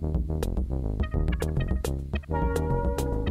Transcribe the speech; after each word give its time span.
Thank 0.00 0.28
you. 3.00 3.27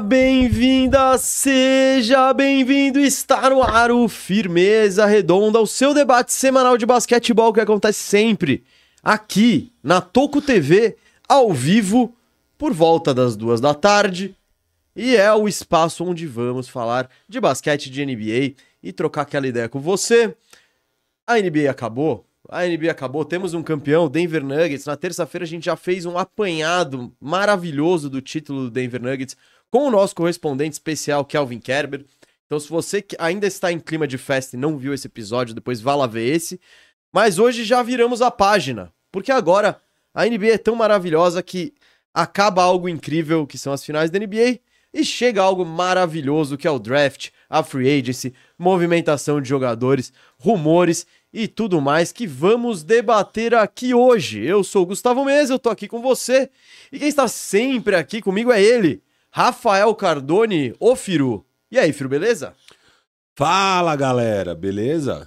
Bem-vinda, 0.00 1.18
seja 1.18 2.32
bem-vindo. 2.32 2.98
Está 2.98 3.50
no 3.50 3.62
ar 3.62 3.90
o 3.90 4.08
Firmeza 4.08 5.06
Redonda, 5.06 5.60
o 5.60 5.66
seu 5.66 5.92
debate 5.92 6.32
semanal 6.32 6.78
de 6.78 6.86
basquetebol 6.86 7.52
que 7.52 7.60
acontece 7.60 7.98
sempre 7.98 8.64
aqui 9.02 9.72
na 9.82 10.00
Toco 10.00 10.40
TV, 10.40 10.96
ao 11.28 11.52
vivo, 11.52 12.14
por 12.56 12.72
volta 12.72 13.12
das 13.12 13.36
duas 13.36 13.60
da 13.60 13.74
tarde. 13.74 14.36
E 14.94 15.16
é 15.16 15.32
o 15.32 15.48
espaço 15.48 16.04
onde 16.04 16.26
vamos 16.26 16.68
falar 16.68 17.10
de 17.28 17.40
basquete 17.40 17.90
de 17.90 18.04
NBA 18.04 18.54
e 18.82 18.92
trocar 18.92 19.22
aquela 19.22 19.46
ideia 19.46 19.68
com 19.68 19.80
você. 19.80 20.34
A 21.26 21.38
NBA 21.38 21.70
acabou, 21.70 22.26
a 22.48 22.64
NBA 22.66 22.90
acabou, 22.90 23.24
temos 23.24 23.54
um 23.54 23.62
campeão, 23.62 24.08
Denver 24.08 24.44
Nuggets. 24.44 24.86
Na 24.86 24.96
terça-feira 24.96 25.44
a 25.44 25.48
gente 25.48 25.64
já 25.64 25.76
fez 25.76 26.04
um 26.06 26.18
apanhado 26.18 27.12
maravilhoso 27.20 28.10
do 28.10 28.20
título 28.20 28.64
do 28.64 28.70
Denver 28.70 29.00
Nuggets 29.00 29.36
com 29.72 29.86
o 29.86 29.90
nosso 29.90 30.14
correspondente 30.14 30.74
especial, 30.74 31.24
Kelvin 31.24 31.58
Kerber. 31.58 32.04
Então, 32.44 32.60
se 32.60 32.68
você 32.68 33.02
ainda 33.18 33.46
está 33.46 33.72
em 33.72 33.80
clima 33.80 34.06
de 34.06 34.18
festa 34.18 34.54
e 34.54 34.58
não 34.58 34.76
viu 34.76 34.92
esse 34.92 35.06
episódio, 35.06 35.54
depois 35.54 35.80
vá 35.80 35.94
lá 35.94 36.06
ver 36.06 36.28
esse. 36.30 36.60
Mas 37.10 37.38
hoje 37.38 37.64
já 37.64 37.82
viramos 37.82 38.20
a 38.20 38.30
página, 38.30 38.92
porque 39.10 39.32
agora 39.32 39.80
a 40.12 40.26
NBA 40.26 40.48
é 40.48 40.58
tão 40.58 40.76
maravilhosa 40.76 41.42
que 41.42 41.72
acaba 42.12 42.62
algo 42.62 42.86
incrível, 42.86 43.46
que 43.46 43.56
são 43.56 43.72
as 43.72 43.82
finais 43.82 44.10
da 44.10 44.18
NBA, 44.18 44.60
e 44.92 45.02
chega 45.02 45.40
algo 45.40 45.64
maravilhoso, 45.64 46.58
que 46.58 46.68
é 46.68 46.70
o 46.70 46.78
draft, 46.78 47.30
a 47.48 47.62
free 47.62 47.98
agency, 47.98 48.34
movimentação 48.58 49.40
de 49.40 49.48
jogadores, 49.48 50.12
rumores 50.38 51.06
e 51.32 51.48
tudo 51.48 51.80
mais 51.80 52.12
que 52.12 52.26
vamos 52.26 52.82
debater 52.82 53.54
aqui 53.54 53.94
hoje. 53.94 54.44
Eu 54.44 54.62
sou 54.62 54.82
o 54.82 54.86
Gustavo 54.86 55.24
Mesa, 55.24 55.54
eu 55.54 55.58
tô 55.58 55.70
aqui 55.70 55.88
com 55.88 56.02
você. 56.02 56.50
E 56.92 56.98
quem 56.98 57.08
está 57.08 57.26
sempre 57.26 57.96
aqui 57.96 58.20
comigo 58.20 58.52
é 58.52 58.62
ele, 58.62 59.02
Rafael 59.34 59.94
Cardone, 59.94 60.74
o 60.78 60.94
Firu. 60.94 61.42
E 61.70 61.78
aí, 61.78 61.90
Firu, 61.90 62.06
beleza? 62.06 62.54
Fala, 63.34 63.96
galera, 63.96 64.54
beleza? 64.54 65.26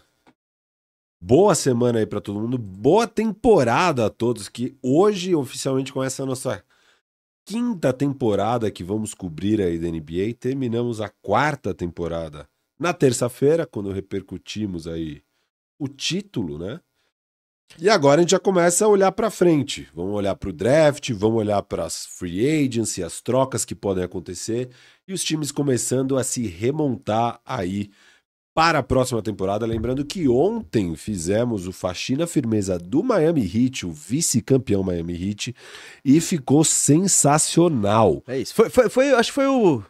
Boa 1.20 1.56
semana 1.56 1.98
aí 1.98 2.06
para 2.06 2.22
todo 2.22 2.40
mundo, 2.40 2.56
boa 2.56 3.08
temporada 3.08 4.06
a 4.06 4.10
todos 4.12 4.48
que 4.48 4.78
hoje 4.80 5.34
oficialmente 5.34 5.92
começa 5.92 6.22
a 6.22 6.26
nossa 6.28 6.64
quinta 7.44 7.92
temporada 7.92 8.70
que 8.70 8.84
vamos 8.84 9.16
cobrir 9.16 9.60
aí 9.60 9.80
da 9.80 9.88
NBA. 9.88 10.36
Terminamos 10.40 11.02
a 11.02 11.10
quarta 11.10 11.74
temporada 11.74 12.48
na 12.80 12.94
terça-feira, 12.94 13.66
quando 13.66 13.92
repercutimos 13.92 14.86
aí 14.88 15.24
o 15.80 15.88
título, 15.88 16.60
né? 16.60 16.80
E 17.80 17.90
agora 17.90 18.20
a 18.20 18.22
gente 18.22 18.32
já 18.32 18.40
começa 18.40 18.86
a 18.86 18.88
olhar 18.88 19.12
para 19.12 19.30
frente. 19.30 19.88
Vamos 19.94 20.14
olhar 20.14 20.36
para 20.36 20.50
o 20.50 20.54
draft, 20.54 21.12
vamos 21.12 21.40
olhar 21.40 21.62
para 21.64 21.84
as 21.84 22.06
free 22.06 22.66
agents 22.66 22.98
e 22.98 23.04
as 23.04 23.20
trocas 23.22 23.66
que 23.66 23.76
podem 23.76 24.04
acontecer 24.04 24.70
e 25.08 25.14
os 25.14 25.24
times 25.24 25.52
começando 25.52 26.18
a 26.18 26.24
se 26.24 26.48
remontar 26.48 27.40
aí 27.46 27.90
para 28.54 28.80
a 28.80 28.84
próxima 28.84 29.22
temporada. 29.22 29.66
Lembrando 29.66 30.06
que 30.06 30.30
ontem 30.30 30.96
fizemos 30.96 31.68
o 31.68 31.74
faxina 31.74 32.26
firmeza 32.26 32.80
do 32.80 33.04
Miami 33.04 33.44
Heat, 33.44 33.86
o 33.86 33.92
vice-campeão 33.92 34.82
Miami 34.82 35.14
Heat, 35.14 35.54
e 36.04 36.22
ficou 36.22 36.64
sensacional. 36.64 38.24
É 38.26 38.40
isso. 38.40 38.56
Foi, 38.56 38.70
foi, 38.70 38.90
foi, 38.90 39.12
acho 39.12 39.32
que 39.32 39.36
foi 39.36 39.48
o 39.48 39.84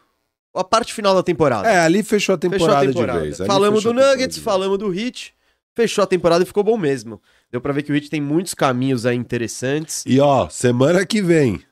a 0.52 0.64
parte 0.64 0.94
final 0.94 1.14
da 1.14 1.22
temporada. 1.22 1.68
É, 1.68 1.78
ali 1.80 2.02
fechou 2.02 2.34
a 2.34 2.38
temporada, 2.38 2.80
fechou 2.80 2.90
a 2.90 2.92
temporada. 2.92 3.18
de 3.20 3.26
vez. 3.26 3.40
Ali 3.40 3.46
falamos 3.46 3.84
do 3.84 3.92
Nuggets, 3.92 4.38
falamos 4.38 4.78
do 4.78 4.92
Heat 4.92 5.36
fechou 5.76 6.02
a 6.02 6.06
temporada 6.06 6.42
e 6.42 6.46
ficou 6.46 6.64
bom 6.64 6.78
mesmo. 6.78 7.20
Deu 7.50 7.60
pra 7.60 7.72
ver 7.72 7.82
que 7.82 7.92
o 7.92 7.94
Heat 7.94 8.10
tem 8.10 8.20
muitos 8.20 8.54
caminhos 8.54 9.06
aí 9.06 9.16
interessantes. 9.16 10.04
E 10.06 10.20
ó, 10.20 10.48
semana 10.48 11.06
que 11.06 11.22
vem. 11.22 11.62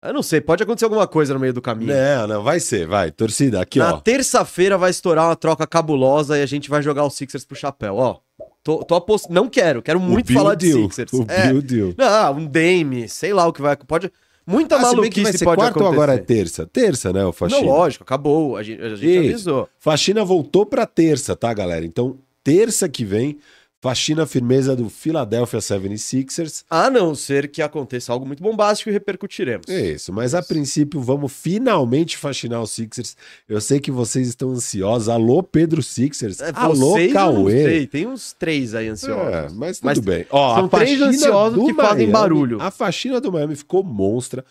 Eu 0.00 0.12
não 0.12 0.22
sei, 0.22 0.40
pode 0.40 0.62
acontecer 0.62 0.84
alguma 0.84 1.08
coisa 1.08 1.34
no 1.34 1.40
meio 1.40 1.52
do 1.52 1.60
caminho. 1.60 1.92
Não, 1.92 2.26
não, 2.28 2.42
vai 2.42 2.60
ser, 2.60 2.86
vai. 2.86 3.10
Torcida, 3.10 3.60
aqui 3.60 3.80
Na 3.80 3.86
ó. 3.86 3.90
Na 3.92 4.00
terça-feira 4.00 4.78
vai 4.78 4.90
estourar 4.90 5.26
uma 5.26 5.34
troca 5.34 5.66
cabulosa 5.66 6.38
e 6.38 6.42
a 6.42 6.46
gente 6.46 6.70
vai 6.70 6.82
jogar 6.82 7.04
os 7.04 7.14
Sixers 7.14 7.44
pro 7.44 7.56
chapéu, 7.56 7.96
ó. 7.96 8.18
Tô, 8.62 8.84
tô 8.84 8.94
apost... 8.94 9.28
Não 9.32 9.48
quero, 9.48 9.82
quero 9.82 9.98
muito 9.98 10.32
falar 10.32 10.54
de 10.54 10.72
Sixers. 10.72 11.12
O 11.12 11.24
é. 11.26 11.48
Bill 11.48 11.62
deal. 11.62 11.94
Não, 11.96 12.36
um 12.36 12.46
Dame, 12.46 13.08
sei 13.08 13.32
lá 13.32 13.46
o 13.46 13.52
que 13.52 13.60
vai. 13.60 13.76
Pode. 13.76 14.12
Muita 14.46 14.76
ah, 14.76 14.78
maluquice 14.78 15.22
vai 15.22 15.32
ser 15.32 15.44
pode 15.44 15.56
quarto 15.56 15.70
acontecer. 15.72 15.88
ou 15.88 15.92
agora 15.92 16.14
é 16.14 16.18
terça? 16.18 16.66
Terça, 16.66 17.12
né, 17.12 17.24
o 17.24 17.32
Faxina? 17.32 17.60
Não, 17.60 17.68
lógico, 17.68 18.04
acabou. 18.04 18.56
A 18.56 18.62
gente, 18.62 18.80
a 18.80 18.94
gente 18.94 19.18
avisou. 19.18 19.68
Faxina 19.78 20.24
voltou 20.24 20.64
pra 20.64 20.86
terça, 20.86 21.34
tá, 21.34 21.52
galera? 21.52 21.84
Então, 21.84 22.16
terça 22.44 22.88
que 22.88 23.04
vem 23.04 23.38
Faxina 23.80 24.26
firmeza 24.26 24.74
do 24.74 24.88
Philadelphia 24.90 25.60
76ers. 25.60 26.64
A 26.68 26.90
não 26.90 27.14
ser 27.14 27.48
que 27.48 27.62
aconteça 27.62 28.12
algo 28.12 28.26
muito 28.26 28.42
bombástico 28.42 28.90
e 28.90 28.92
repercutiremos. 28.92 29.68
Isso, 29.68 30.12
mas 30.12 30.34
a 30.34 30.42
princípio 30.42 31.00
vamos 31.00 31.32
finalmente 31.32 32.16
faxinar 32.16 32.60
os 32.60 32.72
Sixers. 32.72 33.16
Eu 33.48 33.60
sei 33.60 33.78
que 33.78 33.92
vocês 33.92 34.26
estão 34.26 34.50
ansiosos. 34.50 35.08
Alô, 35.08 35.44
Pedro 35.44 35.80
Sixers. 35.80 36.40
É, 36.40 36.50
Alô, 36.54 36.96
Cauê. 37.12 37.64
Sei, 37.64 37.86
tem 37.86 38.06
uns 38.08 38.32
três 38.32 38.74
aí 38.74 38.88
ansiosos. 38.88 39.32
É, 39.32 39.48
mas 39.54 39.78
tudo 39.78 39.86
mas 39.86 39.98
bem. 40.00 40.26
Ó, 40.28 40.56
são 40.56 40.68
três 40.68 41.00
ansiosos 41.00 41.64
que 41.64 41.72
Miami, 41.72 41.88
fazem 41.88 42.10
barulho. 42.10 42.60
A 42.60 42.72
faxina 42.72 43.20
do 43.20 43.30
Miami 43.30 43.54
ficou 43.54 43.84
monstra. 43.84 44.44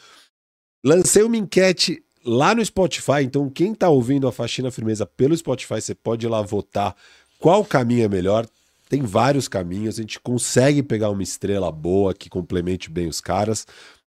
Lancei 0.86 1.24
uma 1.24 1.36
enquete 1.36 2.02
lá 2.24 2.56
no 2.56 2.64
Spotify, 2.64 3.24
então 3.24 3.50
quem 3.50 3.74
tá 3.74 3.90
ouvindo 3.90 4.26
a 4.26 4.32
faxina 4.32 4.72
firmeza 4.72 5.06
pelo 5.06 5.36
Spotify, 5.36 5.82
você 5.82 5.94
pode 5.94 6.26
ir 6.26 6.30
lá 6.30 6.42
votar 6.42 6.96
qual 7.40 7.66
caminho 7.66 8.06
é 8.06 8.08
melhor. 8.08 8.48
Tem 8.90 9.02
vários 9.02 9.48
caminhos, 9.48 9.98
a 9.98 10.02
gente 10.02 10.20
consegue 10.20 10.82
pegar 10.82 11.10
uma 11.10 11.24
estrela 11.24 11.72
boa 11.72 12.14
que 12.14 12.30
complemente 12.30 12.90
bem 12.90 13.08
os 13.08 13.20
caras. 13.20 13.68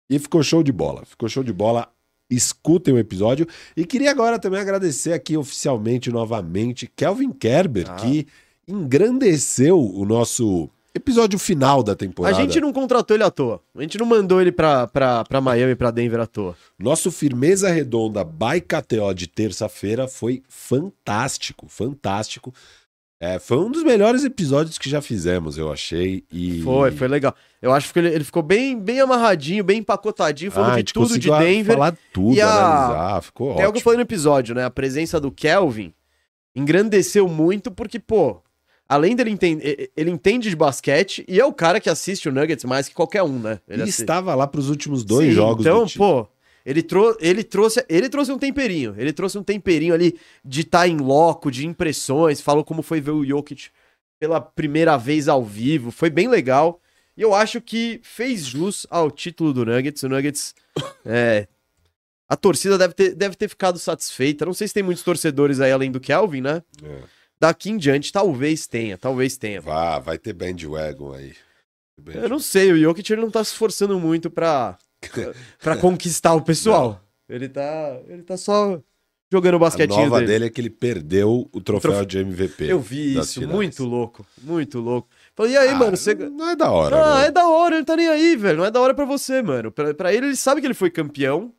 E 0.09 0.19
ficou 0.19 0.43
show 0.43 0.63
de 0.63 0.73
bola. 0.73 1.05
Ficou 1.05 1.29
show 1.29 1.43
de 1.43 1.53
bola. 1.53 1.89
Escutem 2.31 2.95
o 2.95 2.99
episódio. 2.99 3.47
E 3.77 3.85
queria 3.85 4.11
agora 4.11 4.39
também 4.39 4.61
agradecer 4.61 5.13
aqui 5.13 5.37
oficialmente, 5.37 6.11
novamente, 6.11 6.91
Kelvin 6.97 7.31
Kerber, 7.31 7.91
ah. 7.91 7.97
que 7.97 8.27
engrandeceu 8.67 9.79
o 9.79 10.05
nosso 10.05 10.71
episódio 10.95 11.39
final 11.39 11.83
da 11.83 11.95
temporada. 11.95 12.37
A 12.37 12.41
gente 12.41 12.61
não 12.61 12.73
contratou 12.73 13.17
ele 13.17 13.25
à 13.25 13.31
toa. 13.31 13.61
A 13.75 13.83
gente 13.83 13.99
não 13.99 14.07
mandou 14.07 14.41
ele 14.41 14.53
pra, 14.53 14.87
pra, 14.87 15.25
pra 15.25 15.41
Miami, 15.41 15.75
pra 15.75 15.91
Denver 15.91 16.21
à 16.21 16.27
toa. 16.27 16.57
Nosso 16.79 17.11
Firmeza 17.11 17.71
Redonda 17.71 18.25
by 18.25 18.61
KTO 18.61 19.15
de 19.15 19.27
terça-feira 19.27 20.07
foi 20.07 20.43
fantástico, 20.49 21.67
fantástico. 21.69 22.53
É, 23.23 23.39
foi 23.39 23.57
um 23.59 23.71
dos 23.71 23.85
melhores 23.85 24.25
episódios 24.25 24.77
que 24.77 24.91
já 24.91 25.01
fizemos, 25.01 25.57
eu 25.57 25.71
achei. 25.71 26.25
E... 26.29 26.61
Foi, 26.63 26.91
foi 26.91 27.07
legal. 27.07 27.33
Eu 27.63 27.73
acho 27.73 27.93
que 27.93 28.01
ele, 28.01 28.09
ele 28.09 28.25
ficou 28.25 28.43
bem, 28.43 28.77
bem 28.77 28.99
amarradinho, 28.99 29.63
bem 29.63 29.79
empacotadinho, 29.79 30.51
falando 30.51 30.73
ah, 30.73 30.83
de 30.83 30.93
tudo 30.93 31.17
de 31.17 31.31
Denver. 31.31 31.75
falar 31.77 31.97
tudo, 32.13 32.35
e 32.35 32.41
a... 32.41 32.49
analisar, 32.49 33.23
ficou 33.23 33.51
ótimo. 33.51 33.63
É 33.63 33.69
o 33.69 33.73
que 33.73 33.79
eu 33.79 33.83
falei 33.83 33.99
no 33.99 34.03
episódio, 34.03 34.57
né? 34.57 34.65
A 34.65 34.71
presença 34.71 35.21
do 35.21 35.31
Kelvin 35.31 35.95
engrandeceu 36.53 37.29
muito 37.29 37.71
porque, 37.71 38.01
pô, 38.01 38.43
além 38.89 39.15
dele 39.15 39.31
entender, 39.31 39.93
ele 39.97 40.11
entende 40.11 40.51
de 40.51 40.57
basquete 40.57 41.25
e 41.29 41.39
é 41.39 41.45
o 41.45 41.53
cara 41.53 41.79
que 41.79 41.89
assiste 41.89 42.29
o 42.29 42.33
Nuggets 42.33 42.65
mais 42.65 42.89
que 42.89 42.95
qualquer 42.95 43.23
um, 43.23 43.39
né? 43.39 43.61
Ele, 43.69 43.83
ele 43.83 43.91
estava 43.91 44.35
lá 44.35 44.49
para 44.49 44.59
os 44.59 44.69
últimos 44.69 45.05
dois 45.05 45.29
Sim, 45.29 45.35
jogos. 45.35 45.65
Então, 45.65 45.87
pô, 45.97 46.27
Ele, 46.65 46.83
trou 46.83 47.17
ele, 47.21 47.43
trouxe, 47.43 47.85
ele 47.89 48.09
trouxe 48.09 48.33
um 48.33 48.39
temperinho. 48.39 48.95
Ele 48.97 49.13
trouxe 49.13 49.39
um 49.39 49.43
temperinho 49.43 49.95
ali 49.95 50.19
de 50.45 50.61
estar 50.63 50.81
tá 50.81 50.89
em 50.89 50.97
loco, 50.97 51.51
de 51.51 51.67
impressões. 51.67 52.41
Falou 52.41 52.65
como 52.65 52.83
foi 52.83 53.01
ver 53.01 53.11
o 53.11 53.25
Jokic 53.25 53.71
pela 54.21 54.41
primeira 54.41 54.97
vez 54.97 55.29
ao 55.29 55.45
vivo. 55.45 55.91
Foi 55.91 56.11
bem 56.11 56.29
legal. 56.29 56.81
E 57.17 57.23
eu 57.23 57.35
acho 57.35 57.61
que 57.61 58.01
fez 58.03 58.47
jus 58.47 58.87
ao 58.89 59.11
título 59.11 59.53
do 59.53 59.65
Nuggets. 59.65 60.03
O 60.03 60.09
Nuggets. 60.09 60.55
É, 61.05 61.47
a 62.29 62.37
torcida 62.37 62.79
deve 62.79 62.95
ter, 62.95 63.15
deve 63.15 63.37
ter 63.37 63.49
ficado 63.49 63.79
satisfeita. 63.79 64.47
Não 64.47 64.55
sei 64.55 64.67
se 64.67 64.75
tem 64.75 64.83
muitos 64.83 65.05
torcedores 65.05 65.61
aí 65.61 65.71
além 65.71 65.91
do 65.91 66.01
Kelvin, 66.01 66.41
né? 66.41 66.63
É. 66.83 67.03
Daqui 67.39 67.71
em 67.71 67.77
diante, 67.77 68.13
talvez 68.13 68.67
tenha, 68.67 68.97
talvez 68.97 69.37
tenha. 69.37 69.61
Vá, 69.61 69.99
vai 69.99 70.17
ter 70.17 70.33
bandwagon 70.33 71.13
aí. 71.13 71.35
Eu 72.15 72.29
não 72.29 72.39
sei, 72.39 72.73
o 72.73 72.79
Jokic 72.79 73.13
ele 73.13 73.21
não 73.21 73.31
tá 73.31 73.45
se 73.45 73.51
esforçando 73.51 73.99
muito 74.01 74.31
pra, 74.31 74.79
pra 75.63 75.77
conquistar 75.77 76.35
o 76.35 76.43
pessoal. 76.43 77.03
Não. 77.29 77.37
Ele 77.37 77.49
tá, 77.49 78.01
ele 78.09 78.23
tá 78.23 78.37
só 78.37 78.81
jogando 79.33 79.55
o 79.55 79.59
basquetinho 79.59 80.01
A 80.01 80.05
nova 80.05 80.19
dele. 80.19 80.33
dele 80.33 80.45
é 80.47 80.51
que 80.51 80.61
ele 80.61 80.69
perdeu 80.69 81.49
o 81.51 81.61
troféu, 81.61 82.01
o 82.01 82.05
de 82.05 82.19
MVP. 82.19 82.65
Eu 82.65 82.79
vi 82.79 83.19
isso, 83.19 83.41
finais. 83.41 83.55
muito 83.55 83.85
louco, 83.85 84.27
muito 84.43 84.79
louco. 84.79 85.09
Falei, 85.35 85.53
e 85.53 85.57
aí, 85.57 85.69
ah, 85.71 85.75
mano, 85.75 85.97
você... 85.97 86.15
Não 86.15 86.51
é 86.51 86.57
da 86.57 86.71
hora. 86.71 87.17
Ah, 87.17 87.23
é 87.23 87.31
da 87.31 87.49
hora, 87.49 87.77
ele 87.77 87.85
tá 87.85 87.97
nem 87.97 88.09
aí, 88.09 88.37
velho. 88.37 88.59
Não 88.59 88.65
é 88.67 88.71
da 88.71 88.81
hora 88.81 88.93
pra 88.93 89.07
você, 89.07 89.41
mano. 89.41 89.73
Pra, 89.73 89.95
pra 89.95 90.13
ele, 90.13 90.27
ele 90.27 90.37
sabe 90.37 90.61
que 90.61 90.67
ele 90.67 90.75
foi 90.75 90.91
campeão. 90.91 91.55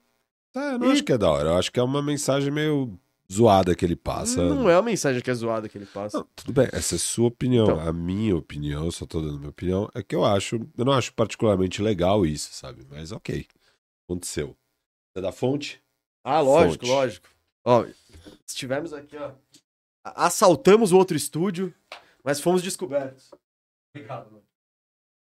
É, 0.56 0.74
eu 0.74 0.80
não 0.80 0.90
e... 0.90 0.92
acho 0.92 1.04
que 1.04 1.12
é 1.12 1.18
da 1.18 1.32
hora. 1.32 1.50
Eu 1.50 1.58
acho 1.58 1.72
que 1.72 1.80
é 1.80 1.84
uma 1.84 2.02
mensagem 2.02 2.52
meio 2.52 2.96
zoada 3.32 3.76
que 3.76 3.86
ele 3.86 3.96
passa. 3.96 4.44
Não 4.44 4.70
é 4.70 4.76
uma 4.76 4.84
mensagem 4.84 5.22
que 5.22 5.32
é 5.32 5.34
zoada 5.34 5.68
que 5.70 5.78
ele 5.78 5.86
passa. 5.86 6.18
Não, 6.18 6.28
tudo 6.36 6.54
bem, 6.54 6.68
essa 6.72 6.96
é 6.96 6.98
a 6.98 7.00
sua 7.00 7.28
opinião. 7.28 7.66
Então. 7.66 7.80
A 7.80 7.94
minha 7.94 8.36
opinião, 8.36 8.86
eu 8.86 8.92
só 8.92 9.06
tô 9.06 9.22
dando 9.22 9.38
minha 9.38 9.50
opinião, 9.50 9.90
é 9.94 10.04
que 10.04 10.16
eu 10.16 10.26
acho, 10.26 10.56
eu 10.78 10.86
não 10.86 10.94
acho 10.94 11.14
particularmente 11.14 11.82
legal 11.82 12.26
isso, 12.26 12.54
sabe? 12.54 12.86
Mas 12.90 13.12
ok, 13.12 13.46
aconteceu. 14.06 14.56
É 15.16 15.22
da 15.22 15.32
fonte? 15.32 15.82
Ah, 16.24 16.40
lógico, 16.40 16.86
fonte. 16.86 16.96
lógico. 16.96 17.30
Ó, 17.66 17.86
estivemos 18.46 18.94
aqui, 18.94 19.18
ó, 19.18 19.32
assaltamos 20.04 20.92
o 20.92 20.98
outro 20.98 21.16
estúdio, 21.16 21.74
mas 22.24 22.40
fomos 22.40 22.62
descobertos. 22.62 23.32
Obrigado, 23.96 24.32
mano. 24.32 24.44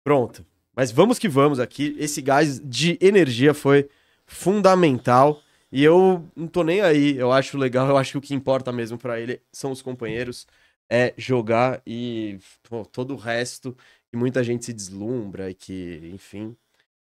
Pronto. 0.04 0.46
Mas 0.76 0.92
vamos 0.92 1.20
que 1.20 1.28
vamos 1.28 1.60
aqui. 1.60 1.96
Esse 2.00 2.22
gás 2.22 2.60
de 2.60 2.98
energia 3.02 3.54
foi 3.54 3.90
fundamental. 4.26 5.42
E 5.72 5.84
eu 5.84 6.28
não 6.36 6.48
tô 6.48 6.64
nem 6.64 6.82
aí. 6.82 7.18
Eu 7.18 7.32
acho 7.32 7.58
legal. 7.58 7.88
Eu 7.88 7.98
acho 7.98 8.12
que 8.14 8.18
o 8.18 8.22
que 8.22 8.34
importa 8.34 8.72
mesmo 8.72 8.98
para 8.98 9.20
ele 9.20 9.42
são 9.52 9.72
os 9.72 9.82
companheiros. 9.82 10.48
É 10.90 11.14
jogar 11.18 11.82
e 11.88 12.40
pô, 12.70 12.86
todo 12.86 13.14
o 13.14 13.18
resto. 13.18 13.76
E 14.12 14.18
muita 14.18 14.44
gente 14.44 14.66
se 14.66 14.74
deslumbra 14.74 15.50
e 15.50 15.54
que, 15.54 16.12
enfim. 16.14 16.56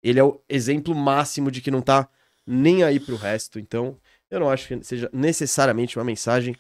Ele 0.04 0.20
é 0.20 0.24
o 0.24 0.40
exemplo 0.48 0.94
máximo 0.96 1.50
de 1.52 1.62
que 1.62 1.72
não 1.72 1.82
tá 1.82 2.08
nem 2.46 2.84
aí 2.84 3.00
pro 3.00 3.16
resto. 3.16 3.60
Então, 3.60 3.98
eu 4.30 4.40
não 4.40 4.50
acho 4.50 4.68
que 4.68 4.84
seja 4.84 5.10
necessariamente 5.12 5.98
uma 5.98 6.06
mensagem 6.06 6.56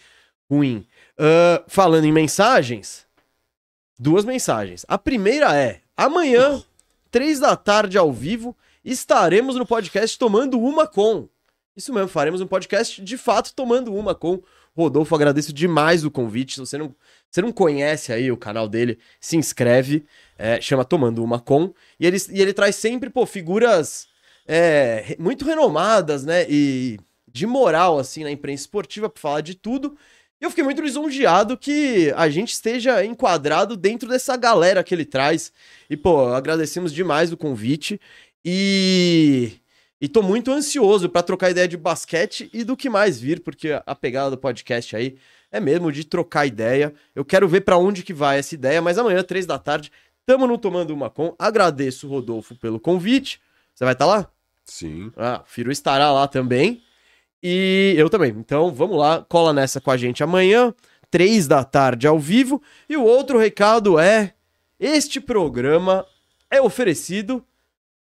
ruim. 0.50 0.88
Uh, 1.18 1.63
falando 1.68 2.06
em 2.06 2.12
mensagens, 2.12 3.06
duas 4.00 4.25
mensagens. 4.25 4.86
A 4.88 4.98
primeira 4.98 5.56
é: 5.56 5.81
amanhã, 5.95 6.63
três 7.09 7.39
da 7.39 7.56
tarde 7.56 7.98
ao 7.98 8.12
vivo, 8.12 8.56
estaremos 8.83 9.56
no 9.56 9.65
podcast 9.65 10.18
tomando 10.18 10.59
uma 10.59 10.88
com. 10.88 11.30
Isso 11.81 11.92
mesmo, 11.92 12.10
faremos 12.10 12.42
um 12.42 12.45
podcast 12.45 13.01
de 13.01 13.18
fato 13.18 13.56
tomando 13.56 13.92
uma 13.92 14.13
com 14.13 14.39
Rodolfo. 14.78 15.16
Agradeço 15.16 15.51
demais 15.51 16.06
o 16.06 16.12
convite. 16.12 16.54
Se 16.54 16.60
você 16.60 16.78
não, 16.78 16.94
você 17.28 17.42
não 17.42 17.51
conhece 17.51 18.13
aí 18.13 18.31
o 18.31 18.38
canal 18.38 18.69
dele, 18.69 19.00
se 19.19 19.36
inscreve. 19.36 20.06
É, 20.38 20.62
chama 20.62 20.86
Tomando 20.86 21.24
Uma 21.24 21.39
Com. 21.39 21.74
E 22.00 22.06
ele, 22.06 22.18
e 22.30 22.39
ele 22.39 22.54
traz 22.54 22.75
sempre, 22.75 23.10
pô, 23.10 23.25
figuras 23.25 24.07
é, 24.48 25.16
muito 25.18 25.44
renomadas, 25.44 26.24
né? 26.24 26.45
E 26.48 27.00
de 27.28 27.48
moral, 27.48 27.98
assim, 27.98 28.24
na 28.24 28.30
imprensa 28.30 28.62
esportiva 28.62 29.10
para 29.10 29.19
falar 29.19 29.42
de 29.42 29.56
tudo. 29.56 29.98
E 30.39 30.44
eu 30.44 30.51
fiquei 30.51 30.63
muito 30.63 30.84
lisonjeado 30.84 31.57
que 31.57 32.13
a 32.16 32.30
gente 32.30 32.51
esteja 32.51 33.04
enquadrado 33.04 33.75
dentro 33.75 34.07
dessa 34.07 34.38
galera 34.38 34.84
que 34.84 34.94
ele 34.94 35.06
traz. 35.06 35.51
E, 35.89 35.98
pô, 35.98 36.27
agradecemos 36.27 36.94
demais 36.94 37.31
o 37.31 37.38
convite. 37.38 38.00
E. 38.45 39.54
E 40.01 40.07
tô 40.07 40.24
muito 40.24 40.51
ansioso 40.51 41.07
para 41.07 41.21
trocar 41.21 41.51
ideia 41.51 41.68
de 41.68 41.77
basquete 41.77 42.50
e 42.51 42.63
do 42.63 42.75
que 42.75 42.89
mais 42.89 43.21
vir, 43.21 43.39
porque 43.39 43.80
a 43.86 43.94
pegada 43.94 44.31
do 44.31 44.38
podcast 44.38 44.95
aí 44.95 45.15
é 45.51 45.59
mesmo 45.59 45.92
de 45.92 46.03
trocar 46.03 46.48
ideia. 46.48 46.92
Eu 47.13 47.24
quero 47.24 47.48
ver 47.48 47.62
para 47.62 47.77
onde 47.77 48.01
que 48.01 48.12
vai 48.12 48.39
essa 48.39 48.56
ideia, 48.56 48.81
mas 48.81 48.98
amanhã, 48.98 49.21
três 49.21 49.45
da 49.45 49.59
tarde, 49.59 49.92
tamo 50.25 50.48
no 50.48 50.57
Tomando 50.57 50.92
Uma 50.92 51.12
Com. 51.12 51.36
Agradeço, 51.38 52.07
Rodolfo, 52.07 52.56
pelo 52.56 52.80
convite. 52.80 53.39
Você 53.75 53.83
vai 53.83 53.94
estar 53.94 54.06
tá 54.06 54.12
lá? 54.12 54.27
Sim. 54.65 55.12
Ah, 55.15 55.44
o 55.45 55.48
Firo 55.48 55.71
estará 55.71 56.12
lá 56.12 56.27
também. 56.27 56.81
E 57.44 57.94
eu 57.95 58.09
também. 58.09 58.31
Então 58.31 58.74
vamos 58.74 58.98
lá, 58.98 59.24
cola 59.30 59.53
nessa 59.53 59.80
com 59.80 59.92
a 59.92 59.98
gente 59.98 60.24
amanhã, 60.24 60.74
três 61.12 61.48
da 61.48 61.63
tarde 61.63 62.07
ao 62.07 62.18
vivo. 62.18 62.59
E 62.89 62.98
o 62.98 63.03
outro 63.03 63.38
recado 63.38 64.00
é: 64.00 64.33
este 64.80 65.21
programa 65.21 66.03
é 66.50 66.59
oferecido 66.59 67.45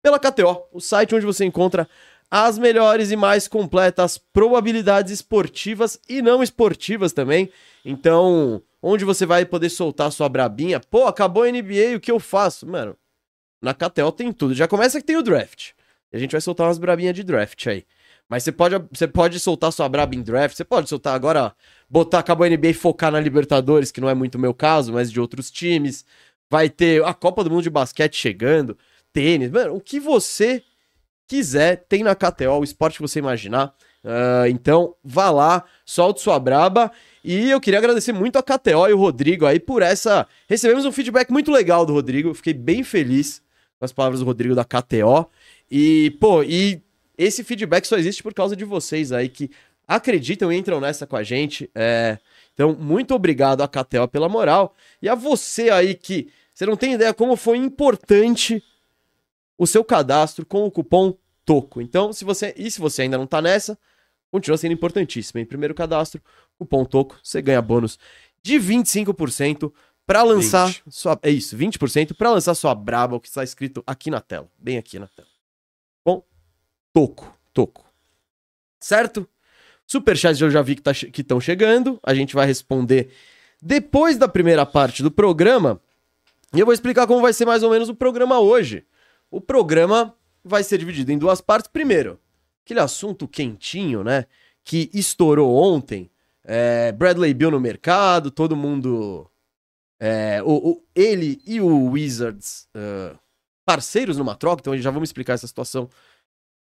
pela 0.05 0.19
KTO, 0.19 0.67
o 0.71 0.81
site 0.81 1.15
onde 1.15 1.25
você 1.25 1.47
encontra 1.47 1.89
as 2.31 2.59
melhores 2.59 3.11
e 3.11 3.17
mais 3.17 3.49
completas 3.49 4.19
probabilidades 4.19 5.11
esportivas 5.11 5.99
e 6.07 6.21
não 6.21 6.43
esportivas 6.43 7.15
também. 7.15 7.49
Então, 7.83 8.61
onde 8.83 9.03
você 9.03 9.25
vai 9.25 9.47
poder 9.47 9.71
soltar 9.71 10.13
sua 10.13 10.29
brabinha? 10.29 10.79
Pô, 10.79 11.07
acabou 11.07 11.45
a 11.45 11.51
NBA, 11.51 11.97
o 11.97 12.01
que 12.01 12.11
eu 12.11 12.21
faço? 12.21 12.67
Mano, 12.67 12.95
na 13.63 13.73
KTO 13.73 14.13
tem 14.13 14.31
tudo. 14.31 14.53
Já 14.53 14.69
começa 14.69 15.01
que 15.01 15.07
tem 15.07 15.17
o 15.17 15.23
draft. 15.23 15.71
E 16.13 16.17
a 16.19 16.21
gente 16.21 16.33
vai 16.33 16.41
soltar 16.43 16.67
umas 16.67 16.77
brabinhas 16.77 17.15
de 17.15 17.25
draft 17.25 17.67
aí. 17.67 17.87
Mas 18.29 18.43
você 18.43 18.53
pode, 18.53 18.77
você 18.93 19.09
pode 19.09 19.41
soltar 19.41 19.73
sua 19.73 19.89
braba 19.89 20.15
em 20.15 20.21
draft, 20.21 20.55
você 20.55 20.65
pode 20.65 20.87
soltar 20.87 21.15
agora, 21.15 21.55
botar, 21.89 22.19
acabou 22.19 22.45
a 22.45 22.51
NBA 22.51 22.69
e 22.69 22.75
focar 22.75 23.11
na 23.11 23.21
Libertadores, 23.21 23.91
que 23.91 24.03
não 24.03 24.09
é 24.11 24.15
muito 24.15 24.35
o 24.35 24.39
meu 24.39 24.53
caso, 24.53 24.93
mas 24.93 25.11
de 25.11 25.19
outros 25.19 25.51
times. 25.51 26.05
Vai 26.51 26.69
ter 26.69 27.03
a 27.05 27.15
Copa 27.15 27.43
do 27.43 27.51
Mundo 27.51 27.63
de 27.63 27.71
Basquete 27.71 28.15
chegando, 28.15 28.77
tênis, 29.15 29.51
mano, 29.51 29.77
o 29.77 29.81
que 29.81 29.99
você 29.99 30.63
quiser, 31.27 31.87
tem 31.89 32.03
na 32.03 32.15
KTO, 32.15 32.59
o 32.59 32.65
esporte 32.65 32.97
que 32.97 33.03
você 33.03 33.21
imaginar. 33.21 33.75
Uh, 34.05 34.47
então, 34.51 34.95
vá 35.03 35.31
lá, 35.31 35.65
solte 35.87 36.21
sua 36.21 36.39
braba. 36.39 36.93
E 37.23 37.51
eu 37.51 37.61
queria 37.61 37.79
agradecer 37.79 38.13
muito 38.13 38.37
a 38.37 38.43
KTO 38.43 38.87
e 38.89 38.93
o 38.93 38.99
Rodrigo 38.99 39.47
aí 39.47 39.59
por 39.59 39.81
essa. 39.81 40.27
Recebemos 40.47 40.85
um 40.85 40.93
feedback 40.93 41.31
muito 41.31 41.51
legal 41.51 41.87
do 41.87 41.95
Rodrigo, 41.95 42.35
fiquei 42.35 42.53
bem 42.53 42.83
feliz 42.83 43.41
com 43.79 43.85
as 43.85 43.93
palavras 43.93 44.21
do 44.21 44.27
Rodrigo 44.27 44.55
da 44.55 44.65
KTO. 44.65 45.31
E, 45.71 46.11
pô, 46.21 46.43
e 46.43 46.83
esse 47.17 47.43
feedback 47.43 47.87
só 47.87 47.97
existe 47.97 48.23
por 48.23 48.35
causa 48.35 48.55
de 48.55 48.65
vocês 48.65 49.13
aí 49.13 49.29
que 49.29 49.51
acreditam 49.89 50.53
e 50.53 50.57
entram 50.57 50.81
nessa 50.81 51.07
com 51.07 51.17
a 51.17 51.23
gente. 51.23 51.71
É... 51.75 52.19
Então, 52.53 52.77
muito 52.79 53.15
obrigado 53.15 53.63
a 53.63 53.69
KTO 53.69 54.07
pela 54.11 54.29
moral. 54.29 54.75
E 55.01 55.09
a 55.09 55.15
você 55.15 55.71
aí 55.71 55.95
que 55.95 56.29
você 56.53 56.67
não 56.67 56.77
tem 56.77 56.93
ideia 56.93 57.13
como 57.15 57.37
foi 57.37 57.57
importante 57.57 58.63
o 59.57 59.67
seu 59.67 59.85
cadastro 59.85 60.45
com 60.45 60.65
o 60.65 60.71
cupom 60.71 61.17
TOCO. 61.45 61.81
Então, 61.81 62.13
se 62.13 62.25
você. 62.25 62.55
E 62.57 62.71
se 62.71 62.81
você 62.81 63.03
ainda 63.03 63.19
não 63.19 63.27
tá 63.27 63.41
nessa, 63.43 63.79
continua 64.31 64.57
sendo 64.57 64.73
importantíssimo. 64.73 65.41
Em 65.41 65.45
primeiro 65.45 65.75
cadastro, 65.75 66.21
cupom 66.59 66.85
TOCO, 66.85 67.19
você 67.23 67.41
ganha 67.43 67.63
bônus 67.63 67.99
de 68.43 68.55
25% 68.55 69.73
para 70.07 70.23
lançar 70.23 70.67
20. 70.67 70.83
sua. 70.89 71.19
É 71.23 71.31
isso, 71.31 71.57
20% 71.57 72.15
para 72.15 72.31
lançar 72.31 72.55
sua 72.55 72.75
braba, 72.75 73.17
o 73.17 73.21
que 73.21 73.29
está 73.29 73.43
escrito 73.43 73.83
aqui 73.87 74.11
na 74.11 74.21
tela. 74.21 74.49
Bem 74.59 74.79
aqui 74.79 74.99
na 74.99 75.07
tela. 75.09 75.29
Toco, 76.95 77.37
toco. 77.53 77.85
Certo? 78.79 79.29
Superchats 79.85 80.41
eu 80.41 80.49
já 80.49 80.63
vi 80.63 80.77
que 80.77 80.83
tá, 80.83 80.93
estão 80.93 81.41
chegando. 81.41 81.99
A 82.05 82.15
gente 82.15 82.37
vai 82.37 82.47
responder 82.47 83.11
depois 83.61 84.17
da 84.17 84.29
primeira 84.29 84.65
parte 84.65 85.03
do 85.03 85.11
programa. 85.11 85.81
E 86.55 86.61
eu 86.61 86.65
vou 86.65 86.73
explicar 86.73 87.09
como 87.09 87.21
vai 87.21 87.33
ser 87.33 87.47
mais 87.47 87.65
ou 87.65 87.71
menos 87.71 87.89
o 87.89 87.97
programa 87.97 88.39
hoje. 88.39 88.87
O 89.35 89.41
programa 89.41 90.15
vai 90.45 90.63
ser 90.63 90.79
dividido 90.79 91.11
em 91.11 91.19
duas 91.19 91.41
partes. 91.41 91.69
Primeiro, 91.69 92.21
aquele 92.65 92.79
assunto 92.79 93.27
quentinho, 93.27 94.05
né? 94.05 94.27
Que 94.63 94.89
estourou 94.95 95.57
ontem. 95.57 96.09
É, 96.45 96.93
Bradley 96.93 97.35
Bill 97.35 97.51
no 97.51 97.59
mercado, 97.59 98.31
todo 98.31 98.55
mundo. 98.55 99.29
É, 99.99 100.41
o, 100.45 100.71
o, 100.71 100.85
ele 100.95 101.41
e 101.45 101.61
o 101.61 101.91
Wizards 101.91 102.69
uh, 102.77 103.19
parceiros 103.67 104.19
numa 104.19 104.37
troca, 104.37 104.61
então 104.61 104.77
já 104.77 104.91
vamos 104.93 105.09
explicar 105.09 105.33
essa 105.33 105.49
situação 105.49 105.91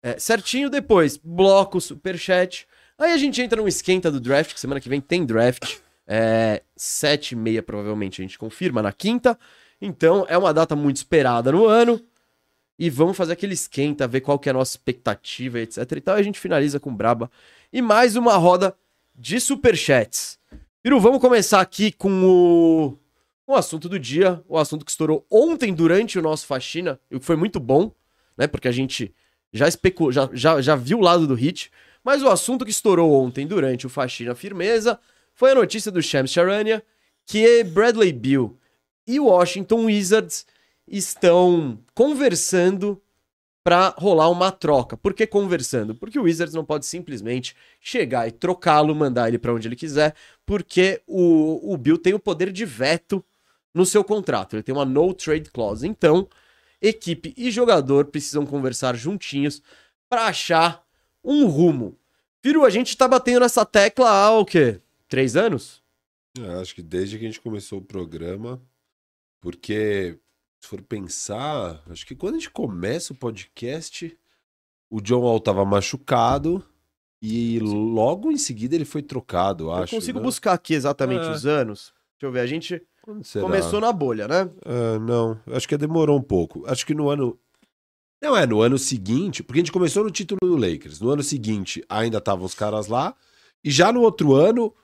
é, 0.03 0.19
certinho 0.19 0.69
depois, 0.69 1.17
bloco, 1.17 1.81
superchat. 1.81 2.67
Aí 2.99 3.13
a 3.13 3.17
gente 3.17 3.41
entra 3.41 3.63
no 3.63 3.69
esquenta 3.69 4.11
do 4.11 4.19
draft, 4.19 4.53
que 4.53 4.59
semana 4.59 4.81
que 4.81 4.89
vem 4.89 5.01
tem 5.01 5.25
draft. 5.25 5.79
É, 6.05 6.65
sete 6.77 7.33
e 7.33 7.37
meia 7.37 7.63
provavelmente 7.63 8.21
a 8.21 8.25
gente 8.25 8.37
confirma 8.37 8.83
na 8.83 8.93
quinta. 8.93 9.39
Então 9.81 10.27
é 10.29 10.37
uma 10.37 10.53
data 10.53 10.75
muito 10.75 10.97
esperada 10.97 11.53
no 11.53 11.67
ano. 11.67 12.05
E 12.79 12.91
vamos 12.91 13.17
fazer 13.17 13.33
aquele 13.33 13.55
esquenta, 13.55 14.07
ver 14.07 14.21
qual 14.21 14.39
que 14.39 14.49
é 14.49 14.51
a 14.51 14.55
nossa 14.55 14.73
expectativa, 14.73 15.59
etc. 15.61 15.79
E 15.93 16.01
tal. 16.01 16.17
E 16.17 16.21
a 16.21 16.23
gente 16.23 16.39
finaliza 16.39 16.79
com 16.79 16.95
Braba. 16.95 17.31
E 17.73 17.81
mais 17.81 18.17
uma 18.17 18.37
roda 18.37 18.77
de 19.15 19.41
superchats. 19.41 20.39
Piru, 20.83 21.01
vamos 21.01 21.21
começar 21.21 21.61
aqui 21.61 21.91
com 21.91 22.25
o, 22.25 22.99
o 23.47 23.55
assunto 23.55 23.89
do 23.89 23.99
dia. 23.99 24.43
O 24.47 24.59
assunto 24.59 24.85
que 24.85 24.91
estourou 24.91 25.25
ontem 25.31 25.75
durante 25.75 26.19
o 26.19 26.23
nosso 26.23 26.47
faxina. 26.47 27.01
E 27.11 27.19
que 27.19 27.25
foi 27.25 27.37
muito 27.37 27.59
bom, 27.59 27.91
né? 28.37 28.47
Porque 28.47 28.69
a 28.69 28.73
gente 28.73 29.15
já, 29.53 29.67
especu... 29.67 30.13
já, 30.13 30.29
já, 30.33 30.61
já 30.61 30.77
viu 30.77 30.99
o 30.99 31.03
lado 31.03 31.27
do 31.27 31.35
Hit, 31.35 31.71
mas 32.05 32.23
o 32.23 32.29
assunto 32.29 32.65
que 32.65 32.71
estourou 32.71 33.13
ontem 33.13 33.47
durante 33.47 33.87
o 33.87 33.91
Faxina 33.91 34.35
Firmeza 34.35 35.01
foi 35.35 35.51
a 35.51 35.55
notícia 35.55 35.91
do 35.91 36.03
Shams 36.03 36.31
Charania 36.31 36.83
que 37.27 37.65
Bradley 37.65 38.13
Bill 38.13 38.57
e 39.07 39.19
o 39.19 39.27
Washington 39.27 39.87
Wizards 39.87 40.47
estão 40.87 41.79
conversando 41.95 43.01
para 43.67 43.89
rolar 43.99 44.31
uma 44.31 44.53
troca. 44.53 44.97
Por 44.97 45.13
que 45.13 45.27
conversando? 45.27 45.93
Porque 45.93 46.19
o 46.19 46.23
Wizards 46.23 46.55
não 46.55 46.65
pode 46.65 46.87
simplesmente 46.87 47.57
chegar 47.81 48.29
e 48.29 48.31
trocá-lo, 48.31 48.95
mandar 48.95 49.27
ele 49.27 49.39
para 49.39 49.53
onde 49.53 49.67
ele 49.67 49.75
quiser, 49.75 50.15
porque 50.47 51.03
o, 51.05 51.73
o 51.73 51.77
Bill 51.77 51.99
tem 51.99 52.15
o 52.15 52.19
poder 52.21 52.53
de 52.53 52.65
veto 52.65 53.25
no 53.75 53.85
seu 53.85 54.05
contrato. 54.05 54.55
Ele 54.55 54.63
tem 54.63 54.73
uma 54.73 54.85
no 54.85 55.13
trade 55.13 55.51
clause. 55.51 55.87
Então, 55.87 56.29
equipe 56.81 57.35
e 57.37 57.51
jogador 57.51 58.05
precisam 58.05 58.47
conversar 58.47 58.95
juntinhos 58.95 59.61
para 60.09 60.27
achar 60.27 60.87
um 61.25 61.47
rumo. 61.47 61.99
Firu, 62.41 62.65
a 62.65 62.71
gente 62.71 62.97
tá 62.97 63.09
batendo 63.09 63.41
nessa 63.41 63.67
tecla 63.67 64.09
há 64.09 64.31
o 64.39 64.45
quê? 64.45 64.81
Três 65.09 65.35
anos? 65.35 65.83
É, 66.39 66.61
acho 66.61 66.73
que 66.73 66.83
desde 66.83 67.19
que 67.19 67.25
a 67.25 67.29
gente 67.29 67.41
começou 67.41 67.81
o 67.81 67.85
programa, 67.85 68.63
porque 69.41 70.19
se 70.67 70.71
for 70.71 70.83
pensar, 70.83 71.81
acho 71.89 72.05
que 72.05 72.17
quando 72.17 72.35
a 72.35 72.39
gente 72.39 72.51
começa 72.51 73.13
o 73.13 73.17
podcast, 73.17 74.17
o 74.91 75.01
John 75.01 75.21
Wall 75.21 75.39
tava 75.39 75.65
machucado 75.65 76.63
e 77.23 77.61
logo 77.61 78.33
em 78.33 78.37
seguida 78.37 78.75
ele 78.75 78.85
foi 78.85 79.01
trocado, 79.01 79.71
acho. 79.71 79.95
Eu 79.95 80.01
consigo 80.01 80.19
né? 80.19 80.25
buscar 80.25 80.55
aqui 80.55 80.75
exatamente 80.75 81.25
É. 81.25 81.31
os 81.31 81.47
anos. 81.47 81.95
Deixa 82.15 82.27
eu 82.27 82.33
ver, 82.33 82.41
a 82.41 82.47
gente 82.47 82.83
começou 83.41 83.81
na 83.81 83.93
bolha, 83.93 84.27
né? 84.27 84.51
Ah, 84.65 84.99
não, 84.99 85.41
acho 85.53 85.69
que 85.69 85.77
demorou 85.77 86.19
um 86.19 86.23
pouco. 86.23 86.65
Acho 86.67 86.85
que 86.85 86.95
no 86.95 87.09
ano. 87.09 87.39
Não, 88.21 88.37
é, 88.37 88.45
no 88.47 88.61
ano 88.61 88.79
seguinte, 88.79 89.43
porque 89.43 89.61
a 89.61 89.63
gente 89.63 89.73
começou 89.73 90.03
no 90.03 90.11
título 90.11 90.41
do 90.43 90.57
Lakers. 90.57 91.01
No 91.01 91.11
ano 91.11 91.23
seguinte 91.23 91.85
ainda 91.89 92.19
estavam 92.19 92.45
os 92.45 92.55
caras 92.55 92.89
lá. 92.89 93.15
E 93.63 93.71
já 93.71 93.93
no 93.93 94.01
outro 94.01 94.35
ano, 94.35 94.75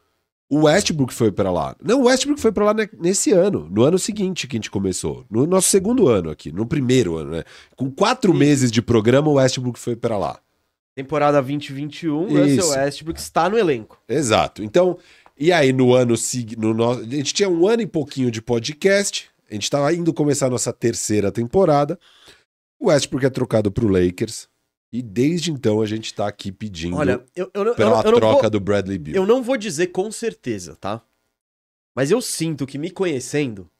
o 0.54 0.64
Westbrook 0.64 1.14
foi 1.14 1.32
pra 1.32 1.50
lá. 1.50 1.74
Não, 1.82 2.02
o 2.02 2.04
Westbrook 2.04 2.38
foi 2.40 2.52
pra 2.52 2.66
lá 2.66 2.74
ne- 2.74 2.88
nesse 3.00 3.32
ano, 3.32 3.66
no 3.70 3.82
ano 3.82 3.98
seguinte 3.98 4.46
que 4.46 4.56
a 4.56 4.58
gente 4.58 4.70
começou. 4.70 5.24
No 5.30 5.46
nosso 5.46 5.70
segundo 5.70 6.08
ano 6.08 6.28
aqui, 6.28 6.52
no 6.52 6.66
primeiro 6.66 7.16
ano, 7.16 7.30
né? 7.30 7.44
Com 7.74 7.90
quatro 7.90 8.32
Sim. 8.32 8.38
meses 8.38 8.70
de 8.70 8.82
programa, 8.82 9.28
o 9.30 9.34
Westbrook 9.34 9.78
foi 9.78 9.96
pra 9.96 10.18
lá. 10.18 10.38
Temporada 10.94 11.40
2021, 11.40 12.26
Isso. 12.26 12.36
Russell 12.66 12.68
Westbrook 12.82 13.18
está 13.18 13.48
no 13.48 13.56
elenco. 13.56 13.98
Exato. 14.06 14.62
Então, 14.62 14.98
e 15.38 15.50
aí 15.50 15.72
no 15.72 15.94
ano 15.94 16.18
seguinte, 16.18 16.58
no 16.58 16.90
a 16.90 17.02
gente 17.02 17.32
tinha 17.32 17.48
um 17.48 17.66
ano 17.66 17.80
e 17.80 17.86
pouquinho 17.86 18.30
de 18.30 18.42
podcast, 18.42 19.30
a 19.50 19.54
gente 19.54 19.62
estava 19.64 19.90
indo 19.94 20.12
começar 20.12 20.46
a 20.48 20.50
nossa 20.50 20.70
terceira 20.70 21.32
temporada. 21.32 21.98
O 22.78 22.88
Westbrook 22.88 23.24
é 23.24 23.30
trocado 23.30 23.70
pro 23.72 23.88
Lakers 23.88 24.48
e 24.92 25.00
desde 25.00 25.50
então 25.50 25.80
a 25.80 25.86
gente 25.86 26.12
tá 26.12 26.28
aqui 26.28 26.52
pedindo 26.52 26.96
Olha, 26.96 27.24
eu, 27.34 27.50
eu, 27.54 27.64
eu, 27.64 27.74
pela 27.74 28.02
troca 28.02 28.42
vou, 28.42 28.50
do 28.50 28.60
Bradley 28.60 28.98
Beal. 28.98 29.16
eu 29.16 29.26
não 29.26 29.42
vou 29.42 29.56
dizer 29.56 29.86
com 29.88 30.12
certeza, 30.12 30.76
tá? 30.76 31.02
Mas 31.94 32.10
eu 32.10 32.20
sinto 32.20 32.66
que 32.66 32.78
me 32.78 32.90
conhecendo, 32.90 33.70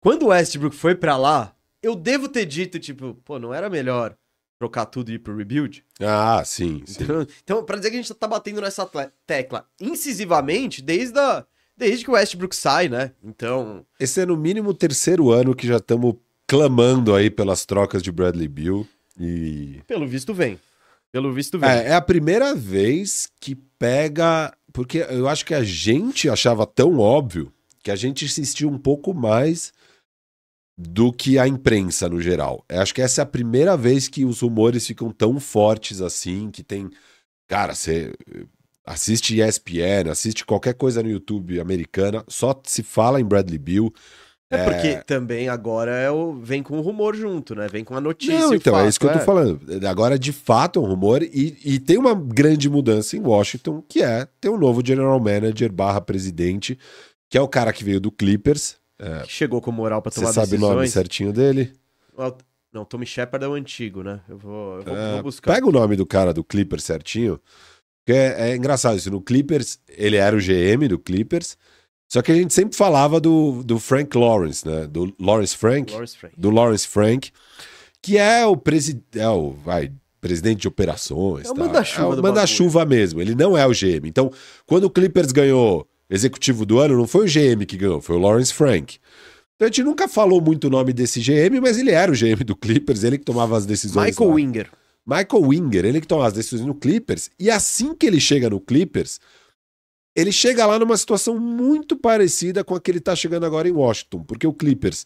quando 0.00 0.24
o 0.24 0.28
Westbrook 0.28 0.74
foi 0.74 0.94
pra 0.94 1.16
lá, 1.16 1.54
eu 1.82 1.94
devo 1.94 2.28
ter 2.28 2.46
dito, 2.46 2.78
tipo, 2.78 3.14
pô, 3.24 3.38
não 3.38 3.52
era 3.52 3.68
melhor 3.68 4.16
trocar 4.58 4.86
tudo 4.86 5.10
e 5.10 5.14
ir 5.14 5.18
pro 5.18 5.36
rebuild? 5.36 5.84
Ah, 6.00 6.42
sim, 6.44 6.82
sim. 6.86 7.04
Então, 7.04 7.26
então, 7.42 7.64
pra 7.64 7.76
dizer 7.76 7.90
que 7.90 7.96
a 7.96 8.00
gente 8.00 8.14
tá 8.14 8.26
batendo 8.26 8.60
nessa 8.60 8.88
tecla 9.26 9.66
incisivamente 9.80 10.80
desde, 10.80 11.18
a, 11.18 11.44
desde 11.76 12.04
que 12.04 12.10
o 12.10 12.14
Westbrook 12.14 12.56
sai, 12.56 12.88
né? 12.88 13.12
Então, 13.22 13.84
Esse 14.00 14.22
é 14.22 14.26
no 14.26 14.36
mínimo 14.36 14.70
o 14.70 14.74
terceiro 14.74 15.30
ano 15.30 15.54
que 15.54 15.66
já 15.66 15.76
estamos 15.76 16.14
clamando 16.46 17.14
aí 17.14 17.28
pelas 17.30 17.66
trocas 17.66 18.02
de 18.02 18.10
Bradley 18.10 18.48
Beal 18.48 18.86
e 19.18 19.80
pelo 19.86 20.06
visto 20.06 20.34
vem. 20.34 20.58
Pelo 21.12 21.32
visto 21.32 21.58
vem. 21.58 21.68
É, 21.68 21.88
é 21.88 21.94
a 21.94 22.00
primeira 22.00 22.54
vez 22.54 23.30
que 23.40 23.54
pega. 23.54 24.52
Porque 24.72 24.98
eu 25.08 25.28
acho 25.28 25.44
que 25.44 25.54
a 25.54 25.64
gente 25.64 26.28
achava 26.28 26.66
tão 26.66 26.98
óbvio 26.98 27.52
que 27.82 27.90
a 27.90 27.96
gente 27.96 28.24
insistiu 28.24 28.68
um 28.68 28.78
pouco 28.78 29.14
mais 29.14 29.72
do 30.76 31.10
que 31.10 31.38
a 31.38 31.48
imprensa 31.48 32.08
no 32.08 32.20
geral. 32.20 32.64
Eu 32.68 32.82
acho 32.82 32.94
que 32.94 33.00
essa 33.00 33.22
é 33.22 33.24
a 33.24 33.26
primeira 33.26 33.76
vez 33.76 34.08
que 34.08 34.24
os 34.24 34.40
rumores 34.40 34.86
ficam 34.86 35.10
tão 35.10 35.40
fortes 35.40 36.00
assim, 36.00 36.50
que 36.50 36.62
tem. 36.62 36.90
Cara, 37.48 37.74
você 37.74 38.12
assiste 38.84 39.40
ESPN, 39.40 40.10
assiste 40.10 40.44
qualquer 40.44 40.74
coisa 40.74 41.02
no 41.02 41.08
YouTube 41.08 41.58
americana, 41.58 42.24
só 42.28 42.60
se 42.64 42.82
fala 42.82 43.20
em 43.20 43.24
Bradley 43.24 43.58
Bill. 43.58 43.92
É 44.48 44.64
porque 44.64 45.02
também 45.04 45.48
agora 45.48 45.90
é 45.90 46.10
o, 46.10 46.34
vem 46.34 46.62
com 46.62 46.78
o 46.78 46.80
rumor 46.80 47.16
junto, 47.16 47.54
né? 47.54 47.66
Vem 47.66 47.82
com 47.82 47.96
a 47.96 48.00
notícia. 48.00 48.38
Não, 48.38 48.54
então, 48.54 48.74
é 48.74 48.78
fato, 48.78 48.88
isso 48.88 49.00
que 49.00 49.06
eu 49.06 49.12
tô 49.12 49.18
falando. 49.18 49.60
Agora, 49.88 50.16
de 50.16 50.32
fato, 50.32 50.78
é 50.78 50.82
um 50.82 50.86
rumor 50.86 51.22
e, 51.22 51.58
e 51.64 51.80
tem 51.80 51.98
uma 51.98 52.14
grande 52.14 52.70
mudança 52.70 53.16
em 53.16 53.20
Washington, 53.20 53.82
que 53.88 54.02
é 54.02 54.28
ter 54.40 54.48
um 54.48 54.56
novo 54.56 54.86
general 54.86 55.18
manager 55.18 55.72
barra 55.72 56.00
presidente, 56.00 56.78
que 57.28 57.36
é 57.36 57.40
o 57.40 57.48
cara 57.48 57.72
que 57.72 57.82
veio 57.82 58.00
do 58.00 58.12
Clippers. 58.12 58.76
Que 59.24 59.32
chegou 59.32 59.60
com 59.60 59.72
moral 59.72 60.00
pra 60.00 60.12
Você 60.12 60.20
tomar 60.20 60.32
sabe 60.32 60.56
o 60.56 60.60
nome 60.60 60.88
certinho 60.88 61.32
dele? 61.32 61.72
Não, 62.72 62.84
Tommy 62.84 63.06
Shepard 63.06 63.44
é 63.44 63.48
o 63.48 63.54
antigo, 63.54 64.02
né? 64.02 64.20
Eu 64.28 64.36
vou, 64.36 64.76
eu 64.76 64.82
vou, 64.84 64.96
É, 64.96 65.12
vou 65.14 65.22
buscar. 65.24 65.54
Pega 65.54 65.66
o 65.66 65.72
nome 65.72 65.96
do 65.96 66.04
cara 66.06 66.32
do 66.32 66.44
Clippers 66.44 66.84
certinho. 66.84 67.40
Porque 68.04 68.16
é, 68.16 68.50
é 68.50 68.56
engraçado 68.56 68.96
isso. 68.96 69.10
No 69.10 69.20
Clippers, 69.20 69.80
ele 69.88 70.16
era 70.16 70.36
o 70.36 70.38
GM 70.38 70.86
do 70.88 70.98
Clippers. 70.98 71.56
Só 72.08 72.22
que 72.22 72.30
a 72.30 72.34
gente 72.34 72.54
sempre 72.54 72.76
falava 72.76 73.20
do, 73.20 73.62
do 73.64 73.78
Frank 73.78 74.16
Lawrence, 74.16 74.66
né? 74.66 74.86
Do 74.86 75.12
Lawrence 75.20 75.56
Frank. 75.56 75.92
Lawrence 75.92 76.16
Frank. 76.16 76.34
do 76.38 76.50
Lawrence 76.50 76.86
Frank, 76.86 77.30
que 78.00 78.16
é 78.16 78.46
o 78.46 78.56
presidente, 78.56 79.18
é 79.18 79.28
o, 79.28 79.50
vai, 79.50 79.90
presidente 80.20 80.62
de 80.62 80.68
operações. 80.68 81.46
É 81.46 81.50
o 81.50 81.54
tá? 81.54 81.64
manda-chuva 81.64 82.16
É 82.16 82.18
o 82.18 82.22
manda-chuva 82.22 82.84
mesmo. 82.84 83.20
Ele 83.20 83.34
não 83.34 83.56
é 83.56 83.66
o 83.66 83.70
GM. 83.70 84.06
Então, 84.06 84.30
quando 84.66 84.84
o 84.84 84.90
Clippers 84.90 85.32
ganhou 85.32 85.86
executivo 86.08 86.64
do 86.64 86.78
ano, 86.78 86.96
não 86.96 87.06
foi 87.06 87.26
o 87.26 87.28
GM 87.28 87.64
que 87.66 87.76
ganhou, 87.76 88.00
foi 88.00 88.16
o 88.16 88.18
Lawrence 88.20 88.54
Frank. 88.54 88.98
Então 89.56 89.66
a 89.66 89.68
gente 89.68 89.82
nunca 89.82 90.06
falou 90.06 90.40
muito 90.40 90.66
o 90.66 90.70
nome 90.70 90.92
desse 90.92 91.20
GM, 91.20 91.60
mas 91.60 91.78
ele 91.78 91.90
era 91.90 92.12
o 92.12 92.14
GM 92.14 92.44
do 92.44 92.54
Clippers, 92.54 93.02
ele 93.04 93.18
que 93.18 93.24
tomava 93.24 93.56
as 93.56 93.64
decisões. 93.64 94.10
Michael 94.10 94.28
lá. 94.28 94.34
Winger. 94.36 94.70
Michael 95.06 95.42
Winger, 95.42 95.84
ele 95.84 96.00
que 96.00 96.06
toma 96.06 96.26
as 96.26 96.32
decisões 96.32 96.66
no 96.66 96.74
Clippers, 96.74 97.30
e 97.38 97.50
assim 97.50 97.94
que 97.94 98.06
ele 98.06 98.20
chega 98.20 98.50
no 98.50 98.60
Clippers, 98.60 99.20
ele 100.16 100.32
chega 100.32 100.64
lá 100.64 100.78
numa 100.78 100.96
situação 100.96 101.38
muito 101.38 101.94
parecida 101.94 102.64
com 102.64 102.74
a 102.74 102.80
que 102.80 102.90
ele 102.90 103.00
tá 103.00 103.14
chegando 103.14 103.44
agora 103.44 103.68
em 103.68 103.72
Washington, 103.72 104.24
porque 104.24 104.46
o 104.46 104.52
Clippers 104.52 105.04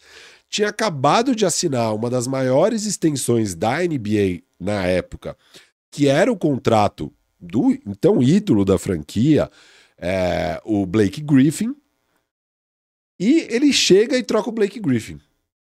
tinha 0.49 0.69
acabado 0.69 1.35
de 1.35 1.45
assinar 1.45 1.93
uma 1.93 2.09
das 2.09 2.27
maiores 2.27 2.85
extensões 2.85 3.53
da 3.53 3.79
NBA 3.79 4.41
na 4.57 4.85
época, 4.85 5.37
que 5.91 6.07
era 6.07 6.31
o 6.31 6.37
contrato 6.37 7.13
do 7.37 7.77
então 7.85 8.23
ídolo 8.23 8.63
da 8.63 8.77
franquia, 8.77 9.51
é, 9.97 10.61
o 10.63 10.85
Blake 10.85 11.21
Griffin, 11.21 11.75
e 13.19 13.47
ele 13.49 13.73
chega 13.73 14.17
e 14.17 14.23
troca 14.23 14.49
o 14.49 14.53
Blake 14.53 14.79
Griffin 14.79 15.19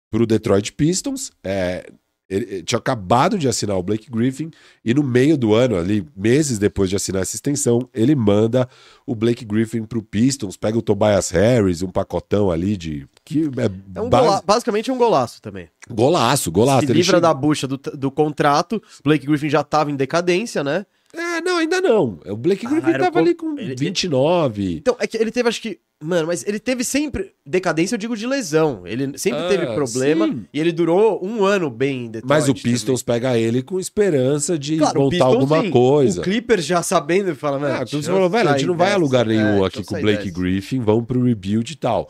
pro 0.10 0.26
Detroit 0.26 0.74
Pistons. 0.74 1.32
É, 1.44 1.90
ele, 2.36 2.46
ele 2.56 2.64
tinha 2.64 2.78
acabado 2.80 3.38
de 3.38 3.48
assinar 3.48 3.78
o 3.78 3.84
Blake 3.84 4.10
Griffin 4.12 4.52
e 4.84 4.94
no 4.94 5.04
meio 5.04 5.38
do 5.38 5.54
ano, 5.54 5.76
ali, 5.76 6.06
meses 6.16 6.58
depois 6.60 6.90
de 6.90 6.96
assinar 6.96 7.22
essa 7.22 7.36
extensão, 7.36 7.88
ele 7.94 8.16
manda 8.16 8.68
o 9.06 9.16
Blake 9.16 9.46
Griffin 9.46 9.84
pro 9.84 10.02
Pistons, 10.02 10.58
pega 10.58 10.78
o 10.78 10.82
Tobias 10.82 11.30
Harris, 11.30 11.82
um 11.82 11.90
pacotão 11.90 12.52
ali 12.52 12.76
de. 12.78 13.08
Que 13.24 13.44
é, 13.58 13.98
É 14.00 14.02
um 14.02 14.10
base- 14.10 14.44
basicamente 14.46 14.90
é 14.90 14.94
um 14.94 14.98
golaço 14.98 15.42
também. 15.42 15.68
Golaço, 15.90 16.52
golaço. 16.52 16.86
Se 16.86 16.92
Ele 16.92 17.00
livra 17.00 17.22
da 17.22 17.34
bucha 17.34 17.68
do, 17.68 17.78
do 17.78 18.12
contrato. 18.12 18.82
Blake 19.04 19.26
Griffin 19.26 19.50
já 19.50 19.64
tava 19.64 19.92
em 19.92 19.96
decadência, 19.96 20.64
né? 20.64 20.86
É, 21.18 21.42
não, 21.42 21.58
ainda 21.58 21.80
não. 21.82 22.20
O 22.28 22.36
Blake 22.38 22.66
Ah, 22.66 22.70
Griffin 22.70 22.90
um 22.92 23.00
tava 23.00 23.20
ali 23.20 23.34
pouco- 23.36 23.56
com 23.56 23.62
ele- 23.62 23.76
29. 23.76 24.76
Então, 24.78 24.96
é 25.00 25.08
que 25.08 25.18
ele 25.18 25.32
teve, 25.32 25.50
acho 25.50 25.62
que. 25.62 25.80
Mano, 26.04 26.28
mas 26.28 26.46
ele 26.46 26.60
teve 26.60 26.84
sempre. 26.84 27.32
Decadência, 27.46 27.96
eu 27.96 27.98
digo 28.00 28.18
de 28.18 28.28
lesão. 28.28 28.82
Ele 28.86 29.18
sempre 29.18 29.40
Ah, 29.40 29.48
teve 29.48 29.66
problema. 29.74 30.28
sim. 30.28 30.46
E 30.54 30.60
ele 30.60 30.72
durou 30.74 31.26
um 31.26 31.44
ano 31.46 31.70
bem 31.70 32.06
em 32.06 32.12
Detroit. 32.12 32.30
Mas 32.30 32.44
o 32.50 32.54
também. 32.54 32.64
Pistons 32.64 33.02
pega 33.02 33.38
ele 33.38 33.64
com 33.64 33.80
esperança 33.80 34.60
de 34.60 34.78
Claro, 34.78 35.00
o 35.00 35.04
montar 35.04 35.16
Pistons, 35.16 35.34
alguma 35.34 35.62
sim. 35.62 35.70
coisa. 35.70 36.20
O 36.20 36.24
Clippers 36.24 36.66
já 36.66 36.84
sabendo 36.84 37.32
e 37.32 37.36
fala, 37.36 37.58
mano. 37.58 37.76
Ah, 37.82 37.86
você 37.86 38.02
falou, 38.04 38.30
velho, 38.30 38.50
a 38.50 38.58
gente 38.58 38.68
não 38.68 38.76
vai 38.76 38.92
a 38.92 38.98
lugar 38.98 39.26
nenhum 39.26 39.64
É, 39.64 39.68
aqui 39.68 39.84
com 39.86 39.96
o 39.98 40.02
Blake 40.02 40.26
dessa. 40.26 40.40
Griffin, 40.40 40.80
vamos 40.82 41.06
pro 41.06 41.24
rebuild 41.24 41.72
e 41.72 41.76
tal. 41.78 42.10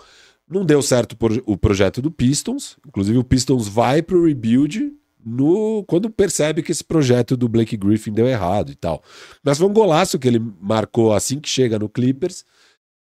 Não 0.50 0.66
deu 0.66 0.82
certo 0.82 1.16
por- 1.16 1.42
o 1.46 1.56
projeto 1.56 2.02
do 2.02 2.10
Pistons. 2.12 2.78
Inclusive, 2.88 3.18
o 3.20 3.24
Pistons 3.24 3.68
vai 3.68 4.02
pro 4.02 4.26
rebuild 4.26 4.92
no, 5.26 5.84
quando 5.88 6.10
percebe 6.10 6.62
que 6.62 6.72
esse 6.72 6.84
projeto 6.84 7.36
do 7.36 7.50
Blake 7.50 7.76
Griffin 7.76 8.12
deu 8.14 8.28
errado 8.28 8.72
e 8.72 8.76
tal. 8.76 9.02
Mas 9.44 9.58
foi 9.58 9.68
um 9.68 9.74
golaço 9.74 10.20
que 10.20 10.28
ele 10.28 10.40
marcou 10.62 11.14
assim 11.14 11.40
que 11.40 11.50
chega 11.50 11.80
no 11.80 11.90
Clippers. 11.90 12.46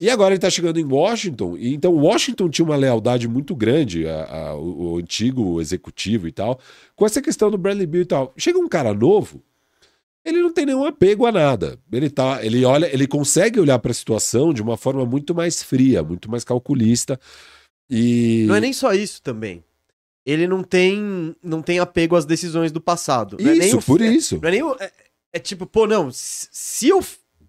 E 0.01 0.11
agora 0.11 0.35
ele 0.35 0.41
tá 0.41 0.51
chegando 0.51 0.79
em 0.79 0.85
Washington. 0.85 1.57
E 1.57 1.75
então 1.75 1.95
Washington 1.95 2.49
tinha 2.51 2.65
uma 2.67 2.77
lealdade 2.77 3.27
muito 3.27 3.55
grande, 3.57 4.07
a- 4.07 4.25
a- 4.51 4.55
o, 4.55 4.93
o 4.95 4.97
antigo 4.99 5.61
executivo 5.61 6.29
e 6.29 6.33
tal, 6.33 6.59
com 6.95 7.07
essa 7.07 7.23
questão 7.23 7.51
do 7.51 7.57
Bradley 7.59 7.87
Beal 7.87 8.03
e 8.03 8.07
tal. 8.07 8.33
Chega 8.37 8.59
um 8.59 8.69
cara 8.69 8.93
novo, 8.93 9.43
ele 10.23 10.43
não 10.43 10.53
tem 10.53 10.67
nenhum 10.67 10.85
apego 10.85 11.25
a 11.25 11.33
nada. 11.33 11.79
Ele 11.91 12.11
tá, 12.11 12.45
ele 12.45 12.63
olha, 12.65 12.93
ele 12.93 13.07
consegue 13.07 13.59
olhar 13.59 13.79
para 13.79 13.91
a 13.91 13.95
situação 13.95 14.53
de 14.53 14.61
uma 14.61 14.77
forma 14.77 15.07
muito 15.07 15.35
mais 15.35 15.63
fria, 15.63 16.03
muito 16.03 16.31
mais 16.31 16.45
calculista. 16.45 17.19
E 17.89 18.45
Não 18.49 18.57
é 18.57 18.61
nem 18.61 18.73
só 18.75 18.93
isso 18.93 19.23
também. 19.23 19.63
Ele 20.27 20.47
não 20.49 20.63
tem, 20.63 21.35
não 21.43 21.63
tem 21.63 21.79
apego 21.79 22.17
às 22.17 22.25
decisões 22.27 22.73
do 22.73 22.81
passado. 22.81 23.37
Não 23.41 23.51
é 23.51 23.55
nem 23.55 23.69
Isso, 23.69 23.79
o- 23.79 23.83
por 23.83 24.03
é- 24.03 24.07
isso. 24.09 24.39
Não 24.43 24.49
é 24.49 24.53
nem 24.53 24.63
o- 24.63 24.77
é, 24.81 24.91
é 25.33 25.39
tipo, 25.39 25.65
pô, 25.67 25.87
não, 25.87 26.11
se 26.11 26.49
se 26.51 26.89
eu 26.89 27.03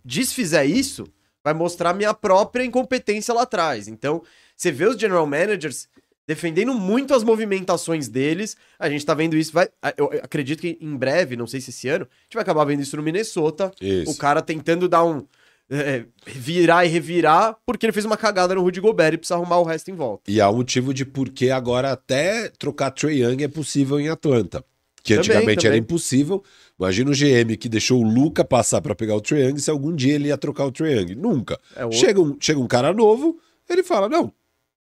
desfizer 0.05 0.63
isso, 0.65 1.05
vai 1.43 1.53
mostrar 1.53 1.93
minha 1.93 2.13
própria 2.13 2.63
incompetência 2.63 3.33
lá 3.33 3.41
atrás. 3.41 3.87
Então, 3.87 4.21
você 4.55 4.71
vê 4.71 4.85
os 4.85 4.97
general 4.97 5.25
managers 5.25 5.87
defendendo 6.27 6.73
muito 6.73 7.13
as 7.13 7.23
movimentações 7.23 8.07
deles. 8.09 8.55
A 8.77 8.89
gente 8.89 9.05
tá 9.05 9.13
vendo 9.13 9.35
isso, 9.37 9.53
vai, 9.53 9.69
eu 9.95 10.11
acredito 10.21 10.59
que 10.59 10.77
em 10.81 10.95
breve, 10.95 11.35
não 11.37 11.47
sei 11.47 11.61
se 11.61 11.69
esse 11.69 11.87
ano, 11.87 12.03
a 12.05 12.23
gente 12.23 12.33
vai 12.33 12.41
acabar 12.43 12.65
vendo 12.65 12.81
isso 12.81 12.97
no 12.97 13.01
Minnesota. 13.03 13.71
Isso. 13.81 14.11
O 14.11 14.15
cara 14.17 14.41
tentando 14.41 14.87
dar 14.89 15.03
um 15.05 15.25
é, 15.69 16.05
virar 16.25 16.85
e 16.85 16.89
revirar 16.89 17.57
porque 17.65 17.85
ele 17.85 17.93
fez 17.93 18.05
uma 18.05 18.17
cagada 18.17 18.55
no 18.55 18.61
Rudy 18.61 18.79
Gobert 18.79 19.13
e 19.13 19.17
precisa 19.17 19.35
arrumar 19.35 19.59
o 19.59 19.63
resto 19.63 19.91
em 19.91 19.95
volta. 19.95 20.23
E 20.29 20.39
há 20.39 20.49
um 20.49 20.57
motivo 20.57 20.93
de 20.93 21.05
por 21.05 21.29
que 21.29 21.49
agora 21.51 21.91
até 21.91 22.49
trocar 22.49 22.91
Trey 22.91 23.23
Young 23.23 23.43
é 23.43 23.47
possível 23.47 23.99
em 23.99 24.09
Atlanta. 24.09 24.63
Que 25.03 25.13
Também, 25.15 25.19
antigamente 25.19 25.65
era 25.65 25.75
também. 25.75 25.83
impossível. 25.83 26.43
Imagina 26.77 27.11
o 27.11 27.13
GM 27.13 27.55
que 27.57 27.69
deixou 27.69 28.03
o 28.03 28.07
Luca 28.07 28.43
passar 28.43 28.81
para 28.81 28.93
pegar 28.95 29.15
o 29.15 29.21
Trey 29.21 29.45
Young 29.47 29.57
se 29.57 29.69
algum 29.69 29.95
dia 29.95 30.15
ele 30.15 30.27
ia 30.27 30.37
trocar 30.37 30.65
o 30.65 30.71
Trey 30.71 30.97
Young. 30.99 31.15
Nunca. 31.15 31.57
É 31.75 31.89
Chega 31.91 32.19
um, 32.19 32.35
chega 32.39 32.59
um 32.59 32.67
cara 32.67 32.93
novo, 32.93 33.39
ele 33.69 33.83
fala: 33.83 34.09
não, 34.09 34.33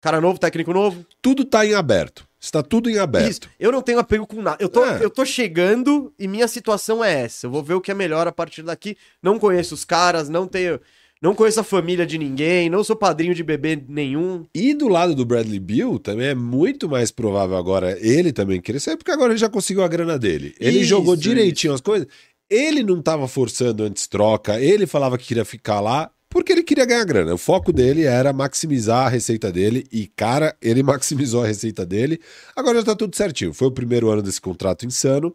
cara 0.01 0.21
novo, 0.21 0.37
técnico 0.39 0.71
novo. 0.71 1.03
tudo 1.21 1.43
tá 1.45 1.65
em 1.65 1.73
aberto. 1.73 2.27
Está 2.43 2.61
tudo 2.61 2.89
em 2.89 2.97
aberto. 2.97 3.29
Isso. 3.29 3.41
Eu 3.57 3.71
não 3.71 3.81
tenho 3.81 3.99
apego 3.99 4.27
com 4.27 4.41
nada. 4.41 4.57
Eu 4.59 4.67
tô, 4.67 4.83
É. 4.85 5.01
eu 5.01 5.09
tô 5.09 5.23
chegando 5.25 6.13
e 6.19 6.27
minha 6.27 6.45
situação 6.45 7.01
é 7.01 7.21
essa. 7.21 7.47
Eu 7.47 7.51
vou 7.51 7.63
ver 7.63 7.75
o 7.75 7.79
que 7.79 7.89
é 7.89 7.93
melhor 7.93 8.27
a 8.27 8.33
partir 8.33 8.63
daqui. 8.63 8.97
Não 9.21 9.39
conheço 9.39 9.73
os 9.73 9.85
caras, 9.85 10.27
não 10.27 10.45
tenho. 10.45 10.77
Não 11.21 11.33
conheço 11.33 11.61
a 11.61 11.63
família 11.63 12.05
de 12.05 12.17
ninguém, 12.17 12.69
não 12.69 12.83
sou 12.83 12.97
padrinho 12.97 13.33
de 13.33 13.41
bebê 13.41 13.81
nenhum. 13.87 14.43
E 14.53 14.73
do 14.73 14.89
lado 14.89 15.15
do 15.15 15.23
Bradley 15.23 15.57
Bill, 15.57 15.97
também 15.97 16.27
é 16.27 16.35
muito 16.35 16.89
mais 16.89 17.11
provável 17.11 17.55
agora 17.55 17.97
ele 18.01 18.33
também 18.33 18.59
crescer, 18.59 18.97
porque 18.97 19.09
agora 19.11 19.31
ele 19.31 19.39
já 19.39 19.47
conseguiu 19.47 19.81
a 19.81 19.87
grana 19.87 20.19
dele. 20.19 20.53
Ele 20.59 20.79
Isso, 20.79 20.89
jogou 20.89 21.15
direitinho 21.15 21.73
as 21.73 21.79
coisas. 21.79 22.09
Ele 22.49 22.83
não 22.83 23.01
tava 23.01 23.25
forçando 23.25 23.83
antes 23.83 24.05
troca, 24.05 24.59
ele 24.59 24.85
falava 24.85 25.17
que 25.17 25.25
queria 25.25 25.45
ficar 25.45 25.79
lá 25.79 26.11
porque 26.33 26.51
ele 26.51 26.63
queria 26.63 26.83
ganhar 26.83 27.05
grana. 27.05 27.35
O 27.35 27.37
foco 27.37 27.71
dele 27.71 28.05
era 28.05 28.33
maximizar 28.33 29.05
a 29.05 29.09
receita 29.09 29.51
dele 29.51 29.85
e, 29.91 30.07
cara, 30.07 30.57
ele 30.59 30.81
maximizou 30.83 31.43
a 31.43 31.47
receita 31.47 31.85
dele. 31.85 32.19
Agora 32.55 32.79
já 32.79 32.85
tá 32.85 32.95
tudo 32.95 33.15
certinho. 33.15 33.53
Foi 33.53 33.67
o 33.67 33.71
primeiro 33.71 34.09
ano 34.09 34.23
desse 34.23 34.41
contrato 34.41 34.83
insano, 34.83 35.33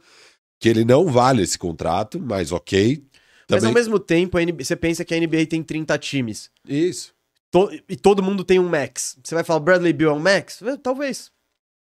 que 0.58 0.68
ele 0.68 0.84
não 0.84 1.06
vale 1.06 1.40
esse 1.40 1.56
contrato, 1.56 2.18
mas 2.20 2.50
ok. 2.50 3.00
Mas 3.48 3.60
Também... 3.60 3.68
ao 3.68 3.74
mesmo 3.74 4.00
tempo, 4.00 4.36
a 4.36 4.44
NBA 4.44 4.64
você 4.64 4.74
pensa 4.74 5.04
que 5.04 5.14
a 5.14 5.20
NBA 5.20 5.46
tem 5.48 5.62
30 5.62 5.96
times. 5.98 6.50
Isso. 6.68 7.14
To- 7.52 7.70
e 7.88 7.94
todo 7.96 8.20
mundo 8.20 8.42
tem 8.42 8.58
um 8.58 8.68
max. 8.68 9.16
Você 9.22 9.36
vai 9.36 9.44
falar 9.44 9.60
Bradley 9.60 9.92
Bill 9.92 10.10
é 10.10 10.12
um 10.12 10.18
max? 10.18 10.60
Talvez. 10.82 11.30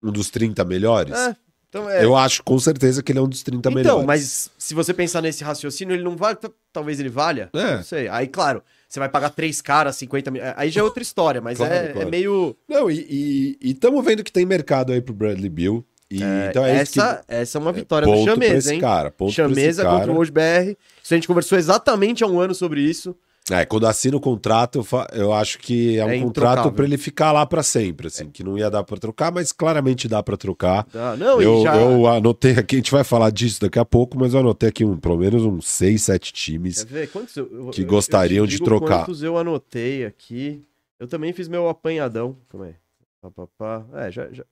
Um 0.03 0.11
dos 0.11 0.29
30 0.29 0.65
melhores. 0.65 1.15
É. 1.15 1.37
Então 1.69 1.89
é. 1.89 2.05
Eu 2.05 2.17
acho 2.17 2.43
com 2.43 2.59
certeza 2.59 3.01
que 3.01 3.13
ele 3.13 3.21
é 3.21 3.23
um 3.23 3.29
dos 3.29 3.45
30 3.45 3.69
então, 3.71 3.73
melhores. 3.73 4.05
mas 4.05 4.51
se 4.59 4.75
você 4.75 4.93
pensar 4.93 5.23
nesse 5.23 5.45
raciocínio, 5.45 5.95
ele 5.95 6.03
não 6.03 6.17
vale. 6.17 6.37
Talvez 6.73 6.99
ele 6.99 7.09
valha. 7.09 7.49
É. 7.55 7.77
Não 7.77 7.83
sei. 7.85 8.09
Aí, 8.09 8.27
claro, 8.27 8.61
você 8.95 9.01
vai 9.01 9.09
pagar 9.09 9.31
três 9.31 9.61
caras, 9.61 9.97
50 9.97 10.31
mil. 10.31 10.43
Aí 10.57 10.71
já 10.71 10.81
é 10.81 10.85
outra 10.85 11.03
história, 11.03 11.41
mas 11.41 11.59
Claro, 11.59 11.75
é, 11.75 11.89
claro. 11.89 12.07
é 12.07 12.11
meio. 12.11 12.57
Não, 12.69 12.89
e 12.89 13.59
estamos 13.61 14.05
vendo 14.05 14.23
que 14.23 14.31
tem 14.31 14.47
mercado 14.47 14.93
aí 14.93 15.01
pro 15.01 15.13
Bradley 15.13 15.51
Bill. 15.51 15.85
E, 16.09 16.21
então 16.49 16.65
é 16.65 16.81
isso 16.83 17.01
essa, 17.01 17.25
essa 17.27 17.59
é 17.59 17.61
uma 17.61 17.73
que 17.73 17.81
vitória 17.81 18.07
do 18.07 18.13
ponto 18.13 18.25
pra 18.25 18.35
Chameza, 18.35 18.59
esse 18.59 18.75
hein? 18.75 18.81
cara. 18.81 19.11
Ponto 19.11 19.35
pra 19.35 19.45
esse 19.47 19.55
Chameza 19.55 19.83
cara. 19.83 19.97
contra 19.97 20.13
o 20.13 20.17
Hoje 20.19 20.31
BR. 20.31 20.77
Isso 21.03 21.13
a 21.13 21.17
gente 21.17 21.27
conversou 21.27 21.59
exatamente 21.59 22.23
há 22.23 22.27
um 22.29 22.39
ano 22.39 22.55
sobre 22.55 22.83
isso. 22.83 23.17
É, 23.51 23.67
quando 23.67 23.87
assina 23.87 24.17
o 24.17 24.21
contrato, 24.21 24.79
eu, 24.79 24.85
fa- 24.85 25.07
eu 25.13 25.31
acho 25.31 25.59
que 25.59 25.99
é 25.99 26.05
um 26.07 26.09
É 26.11 26.19
contrato 26.19 26.73
pra 26.73 26.83
ele 26.87 26.97
ficar 26.97 27.31
lá 27.31 27.45
pra 27.45 27.63
sempre, 27.63 28.07
assim, 28.07 28.31
que 28.31 28.43
não 28.43 28.57
ia 28.57 28.71
dar 28.71 28.83
pra 28.85 28.97
trocar, 28.97 29.31
mas 29.31 29.53
claramente 29.53 30.09
dá 30.09 30.23
pra 30.23 30.35
trocar. 30.35 30.87
Ah, 30.95 31.15
não, 31.15 31.43
eu, 31.43 31.63
já. 31.63 31.77
eu 31.77 32.07
anotei 32.07 32.53
aqui, 32.53 32.77
a 32.77 32.79
gente 32.79 32.91
vai 32.91 33.05
falar 33.05 33.29
disso 33.31 33.61
daqui 33.61 33.79
a 33.79 33.85
pouco, 33.85 34.19
mas 34.19 34.33
eu 34.33 34.41
anotei 34.41 34.71
aqui 34.71 34.83
um, 34.83 34.97
pelo 34.97 35.19
menos 35.19 35.43
uns 35.43 35.67
6, 35.69 36.03
7 36.05 36.33
times. 36.33 36.85
Ver? 36.85 37.11
Eu, 37.37 37.51
eu- 37.67 37.71
que 37.71 37.83
eu- 37.83 37.87
gostariam 37.87 38.45
eu 38.45 38.47
de 38.47 38.59
trocar. 38.61 39.01
Quantos 39.05 39.23
eu 39.23 39.37
anotei 39.37 40.07
aqui. 40.07 40.65
Eu 40.99 41.07
também 41.07 41.35
fiz 41.35 41.47
meu 41.47 41.69
apanhadão. 41.69 42.39
Calma 42.49 42.67
aí. 42.69 42.75
Pá, 43.21 43.31
pá, 43.31 43.47
pá. 43.59 43.85
É, 44.07 44.11
já. 44.11 44.33
já... 44.33 44.45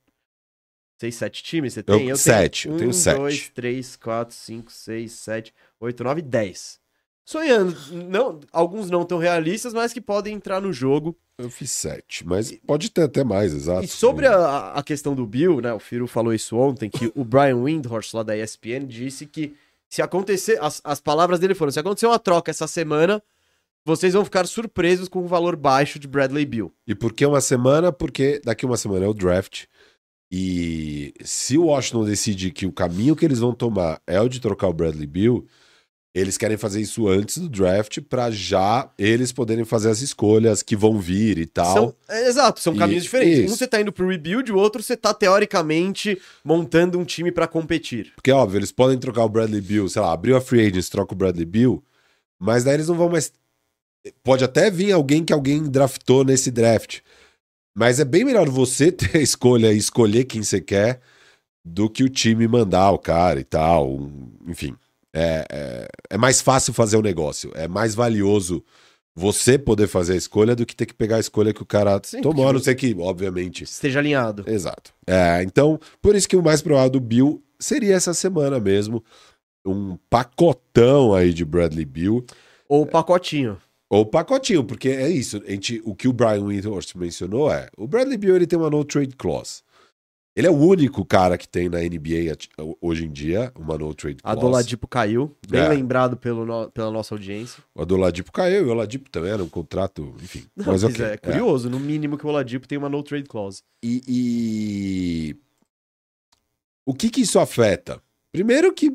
Seis, 1.01 1.15
sete 1.15 1.43
times 1.43 1.73
você 1.73 1.81
Eu- 1.81 1.97
tem? 1.99 2.15
sete, 2.15 2.69
eu 2.69 2.75
um, 2.75 2.77
tenho 2.77 2.93
sete. 2.93 3.17
dois, 3.17 3.49
três, 3.49 3.97
quatro, 3.97 4.35
cinco, 4.37 4.71
seis, 4.71 5.13
sete, 5.13 5.55
oito, 5.81 6.05
nove, 6.05 6.21
dez. 6.21 6.79
Sonhando. 7.25 7.77
Não, 7.93 8.41
alguns 8.53 8.91
não 8.91 9.05
tão 9.05 9.19
realistas, 9.19 9.73
mas 9.73 9.93
que 9.93 10.01
podem 10.01 10.35
entrar 10.35 10.61
no 10.61 10.73
jogo. 10.73 11.17
Eu 11.39 11.49
fiz 11.49 11.71
7, 11.71 12.27
mas 12.27 12.53
pode 12.67 12.91
ter 12.91 13.03
até 13.03 13.25
mais, 13.25 13.55
exato. 13.55 13.85
E 13.85 13.89
sobre 13.89 14.27
a, 14.27 14.73
a 14.73 14.83
questão 14.83 15.15
do 15.15 15.27
Bill, 15.27 15.61
né? 15.61 15.73
O 15.73 15.79
Firo 15.79 16.07
falou 16.07 16.35
isso 16.35 16.57
ontem, 16.57 16.91
que 16.91 17.13
o 17.15 17.25
Brian 17.25 17.63
Windhorst, 17.63 18.13
lá 18.15 18.23
da 18.23 18.37
ESPN, 18.37 18.87
disse 18.87 19.27
que 19.27 19.55
se 19.89 20.03
acontecer. 20.03 20.59
As, 20.61 20.81
as 20.85 21.01
palavras 21.01 21.39
dele 21.39 21.55
foram: 21.55 21.73
se 21.73 21.81
acontecer 21.81 22.07
uma 22.07 22.19
troca 22.19 22.51
essa 22.51 22.67
semana, 22.67 23.23
vocês 23.85 24.15
vão 24.15 24.25
ficar 24.25 24.47
surpresos 24.47 25.09
com 25.09 25.21
o 25.21 25.27
valor 25.27 25.57
baixo 25.57 25.99
de 25.99 26.09
Bradley 26.09 26.45
Bill. 26.45 26.73
E 26.87 26.95
por 26.95 27.13
que 27.13 27.25
uma 27.25 27.41
semana? 27.41 27.93
Porque 27.93 28.41
daqui 28.45 28.67
uma 28.67 28.77
semana 28.77 29.05
é 29.05 29.09
o 29.09 29.15
draft. 29.15 29.65
E 30.31 31.13
se 31.23 31.59
o 31.59 31.67
Washington 31.67 32.05
decidir 32.05 32.53
que 32.53 32.65
o 32.65 32.73
caminho 32.73 33.15
que 33.15 33.25
eles 33.25 33.39
vão 33.39 33.53
tomar 33.53 34.01
é 34.07 34.21
o 34.21 34.29
de 34.29 34.41
trocar 34.41 34.69
o 34.69 34.73
Bradley 34.73 35.07
Bill, 35.07 35.47
eles 36.15 36.37
querem 36.37 36.57
fazer 36.59 36.81
isso 36.81 37.09
antes 37.09 37.39
do 37.39 37.49
draft 37.49 37.99
para 38.03 38.31
já 38.31 38.91
eles 38.99 39.33
poderem 39.33 39.65
fazer 39.65 39.89
as 39.89 40.03
escolhas 40.03 40.63
que 40.63 40.77
vão 40.77 40.99
vir 41.01 41.39
e 41.39 41.47
tal. 41.47 41.73
São, 41.73 41.95
é, 42.09 42.29
exato, 42.29 42.61
são 42.61 42.75
E- 42.75 42.79
caminhos 42.79 43.05
diferentes. 43.05 43.39
isso. 43.45 43.55
Um 43.55 43.57
você 43.57 43.67
tá 43.67 43.81
indo 43.81 43.91
pro 43.93 44.07
rebuild, 44.09 44.53
o 44.53 44.57
outro 44.57 44.83
você 44.83 44.95
tá 44.97 45.15
teoricamente 45.15 46.21
montando 46.45 46.99
um 46.99 47.05
time 47.05 47.33
pra 47.33 47.49
competir. 47.49 48.13
Porque, 48.15 48.31
óbvio, 48.31 48.59
eles 48.59 48.71
podem 48.71 48.99
trocar 48.99 49.25
o 49.25 49.29
Bradley 49.29 49.61
Bill, 49.63 49.89
sei 49.89 50.03
lá, 50.03 50.13
abriu 50.13 50.37
a 50.37 50.41
free 50.41 50.61
agents, 50.67 50.91
troca 50.91 51.15
o 51.15 51.17
Bradley 51.17 51.47
Bill, 51.47 51.83
mas 52.39 52.65
daí 52.65 52.75
eles 52.75 52.89
não 52.89 52.95
vão 52.97 53.09
mais. 53.09 53.33
Pode 54.23 54.45
até 54.45 54.71
vir 54.71 54.93
alguém 54.93 55.25
que 55.25 55.33
alguém 55.33 55.63
draftou 55.71 56.25
nesse 56.25 56.51
draft. 56.51 57.01
Mas 57.75 57.99
é 58.01 58.05
bem 58.05 58.23
melhor 58.25 58.51
você 58.51 58.93
ter 58.93 59.17
a 59.17 59.23
escolha 59.23 59.73
e 59.73 59.79
escolher 59.79 60.25
quem 60.25 60.43
você 60.43 60.61
quer 60.61 61.01
do 61.65 61.89
que 61.89 62.03
o 62.05 62.09
time 62.09 62.47
mandar 62.47 62.91
o 62.91 62.99
cara 62.99 63.41
e 63.41 63.45
tal. 63.45 64.11
Enfim, 64.47 64.75
é, 65.15 65.45
é, 65.51 65.89
é 66.11 66.17
mais 66.17 66.41
fácil 66.41 66.73
fazer 66.73 66.97
o 66.97 67.03
negócio. 67.03 67.51
É 67.55 67.69
mais 67.69 67.95
valioso 67.95 68.65
você 69.15 69.59
poder 69.59 69.89
fazer 69.89 70.15
a 70.15 70.17
escolha 70.17 70.57
do 70.57 70.65
que 70.65 70.75
ter 70.75 70.87
que 70.87 70.95
pegar 70.95 71.17
a 71.17 71.21
escolha 71.21 71.53
que 71.53 71.63
o 71.63 71.67
cara 71.67 72.01
Sim, 72.03 72.23
tomou, 72.23 72.49
a 72.49 72.53
não 72.53 72.61
ser 72.61 72.75
que, 72.75 72.95
obviamente, 72.99 73.65
Esteja 73.65 73.99
alinhado. 73.99 74.45
Exato. 74.47 74.93
É, 75.07 75.43
então, 75.43 75.79
por 76.01 76.15
isso 76.15 76.29
que 76.29 76.37
o 76.37 76.43
mais 76.43 76.63
provável 76.63 76.91
do 76.91 77.01
Bill 77.01 77.43
seria 77.59 77.95
essa 77.95 78.15
semana 78.15 78.59
mesmo. 78.59 79.05
Um 79.65 79.97
pacotão 80.11 81.15
aí 81.15 81.33
de 81.33 81.45
Bradley 81.45 81.85
Bill. 81.85 82.25
Ou 82.69 82.87
pacotinho. 82.87 83.59
Ou 83.89 84.07
pacotinho, 84.07 84.65
porque 84.65 84.89
é 84.89 85.09
isso. 85.09 85.41
Gente, 85.47 85.81
o 85.85 85.95
que 85.95 86.09
o 86.09 86.13
Brian 86.13 86.47
Windhorst 86.47 86.95
mencionou 86.97 87.53
é: 87.53 87.69
o 87.77 87.87
Bradley 87.87 88.17
Bill 88.17 88.35
ele 88.35 88.47
tem 88.47 88.59
uma 88.59 88.71
no 88.71 88.85
trade 88.85 89.15
clause. 89.15 89.63
Ele 90.35 90.47
é 90.47 90.51
o 90.51 90.57
único 90.57 91.05
cara 91.05 91.37
que 91.37 91.47
tem 91.47 91.69
na 91.69 91.79
NBA 91.81 92.35
hoje 92.81 93.05
em 93.05 93.13
dia 93.13 93.53
uma 93.55 93.77
no 93.77 93.95
trade 93.95 94.23
clause. 94.23 94.41
do 94.41 94.47
Oladipo 94.47 94.89
caiu. 94.89 95.37
Bem 95.47 95.61
É. 95.61 95.69
lembrado 95.69 96.17
pelo 96.17 96.47
no- 96.47 96.71
pela 96.71 96.91
nossa 96.91 97.15
audiência. 97.15 97.63
O 97.75 97.85
do 97.85 97.97
Oladipo 97.97 98.33
caiu 98.33 98.63
e 98.63 98.69
o 98.69 98.71
Oladipo 98.71 99.11
também 99.11 99.31
era 99.31 99.45
um 99.45 99.49
contrato, 99.49 100.15
enfim. 100.23 100.47
Não, 100.57 100.67
mas 100.73 100.83
mas 100.85 100.95
ok. 100.95 101.05
é 101.05 101.17
curioso, 101.19 101.69
no 101.69 101.79
mínimo 101.79 102.17
que 102.17 102.25
o 102.25 102.31
Oladipo 102.31 102.67
tem 102.67 102.79
uma 102.79 102.89
no 102.89 103.03
trade 103.03 103.29
clause. 103.29 103.63
E, 103.83 104.01
e- 104.09 105.37
o 106.87 106.95
que 106.95 107.11
que 107.11 107.21
isso 107.21 107.39
afeta? 107.39 108.03
Primeiro 108.33 108.73
que, 108.73 108.91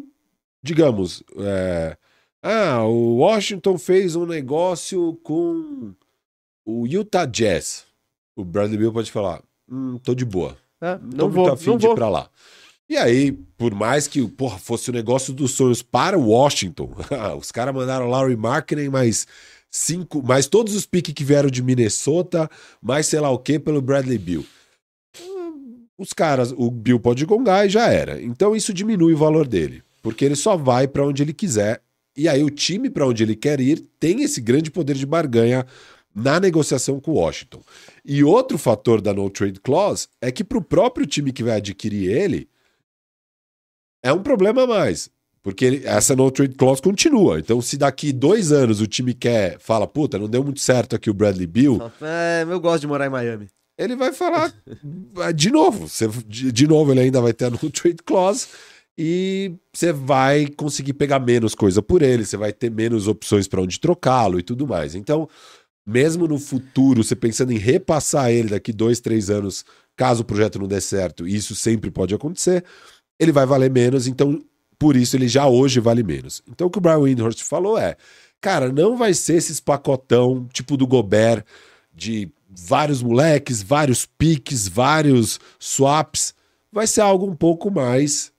digamos, 0.63 1.21
é, 1.37 1.95
ah, 2.41 2.83
o 2.83 3.17
Washington 3.17 3.77
fez 3.77 4.15
um 4.15 4.25
negócio 4.25 5.13
com 5.23 5.93
o 6.65 6.87
Utah 6.87 7.25
Jazz. 7.27 7.85
O 8.35 8.43
Bradley 8.43 8.77
Bill 8.79 8.91
pode 8.91 9.11
falar, 9.11 9.43
hum, 9.69 9.99
tô 9.99 10.15
de 10.15 10.25
boa, 10.25 10.57
É, 10.81 10.97
não, 11.01 11.27
não 11.27 11.29
muito 11.29 11.33
vou, 11.33 11.51
afim 11.51 11.71
não 11.71 11.77
de 11.77 11.87
ir 11.87 11.87
vou. 11.87 11.95
pra 11.95 12.09
lá. 12.09 12.29
E 12.89 12.95
aí, 12.95 13.33
por 13.57 13.73
mais 13.75 14.07
que 14.07 14.25
porra, 14.27 14.57
fosse 14.57 14.89
o 14.89 14.93
negócio 14.93 15.33
dos 15.33 15.51
sonhos 15.51 15.81
para 15.81 16.17
o 16.17 16.29
Washington, 16.29 16.93
os 17.39 17.51
caras 17.51 17.75
mandaram 17.75 18.09
Larry 18.09 18.35
Markkinen 18.37 18.89
mais 18.89 19.27
cinco, 19.69 20.23
mais 20.23 20.47
todos 20.47 20.73
os 20.75 20.85
piques 20.85 21.13
que 21.13 21.23
vieram 21.23 21.49
de 21.49 21.61
Minnesota, 21.61 22.49
mais 22.81 23.07
sei 23.07 23.19
lá 23.19 23.29
o 23.29 23.39
que 23.39 23.59
pelo 23.59 23.81
Bradley 23.81 24.17
Bill. 24.17 24.45
Hum, 25.21 25.85
Os 25.97 26.13
caras, 26.13 26.53
o 26.55 26.69
Bill 26.71 26.99
pode 26.99 27.25
gongar 27.25 27.65
e 27.65 27.69
já 27.69 27.87
era. 27.87 28.21
Então 28.21 28.55
isso 28.55 28.73
diminui 28.73 29.13
o 29.13 29.17
valor 29.17 29.47
dele, 29.47 29.83
porque 30.01 30.23
ele 30.23 30.35
só 30.35 30.55
vai 30.55 30.87
para 30.87 31.05
onde 31.05 31.21
ele 31.21 31.33
quiser. 31.33 31.81
E 32.15 32.27
aí 32.27 32.43
o 32.43 32.49
time 32.49 32.89
para 32.89 33.05
onde 33.05 33.21
ele 33.21 33.35
quer 33.35 33.59
ir 33.59 33.85
tem 33.99 34.21
esse 34.23 34.41
grande 34.41 34.71
poder 34.71 34.95
de 34.95 35.05
barganha 35.05 35.65
na 36.15 36.39
negociação 36.39 36.99
com 36.99 37.11
o 37.11 37.15
Washington. 37.15 37.61
E 38.07 38.23
outro 38.23 38.57
fator 38.57 39.01
da 39.01 39.13
no 39.13 39.29
trade 39.29 39.59
clause 39.59 40.07
é 40.21 40.31
que 40.31 40.43
para 40.43 40.57
o 40.57 40.63
próprio 40.63 41.05
time 41.05 41.33
que 41.33 41.43
vai 41.43 41.57
adquirir 41.57 42.09
ele 42.09 42.47
é 44.03 44.13
um 44.13 44.23
problema 44.23 44.63
a 44.63 44.67
mais. 44.67 45.09
Porque 45.43 45.63
ele- 45.65 45.85
essa 45.85 46.15
no 46.15 46.29
trade 46.31 46.55
clause 46.55 46.81
continua. 46.81 47.39
Então, 47.39 47.61
se 47.61 47.77
daqui 47.77 48.11
dois 48.11 48.51
anos 48.51 48.81
o 48.81 48.87
time 48.87 49.13
quer, 49.13 49.59
fala, 49.59 49.87
puta, 49.87 50.17
não 50.17 50.27
deu 50.27 50.43
muito 50.43 50.59
certo 50.59 50.95
aqui 50.95 51.09
o 51.09 51.13
Bradley 51.13 51.47
Bill, 51.47 51.79
É, 52.01 52.45
eu 52.47 52.59
gosto 52.59 52.81
de 52.81 52.87
morar 52.87 53.05
em 53.07 53.09
Miami. 53.09 53.47
ele 53.77 53.95
vai 53.95 54.11
falar 54.13 54.53
de 55.35 55.49
novo. 55.51 55.87
Você, 55.87 56.07
de, 56.25 56.51
de 56.51 56.67
novo, 56.67 56.91
ele 56.91 57.01
ainda 57.01 57.21
vai 57.21 57.33
ter 57.33 57.45
a 57.45 57.49
no 57.49 57.57
trade 57.57 57.97
clause 58.05 58.47
e 58.97 59.53
você 59.71 59.93
vai 59.93 60.47
conseguir 60.47 60.93
pegar 60.93 61.19
menos 61.19 61.53
coisa 61.55 61.81
por 61.81 62.01
ele, 62.01 62.25
você 62.25 62.35
vai 62.35 62.51
ter 62.51 62.69
menos 62.71 63.07
opções 63.07 63.47
para 63.47 63.61
onde 63.61 63.79
trocá-lo 63.79 64.39
e 64.39 64.43
tudo 64.43 64.67
mais. 64.67 64.95
Então, 64.95 65.29
mesmo 65.87 66.27
no 66.27 66.37
futuro, 66.37 67.01
você 67.01 67.15
pensando 67.15 67.53
em 67.53 67.57
repassar 67.57 68.29
ele 68.29 68.49
daqui 68.49 68.73
dois, 68.73 68.99
três 68.99 69.29
anos, 69.29 69.63
caso 69.95 70.21
o 70.21 70.25
projeto 70.25 70.59
não 70.59 70.67
dê 70.67 70.81
certo, 70.81 71.25
e 71.25 71.33
isso 71.33 71.55
sempre 71.55 71.89
pode 71.89 72.13
acontecer, 72.13 72.65
ele 73.17 73.31
vai 73.31 73.45
valer 73.45 73.71
menos, 73.71 74.05
então 74.05 74.43
por 74.77 74.97
isso 74.97 75.15
ele 75.15 75.29
já 75.29 75.47
hoje 75.47 75.79
vale 75.79 76.03
menos. 76.03 76.43
Então 76.45 76.67
o 76.67 76.69
que 76.69 76.77
o 76.77 76.81
Brian 76.81 76.99
Windhorst 76.99 77.41
falou 77.41 77.77
é, 77.77 77.95
cara, 78.41 78.69
não 78.69 78.97
vai 78.97 79.13
ser 79.13 79.35
esses 79.35 79.61
pacotão 79.61 80.45
tipo 80.51 80.75
do 80.75 80.85
Gobert 80.85 81.45
de 81.95 82.29
vários 82.49 83.01
moleques, 83.01 83.63
vários 83.63 84.05
piques, 84.05 84.67
vários 84.67 85.39
swaps, 85.57 86.33
vai 86.69 86.85
ser 86.85 87.01
algo 87.01 87.25
um 87.25 87.35
pouco 87.35 87.71
mais 87.71 88.33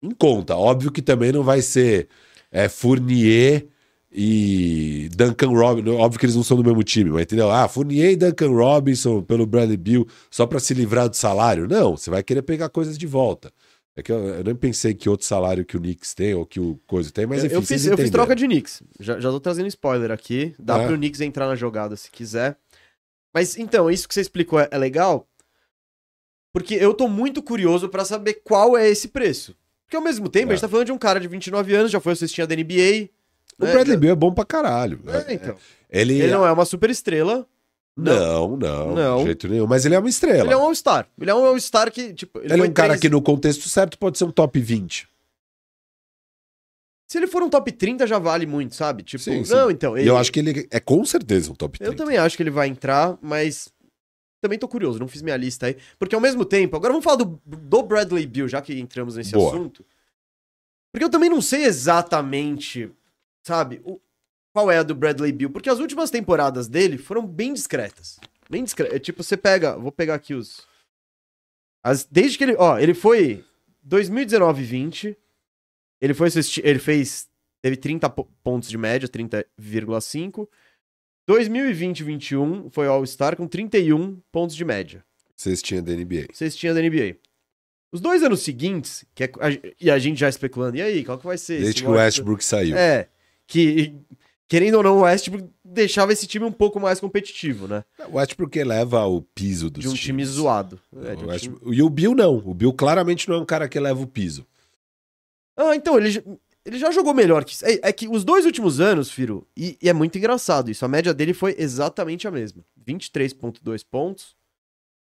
em 0.00 0.12
conta. 0.12 0.56
Óbvio 0.56 0.92
que 0.92 1.02
também 1.02 1.32
não 1.32 1.42
vai 1.42 1.62
ser 1.62 2.08
é, 2.50 2.68
Fournier 2.68 3.66
e 4.12 5.08
Duncan 5.16 5.48
Robinson. 5.48 5.96
Óbvio 5.96 6.20
que 6.20 6.26
eles 6.26 6.36
não 6.36 6.42
são 6.42 6.56
do 6.56 6.64
mesmo 6.64 6.82
time, 6.82 7.10
mas 7.10 7.22
entendeu? 7.22 7.50
Ah, 7.50 7.66
Fournier 7.66 8.12
e 8.12 8.16
Duncan 8.16 8.50
Robinson 8.50 9.22
pelo 9.22 9.46
Bradley 9.46 9.76
Bill 9.76 10.06
só 10.30 10.46
para 10.46 10.60
se 10.60 10.74
livrar 10.74 11.08
do 11.08 11.16
salário. 11.16 11.66
Não, 11.66 11.96
você 11.96 12.10
vai 12.10 12.22
querer 12.22 12.42
pegar 12.42 12.68
coisas 12.68 12.98
de 12.98 13.06
volta. 13.06 13.50
É 13.96 14.02
que 14.02 14.12
eu, 14.12 14.18
eu 14.18 14.44
nem 14.44 14.54
pensei 14.54 14.94
que 14.94 15.08
outro 15.08 15.26
salário 15.26 15.64
que 15.64 15.76
o 15.76 15.80
Knicks 15.80 16.14
tem 16.14 16.34
ou 16.34 16.46
que 16.46 16.60
o 16.60 16.78
Coisa 16.86 17.10
tem, 17.10 17.26
mas 17.26 17.44
enfim, 17.44 17.54
eu, 17.54 17.62
fiz, 17.62 17.86
eu 17.86 17.96
fiz 17.96 18.10
troca 18.10 18.34
de 18.34 18.46
Knicks. 18.46 18.82
Já, 19.00 19.18
já 19.18 19.30
tô 19.30 19.40
trazendo 19.40 19.66
spoiler 19.66 20.10
aqui. 20.10 20.54
Dá 20.58 20.78
é. 20.78 20.86
pro 20.86 20.96
Knicks 20.96 21.20
entrar 21.20 21.46
na 21.46 21.54
jogada 21.54 21.96
se 21.96 22.10
quiser. 22.10 22.56
Mas 23.34 23.56
então, 23.56 23.90
isso 23.90 24.06
que 24.06 24.14
você 24.14 24.20
explicou 24.20 24.60
é, 24.60 24.68
é 24.70 24.78
legal. 24.78 25.26
Porque 26.52 26.74
eu 26.74 26.92
tô 26.92 27.08
muito 27.08 27.42
curioso 27.42 27.88
para 27.88 28.04
saber 28.04 28.42
qual 28.44 28.76
é 28.76 28.88
esse 28.88 29.08
preço. 29.08 29.56
Porque 29.86 29.96
ao 29.96 30.02
mesmo 30.02 30.28
tempo, 30.28 30.48
é. 30.48 30.52
a 30.52 30.54
gente 30.54 30.60
tá 30.60 30.68
falando 30.68 30.86
de 30.86 30.92
um 30.92 30.98
cara 30.98 31.18
de 31.18 31.28
29 31.28 31.74
anos, 31.74 31.90
já 31.90 32.00
foi 32.00 32.12
assistir 32.12 32.42
a 32.42 32.46
da 32.46 32.54
NBA. 32.54 33.08
O 33.58 33.64
né? 33.64 33.72
Bradley 33.72 33.96
Beal 33.96 34.12
é 34.12 34.16
bom 34.16 34.32
pra 34.32 34.44
caralho. 34.44 35.00
É, 35.06 35.34
então. 35.34 35.56
Ele, 35.90 36.14
ele 36.20 36.32
não 36.32 36.46
é 36.46 36.52
uma 36.52 36.64
super 36.64 36.90
estrela. 36.90 37.46
Não, 37.94 38.56
não, 38.56 38.94
não, 38.94 39.18
de 39.18 39.24
jeito 39.24 39.48
nenhum. 39.48 39.66
Mas 39.66 39.84
ele 39.84 39.94
é 39.94 39.98
uma 39.98 40.08
estrela. 40.08 40.44
Ele 40.44 40.54
é 40.54 40.56
um 40.56 40.62
All-Star. 40.62 41.06
Ele 41.20 41.30
é 41.30 41.34
um 41.34 41.44
All-Star 41.44 41.92
que, 41.92 42.14
tipo. 42.14 42.40
Ele, 42.40 42.60
é 42.60 42.64
um 42.64 42.72
cara 42.72 42.98
que 42.98 43.08
no 43.08 43.20
contexto 43.20 43.68
certo 43.68 43.98
pode 43.98 44.16
ser 44.16 44.24
um 44.24 44.30
top 44.30 44.58
20. 44.58 45.06
Se 47.06 47.18
ele 47.18 47.26
for 47.26 47.42
um 47.42 47.50
top 47.50 47.70
30, 47.70 48.06
já 48.06 48.18
vale 48.18 48.46
muito, 48.46 48.74
sabe? 48.74 49.02
Tipo, 49.02 49.22
sim, 49.22 49.44
sim. 49.44 49.52
não, 49.52 49.70
então. 49.70 49.98
Ele... 49.98 50.08
Eu 50.08 50.16
acho 50.16 50.32
que 50.32 50.40
ele 50.40 50.66
é 50.70 50.80
com 50.80 51.04
certeza 51.04 51.52
um 51.52 51.54
top 51.54 51.78
30. 51.78 51.92
Eu 51.92 51.94
também 51.94 52.16
acho 52.16 52.34
que 52.34 52.42
ele 52.42 52.50
vai 52.50 52.68
entrar, 52.68 53.18
mas 53.20 53.70
também 54.40 54.58
tô 54.58 54.66
curioso, 54.66 54.98
não 54.98 55.06
fiz 55.06 55.20
minha 55.20 55.36
lista 55.36 55.66
aí. 55.66 55.76
Porque 55.98 56.14
ao 56.14 56.20
mesmo 56.20 56.44
tempo, 56.46 56.74
agora 56.74 56.92
vamos 56.92 57.04
falar 57.04 57.16
do, 57.16 57.38
do 57.44 57.82
Bradley 57.82 58.26
Bill, 58.26 58.48
já 58.48 58.62
que 58.62 58.80
entramos 58.80 59.16
nesse 59.16 59.32
Boa. 59.32 59.52
assunto. 59.52 59.84
Porque 60.90 61.04
eu 61.04 61.10
também 61.10 61.28
não 61.28 61.42
sei 61.42 61.64
exatamente, 61.64 62.90
sabe, 63.42 63.80
o, 63.84 64.00
qual 64.52 64.70
é 64.70 64.78
a 64.78 64.82
do 64.82 64.94
Bradley 64.94 65.32
Bill. 65.32 65.50
Porque 65.50 65.70
as 65.70 65.78
últimas 65.78 66.10
temporadas 66.10 66.68
dele 66.68 66.98
foram 66.98 67.26
bem 67.26 67.52
discretas. 67.52 68.20
Bem 68.50 68.62
discretas. 68.62 68.96
É, 68.96 68.98
tipo, 68.98 69.22
você 69.22 69.36
pega. 69.36 69.76
Vou 69.76 69.90
pegar 69.90 70.14
aqui 70.14 70.34
os. 70.34 70.66
As, 71.82 72.04
desde 72.04 72.38
que 72.38 72.44
ele. 72.44 72.56
Ó, 72.58 72.78
ele 72.78 72.94
foi 72.94 73.44
2019 73.82 74.62
20. 74.62 75.16
Ele 76.00 76.14
foi 76.14 76.28
ele 76.62 76.78
fez 76.78 77.28
teve 77.62 77.76
30 77.76 78.10
pontos 78.42 78.68
de 78.68 78.76
média, 78.76 79.08
30,5. 79.08 80.48
2020-21 81.30 82.70
foi 82.70 82.88
All-Star 82.88 83.36
com 83.36 83.46
31 83.46 84.20
pontos 84.32 84.56
de 84.56 84.64
média. 84.64 85.04
Cestinha 85.36 85.80
da 85.80 85.92
NBA. 85.92 86.26
Cestinha 86.32 86.74
da 86.74 86.82
NBA. 86.82 87.16
Os 87.92 88.00
dois 88.00 88.22
anos 88.22 88.40
seguintes, 88.40 89.04
que 89.14 89.24
é, 89.24 89.32
a, 89.38 89.74
e 89.80 89.90
a 89.90 89.98
gente 89.98 90.18
já 90.18 90.28
especulando, 90.28 90.76
e 90.76 90.82
aí, 90.82 91.04
qual 91.04 91.18
que 91.18 91.26
vai 91.26 91.38
ser? 91.38 91.60
Desde 91.60 91.82
que 91.82 91.88
o 91.88 91.92
Westbrook 91.92 92.44
saiu. 92.44 92.76
É, 92.76 93.08
que 93.52 93.94
querendo 94.48 94.76
ou 94.76 94.82
não, 94.82 94.98
o 94.98 95.00
Westbrook 95.02 95.48
deixava 95.64 96.12
esse 96.12 96.26
time 96.26 96.44
um 96.44 96.52
pouco 96.52 96.78
mais 96.78 97.00
competitivo, 97.00 97.66
né? 97.66 97.84
O 98.10 98.16
Westbrook 98.16 98.58
eleva 98.58 99.06
o 99.06 99.22
piso 99.22 99.70
dos 99.70 99.82
De 99.82 99.88
um 99.88 99.92
times. 99.92 100.04
time 100.04 100.24
zoado. 100.24 100.80
É, 100.94 101.12
um 101.12 101.38
time... 101.38 101.58
E 101.66 101.82
o 101.82 101.88
Bill 101.88 102.14
não. 102.14 102.36
O 102.36 102.52
Bill 102.52 102.72
claramente 102.72 103.28
não 103.28 103.36
é 103.36 103.38
um 103.38 103.46
cara 103.46 103.68
que 103.68 103.78
eleva 103.78 104.02
o 104.02 104.06
piso. 104.06 104.46
Ah, 105.56 105.74
então, 105.74 105.98
ele, 105.98 106.22
ele 106.66 106.78
já 106.78 106.90
jogou 106.90 107.14
melhor 107.14 107.44
que 107.44 107.52
isso. 107.52 107.64
É, 107.64 107.80
é 107.82 107.92
que 107.92 108.08
os 108.08 108.24
dois 108.24 108.44
últimos 108.44 108.80
anos, 108.80 109.10
Firo, 109.10 109.46
e, 109.56 109.78
e, 109.80 109.88
é 109.88 109.92
muito 109.92 110.16
engraçado 110.18 110.70
isso, 110.70 110.84
a 110.84 110.88
média 110.88 111.14
dele 111.14 111.32
foi 111.32 111.54
exatamente 111.58 112.28
a 112.28 112.30
mesma. 112.30 112.64
23,2 112.86 113.84
pontos. 113.90 114.36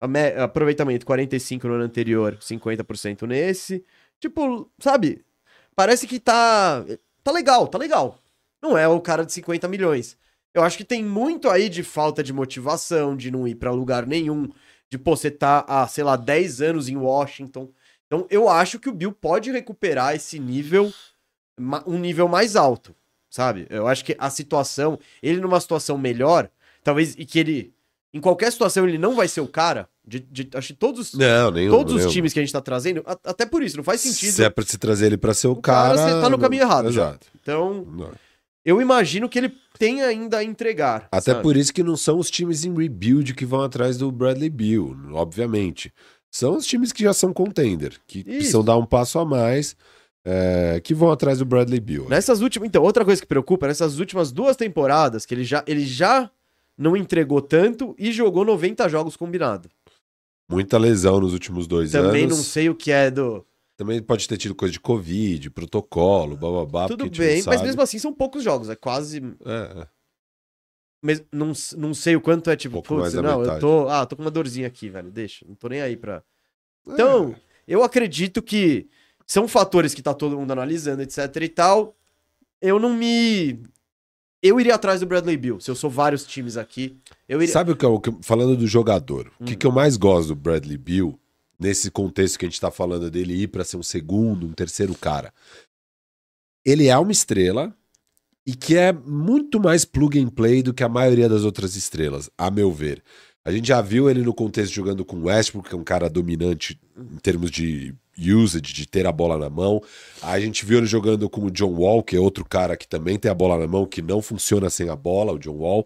Me... 0.07 0.29
Aproveitamento 0.41 1.05
45 1.05 1.67
no 1.67 1.73
ano 1.73 1.83
anterior, 1.83 2.37
50% 2.37 3.27
nesse. 3.27 3.83
Tipo, 4.19 4.69
sabe? 4.79 5.25
Parece 5.75 6.07
que 6.07 6.19
tá. 6.19 6.85
Tá 7.23 7.31
legal, 7.31 7.67
tá 7.67 7.77
legal. 7.77 8.20
Não 8.61 8.77
é 8.77 8.87
o 8.87 8.99
cara 8.99 9.25
de 9.25 9.33
50 9.33 9.67
milhões. 9.67 10.17
Eu 10.53 10.63
acho 10.63 10.77
que 10.77 10.83
tem 10.83 11.03
muito 11.03 11.49
aí 11.49 11.69
de 11.69 11.83
falta 11.83 12.21
de 12.21 12.33
motivação, 12.33 13.15
de 13.15 13.31
não 13.31 13.47
ir 13.47 13.55
para 13.55 13.71
lugar 13.71 14.05
nenhum, 14.05 14.49
de 14.89 14.97
pô, 14.97 15.15
você 15.15 15.31
tá 15.31 15.65
há, 15.67 15.87
sei 15.87 16.03
lá, 16.03 16.15
10 16.15 16.61
anos 16.61 16.89
em 16.89 16.97
Washington 16.97 17.69
então, 18.11 18.27
eu 18.29 18.49
acho 18.49 18.77
que 18.77 18.89
o 18.89 18.93
Bill 18.93 19.13
pode 19.13 19.49
recuperar 19.51 20.13
esse 20.13 20.37
nível, 20.37 20.93
um 21.87 21.97
nível 21.97 22.27
mais 22.27 22.57
alto, 22.57 22.93
sabe? 23.29 23.65
Eu 23.69 23.87
acho 23.87 24.03
que 24.03 24.13
a 24.19 24.29
situação, 24.29 24.99
ele 25.23 25.39
numa 25.39 25.61
situação 25.61 25.97
melhor, 25.97 26.49
talvez, 26.83 27.15
e 27.17 27.23
que 27.23 27.39
ele, 27.39 27.73
em 28.13 28.19
qualquer 28.19 28.51
situação, 28.51 28.85
ele 28.85 28.97
não 28.97 29.15
vai 29.15 29.29
ser 29.29 29.39
o 29.39 29.47
cara. 29.47 29.87
De, 30.05 30.19
de 30.19 30.49
acho 30.55 30.67
que 30.67 30.73
todos, 30.73 31.13
não, 31.13 31.51
nenhum, 31.51 31.71
todos 31.71 31.95
nenhum. 31.95 32.07
os 32.07 32.13
times 32.13 32.33
que 32.33 32.39
a 32.39 32.43
gente 32.43 32.51
tá 32.51 32.59
trazendo, 32.59 33.01
a, 33.05 33.17
até 33.23 33.45
por 33.45 33.63
isso, 33.63 33.77
não 33.77 33.83
faz 33.83 34.01
sentido. 34.01 34.33
Se 34.33 34.43
é 34.43 34.49
pra 34.49 34.65
se 34.65 34.77
trazer 34.77 35.05
ele 35.05 35.17
pra 35.17 35.33
ser 35.33 35.47
o, 35.47 35.53
o 35.53 35.61
cara. 35.61 35.95
você 35.95 36.21
tá 36.21 36.29
no 36.29 36.37
caminho 36.37 36.63
errado. 36.63 36.89
Exato. 36.89 37.25
Já. 37.25 37.31
Então. 37.41 37.87
Não. 37.89 38.11
Eu 38.63 38.81
imagino 38.81 39.27
que 39.27 39.39
ele 39.39 39.53
tem 39.77 40.01
ainda 40.01 40.37
a 40.37 40.43
entregar. 40.43 41.07
Até 41.11 41.31
sabe? 41.31 41.41
por 41.41 41.57
isso 41.57 41.73
que 41.73 41.81
não 41.81 41.97
são 41.97 42.19
os 42.19 42.29
times 42.29 42.63
em 42.63 42.73
rebuild 42.73 43.33
que 43.33 43.45
vão 43.45 43.61
atrás 43.61 43.97
do 43.97 44.11
Bradley 44.11 44.49
Bill, 44.49 44.95
obviamente. 45.13 45.91
São 46.29 46.55
os 46.55 46.65
times 46.65 46.91
que 46.93 47.03
já 47.03 47.13
são 47.13 47.33
contender, 47.33 47.99
que 48.07 48.19
Isso. 48.19 48.29
precisam 48.29 48.63
dar 48.63 48.77
um 48.77 48.85
passo 48.85 49.19
a 49.19 49.25
mais, 49.25 49.75
é, 50.23 50.79
que 50.83 50.93
vão 50.93 51.11
atrás 51.11 51.39
do 51.39 51.45
Bradley 51.45 51.79
Bill. 51.79 52.07
Nessas 52.07 52.41
últimas. 52.41 52.67
Então, 52.67 52.83
outra 52.83 53.03
coisa 53.03 53.21
que 53.21 53.27
preocupa, 53.27 53.67
nessas 53.67 53.99
últimas 53.99 54.31
duas 54.31 54.55
temporadas, 54.55 55.25
que 55.25 55.33
ele 55.33 55.43
já, 55.43 55.63
ele 55.67 55.85
já 55.85 56.29
não 56.77 56.95
entregou 56.95 57.41
tanto 57.41 57.95
e 57.97 58.11
jogou 58.11 58.45
90 58.45 58.87
jogos 58.87 59.17
combinado. 59.17 59.69
Muita 60.49 60.77
lesão 60.77 61.19
nos 61.19 61.33
últimos 61.33 61.67
dois 61.67 61.91
Também 61.91 62.09
anos. 62.09 62.21
Também 62.21 62.37
não 62.37 62.43
sei 62.43 62.69
o 62.69 62.75
que 62.75 62.91
é 62.91 63.09
do. 63.09 63.45
Também 63.81 63.99
pode 63.99 64.27
ter 64.27 64.37
tido 64.37 64.53
coisa 64.53 64.71
de 64.71 64.79
Covid, 64.79 65.49
protocolo, 65.49 66.37
bababá. 66.37 66.87
Tudo 66.87 67.09
bem, 67.09 67.41
mas 67.47 67.63
mesmo 67.63 67.81
assim 67.81 67.97
são 67.97 68.13
poucos 68.13 68.43
jogos, 68.43 68.69
é 68.69 68.75
quase. 68.75 69.17
É, 69.43 69.81
é. 69.81 69.87
Mas 71.01 71.23
não, 71.31 71.51
não 71.75 71.91
sei 71.91 72.15
o 72.15 72.21
quanto 72.21 72.51
é 72.51 72.55
tipo, 72.55 72.77
um 72.77 72.81
putz, 72.83 73.15
não, 73.15 73.43
eu 73.43 73.59
tô. 73.59 73.89
Ah, 73.89 74.05
tô 74.05 74.15
com 74.15 74.21
uma 74.21 74.29
dorzinha 74.29 74.67
aqui, 74.67 74.87
velho. 74.87 75.09
Deixa, 75.09 75.43
não 75.47 75.55
tô 75.55 75.67
nem 75.67 75.81
aí 75.81 75.97
pra. 75.97 76.21
Então, 76.85 77.31
é. 77.31 77.35
eu 77.67 77.81
acredito 77.81 78.39
que 78.39 78.87
são 79.25 79.47
fatores 79.47 79.95
que 79.95 80.03
tá 80.03 80.13
todo 80.13 80.37
mundo 80.37 80.51
analisando, 80.51 81.01
etc 81.01 81.35
e 81.41 81.49
tal. 81.49 81.95
Eu 82.61 82.77
não 82.77 82.93
me. 82.93 83.63
Eu 84.43 84.59
iria 84.59 84.75
atrás 84.75 84.99
do 84.99 85.07
Bradley 85.07 85.37
Bill. 85.37 85.59
Se 85.59 85.71
eu 85.71 85.75
sou 85.75 85.89
vários 85.89 86.23
times 86.23 86.55
aqui, 86.55 86.99
eu 87.27 87.41
iria. 87.41 87.51
Sabe 87.51 87.71
o 87.71 87.75
que 87.75 87.83
eu, 87.83 87.99
falando 88.21 88.55
do 88.55 88.67
jogador, 88.67 89.25
hum. 89.25 89.31
o 89.39 89.45
que, 89.45 89.53
hum. 89.53 89.57
que 89.57 89.65
eu 89.65 89.71
mais 89.71 89.97
gosto 89.97 90.27
do 90.27 90.35
Bradley 90.35 90.77
Bill, 90.77 91.19
nesse 91.61 91.91
contexto 91.91 92.37
que 92.37 92.45
a 92.45 92.49
gente 92.49 92.59
tá 92.59 92.71
falando 92.71 93.09
dele 93.09 93.43
ir 93.43 93.47
para 93.47 93.63
ser 93.63 93.77
um 93.77 93.83
segundo, 93.83 94.47
um 94.47 94.53
terceiro 94.53 94.95
cara? 94.95 95.33
Ele 96.65 96.87
é 96.87 96.97
uma 96.97 97.11
estrela, 97.11 97.73
e 98.45 98.55
que 98.55 98.75
é 98.75 98.91
muito 98.91 99.59
mais 99.59 99.85
plug 99.85 100.19
and 100.19 100.29
play 100.29 100.63
do 100.63 100.73
que 100.73 100.83
a 100.83 100.89
maioria 100.89 101.29
das 101.29 101.43
outras 101.43 101.75
estrelas, 101.75 102.29
a 102.37 102.49
meu 102.49 102.71
ver. 102.71 103.03
A 103.43 103.51
gente 103.51 103.67
já 103.67 103.81
viu 103.81 104.09
ele 104.09 104.21
no 104.21 104.33
contexto 104.33 104.73
jogando 104.73 105.03
com 105.03 105.17
o 105.17 105.23
Westbrook, 105.25 105.69
que 105.69 105.75
é 105.75 105.77
um 105.77 105.83
cara 105.83 106.09
dominante 106.09 106.79
em 106.97 107.17
termos 107.17 107.49
de 107.49 107.93
usage, 108.17 108.73
de 108.73 108.85
ter 108.85 109.07
a 109.07 109.11
bola 109.11 109.37
na 109.37 109.49
mão. 109.49 109.81
A 110.21 110.39
gente 110.39 110.63
viu 110.63 110.77
ele 110.77 110.85
jogando 110.85 111.27
com 111.29 111.45
o 111.45 111.51
John 111.51 111.71
Wall, 111.71 112.03
que 112.03 112.15
é 112.15 112.19
outro 112.19 112.45
cara 112.45 112.77
que 112.77 112.87
também 112.87 113.17
tem 113.17 113.31
a 113.31 113.33
bola 113.33 113.57
na 113.57 113.67
mão, 113.67 113.85
que 113.85 114.01
não 114.01 114.21
funciona 114.21 114.69
sem 114.69 114.89
a 114.89 114.95
bola, 114.95 115.33
o 115.33 115.39
John 115.39 115.55
Wall. 115.55 115.85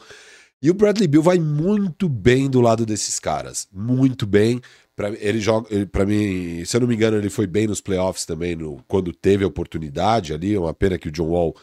E 0.62 0.70
o 0.70 0.74
Bradley 0.74 1.08
Bill 1.08 1.22
vai 1.22 1.40
muito 1.40 2.10
bem 2.10 2.50
do 2.50 2.60
lado 2.60 2.86
desses 2.86 3.20
caras, 3.20 3.68
muito 3.72 4.26
bem. 4.26 4.60
Pra, 4.96 5.10
ele 5.10 5.40
joga, 5.40 5.68
para 5.88 6.06
mim, 6.06 6.64
se 6.64 6.76
eu 6.78 6.82
não 6.82 6.88
me 6.88 6.96
engano, 6.96 7.18
ele 7.18 7.30
foi 7.30 7.46
bem 7.46 7.68
nos 7.68 7.82
playoffs 7.82 8.26
também, 8.26 8.56
no, 8.56 8.82
quando 8.88 9.14
teve 9.14 9.44
a 9.44 9.48
oportunidade 9.48 10.34
ali. 10.34 10.58
Uma 10.58 10.74
pena 10.74 10.98
que 10.98 11.10
o 11.10 11.12
John 11.12 11.30
Wall 11.30 11.56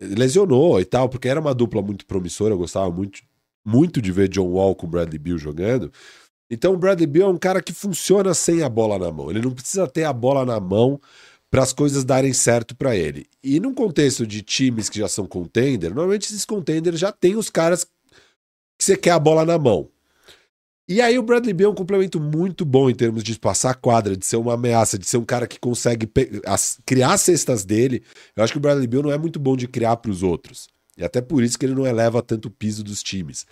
lesionou 0.00 0.80
e 0.80 0.84
tal, 0.84 1.08
porque 1.08 1.28
era 1.28 1.40
uma 1.40 1.54
dupla 1.54 1.82
muito 1.82 2.06
promissora, 2.06 2.54
eu 2.54 2.58
gostava 2.58 2.90
muito, 2.90 3.20
muito 3.66 4.00
de 4.00 4.12
ver 4.12 4.28
John 4.28 4.48
Wall 4.48 4.74
com 4.74 4.86
Bradley 4.86 5.18
Bill 5.18 5.38
jogando. 5.38 5.92
Então 6.50 6.72
o 6.72 6.78
Bradley 6.78 7.06
Bill 7.06 7.26
é 7.26 7.28
um 7.28 7.36
cara 7.36 7.62
que 7.62 7.72
funciona 7.72 8.32
sem 8.32 8.62
a 8.62 8.68
bola 8.68 8.98
na 8.98 9.12
mão. 9.12 9.30
Ele 9.30 9.42
não 9.42 9.50
precisa 9.50 9.86
ter 9.86 10.04
a 10.04 10.12
bola 10.12 10.44
na 10.44 10.58
mão 10.58 11.00
para 11.50 11.62
as 11.62 11.72
coisas 11.72 12.04
darem 12.04 12.32
certo 12.32 12.76
para 12.76 12.96
ele. 12.96 13.26
E 13.42 13.58
num 13.60 13.74
contexto 13.74 14.26
de 14.26 14.42
times 14.42 14.88
que 14.88 14.98
já 14.98 15.08
são 15.08 15.26
contender, 15.26 15.90
normalmente 15.90 16.26
esses 16.26 16.44
contenders 16.44 16.98
já 16.98 17.12
tem 17.12 17.36
os 17.36 17.50
caras 17.50 17.84
que 17.84 18.84
você 18.84 18.96
quer 18.96 19.10
a 19.10 19.18
bola 19.18 19.44
na 19.44 19.58
mão. 19.58 19.90
E 20.88 21.02
aí 21.02 21.18
o 21.18 21.22
Bradley 21.22 21.52
Beal 21.52 21.68
é 21.68 21.72
um 21.72 21.76
complemento 21.76 22.18
muito 22.18 22.64
bom 22.64 22.88
em 22.88 22.94
termos 22.94 23.22
de 23.22 23.38
passar 23.38 23.74
quadra, 23.74 24.16
de 24.16 24.24
ser 24.24 24.36
uma 24.36 24.54
ameaça, 24.54 24.98
de 24.98 25.06
ser 25.06 25.18
um 25.18 25.24
cara 25.24 25.46
que 25.46 25.60
consegue 25.60 26.10
criar 26.86 27.18
cestas 27.18 27.62
dele. 27.62 28.02
Eu 28.34 28.42
acho 28.42 28.54
que 28.54 28.58
o 28.58 28.60
Bradley 28.60 28.86
Beal 28.86 29.02
não 29.02 29.12
é 29.12 29.18
muito 29.18 29.38
bom 29.38 29.54
de 29.54 29.68
criar 29.68 29.98
para 29.98 30.10
os 30.10 30.22
outros. 30.22 30.66
E 30.96 31.04
até 31.04 31.20
por 31.20 31.42
isso 31.42 31.58
que 31.58 31.66
ele 31.66 31.74
não 31.74 31.86
eleva 31.86 32.22
tanto 32.22 32.46
o 32.46 32.50
piso 32.50 32.82
dos 32.82 33.02
times. 33.02 33.44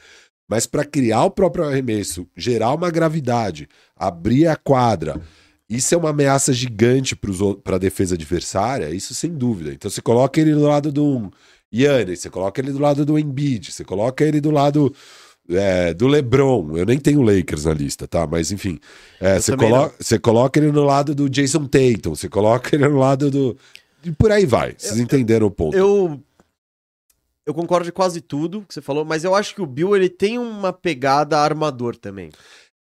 Mas 0.48 0.66
para 0.66 0.82
criar 0.82 1.24
o 1.24 1.30
próprio 1.30 1.64
arremesso, 1.64 2.26
gerar 2.34 2.72
uma 2.72 2.90
gravidade, 2.90 3.68
abrir 3.94 4.46
a 4.46 4.56
quadra, 4.56 5.20
isso 5.68 5.94
é 5.94 5.98
uma 5.98 6.10
ameaça 6.10 6.54
gigante 6.54 7.14
para 7.14 7.76
a 7.76 7.78
defesa 7.78 8.14
adversária, 8.14 8.94
isso 8.94 9.14
sem 9.14 9.34
dúvida. 9.34 9.74
Então 9.74 9.90
você 9.90 10.00
coloca 10.00 10.40
ele 10.40 10.52
do 10.52 10.62
lado 10.62 10.90
do 10.90 11.30
Yannis, 11.74 12.20
você 12.20 12.30
coloca 12.30 12.60
ele 12.62 12.72
do 12.72 12.78
lado 12.78 13.04
do 13.04 13.18
Embiid, 13.18 13.72
você 13.72 13.84
coloca 13.84 14.24
ele 14.24 14.40
do 14.40 14.50
lado 14.50 14.94
é, 15.48 15.94
do 15.94 16.06
LeBron. 16.06 16.76
Eu 16.76 16.86
nem 16.86 16.98
tenho 16.98 17.22
Lakers 17.22 17.64
na 17.64 17.74
lista, 17.74 18.06
tá? 18.06 18.26
Mas 18.26 18.50
enfim. 18.52 18.78
É, 19.20 19.40
você, 19.40 19.56
colo 19.56 19.92
você 19.98 20.18
coloca 20.18 20.58
ele 20.58 20.72
no 20.72 20.84
lado 20.84 21.14
do 21.14 21.28
Jason 21.28 21.66
Tatum, 21.66 22.14
você 22.14 22.28
coloca 22.28 22.74
ele 22.74 22.88
no 22.88 22.98
lado 22.98 23.30
do. 23.30 23.56
E 24.04 24.12
por 24.12 24.30
aí 24.30 24.46
vai. 24.46 24.74
Vocês 24.76 24.98
eu, 24.98 25.04
entenderam 25.04 25.46
o 25.46 25.50
ponto. 25.50 25.76
Eu. 25.76 26.20
Eu 27.44 27.54
concordo 27.54 27.84
de 27.84 27.92
quase 27.92 28.20
tudo 28.20 28.64
que 28.66 28.74
você 28.74 28.82
falou, 28.82 29.04
mas 29.04 29.22
eu 29.22 29.32
acho 29.32 29.54
que 29.54 29.62
o 29.62 29.66
Bill 29.66 29.94
ele 29.94 30.08
tem 30.08 30.36
uma 30.36 30.72
pegada 30.72 31.38
armador 31.38 31.94
também. 31.94 32.32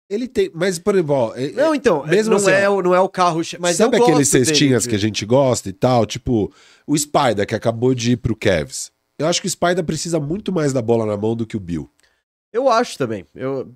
Ele 0.08 0.26
tem, 0.26 0.50
mas 0.54 0.78
por 0.78 0.94
exemplo, 0.94 1.34
é, 1.36 1.50
não, 1.50 1.74
então, 1.74 2.06
mesmo 2.06 2.30
não 2.30 2.36
assim, 2.38 2.50
é 2.50 2.68
o 2.68 2.80
não 2.80 2.94
é 2.94 3.00
o 3.00 3.08
carro, 3.08 3.42
mas 3.58 3.76
sabe 3.76 3.98
aqueles 3.98 4.28
cestinhas 4.28 4.84
dele, 4.84 4.90
que 4.90 4.96
a 4.96 4.98
gente 4.98 5.26
gosta 5.26 5.68
e 5.68 5.72
tal, 5.72 6.06
tipo 6.06 6.50
o 6.86 6.96
Spider 6.96 7.46
que 7.46 7.54
acabou 7.54 7.94
de 7.94 8.12
ir 8.12 8.16
pro 8.16 8.36
Cavs. 8.36 8.90
Eu 9.18 9.26
acho 9.26 9.40
que 9.40 9.46
o 9.46 9.50
Spider 9.50 9.84
precisa 9.84 10.18
muito 10.18 10.50
mais 10.52 10.72
da 10.72 10.80
bola 10.80 11.04
na 11.04 11.16
mão 11.16 11.36
do 11.36 11.46
que 11.46 11.56
o 11.56 11.60
Bill. 11.60 11.90
Eu 12.54 12.68
acho 12.68 12.96
também. 12.96 13.26
Eu, 13.34 13.74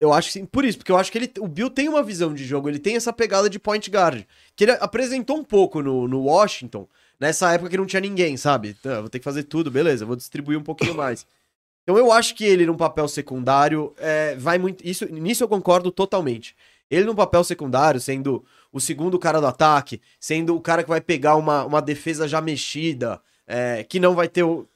eu 0.00 0.10
acho 0.10 0.28
que 0.28 0.32
sim. 0.32 0.46
Por 0.46 0.64
isso, 0.64 0.78
porque 0.78 0.90
eu 0.90 0.96
acho 0.96 1.12
que 1.12 1.18
ele, 1.18 1.30
o 1.38 1.46
Bill 1.46 1.68
tem 1.68 1.90
uma 1.90 2.02
visão 2.02 2.32
de 2.32 2.42
jogo, 2.42 2.70
ele 2.70 2.78
tem 2.78 2.96
essa 2.96 3.12
pegada 3.12 3.50
de 3.50 3.58
point 3.58 3.90
guard. 3.90 4.24
Que 4.56 4.64
ele 4.64 4.72
apresentou 4.72 5.36
um 5.36 5.44
pouco 5.44 5.82
no, 5.82 6.08
no 6.08 6.22
Washington, 6.22 6.88
nessa 7.20 7.52
época 7.52 7.68
que 7.68 7.76
não 7.76 7.84
tinha 7.84 8.00
ninguém, 8.00 8.38
sabe? 8.38 8.76
Então, 8.80 9.02
vou 9.02 9.10
ter 9.10 9.18
que 9.18 9.24
fazer 9.24 9.42
tudo, 9.42 9.70
beleza, 9.70 10.06
vou 10.06 10.16
distribuir 10.16 10.58
um 10.58 10.62
pouquinho 10.62 10.94
mais. 10.94 11.26
Então 11.82 11.98
eu 11.98 12.10
acho 12.10 12.34
que 12.34 12.46
ele 12.46 12.64
num 12.64 12.78
papel 12.78 13.06
secundário 13.06 13.92
é, 13.98 14.34
vai 14.36 14.56
muito. 14.56 14.82
Isso, 14.82 15.04
nisso 15.12 15.44
eu 15.44 15.48
concordo 15.48 15.90
totalmente. 15.90 16.56
Ele 16.90 17.04
num 17.04 17.14
papel 17.14 17.44
secundário, 17.44 18.00
sendo 18.00 18.42
o 18.72 18.80
segundo 18.80 19.18
cara 19.18 19.38
do 19.38 19.46
ataque, 19.46 20.00
sendo 20.18 20.56
o 20.56 20.62
cara 20.62 20.82
que 20.82 20.88
vai 20.88 21.00
pegar 21.02 21.36
uma, 21.36 21.62
uma 21.64 21.82
defesa 21.82 22.26
já 22.26 22.40
mexida, 22.40 23.20
é, 23.46 23.84
que 23.84 24.00
não 24.00 24.14
vai 24.14 24.28
ter 24.28 24.42
o 24.44 24.66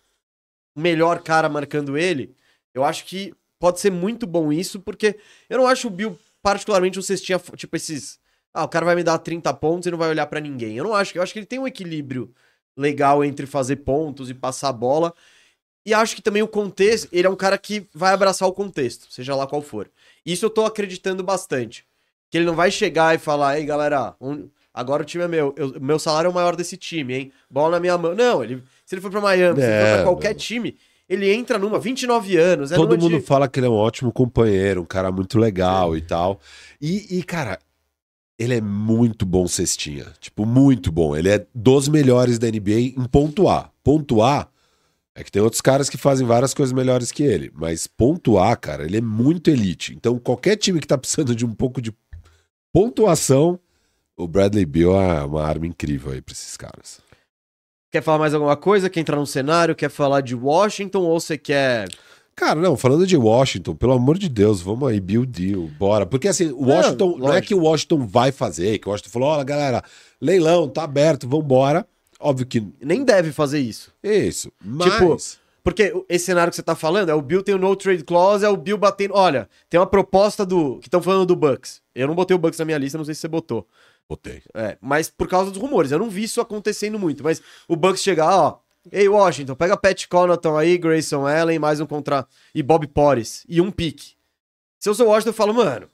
melhor 0.76 1.22
cara 1.22 1.48
marcando 1.48 1.96
ele. 1.96 2.34
Eu 2.74 2.84
acho 2.84 3.06
que 3.06 3.34
pode 3.58 3.80
ser 3.80 3.90
muito 3.90 4.26
bom 4.26 4.52
isso, 4.52 4.80
porque 4.80 5.18
eu 5.48 5.58
não 5.58 5.66
acho 5.66 5.88
o 5.88 5.90
Bill 5.90 6.18
particularmente 6.42 6.98
um 6.98 7.02
cestinha, 7.02 7.40
tipo 7.56 7.76
esses... 7.76 8.18
Ah, 8.54 8.64
o 8.64 8.68
cara 8.68 8.86
vai 8.86 8.94
me 8.94 9.04
dar 9.04 9.18
30 9.18 9.52
pontos 9.54 9.86
e 9.86 9.90
não 9.90 9.98
vai 9.98 10.08
olhar 10.08 10.26
para 10.26 10.40
ninguém. 10.40 10.76
Eu 10.76 10.84
não 10.84 10.94
acho. 10.94 11.16
Eu 11.16 11.22
acho 11.22 11.32
que 11.32 11.38
ele 11.38 11.46
tem 11.46 11.58
um 11.58 11.66
equilíbrio 11.66 12.32
legal 12.76 13.24
entre 13.24 13.46
fazer 13.46 13.76
pontos 13.76 14.30
e 14.30 14.34
passar 14.34 14.70
a 14.70 14.72
bola. 14.72 15.12
E 15.84 15.94
acho 15.94 16.14
que 16.14 16.22
também 16.22 16.42
o 16.42 16.48
contexto, 16.48 17.08
ele 17.10 17.26
é 17.26 17.30
um 17.30 17.36
cara 17.36 17.56
que 17.56 17.86
vai 17.94 18.12
abraçar 18.12 18.46
o 18.48 18.52
contexto, 18.52 19.10
seja 19.10 19.34
lá 19.34 19.46
qual 19.46 19.62
for. 19.62 19.90
Isso 20.24 20.44
eu 20.44 20.50
tô 20.50 20.64
acreditando 20.64 21.22
bastante. 21.22 21.86
Que 22.30 22.36
ele 22.36 22.44
não 22.44 22.54
vai 22.54 22.70
chegar 22.70 23.14
e 23.14 23.18
falar, 23.18 23.58
ei 23.58 23.64
galera, 23.64 24.14
um, 24.20 24.48
agora 24.72 25.02
o 25.02 25.06
time 25.06 25.24
é 25.24 25.28
meu, 25.28 25.54
eu, 25.56 25.80
meu 25.80 25.98
salário 25.98 26.28
é 26.28 26.30
o 26.30 26.34
maior 26.34 26.54
desse 26.54 26.76
time, 26.76 27.14
hein? 27.14 27.32
Bola 27.50 27.70
na 27.70 27.80
minha 27.80 27.96
mão. 27.96 28.14
Não, 28.14 28.44
ele, 28.44 28.62
se 28.84 28.94
ele 28.94 29.00
for 29.00 29.10
pra 29.10 29.20
Miami, 29.20 29.60
é, 29.60 29.64
se 29.64 29.70
ele 29.70 29.80
for 29.80 29.92
pra 29.92 30.00
é, 30.00 30.04
qualquer 30.04 30.34
time, 30.34 30.76
ele 31.08 31.32
entra 31.32 31.58
numa 31.58 31.78
29 31.78 32.36
anos. 32.36 32.70
É 32.70 32.76
Todo 32.76 32.98
mundo 32.98 33.18
de... 33.18 33.24
fala 33.24 33.48
que 33.48 33.58
ele 33.58 33.66
é 33.66 33.70
um 33.70 33.74
ótimo 33.74 34.12
companheiro, 34.12 34.82
um 34.82 34.86
cara 34.86 35.10
muito 35.10 35.38
legal 35.38 35.92
Sim. 35.92 35.98
e 35.98 36.00
tal. 36.02 36.40
E, 36.80 37.18
e, 37.18 37.22
cara, 37.22 37.58
ele 38.38 38.54
é 38.54 38.60
muito 38.60 39.24
bom 39.24 39.48
cestinha. 39.48 40.06
Tipo, 40.20 40.44
muito 40.44 40.92
bom. 40.92 41.16
Ele 41.16 41.30
é 41.30 41.46
dos 41.54 41.88
melhores 41.88 42.38
da 42.38 42.48
NBA 42.48 42.80
em 42.96 43.04
ponto 43.10 43.48
A. 43.48 43.70
Ponto 43.82 44.22
A 44.22 44.48
é 45.14 45.24
que 45.24 45.32
tem 45.32 45.42
outros 45.42 45.60
caras 45.60 45.90
que 45.90 45.96
fazem 45.96 46.26
várias 46.26 46.54
coisas 46.54 46.72
melhores 46.72 47.10
que 47.10 47.24
ele. 47.24 47.50
Mas 47.54 47.86
ponto 47.88 48.38
A, 48.38 48.54
cara, 48.54 48.84
ele 48.84 48.98
é 48.98 49.00
muito 49.00 49.50
elite. 49.50 49.92
Então, 49.94 50.18
qualquer 50.18 50.56
time 50.56 50.78
que 50.78 50.86
tá 50.86 50.96
precisando 50.96 51.34
de 51.34 51.44
um 51.44 51.52
pouco 51.52 51.82
de 51.82 51.92
pontuação, 52.72 53.58
o 54.16 54.28
Bradley 54.28 54.64
Bill 54.64 54.94
é 54.94 55.24
uma 55.24 55.42
arma 55.42 55.66
incrível 55.66 56.12
aí 56.12 56.20
pra 56.20 56.32
esses 56.32 56.56
caras. 56.56 57.00
Quer 57.90 58.02
falar 58.02 58.18
mais 58.18 58.34
alguma 58.34 58.56
coisa? 58.56 58.90
Quer 58.90 59.00
entrar 59.00 59.16
no 59.16 59.26
cenário? 59.26 59.74
Quer 59.74 59.88
falar 59.88 60.20
de 60.20 60.34
Washington 60.34 61.00
ou 61.00 61.18
você 61.18 61.38
quer. 61.38 61.88
Cara, 62.36 62.60
não, 62.60 62.76
falando 62.76 63.06
de 63.06 63.16
Washington, 63.16 63.74
pelo 63.74 63.94
amor 63.94 64.16
de 64.16 64.28
Deus, 64.28 64.60
vamos 64.60 64.88
aí, 64.88 65.00
Bill 65.00 65.26
Deal, 65.26 65.62
bora. 65.78 66.06
Porque 66.06 66.28
assim, 66.28 66.50
o 66.52 66.66
Washington, 66.66 67.10
não, 67.10 67.18
não 67.18 67.32
é 67.32 67.40
que 67.40 67.54
o 67.54 67.62
Washington 67.62 68.06
vai 68.06 68.30
fazer, 68.30 68.78
que 68.78 68.88
o 68.88 68.92
Washington 68.92 69.10
falou, 69.10 69.28
olha, 69.30 69.42
galera, 69.42 69.82
leilão, 70.20 70.68
tá 70.68 70.84
aberto, 70.84 71.28
vambora. 71.28 71.84
Óbvio 72.20 72.46
que. 72.46 72.64
Nem 72.80 73.04
deve 73.04 73.32
fazer 73.32 73.58
isso. 73.58 73.92
Isso. 74.02 74.52
Mas. 74.64 74.92
Tipo, 74.92 75.16
porque 75.64 75.92
esse 76.08 76.26
cenário 76.26 76.50
que 76.50 76.56
você 76.56 76.62
tá 76.62 76.74
falando 76.74 77.10
é 77.10 77.14
o 77.14 77.20
Bill 77.22 77.42
tem 77.42 77.54
o 77.54 77.58
no 77.58 77.74
trade 77.76 78.04
clause, 78.04 78.44
é 78.44 78.48
o 78.48 78.56
Bill 78.56 78.78
batendo. 78.78 79.14
Olha, 79.14 79.48
tem 79.68 79.78
uma 79.78 79.86
proposta 79.86 80.46
do. 80.46 80.78
Que 80.78 80.88
estão 80.88 81.02
falando 81.02 81.26
do 81.26 81.36
Bucks. 81.36 81.80
Eu 81.94 82.06
não 82.06 82.14
botei 82.14 82.34
o 82.34 82.38
Bucks 82.38 82.58
na 82.58 82.64
minha 82.64 82.78
lista, 82.78 82.98
não 82.98 83.04
sei 83.04 83.14
se 83.14 83.20
você 83.20 83.28
botou. 83.28 83.66
Botei. 84.08 84.42
É, 84.54 84.78
mas 84.80 85.10
por 85.10 85.28
causa 85.28 85.50
dos 85.50 85.60
rumores. 85.60 85.90
Eu 85.90 85.98
não 85.98 86.08
vi 86.08 86.24
isso 86.24 86.40
acontecendo 86.40 86.98
muito. 86.98 87.22
Mas 87.22 87.42
o 87.66 87.76
Bucks 87.76 88.02
chegar, 88.02 88.34
ó. 88.34 88.60
Ei, 88.90 89.06
Washington, 89.08 89.54
pega 89.54 89.76
Pat 89.76 90.06
Connaughton 90.06 90.56
aí, 90.56 90.78
Grayson 90.78 91.26
Allen, 91.26 91.58
mais 91.58 91.78
um 91.78 91.86
contra. 91.86 92.26
E 92.54 92.62
Bob 92.62 92.86
Porres. 92.86 93.44
E 93.48 93.60
um 93.60 93.70
pique. 93.70 94.14
Se 94.78 94.88
eu 94.88 94.94
sou 94.94 95.08
Washington, 95.08 95.30
eu 95.30 95.34
falo, 95.34 95.52
mano. 95.52 95.88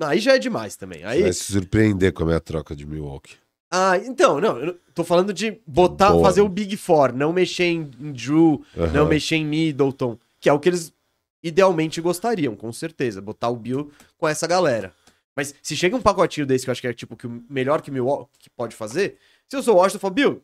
Aí 0.00 0.18
já 0.20 0.34
é 0.34 0.38
demais 0.38 0.76
também. 0.76 1.04
Aí... 1.04 1.18
Você 1.18 1.24
vai 1.24 1.32
se 1.34 1.52
surpreender 1.52 2.12
com 2.12 2.22
a 2.22 2.26
minha 2.26 2.40
troca 2.40 2.74
de 2.74 2.86
Milwaukee. 2.86 3.36
Ah, 3.70 3.96
então, 3.98 4.40
não, 4.40 4.58
eu 4.58 4.76
tô 4.94 5.04
falando 5.04 5.32
de 5.32 5.60
botar, 5.64 6.10
Boa. 6.10 6.24
fazer 6.24 6.40
o 6.40 6.48
Big 6.48 6.76
Four, 6.76 7.12
não 7.12 7.32
mexer 7.32 7.66
em, 7.66 7.88
em 8.00 8.10
Drew, 8.10 8.64
uhum. 8.76 8.92
não 8.92 9.06
mexer 9.06 9.36
em 9.36 9.46
Middleton, 9.46 10.18
que 10.40 10.48
é 10.48 10.52
o 10.52 10.58
que 10.58 10.70
eles 10.70 10.92
idealmente 11.40 12.00
gostariam, 12.00 12.56
com 12.56 12.72
certeza, 12.72 13.20
botar 13.20 13.48
o 13.48 13.56
Bill 13.56 13.92
com 14.18 14.26
essa 14.26 14.46
galera. 14.46 14.92
Mas 15.36 15.54
se 15.62 15.76
chega 15.76 15.96
um 15.96 16.02
pacotinho 16.02 16.46
desse 16.46 16.64
que 16.64 16.70
eu 16.70 16.72
acho 16.72 16.80
que 16.80 16.88
é 16.88 16.92
tipo 16.92 17.16
que 17.16 17.26
o 17.26 17.42
melhor 17.48 17.80
que 17.80 17.90
Milwaukee 17.90 18.50
pode 18.56 18.74
fazer, 18.74 19.16
se 19.48 19.56
eu 19.56 19.62
sou 19.62 19.74
o 19.74 19.78
Washington, 19.78 19.96
eu 19.96 20.00
falo, 20.00 20.14
Bill, 20.14 20.42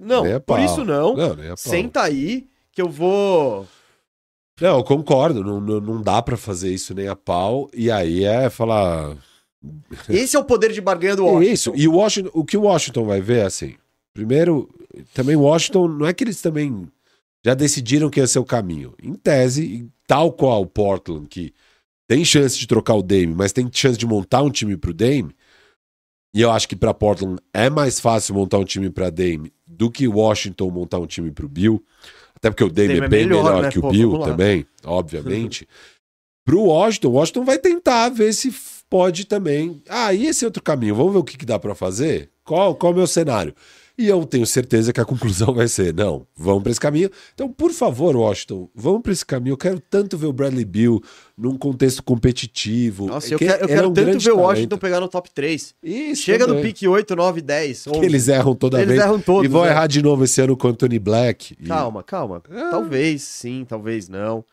não, 0.00 0.24
por 0.40 0.60
isso 0.60 0.84
não, 0.84 1.16
não 1.16 1.56
senta 1.56 2.02
aí 2.02 2.46
que 2.72 2.82
eu 2.82 2.88
vou... 2.88 3.66
Não, 4.60 4.78
eu 4.78 4.84
concordo, 4.84 5.42
não, 5.44 5.60
não, 5.60 6.02
dá 6.02 6.20
para 6.20 6.36
fazer 6.36 6.72
isso 6.72 6.92
nem 6.92 7.08
a 7.08 7.14
pau, 7.14 7.70
e 7.72 7.90
aí 7.90 8.24
é 8.24 8.50
falar... 8.50 9.16
Esse 10.08 10.36
é 10.36 10.38
o 10.38 10.44
poder 10.44 10.72
de 10.72 10.80
barganha 10.80 11.16
do 11.16 11.24
Washington. 11.24 11.52
Isso, 11.52 11.72
e 11.74 11.88
o, 11.88 11.94
Washington, 11.94 12.30
o 12.32 12.44
que 12.44 12.56
o 12.56 12.62
Washington 12.62 13.04
vai 13.04 13.20
ver 13.20 13.38
é 13.38 13.44
assim, 13.44 13.74
primeiro, 14.12 14.68
também 15.14 15.36
o 15.36 15.42
Washington, 15.42 15.88
não 15.88 16.06
é 16.06 16.12
que 16.12 16.24
eles 16.24 16.40
também 16.40 16.88
já 17.44 17.54
decidiram 17.54 18.10
que 18.10 18.20
esse 18.20 18.36
é 18.36 18.40
o 18.40 18.44
caminho. 18.44 18.94
Em 19.02 19.14
tese, 19.14 19.88
tal 20.06 20.32
qual 20.32 20.62
o 20.62 20.66
Portland, 20.66 21.26
que 21.28 21.52
tem 22.08 22.24
chance 22.24 22.58
de 22.58 22.66
trocar 22.66 22.94
o 22.94 23.02
Dame, 23.02 23.34
mas 23.34 23.52
tem 23.52 23.68
chance 23.70 23.98
de 23.98 24.06
montar 24.06 24.42
um 24.42 24.50
time 24.50 24.76
pro 24.76 24.94
Dame. 24.94 25.36
E 26.34 26.40
eu 26.40 26.50
acho 26.50 26.66
que 26.66 26.74
para 26.74 26.94
Portland 26.94 27.40
é 27.52 27.68
mais 27.68 28.00
fácil 28.00 28.34
montar 28.34 28.58
um 28.58 28.64
time 28.64 28.90
para 28.90 29.10
Dame 29.10 29.52
do 29.66 29.90
que 29.90 30.08
Washington 30.08 30.70
montar 30.70 30.98
um 30.98 31.06
time 31.06 31.30
pro 31.30 31.48
Bill. 31.48 31.84
Até 32.34 32.50
porque 32.50 32.64
o 32.64 32.70
Dame, 32.70 32.94
Dame 32.94 33.06
é 33.06 33.08
bem 33.08 33.26
melhor, 33.26 33.44
melhor 33.44 33.62
né? 33.62 33.70
que 33.70 33.78
o 33.78 33.82
Pô, 33.82 33.90
Bill 33.90 34.18
também, 34.20 34.66
obviamente. 34.84 35.68
pro 36.44 36.62
Washington, 36.62 37.10
Washington 37.10 37.44
vai 37.44 37.58
tentar 37.58 38.08
ver 38.08 38.32
se 38.32 38.54
pode 38.88 39.26
também. 39.26 39.82
Ah, 39.88 40.14
e 40.14 40.26
esse 40.26 40.44
outro 40.44 40.62
caminho? 40.62 40.94
Vamos 40.94 41.12
ver 41.12 41.18
o 41.18 41.24
que, 41.24 41.36
que 41.36 41.44
dá 41.44 41.58
para 41.58 41.74
fazer? 41.74 42.30
Qual, 42.44 42.74
qual 42.74 42.92
é 42.92 42.94
o 42.94 42.98
meu 42.98 43.06
cenário? 43.06 43.54
E 43.98 44.06
eu 44.06 44.24
tenho 44.24 44.46
certeza 44.46 44.92
que 44.92 45.00
a 45.00 45.04
conclusão 45.04 45.52
vai 45.52 45.66
ser: 45.66 45.92
não, 45.92 46.24
vamos 46.36 46.62
para 46.62 46.70
esse 46.70 46.80
caminho. 46.80 47.10
Então, 47.34 47.50
por 47.50 47.72
favor, 47.72 48.14
Washington, 48.14 48.70
vamos 48.72 49.02
para 49.02 49.12
esse 49.12 49.26
caminho. 49.26 49.54
Eu 49.54 49.56
quero 49.56 49.80
tanto 49.80 50.16
ver 50.16 50.26
o 50.26 50.32
Bradley 50.32 50.64
Bill 50.64 51.02
num 51.36 51.58
contexto 51.58 52.00
competitivo. 52.04 53.06
Nossa, 53.06 53.34
eu, 53.34 53.38
quero, 53.38 53.64
eu 53.64 53.66
quero 53.66 53.88
um 53.88 53.92
tanto 53.92 54.20
ver 54.20 54.30
o 54.30 54.38
Washington 54.38 54.68
talento. 54.68 54.80
pegar 54.80 55.00
no 55.00 55.08
top 55.08 55.28
3. 55.32 55.74
Isso 55.82 56.22
Chega 56.22 56.46
também. 56.46 56.62
no 56.62 56.68
pique 56.68 56.86
8, 56.86 57.16
9, 57.16 57.40
10. 57.40 57.86
11. 57.88 58.00
Que 58.00 58.06
eles 58.06 58.28
erram 58.28 58.54
toda 58.54 58.78
eles 58.78 58.88
vez. 58.88 59.00
Erram 59.00 59.20
todos, 59.20 59.44
e 59.44 59.48
vão 59.48 59.64
né? 59.64 59.70
errar 59.70 59.88
de 59.88 60.00
novo 60.00 60.22
esse 60.22 60.40
ano 60.40 60.56
com 60.56 60.68
o 60.68 60.70
Anthony 60.70 61.00
Black. 61.00 61.56
E... 61.60 61.66
Calma, 61.66 62.04
calma. 62.04 62.40
Ah. 62.48 62.68
Talvez 62.70 63.22
sim, 63.22 63.66
talvez 63.68 64.08
não. 64.08 64.44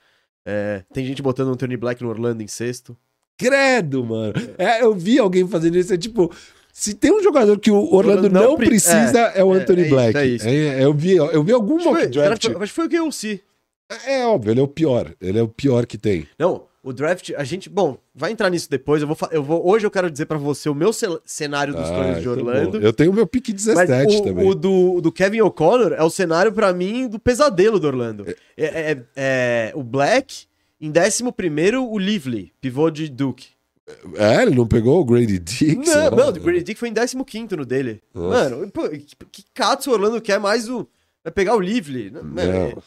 É, 0.44 0.84
tem 0.92 1.06
gente 1.06 1.22
botando 1.22 1.50
o 1.50 1.52
Anthony 1.52 1.78
Black 1.78 2.02
no 2.02 2.10
Orlando 2.10 2.42
em 2.42 2.48
sexto. 2.48 2.98
Credo, 3.38 4.04
mano. 4.04 4.34
É, 4.58 4.82
eu 4.82 4.96
vi 4.96 5.20
alguém 5.20 5.48
fazendo 5.48 5.78
isso. 5.78 5.94
É 5.94 5.98
tipo, 5.98 6.32
se 6.78 6.94
tem 6.94 7.10
um 7.10 7.24
jogador 7.24 7.58
que 7.58 7.72
o 7.72 7.94
Orlando 7.94 8.30
não, 8.30 8.50
não 8.50 8.58
precisa, 8.58 9.32
é, 9.34 9.40
é, 9.40 9.44
o 9.46 9.54
Anthony 9.54 9.84
é, 9.84 9.90
Black. 9.90 10.18
É 10.18 10.26
isso, 10.26 10.46
é, 10.46 10.84
eu, 10.84 10.94
vi, 10.94 11.16
eu 11.16 11.42
vi 11.42 11.54
algum 11.54 11.82
mock 11.82 12.00
foi, 12.02 12.08
draft. 12.08 12.46
Acho 12.48 12.60
que 12.60 12.68
foi 12.68 12.86
o 12.88 12.90
que 12.90 12.98
eu 12.98 13.10
sei. 13.14 13.42
É, 14.06 14.26
óbvio, 14.26 14.52
ele 14.52 14.60
é 14.60 14.64
o 14.64 14.68
pior. 14.68 15.16
Ele 15.22 15.40
é 15.40 15.42
o 15.42 15.48
pior 15.48 15.86
que 15.86 15.98
tem. 15.98 16.28
Não, 16.38 16.64
o 16.84 16.92
draft, 16.92 17.32
a 17.38 17.46
gente. 17.46 17.70
Bom, 17.70 17.98
vai 18.14 18.34
entrar 18.34 18.50
nisso 18.50 18.70
depois. 18.70 19.02
Eu 19.02 19.08
vou, 19.08 19.18
eu 19.32 19.42
vou 19.42 19.66
Hoje 19.66 19.88
eu 19.88 19.90
quero 19.90 20.12
dizer 20.12 20.26
para 20.26 20.38
você 20.38 20.68
o 20.68 20.76
meu 20.76 20.92
cenário 20.92 21.74
dos 21.74 21.90
ah, 21.90 22.12
de 22.16 22.20
então 22.20 22.34
Orlando. 22.34 22.82
Eu 22.82 22.92
tenho 22.92 23.10
o 23.10 23.14
meu 23.14 23.26
pique 23.26 23.54
17 23.54 24.18
o, 24.18 24.22
também. 24.22 24.46
O 24.46 24.54
do, 24.54 25.00
do 25.00 25.14
Kevin 25.14 25.40
O'Connor 25.42 25.94
é 25.94 26.04
o 26.04 26.10
cenário 26.10 26.52
para 26.52 26.74
mim 26.74 27.08
do 27.08 27.18
pesadelo 27.18 27.80
do 27.80 27.88
Orlando. 27.88 28.26
É, 28.28 28.36
é, 28.58 28.92
é, 28.92 28.98
é 29.16 29.72
o 29.76 29.82
Black 29.82 30.44
Em 30.82 30.92
décimo 30.92 31.32
primeiro, 31.32 31.90
o 31.90 31.98
Lively, 31.98 32.52
pivô 32.60 32.92
de 32.92 33.08
Duke. 33.08 33.55
É, 34.16 34.42
ele 34.42 34.56
não 34.56 34.68
pegou 34.68 35.00
o 35.00 35.06
Grady 35.06 35.38
Dick? 35.38 35.76
Não, 35.76 36.10
não, 36.12 36.30
o 36.30 36.34
Grady 36.34 36.64
Dick 36.64 36.80
foi 36.80 36.90
em 36.90 36.94
décimo 36.94 37.24
quinto 37.24 37.56
no 37.56 37.66
dele. 37.66 38.02
Nossa. 38.14 38.50
Mano, 38.50 38.72
pô, 38.72 38.90
que, 38.90 39.16
que 39.32 39.44
Katsu 39.54 39.92
Orlando 39.92 40.20
quer 40.22 40.40
mais 40.40 40.68
o... 40.70 40.88
Vai 41.24 41.32
pegar 41.32 41.56
o 41.56 41.60
Lively. 41.60 42.10
Mano, 42.12 42.34
Não. 42.34 42.84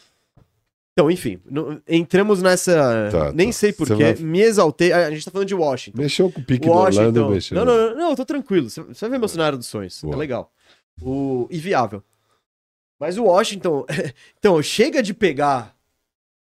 Então, 0.91 1.09
enfim, 1.09 1.39
no- 1.49 1.81
entramos 1.87 2.41
nessa... 2.41 3.07
Tá, 3.09 3.31
nem 3.31 3.47
tá. 3.47 3.53
sei 3.53 3.71
porquê, 3.71 3.95
vai- 3.95 4.15
me 4.15 4.41
exaltei... 4.41 4.91
A 4.91 5.09
gente 5.09 5.23
tá 5.23 5.31
falando 5.31 5.47
de 5.47 5.55
Washington. 5.55 6.01
Mexeu 6.01 6.29
com 6.29 6.41
o 6.41 6.43
pique 6.43 6.67
do 6.67 6.73
Orlando, 6.73 7.29
mexeu. 7.29 7.55
Não, 7.55 7.63
não, 7.63 7.77
não, 7.91 7.95
não, 7.95 8.09
eu 8.09 8.15
tô 8.17 8.25
tranquilo. 8.25 8.69
Você 8.69 8.81
vai 8.83 9.09
ver 9.11 9.17
meu 9.19 9.27
cenário 9.29 9.57
dos 9.57 9.67
sonhos. 9.67 10.01
Boa. 10.01 10.15
É 10.15 10.17
legal. 10.17 10.51
O... 11.01 11.47
E 11.49 11.57
viável. 11.57 12.03
Mas 12.99 13.17
o 13.17 13.23
Washington. 13.23 13.85
então, 14.37 14.61
chega 14.61 15.01
de 15.01 15.13
pegar 15.13 15.73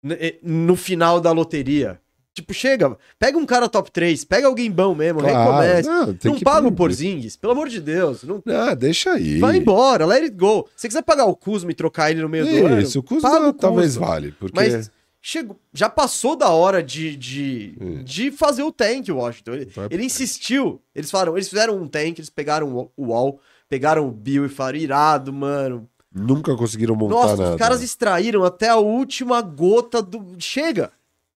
n- 0.02 0.39
no 0.41 0.76
final 0.76 1.22
da 1.22 1.32
loteria. 1.32 2.02
Tipo, 2.38 2.54
chega, 2.54 2.95
pega 3.17 3.36
um 3.36 3.47
cara 3.47 3.67
top 3.67 3.89
3, 3.89 4.23
pega 4.23 4.45
alguém 4.45 4.69
bom 4.69 4.93
mesmo, 4.93 5.21
Claro, 5.21 5.52
recomeça. 5.60 5.89
não, 5.91 6.06
Não 6.23 6.36
que 6.36 6.43
paga 6.43 6.67
o. 6.67 6.71
Porzingis, 6.71 7.36
pelo 7.36 7.54
amor 7.54 7.67
de 7.67 7.82
Deus. 7.82 8.21
Não... 8.23 8.43
Ah, 8.47 8.76
deixa 8.76 9.13
aí. 9.13 9.39
Vai 9.39 9.58
embora, 9.58 10.06
let 10.06 10.21
it 10.21 10.36
go. 10.36 10.67
Se 10.76 10.82
você 10.82 10.88
quiser 10.89 11.02
pagar 11.02 11.26
o 11.26 11.36
Kuzma 11.36 11.71
e 11.71 11.73
trocar 11.73 12.12
ele 12.12 12.21
no 12.21 12.30
meio 12.30 12.45
do 12.45 12.65
ano, 12.67 12.80
Isso, 12.80 13.00
o 13.00 13.02
o 13.02 13.54
talvez 13.54 13.93
Kuzma. 13.97 14.06
vale, 14.08 14.32
porque... 14.39 14.56
Mas 14.56 14.91
chegou, 15.19 15.60
já 15.73 15.89
passou 15.89 16.36
da 16.36 16.50
hora 16.52 16.84
de, 16.84 17.15
de, 17.15 17.76
Hum. 17.82 18.04
de 18.04 18.30
fazer 18.32 18.62
o 18.62 18.71
tank, 18.71 19.10
o 19.10 19.15
Washington. 19.15 19.54
Ele, 19.54 19.71
ele 19.89 20.04
insistiu. 20.04 20.80
Eles 20.93 21.10
falaram, 21.10 21.36
eles 21.36 21.50
fizeram 21.50 21.76
um 21.76 21.88
tank, 21.88 22.19
eles 22.19 22.30
pegaram 22.30 22.71
o- 22.71 22.91
o 22.95 23.08
wall, 23.08 23.39
pegaram 23.67 24.08
o 24.08 24.12
Bill 24.12 24.45
e 24.45 24.50
falaram, 24.50 24.78
irado, 24.78 25.34
mano. 25.34 25.89
Nunca 26.13 26.56
conseguiram 26.56 26.95
montar 26.95 27.15
Nossa, 27.15 27.36
nada. 27.38 27.50
os 27.52 27.58
caras 27.58 27.82
extraíram 27.82 28.43
até 28.43 28.69
a 28.69 28.78
última 28.78 29.41
gota 29.41 30.02
do. 30.04 30.36
Chega! 30.39 30.91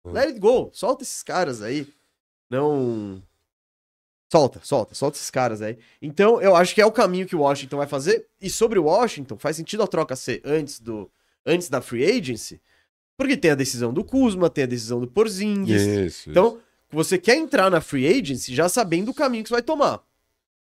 Hum. 0.05 0.13
Let 0.13 0.29
it 0.29 0.39
go. 0.39 0.71
Solta 0.73 1.03
esses 1.03 1.23
caras 1.23 1.63
aí. 1.63 1.87
Não. 2.51 3.23
Solta, 4.33 4.61
solta, 4.63 4.95
solta 4.95 5.17
esses 5.17 5.31
caras 5.31 5.61
aí. 5.61 5.79
Então, 6.01 6.41
eu 6.41 6.55
acho 6.55 6.75
que 6.75 6.81
é 6.81 6.87
o 6.87 6.93
caminho 6.93 7.27
que 7.27 7.35
o 7.35 7.41
Washington 7.41 7.79
vai 7.79 7.87
fazer. 7.87 8.27
E 8.41 8.49
sobre 8.49 8.79
o 8.79 8.85
Washington, 8.85 9.37
faz 9.37 9.57
sentido 9.57 9.83
a 9.83 9.89
troca 9.89 10.15
ser 10.15 10.41
antes 10.45 10.79
do 10.79 11.11
antes 11.45 11.69
da 11.69 11.81
free 11.81 12.05
agency, 12.05 12.61
porque 13.17 13.37
tem 13.37 13.51
a 13.51 13.55
decisão 13.55 13.93
do 13.93 14.05
Kuzma, 14.05 14.51
tem 14.51 14.65
a 14.65 14.67
decisão 14.67 15.01
do 15.01 15.07
Porzingis. 15.07 15.83
Isso, 15.83 16.31
Então, 16.31 16.61
você 16.91 17.19
quer 17.19 17.37
entrar 17.37 17.71
na 17.71 17.81
free 17.81 18.07
agency 18.07 18.55
já 18.55 18.69
sabendo 18.69 19.11
o 19.11 19.15
caminho 19.15 19.43
que 19.43 19.49
você 19.49 19.55
vai 19.55 19.63
tomar. 19.63 20.03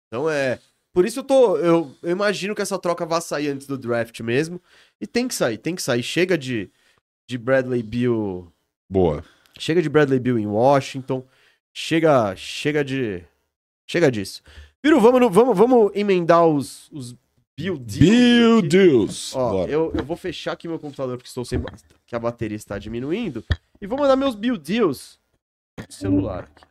Então 0.09 0.29
é. 0.29 0.59
Por 0.92 1.07
isso 1.07 1.20
eu 1.20 1.24
tô. 1.24 1.57
Eu, 1.57 1.94
eu 2.03 2.11
imagino 2.11 2.55
que 2.55 2.62
essa 2.62 2.79
troca 2.79 3.07
vai 3.07 3.20
sair 3.20 3.48
antes 3.48 3.66
do 3.66 3.79
draft 3.79 4.18
mesmo. 4.20 4.61
E 5.00 5.07
tem 5.07 5.29
que 5.29 5.35
sair, 5.35 5.57
tem 5.59 5.74
que 5.74 5.83
sair. 5.83 6.03
Chega 6.03 6.37
de, 6.37 6.70
de 7.29 7.38
Bradley 7.38 7.83
Bill. 7.83 8.53
Boa. 8.90 9.24
Chega 9.59 9.81
de 9.81 9.88
Bradley 9.88 10.18
Bill 10.18 10.38
em 10.38 10.46
Washington. 10.46 11.24
Chega. 11.72 12.35
Chega 12.35 12.85
de. 12.85 13.22
Chega 13.87 14.11
disso. 14.11 14.42
Piru, 14.83 15.00
vamos, 15.00 15.33
vamos, 15.33 15.57
vamos 15.57 15.92
emendar 15.94 16.46
os, 16.46 16.90
os 16.90 17.14
Bill 17.57 17.76
Deals 17.76 17.98
Bill. 17.98 18.62
Deals. 18.62 19.35
Ó, 19.35 19.66
eu, 19.66 19.92
eu 19.94 20.05
vou 20.05 20.16
fechar 20.16 20.53
aqui 20.53 20.66
meu 20.66 20.79
computador 20.79 21.16
porque 21.16 21.29
estou 21.29 21.44
sem 21.44 21.62
que 22.07 22.16
a 22.16 22.18
bateria 22.18 22.57
está 22.57 22.79
diminuindo 22.79 23.44
e 23.81 23.87
vou 23.87 23.98
mandar 23.98 24.16
meus 24.16 24.35
build 24.35 24.61
deals 24.61 25.18
no 25.79 25.92
celular. 25.92 26.44
aqui. 26.44 26.64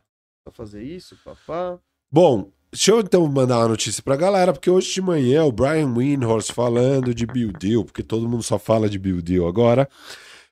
Pra 0.44 0.52
fazer 0.52 0.82
isso, 0.82 1.16
papá. 1.24 1.78
Bom, 2.10 2.50
deixa 2.72 2.90
eu 2.90 3.00
então 3.00 3.26
mandar 3.28 3.58
uma 3.58 3.68
notícia 3.68 4.02
pra 4.02 4.16
galera, 4.16 4.52
porque 4.52 4.68
hoje 4.68 4.92
de 4.92 5.00
manhã 5.00 5.44
o 5.44 5.52
Brian 5.52 5.94
Windhorst 5.94 6.52
falando 6.52 7.14
de 7.14 7.24
Bill 7.24 7.52
Deal, 7.52 7.84
porque 7.84 8.02
todo 8.02 8.28
mundo 8.28 8.42
só 8.42 8.58
fala 8.58 8.88
de 8.88 8.98
Bill 8.98 9.22
Deal 9.22 9.46
agora, 9.46 9.88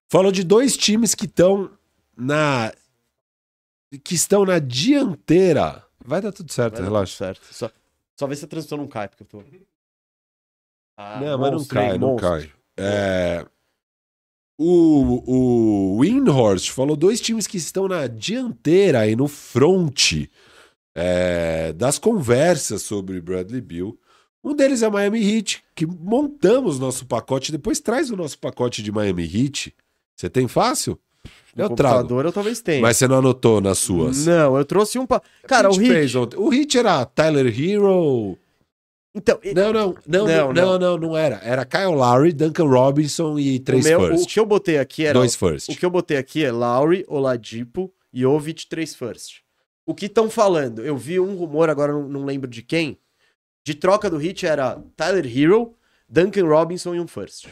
falou 0.09 0.33
de 0.33 0.42
dois 0.42 0.77
times 0.77 1.14
que 1.14 1.27
estão 1.27 1.71
na 2.16 2.73
que 4.05 4.14
estão 4.14 4.44
na 4.44 4.59
dianteira. 4.59 5.85
Vai 6.05 6.21
dar 6.21 6.33
tudo 6.33 6.53
certo, 6.53 6.75
Vai 6.75 6.83
dar 6.83 6.88
relaxa. 6.88 7.12
tudo 7.12 7.18
Certo. 7.18 7.55
Só, 7.55 7.71
só 8.18 8.27
ver 8.27 8.37
se 8.37 8.44
a 8.44 8.49
transição 8.49 8.79
não 8.79 8.87
cai, 8.87 9.09
porque 9.09 9.23
eu 9.23 9.27
tô. 9.27 9.42
Ah, 10.97 11.21
não, 11.21 11.38
mas 11.38 11.53
não 11.53 11.64
cai, 11.64 11.99
não 11.99 12.09
monstro. 12.09 12.29
cai. 12.29 12.53
É, 12.77 13.47
o, 14.59 15.94
o 15.97 15.99
Windhorst 16.01 16.71
falou 16.71 16.97
dois 16.97 17.21
times 17.21 17.47
que 17.47 17.57
estão 17.57 17.87
na 17.87 18.07
dianteira 18.07 19.07
e 19.09 19.14
no 19.14 19.29
front 19.29 20.27
é, 20.94 21.73
das 21.73 21.99
conversas 21.99 22.83
sobre 22.83 23.21
Bradley 23.21 23.61
Bill. 23.61 23.99
Um 24.42 24.55
deles 24.55 24.83
é 24.83 24.88
o 24.88 24.92
Miami 24.92 25.21
Heat, 25.21 25.62
que 25.75 25.87
montamos 25.87 26.79
nosso 26.79 27.07
pacote. 27.07 27.53
Depois 27.53 27.81
traz 27.81 28.11
o 28.11 28.16
nosso 28.16 28.38
pacote 28.38 28.83
de 28.83 28.90
Miami 28.90 29.25
Heat. 29.25 29.75
Você 30.18 30.28
tem 30.28 30.48
fácil? 30.48 30.98
No 31.54 31.64
Eu 31.64 31.70
trago. 31.70 32.20
eu 32.20 32.33
talvez 32.33 32.61
tenha. 32.61 32.83
Mas 32.83 32.96
você 32.96 33.07
não 33.07 33.18
anotou 33.18 33.61
nas 33.61 33.78
suas. 33.78 34.26
Não, 34.26 34.57
eu 34.57 34.64
trouxe 34.64 34.98
um. 34.98 35.07
Pa... 35.07 35.22
Cara, 35.46 35.70
o 35.70 35.76
Hit. 35.76 36.16
O 36.37 36.48
Hit 36.48 36.76
era 36.76 37.04
Tyler 37.04 37.46
Hero. 37.46 38.37
Então, 39.14 39.38
e- 39.42 39.54
Não, 39.54 39.72
não, 39.72 39.94
não, 40.07 40.52
Não, 40.52 40.78
não, 40.78 40.98
não, 40.98 41.16
era. 41.16 41.37
Era 41.37 41.64
Kyle 41.64 41.94
Lowry, 41.94 42.33
Duncan 42.33 42.66
Robinson 42.66 43.38
e 43.38 43.57
o, 43.57 43.61
três 43.61 43.85
meu, 43.85 44.00
o 44.00 44.07
first. 44.09 44.33
que 44.33 44.38
eu 44.40 44.46
botei 44.46 44.78
aqui 44.78 45.04
era. 45.04 45.18
Dois 45.18 45.35
first. 45.35 45.68
O 45.68 45.76
que 45.76 45.85
eu 45.85 45.90
botei 45.90 46.16
aqui 46.16 46.44
é 46.44 46.50
Lowry, 46.52 47.04
Oladipo, 47.09 47.92
Jovic, 48.12 48.66
3 48.66 48.94
first. 48.94 49.40
O 49.87 49.94
que 49.94 50.07
estão 50.07 50.28
falando? 50.28 50.85
Eu 50.85 50.96
vi 50.96 51.18
um 51.18 51.35
rumor, 51.35 51.70
agora 51.70 51.92
não, 51.92 52.09
não 52.09 52.24
lembro 52.24 52.50
de 52.50 52.62
quem. 52.62 52.98
De 53.64 53.74
troca 53.74 54.11
do 54.11 54.16
hit 54.16 54.46
era 54.46 54.83
Tyler 54.96 55.26
Hero, 55.26 55.74
Duncan 56.09 56.46
Robinson 56.46 56.94
e 56.94 57.00
um 57.00 57.07
first. 57.07 57.48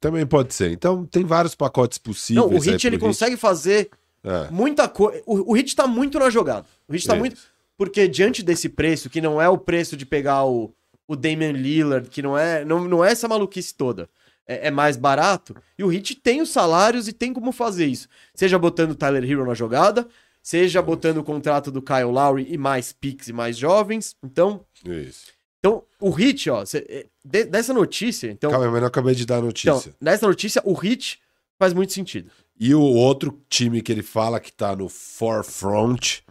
Também 0.00 0.26
pode 0.26 0.54
ser. 0.54 0.70
Então 0.72 1.04
tem 1.04 1.24
vários 1.24 1.54
pacotes 1.54 1.98
possíveis. 1.98 2.46
Não, 2.46 2.56
o 2.56 2.60
hit 2.60 2.86
ele 2.86 2.98
consegue 2.98 3.36
fazer 3.36 3.90
É. 4.24 4.50
muita 4.50 4.88
coisa. 4.88 5.22
O, 5.26 5.52
o 5.52 5.54
hit 5.54 5.76
tá 5.76 5.86
muito 5.86 6.18
na 6.18 6.30
jogada. 6.30 6.66
O 6.88 6.92
hit 6.92 7.06
tá 7.06 7.14
Isso. 7.14 7.20
muito. 7.20 7.40
Porque 7.76 8.08
diante 8.08 8.42
desse 8.42 8.68
preço, 8.68 9.08
que 9.10 9.20
não 9.20 9.40
é 9.40 9.48
o 9.48 9.56
preço 9.58 9.96
de 9.96 10.04
pegar 10.06 10.44
o, 10.44 10.72
o 11.06 11.16
Damian 11.16 11.52
Lillard, 11.52 12.08
que 12.10 12.20
não 12.22 12.36
é, 12.36 12.64
não, 12.64 12.84
não 12.84 13.04
é 13.04 13.12
essa 13.12 13.28
maluquice 13.28 13.74
toda. 13.74 14.08
É, 14.46 14.68
é 14.68 14.70
mais 14.70 14.96
barato. 14.96 15.54
E 15.78 15.84
o 15.84 15.88
Hit 15.88 16.14
tem 16.16 16.40
os 16.42 16.50
salários 16.50 17.06
e 17.08 17.12
tem 17.12 17.32
como 17.32 17.52
fazer 17.52 17.86
isso. 17.86 18.08
Seja 18.34 18.58
botando 18.58 18.90
o 18.90 18.94
Tyler 18.94 19.24
Hero 19.24 19.46
na 19.46 19.54
jogada, 19.54 20.06
seja 20.42 20.82
botando 20.82 21.18
o 21.18 21.24
contrato 21.24 21.70
do 21.70 21.80
Kyle 21.80 22.04
Lowry 22.04 22.46
e 22.50 22.58
mais 22.58 22.92
picks 22.92 23.28
e 23.28 23.32
mais 23.32 23.56
jovens. 23.56 24.16
Então, 24.22 24.60
Isso. 24.84 25.26
Então 25.60 25.84
o 26.00 26.10
Hit, 26.10 26.50
ó, 26.50 26.64
cê- 26.64 26.84
é, 26.88 27.06
de- 27.24 27.44
dessa 27.44 27.72
notícia, 27.72 28.30
então, 28.30 28.50
Calma 28.50 28.68
mas 28.70 28.80
não 28.80 28.88
acabei 28.88 29.14
de 29.14 29.24
dar 29.24 29.36
a 29.36 29.38
então, 29.38 29.46
notícia. 29.74 29.94
nessa 30.00 30.26
notícia, 30.26 30.60
o 30.64 30.72
Hit 30.74 31.20
faz 31.58 31.72
muito 31.72 31.92
sentido. 31.92 32.30
E 32.58 32.74
o 32.74 32.80
outro 32.82 33.40
time 33.48 33.80
que 33.80 33.92
ele 33.92 34.02
fala 34.02 34.40
que 34.40 34.52
tá 34.52 34.74
no 34.76 34.88
forefront 34.88 36.22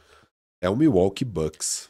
é 0.61 0.69
o 0.69 0.75
Milwaukee 0.75 1.25
Bucks. 1.25 1.89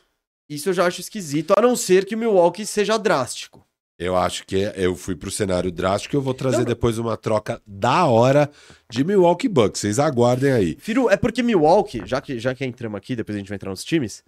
Isso 0.50 0.70
eu 0.70 0.74
já 0.74 0.86
acho 0.86 1.02
esquisito, 1.02 1.54
a 1.58 1.62
não 1.62 1.76
ser 1.76 2.06
que 2.06 2.16
o 2.16 2.18
Milwaukee 2.18 2.66
seja 2.66 2.98
drástico. 2.98 3.66
Eu 3.98 4.16
acho 4.16 4.46
que 4.48 4.64
é- 4.64 4.74
eu 4.78 4.96
fui 4.96 5.14
pro 5.16 5.30
cenário 5.30 5.70
drástico 5.72 6.16
e 6.16 6.18
eu 6.18 6.22
vou 6.22 6.34
trazer 6.34 6.60
Não. 6.60 6.64
depois 6.66 6.98
uma 6.98 7.18
troca 7.18 7.62
da 7.68 8.06
hora 8.06 8.50
de 8.90 9.04
Milwaukee 9.04 9.50
Bucks. 9.50 9.82
Vocês 9.82 10.00
aguardem 10.00 10.52
aí. 10.54 10.78
Firu, 10.80 11.10
é 11.10 11.18
porque 11.18 11.44
Milwaukee, 11.44 12.02
já 12.06 12.22
que, 12.22 12.40
já 12.40 12.56
que 12.56 12.66
entramos 12.66 12.98
aqui, 12.98 13.14
depois 13.16 13.36
a 13.36 13.40
gente 13.40 13.50
vai 13.50 13.58
entrar 13.58 13.70
nos 13.72 13.84
times, 13.84 14.24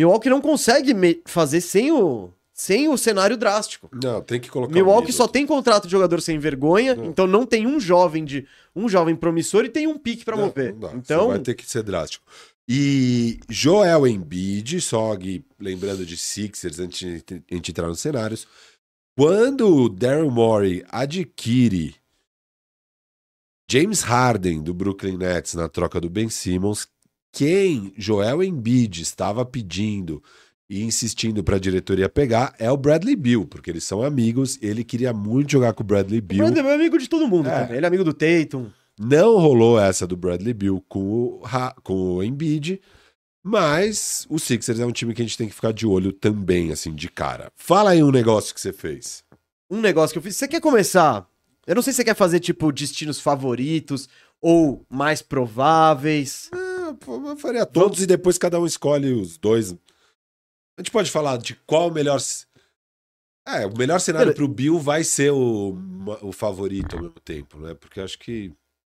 Milwaukee 0.00 0.30
não 0.30 0.40
consegue 0.40 0.94
me- 0.94 1.20
fazer 1.26 1.60
sem 1.60 1.92
o, 1.92 2.30
sem 2.54 2.88
o 2.88 2.96
cenário 2.96 3.36
drástico. 3.36 3.88
Não, 4.02 4.22
tem 4.22 4.40
que 4.40 4.48
colocar. 4.48 4.72
Milwaukee 4.72 5.10
o 5.10 5.12
só 5.12 5.28
tem 5.28 5.46
contrato 5.46 5.84
de 5.84 5.90
jogador 5.92 6.20
sem 6.22 6.38
vergonha, 6.38 6.94
Não. 6.94 7.04
então 7.06 7.26
não 7.26 7.44
tem 7.44 7.66
um 7.66 7.78
jovem 7.78 8.24
de 8.24 8.46
um 8.74 8.88
jovem 8.88 9.14
promissor 9.14 9.64
e 9.64 9.68
tem 9.68 9.86
um 9.86 9.98
pique 9.98 10.24
Não, 10.30 10.38
mover. 10.38 10.74
não. 10.74 10.94
Então, 10.96 11.28
vai 11.28 11.38
ter 11.38 11.54
que 11.54 11.66
ser 11.68 11.82
drástico. 11.82 12.24
E 12.66 13.40
Joel 13.48 14.06
Embiid, 14.06 14.80
só 14.80 15.12
aqui, 15.12 15.44
lembrando 15.58 16.06
de 16.06 16.16
Sixers 16.16 16.78
antes 16.78 16.98
de 17.00 17.06
a 17.50 17.54
gente 17.54 17.70
entrar 17.70 17.88
nos 17.88 18.00
cenários. 18.00 18.46
Quando 19.18 19.66
o 19.68 19.88
Daryl 19.88 20.30
Morey 20.30 20.82
adquire 20.88 21.94
James 23.70 24.02
Harden 24.02 24.62
do 24.62 24.72
Brooklyn 24.72 25.16
Nets 25.16 25.54
na 25.54 25.68
troca 25.68 26.00
do 26.00 26.08
Ben 26.08 26.28
Simmons, 26.28 26.88
quem 27.32 27.92
Joel 27.96 28.42
Embiid 28.42 29.02
estava 29.02 29.44
pedindo 29.44 30.22
e 30.68 30.82
insistindo 30.82 31.42
para 31.42 31.56
a 31.56 31.60
diretoria 31.60 32.08
pegar 32.08 32.54
é 32.58 32.70
o 32.70 32.76
Bradley 32.76 33.16
Bill, 33.16 33.46
porque 33.46 33.70
eles 33.70 33.84
são 33.84 34.02
amigos. 34.02 34.58
Ele 34.62 34.84
queria 34.84 35.12
muito 35.12 35.50
jogar 35.52 35.72
com 35.72 35.82
o 35.82 35.86
Bradley 35.86 36.20
o 36.20 36.22
Bill. 36.22 36.38
Brandon 36.44 36.68
é 36.68 36.74
amigo 36.74 36.98
de 36.98 37.08
todo 37.08 37.26
mundo 37.26 37.48
É. 37.48 37.60
também. 37.62 37.76
Ele 37.76 37.86
é 37.86 37.88
amigo 37.88 38.04
do 38.04 38.12
Tatum. 38.14 38.70
Não 38.98 39.38
rolou 39.38 39.80
essa 39.80 40.06
do 40.06 40.16
Bradley 40.16 40.52
Bill 40.54 40.84
com 40.88 41.00
o, 41.00 41.42
com 41.82 42.16
o 42.16 42.22
Embiid, 42.22 42.80
mas 43.42 44.26
o 44.28 44.38
Sixers 44.38 44.78
é 44.78 44.84
um 44.86 44.92
time 44.92 45.14
que 45.14 45.22
a 45.22 45.24
gente 45.24 45.38
tem 45.38 45.48
que 45.48 45.54
ficar 45.54 45.72
de 45.72 45.86
olho 45.86 46.12
também, 46.12 46.70
assim, 46.70 46.94
de 46.94 47.08
cara. 47.08 47.50
Fala 47.56 47.90
aí 47.90 48.02
um 48.02 48.10
negócio 48.10 48.54
que 48.54 48.60
você 48.60 48.72
fez. 48.72 49.24
Um 49.70 49.80
negócio 49.80 50.12
que 50.12 50.18
eu 50.18 50.22
fiz. 50.22 50.36
Você 50.36 50.46
quer 50.46 50.60
começar? 50.60 51.26
Eu 51.66 51.74
não 51.74 51.82
sei 51.82 51.92
se 51.92 51.98
você 51.98 52.04
quer 52.04 52.14
fazer 52.16 52.40
tipo 52.40 52.70
destinos 52.72 53.18
favoritos 53.20 54.08
ou 54.42 54.84
mais 54.90 55.22
prováveis. 55.22 56.50
Pô, 56.50 56.58
eu 56.90 57.36
faria 57.36 57.66
todos 57.66 58.00
e 58.02 58.06
depois 58.06 58.38
cada 58.38 58.58
um 58.60 58.66
escolhe 58.66 59.12
os 59.12 59.36
dois. 59.38 59.72
A 59.72 60.80
gente 60.82 60.90
pode 60.90 61.10
falar 61.10 61.36
de 61.38 61.54
qual 61.66 61.88
o 61.88 61.92
melhor. 61.92 62.18
É, 63.46 63.66
o 63.66 63.76
melhor 63.76 63.98
cenário 64.00 64.28
Beleza. 64.28 64.36
pro 64.36 64.48
Bill 64.48 64.78
vai 64.78 65.02
ser 65.02 65.30
o, 65.32 65.76
o 66.22 66.32
favorito 66.32 66.96
ao 66.96 67.02
mesmo 67.02 67.20
tempo, 67.24 67.58
né? 67.58 67.74
Porque 67.74 68.00
eu 68.00 68.04
acho 68.04 68.18
que. 68.18 68.52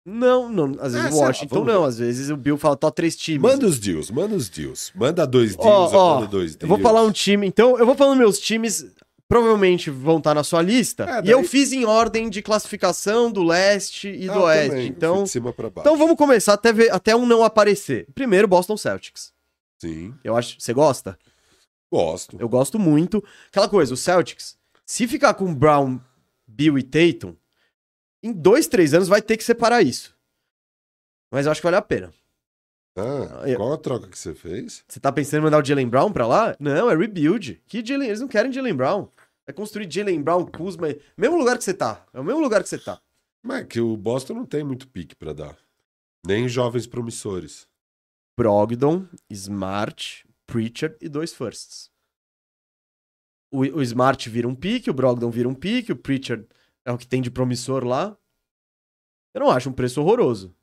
Não, 0.03 0.49
não, 0.49 0.75
às 0.79 0.93
vezes 0.93 1.11
É, 1.11 1.13
o 1.13 1.17
Washington 1.19 1.63
não, 1.63 1.83
às 1.83 1.99
vezes 1.99 2.29
o 2.31 2.35
Bill 2.35 2.57
fala, 2.57 2.75
top 2.75 2.95
três 2.95 3.15
times. 3.15 3.41
Manda 3.41 3.67
os 3.67 3.79
deals, 3.79 4.09
manda 4.09 4.35
os 4.35 4.49
deals. 4.49 4.91
Manda 4.95 5.27
dois 5.27 5.55
deals, 5.55 5.93
eu 5.93 5.99
ó, 5.99 6.15
mando 6.15 6.27
dois 6.27 6.53
Eu 6.53 6.57
deals. 6.57 6.69
vou 6.69 6.79
falar 6.79 7.03
um 7.03 7.11
time, 7.11 7.45
então 7.45 7.77
eu 7.77 7.85
vou 7.85 7.93
falando 7.95 8.17
meus 8.17 8.39
times, 8.39 8.83
provavelmente 9.31 9.89
vão 9.89 10.17
estar 10.17 10.33
na 10.35 10.43
sua 10.43 10.61
lista, 10.61 11.05
É, 11.05 11.19
e 11.19 11.21
daí- 11.21 11.29
eu 11.31 11.41
fiz 11.45 11.71
em 11.71 11.85
ordem 11.85 12.29
de 12.29 12.41
classificação 12.41 13.31
do 13.31 13.41
leste 13.43 14.09
e 14.09 14.29
Ah, 14.29 14.33
do 14.33 14.41
oeste, 14.41 14.69
também, 14.71 14.87
então... 14.87 15.23
Então 15.79 15.97
vamos 15.97 16.17
começar 16.17 16.53
até, 16.53 16.73
ver, 16.73 16.91
até 16.91 17.15
um 17.15 17.25
não 17.25 17.41
aparecer. 17.41 18.07
Primeiro, 18.13 18.45
Boston 18.45 18.75
Celtics. 18.75 19.31
Sim, 19.81 20.13
Eu 20.23 20.35
acho. 20.35 20.59
Você 20.59 20.73
gosta? 20.73 21.17
gosto. 21.89 22.37
Eu 22.39 22.47
gosto 22.49 22.77
muito. 22.77 23.23
Aquela 23.49 23.67
coisa, 23.69 23.93
o 23.93 23.97
Celtics, 23.97 24.57
se 24.85 25.07
ficar 25.07 25.33
com 25.33 25.53
Brown, 25.55 25.99
Bill 26.45 26.77
e 26.77 26.83
Tatum, 26.83 27.33
em 28.21 28.31
dois, 28.33 28.67
três 28.67 28.93
anos 28.93 29.07
vai 29.07 29.21
ter 29.21 29.37
que 29.37 29.43
separar 29.45 29.81
isso. 29.81 30.13
Mas 31.31 31.45
eu 31.45 31.51
acho 31.53 31.61
que 31.61 31.65
vale 31.67 31.77
a 31.77 31.81
pena. 31.81 32.13
Ah, 32.97 33.43
eu- 33.47 33.55
qual 33.57 33.71
a 33.73 33.77
troca 33.77 34.07
que 34.09 34.19
você 34.19 34.33
fez? 34.35 34.83
Você 34.87 34.99
tá 34.99 35.09
pensando 35.13 35.39
em 35.39 35.43
mandar 35.45 35.61
o 35.61 35.65
Jalen 35.65 35.87
Brown 35.87 36.11
pra 36.11 36.27
lá? 36.27 36.53
Não, 36.59 36.89
é 36.91 36.95
rebuild. 36.95 37.61
Que 37.65 37.83
Jalen... 37.85 38.07
Eles 38.09 38.19
não 38.19 38.27
querem 38.27 38.51
Jalen 38.51 38.75
Brown. 38.75 39.07
É 39.51 39.53
construir 39.53 39.91
Jalen 39.91 40.21
Brown, 40.21 40.45
Kuzma. 40.45 40.87
Mesmo 41.17 41.37
lugar 41.37 41.57
que 41.57 41.63
você 41.65 41.73
tá. 41.73 42.07
É 42.13 42.21
o 42.21 42.23
mesmo 42.23 42.39
lugar 42.39 42.63
que 42.63 42.69
você 42.69 42.77
tá. 42.77 43.01
Mas 43.43 43.63
é 43.63 43.65
que 43.65 43.81
o 43.81 43.97
Boston 43.97 44.35
não 44.35 44.45
tem 44.45 44.63
muito 44.63 44.87
pique 44.87 45.13
pra 45.13 45.33
dar. 45.33 45.57
Nem 46.25 46.47
jovens 46.47 46.87
promissores. 46.87 47.67
Brogdon, 48.37 49.05
Smart, 49.29 50.25
Preacher 50.47 50.97
e 51.01 51.09
dois 51.09 51.33
firsts. 51.33 51.91
O, 53.51 53.59
o 53.59 53.81
Smart 53.81 54.29
vira 54.29 54.47
um 54.47 54.55
pique, 54.55 54.89
o 54.89 54.93
Brogdon 54.93 55.29
vira 55.29 55.49
um 55.49 55.53
pique, 55.53 55.91
o 55.91 55.97
Preacher 55.97 56.47
é 56.85 56.91
o 56.93 56.97
que 56.97 57.05
tem 57.05 57.21
de 57.21 57.29
promissor 57.29 57.83
lá. 57.83 58.17
Eu 59.33 59.41
não 59.41 59.51
acho 59.51 59.69
um 59.69 59.73
preço 59.73 59.99
horroroso. 59.99 60.55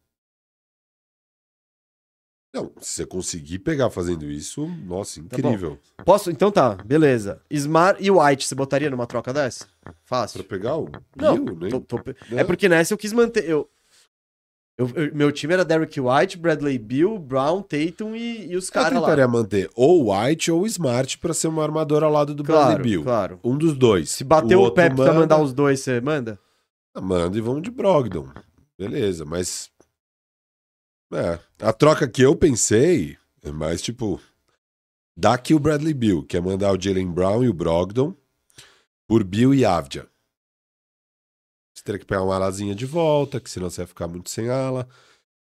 Não, 2.54 2.72
se 2.80 2.92
você 2.94 3.06
conseguir 3.06 3.58
pegar 3.58 3.90
fazendo 3.90 4.24
isso, 4.24 4.66
nossa, 4.86 5.20
Tá 5.22 5.36
incrível. 5.38 5.78
Posso? 6.04 6.30
Então 6.30 6.50
tá, 6.50 6.76
beleza. 6.84 7.42
Smart 7.50 8.02
e 8.02 8.10
White, 8.10 8.46
você 8.46 8.54
botaria 8.54 8.88
numa 8.88 9.06
troca 9.06 9.32
dessa? 9.32 9.66
Pra 9.82 9.92
Fácil. 10.04 10.42
pegar 10.44 10.76
o 10.76 10.88
Não, 11.14 11.44
Bill, 11.44 11.56
nem... 11.60 11.70
tô- 11.70 11.80
tô 11.80 11.96
Não. 12.30 12.38
É 12.38 12.44
porque 12.44 12.68
nessa 12.68 12.94
eu 12.94 12.98
quis 12.98 13.12
manter. 13.12 13.44
Eu, 13.48 13.68
eu- 14.78 14.90
eu- 14.94 15.14
meu 15.14 15.30
time 15.30 15.52
era 15.52 15.64
Derrick 15.64 16.00
White, 16.00 16.38
Bradley 16.38 16.78
Bill, 16.78 17.18
Brown, 17.18 17.60
Tatum 17.62 18.16
e, 18.16 18.50
e 18.52 18.56
os 18.56 18.68
Eu 18.68 18.72
caras 18.72 18.92
lá. 18.94 19.00
tentaria 19.00 19.28
manter 19.28 19.68
ou 19.74 20.10
White 20.10 20.50
ou 20.50 20.66
Smart 20.66 21.18
pra 21.18 21.34
ser 21.34 21.48
uma 21.48 21.62
armadora 21.62 22.06
ao 22.06 22.12
lado 22.12 22.34
do 22.34 22.42
Bradley 22.42 22.66
Claro, 22.68 22.82
Bill. 22.82 23.02
claro. 23.02 23.40
Um 23.44 23.58
dos 23.58 23.74
dois. 23.76 24.08
Se 24.10 24.24
bater 24.24 24.56
o, 24.56 24.60
outro 24.60 24.76
Pepe 24.76 24.96
pra 24.96 25.04
manda- 25.06 25.20
mandar 25.20 25.42
os 25.42 25.52
dois, 25.52 25.80
você 25.80 26.00
manda? 26.00 26.38
Ah, 26.94 27.00
Manda 27.02 27.36
e 27.36 27.40
vamos 27.42 27.60
de 27.62 27.70
Brogdon. 27.70 28.26
Beleza, 28.78 29.24
mas. 29.26 29.70
É. 31.12 31.38
A 31.66 31.72
troca 31.72 32.06
que 32.08 32.22
eu 32.22 32.36
pensei 32.36 33.16
é 33.42 33.50
mais 33.50 33.80
tipo. 33.82 34.20
Dá 35.16 35.34
aqui 35.34 35.52
o 35.54 35.58
Bradley 35.58 35.94
Bill, 35.94 36.22
que 36.22 36.36
é 36.36 36.40
mandar 36.40 36.72
o 36.72 36.80
Jalen 36.80 37.10
Brown 37.10 37.42
e 37.42 37.48
o 37.48 37.52
Brogdon 37.52 38.14
por 39.08 39.24
Bill 39.24 39.52
e 39.54 39.64
Avdia. 39.64 40.08
Você 41.74 41.82
teria 41.82 41.98
que 41.98 42.04
pegar 42.06 42.22
uma 42.22 42.36
alazinha 42.36 42.74
de 42.74 42.86
volta, 42.86 43.40
que 43.40 43.50
senão 43.50 43.68
você 43.70 43.78
vai 43.80 43.86
ficar 43.86 44.06
muito 44.06 44.30
sem 44.30 44.48
ala. 44.48 44.88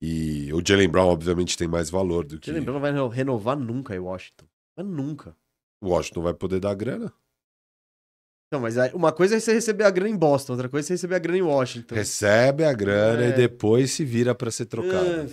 E 0.03 0.53
o 0.53 0.61
Jalen 0.67 0.89
Brown, 0.89 1.09
obviamente, 1.09 1.57
tem 1.57 1.69
mais 1.69 1.89
valor 1.89 2.27
do 2.27 2.39
que. 2.39 2.49
Jalen 2.49 2.63
Brown 2.63 2.75
não 2.75 2.81
vai 2.81 2.91
reno- 2.93 3.09
renovar 3.09 3.57
nunca 3.59 3.95
em 3.95 3.99
Washington. 4.01 4.45
Mas 4.77 4.87
nunca. 4.87 5.37
O 5.81 5.89
Washington 5.91 6.23
vai 6.23 6.35
poder 6.35 6.61
dar 6.61 6.75
grana. 6.75 7.13
Não, 8.55 8.61
mas 8.61 8.77
uma 8.95 9.11
coisa 9.13 9.35
é 9.37 9.41
você 9.41 9.53
receber 9.53 9.83
a 9.83 9.91
grana 9.91 10.11
em 10.11 10.17
Boston, 10.17 10.53
outra 10.53 10.69
coisa 10.69 10.87
é 10.87 10.89
você 10.89 10.95
receber 10.95 11.17
a 11.17 11.19
grana 11.19 11.39
em 11.39 11.43
Washington. 11.43 11.93
Recebe 11.95 12.65
a 12.65 12.73
grana 12.73 13.25
É. 13.25 13.29
e 13.31 13.33
depois 13.33 13.91
se 13.91 14.05
vira 14.05 14.33
pra 14.35 14.49
ser 14.51 14.67
trocado. 14.67 15.29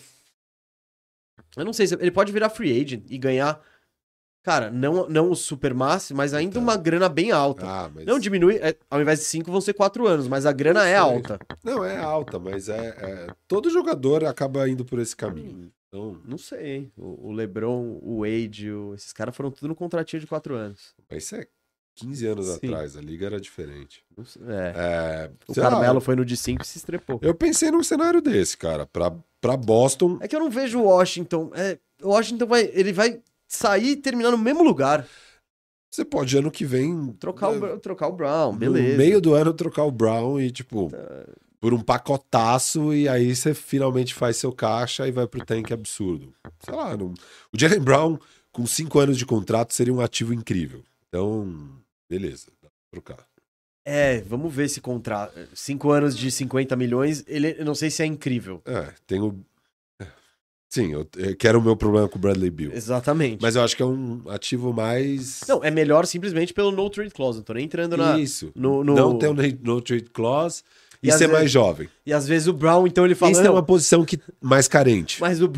Eu 1.55 1.65
não 1.65 1.73
sei 1.73 1.85
se 1.87 1.93
ele 1.95 2.11
pode 2.11 2.31
virar 2.31 2.49
free 2.49 2.81
agent 2.81 3.03
e 3.09 3.17
ganhar, 3.17 3.61
cara, 4.43 4.71
não, 4.71 5.07
não 5.09 5.29
o 5.29 5.35
super 5.35 5.73
máximo, 5.73 6.17
mas 6.17 6.33
ainda 6.33 6.51
Então. 6.53 6.63
uma 6.63 6.77
grana 6.77 7.09
bem 7.09 7.31
alta. 7.31 7.65
Ah, 7.67 7.91
mas. 7.93 8.05
Não 8.05 8.17
diminui, 8.17 8.55
é, 8.57 8.75
ao 8.89 9.01
invés 9.01 9.19
de 9.19 9.25
5 9.25 9.51
vão 9.51 9.61
ser 9.61 9.73
4 9.73 10.07
anos, 10.07 10.27
mas 10.27 10.45
a 10.45 10.51
grana 10.51 10.87
é 10.87 10.95
alta. 10.95 11.37
Não, 11.63 11.83
é 11.83 11.97
alta, 11.97 12.39
mas 12.39 12.69
é, 12.69 12.87
é- 12.97 13.27
Todo 13.47 13.69
jogador 13.69 14.23
acaba 14.25 14.67
indo 14.67 14.85
por 14.85 14.97
esse 14.99 15.15
caminho. 15.15 15.71
Então, 15.89 16.21
Não 16.25 16.37
sei, 16.37 16.67
hein? 16.67 16.91
O, 16.97 17.27
o 17.27 17.31
LeBron, 17.33 17.99
o 18.01 18.21
Wade, 18.21 18.71
o- 18.71 18.93
esses 18.95 19.11
caras 19.11 19.35
foram 19.35 19.51
tudo 19.51 19.67
no 19.67 19.75
contratinho 19.75 20.21
de 20.21 20.27
4 20.27 20.55
anos. 20.55 20.95
mas 21.09 21.23
isso 21.25 21.35
é 21.35 21.45
15 21.95 22.25
anos 22.25 22.45
Sim. 22.47 22.53
atrás, 22.55 22.97
a 22.97 23.01
liga 23.01 23.25
era 23.25 23.39
diferente. 23.39 24.03
É. 24.47 24.73
É, 24.75 25.31
O 25.47 25.53
sei 25.53 25.61
lá, 25.63 25.69
Carmelo 25.69 26.01
foi 26.01 26.15
no 26.15 26.25
de 26.25 26.35
5 26.37 26.63
e 26.63 26.67
se 26.67 26.77
estrepou. 26.77 27.19
eu 27.21 27.35
pensei 27.35 27.69
num 27.71 27.83
cenário 27.83 28.21
desse, 28.21 28.57
cara. 28.57 28.85
Pra, 28.87 29.13
pra 29.39 29.55
Boston, 29.57 30.17
É 30.21 30.27
que 30.27 30.35
eu 30.35 30.39
não 30.39 30.49
vejo 30.49 30.79
o 30.79 30.83
Washington. 30.85 31.51
É, 31.53 31.77
o 32.01 32.09
Washington 32.09 32.45
vai. 32.47 32.69
Ele 32.73 32.91
vai 32.93 33.19
sair 33.47 33.89
e 33.91 33.95
terminar 33.97 34.31
no 34.31 34.37
mesmo 34.37 34.63
lugar. 34.63 35.05
você 35.91 36.05
pode 36.05 36.37
ano 36.37 36.49
que 36.49 36.65
vem. 36.65 37.13
Trocar, 37.19 37.49
o, 37.49 37.59
né, 37.59 37.77
trocar 37.77 38.07
o 38.07 38.13
Brown, 38.13 38.55
beleza. 38.55 38.85
Tá. 38.85 38.91
No 38.93 38.97
meio 38.97 39.21
do 39.21 39.33
ano 39.33 39.53
trocar 39.53 39.83
o 39.83 39.91
Brown 39.91 40.39
e, 40.39 40.49
tipo, 40.49 40.89
por 41.59 41.73
um 41.73 41.81
pacotaço, 41.81 42.93
e 42.93 43.07
aí 43.07 43.35
você 43.35 43.53
finalmente 43.53 44.13
faz 44.13 44.37
seu 44.37 44.51
caixa 44.53 45.07
e 45.07 45.11
vai 45.11 45.27
pro 45.27 45.45
tank 45.45 45.71
absurdo. 45.71 46.33
Sei 46.61 46.73
lá, 46.73 46.95
não... 46.95 47.13
o 47.53 47.59
Jalen 47.59 47.81
Brown, 47.81 48.17
com 48.51 48.65
5 48.65 48.97
anos 48.99 49.17
de 49.17 49.25
contrato, 49.25 49.73
seria 49.73 49.93
um 49.93 50.01
ativo 50.01 50.33
incrível. 50.33 50.81
Então, 51.09 51.69
beleza, 52.19 52.47
dá 52.61 52.69
pra 52.69 52.71
trocar. 52.91 53.25
É, 53.85 54.21
vamos 54.21 54.53
ver 54.53 54.65
esse 54.65 54.79
contrato. 54.81 55.33
5 55.55 55.89
anos 55.91 56.15
de 56.15 56.29
50 56.29 56.75
milhões, 56.75 57.23
ele, 57.27 57.55
eu 57.57 57.65
não 57.65 57.73
sei 57.73 57.89
se 57.89 58.03
é 58.03 58.05
incrível. 58.05 58.61
É, 58.65 58.93
tem 59.07 59.19
o. 59.21 59.33
Sim, 60.69 60.93
eu, 60.93 61.05
eu 61.17 61.35
quero 61.35 61.59
o 61.59 61.61
meu 61.61 61.75
problema 61.75 62.07
com 62.07 62.17
o 62.17 62.21
Bradley 62.21 62.49
Bill. 62.49 62.71
Exatamente. 62.73 63.41
Mas 63.41 63.55
eu 63.57 63.63
acho 63.63 63.75
que 63.75 63.83
é 63.83 63.85
um 63.85 64.21
ativo 64.29 64.71
mais. 64.71 65.41
Não, 65.47 65.61
é 65.63 65.69
melhor 65.69 66.05
simplesmente 66.05 66.53
pelo 66.53 66.71
no 66.71 66.89
trade 66.89 67.09
clause. 67.11 67.39
Não 67.39 67.43
tô 67.43 67.53
nem 67.53 67.65
entrando 67.65 67.97
na. 67.97 68.17
Isso. 68.17 68.51
no- 68.55 68.83
no- 68.83 68.95
Não 68.95 69.17
ter 69.17 69.27
um 69.29 69.33
no 69.33 69.81
trade 69.81 70.05
clause 70.13 70.63
e, 71.03 71.09
E 71.09 71.11
ser 71.11 71.17
vezes- 71.19 71.33
mais 71.33 71.51
jovem. 71.51 71.89
E 72.05 72.13
às 72.13 72.25
vezes 72.25 72.47
o 72.47 72.53
Brown, 72.53 72.87
então 72.87 73.03
ele 73.03 73.15
fala. 73.15 73.31
Isso 73.33 73.41
é 73.41 73.45
"Não, 73.45 73.53
uma 73.55 73.63
posição 73.63 74.05
que 74.05 74.17
mais 74.39 74.67
carente. 74.69 75.19
Mas 75.19 75.41
o, 75.41 75.51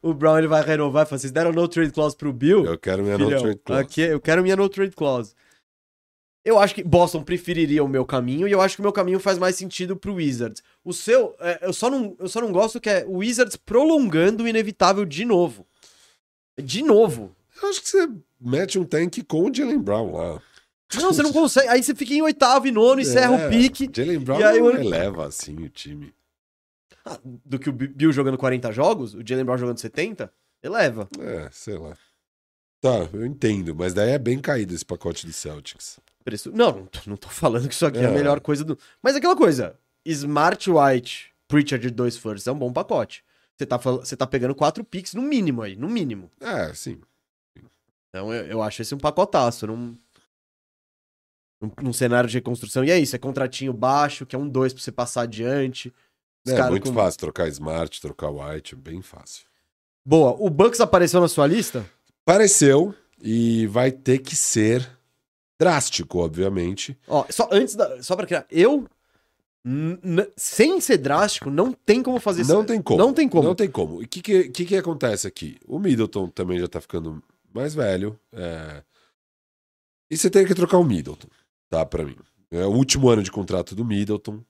o 0.00 0.14
Brown 0.14 0.38
ele 0.38 0.46
vai 0.48 0.64
renovar 0.64 1.04
e 1.04 1.08
fala: 1.10 1.18
vocês 1.18 1.32
deram 1.32 1.52
no 1.52 1.68
trade 1.68 1.90
clause 1.92 2.16
pro 2.16 2.32
Bill? 2.32 2.64
Eu 2.64 2.78
quero 2.78 3.02
minha 3.02 3.18
no 3.18 3.24
Filhão, 3.26 3.42
trade 3.42 3.60
clause. 3.62 3.82
aqui 3.82 4.00
eu 4.00 4.20
quero 4.20 4.42
minha 4.42 4.56
no 4.56 4.66
trade 4.68 4.92
clause. 4.96 5.34
Eu 6.44 6.58
acho 6.58 6.74
que 6.74 6.82
Boston 6.84 7.22
preferiria 7.22 7.82
o 7.82 7.88
meu 7.88 8.04
caminho 8.04 8.46
e 8.46 8.52
eu 8.52 8.60
acho 8.60 8.76
que 8.76 8.82
o 8.82 8.84
meu 8.84 8.92
caminho 8.92 9.18
faz 9.18 9.38
mais 9.38 9.56
sentido 9.56 9.96
pro 9.96 10.14
Wizards. 10.16 10.62
O 10.84 10.92
seu, 10.92 11.34
é, 11.40 11.60
eu, 11.62 11.72
só 11.72 11.88
não, 11.88 12.14
eu 12.18 12.28
só 12.28 12.40
não 12.40 12.52
gosto 12.52 12.78
que 12.80 12.90
é 12.90 13.04
o 13.06 13.16
Wizards 13.18 13.56
prolongando 13.56 14.44
o 14.44 14.48
inevitável 14.48 15.06
de 15.06 15.24
novo. 15.24 15.66
De 16.62 16.82
novo. 16.82 17.34
Eu 17.62 17.68
acho 17.70 17.80
que 17.82 17.88
você 17.88 18.08
mete 18.38 18.78
um 18.78 18.84
tank 18.84 19.22
com 19.26 19.48
o 19.48 19.54
Jalen 19.54 19.78
Brown 19.78 20.12
lá. 20.12 20.42
Não, 20.96 21.12
você 21.12 21.22
não 21.22 21.32
consegue. 21.32 21.66
Aí 21.68 21.82
você 21.82 21.94
fica 21.94 22.12
em 22.12 22.20
oitavo 22.22 22.66
e 22.66 22.70
nono, 22.70 23.00
encerra 23.00 23.40
É, 23.40 23.46
o 23.46 23.50
pique. 23.50 23.90
Jalen 23.92 24.20
Brown 24.20 24.38
E 24.38 24.44
aí 24.44 24.58
não 24.60 24.68
ano- 24.68 24.80
eleva 24.80 25.26
assim 25.26 25.56
o 25.64 25.68
time. 25.70 26.14
Ah, 27.06 27.18
Do 27.24 27.58
que 27.58 27.68
o 27.68 27.72
Bill 27.72 28.12
jogando 28.12 28.36
40 28.38 28.70
jogos, 28.70 29.14
o 29.14 29.22
Jalen 29.26 29.44
Brown 29.44 29.58
jogando 29.58 29.78
70, 29.80 30.30
eleva. 30.62 31.08
É, 31.18 31.48
sei 31.50 31.78
lá. 31.78 31.96
Tá, 32.80 33.08
eu 33.14 33.24
entendo, 33.24 33.74
mas 33.74 33.94
daí 33.94 34.10
é 34.10 34.18
bem 34.18 34.38
caído 34.38 34.74
esse 34.74 34.84
pacote 34.84 35.26
do 35.26 35.32
Celtics. 35.32 35.98
Preço... 36.24 36.50
Não, 36.52 36.72
não 36.72 36.86
tô, 36.86 36.98
não 37.06 37.16
falando 37.28 37.68
que 37.68 37.74
isso 37.74 37.84
aqui 37.86 37.98
é. 37.98 38.06
a 38.06 38.10
É. 38.10 38.14
melhor 38.14 38.40
coisa 38.40 38.64
do. 38.64 38.78
Mas 39.02 39.14
aquela 39.14 39.36
coisa: 39.36 39.78
Smart 40.06 40.70
White, 40.70 41.32
Preacher 41.46 41.78
de 41.78 41.90
dois 41.90 42.16
firsts 42.16 42.46
é 42.46 42.52
um 42.52 42.58
bom 42.58 42.72
pacote. 42.72 43.22
Você 43.56 43.66
tá, 43.66 43.78
fal- 43.78 43.98
você 43.98 44.16
tá 44.16 44.26
pegando 44.26 44.54
quatro 44.54 44.82
picks 44.82 45.14
no 45.14 45.22
mínimo 45.22 45.62
aí, 45.62 45.76
no 45.76 45.88
mínimo. 45.88 46.30
É, 46.40 46.72
sim. 46.74 47.00
Então 48.08 48.32
eu, 48.32 48.46
eu 48.46 48.62
acho 48.62 48.82
esse 48.82 48.94
um 48.94 48.98
pacotaço. 48.98 49.66
Num, 49.66 49.96
num, 51.82 51.92
cenário 51.92 52.28
de 52.28 52.36
reconstrução. 52.36 52.84
E 52.84 52.90
é 52.90 52.98
isso: 52.98 53.14
é 53.14 53.18
contratinho 53.18 53.72
baixo, 53.72 54.26
que 54.26 54.34
é 54.34 54.38
um 54.38 54.48
dois 54.48 54.72
pra 54.72 54.82
você 54.82 54.92
passar 54.92 55.22
adiante. 55.22 55.92
Os 56.46 56.52
É 56.52 56.70
muito 56.70 56.88
com- 56.90 56.94
fácil 56.94 57.20
trocar 57.20 57.48
Smart, 57.48 58.00
trocar 58.00 58.30
White, 58.30 58.74
é 58.74 58.78
bem 58.78 59.00
fácil. 59.02 59.44
Boa. 60.04 60.34
O 60.38 60.50
Bucks 60.50 60.80
apareceu 60.80 61.20
na 61.20 61.28
sua 61.28 61.46
lista? 61.46 61.84
Pareceu 62.24 62.94
e 63.22 63.66
vai 63.68 63.90
ter 63.90 64.18
que 64.18 64.36
ser 64.36 64.86
drástico, 65.58 66.18
obviamente. 66.18 66.98
Ó, 67.08 67.24
só 67.30 67.48
antes 67.52 67.74
da. 67.74 68.02
Só 68.02 68.16
pra 68.16 68.26
criar. 68.26 68.46
Eu. 68.50 68.86
sem 70.36 70.80
ser 70.80 70.98
drástico, 70.98 71.50
não 71.50 71.72
tem 71.72 72.02
como 72.02 72.20
fazer 72.20 72.42
isso. 72.42 72.52
Não 72.52 72.64
tem 72.64 72.82
como. 72.82 72.98
Não 72.98 73.12
tem 73.14 73.28
como. 73.28 73.42
Não 73.48 73.54
tem 73.54 73.70
como. 73.70 74.02
E 74.02 74.04
o 74.04 74.08
que, 74.08 74.20
que, 74.20 74.48
que, 74.50 74.64
que 74.66 74.76
acontece 74.76 75.26
aqui? 75.26 75.56
O 75.66 75.78
Middleton 75.78 76.28
também 76.28 76.58
já 76.58 76.68
tá 76.68 76.80
ficando 76.80 77.22
mais 77.52 77.74
velho. 77.74 78.18
é, 78.32 78.82
E 80.10 80.16
você 80.16 80.28
tem 80.28 80.44
que 80.46 80.54
trocar 80.54 80.78
o 80.78 80.84
Middleton, 80.84 81.28
tá? 81.70 81.84
Pra 81.86 82.04
mim. 82.04 82.16
É 82.50 82.64
o 82.66 82.70
último 82.70 83.08
ano 83.08 83.22
de 83.22 83.30
contrato 83.32 83.74
do 83.74 83.84
Middleton. 83.84 84.40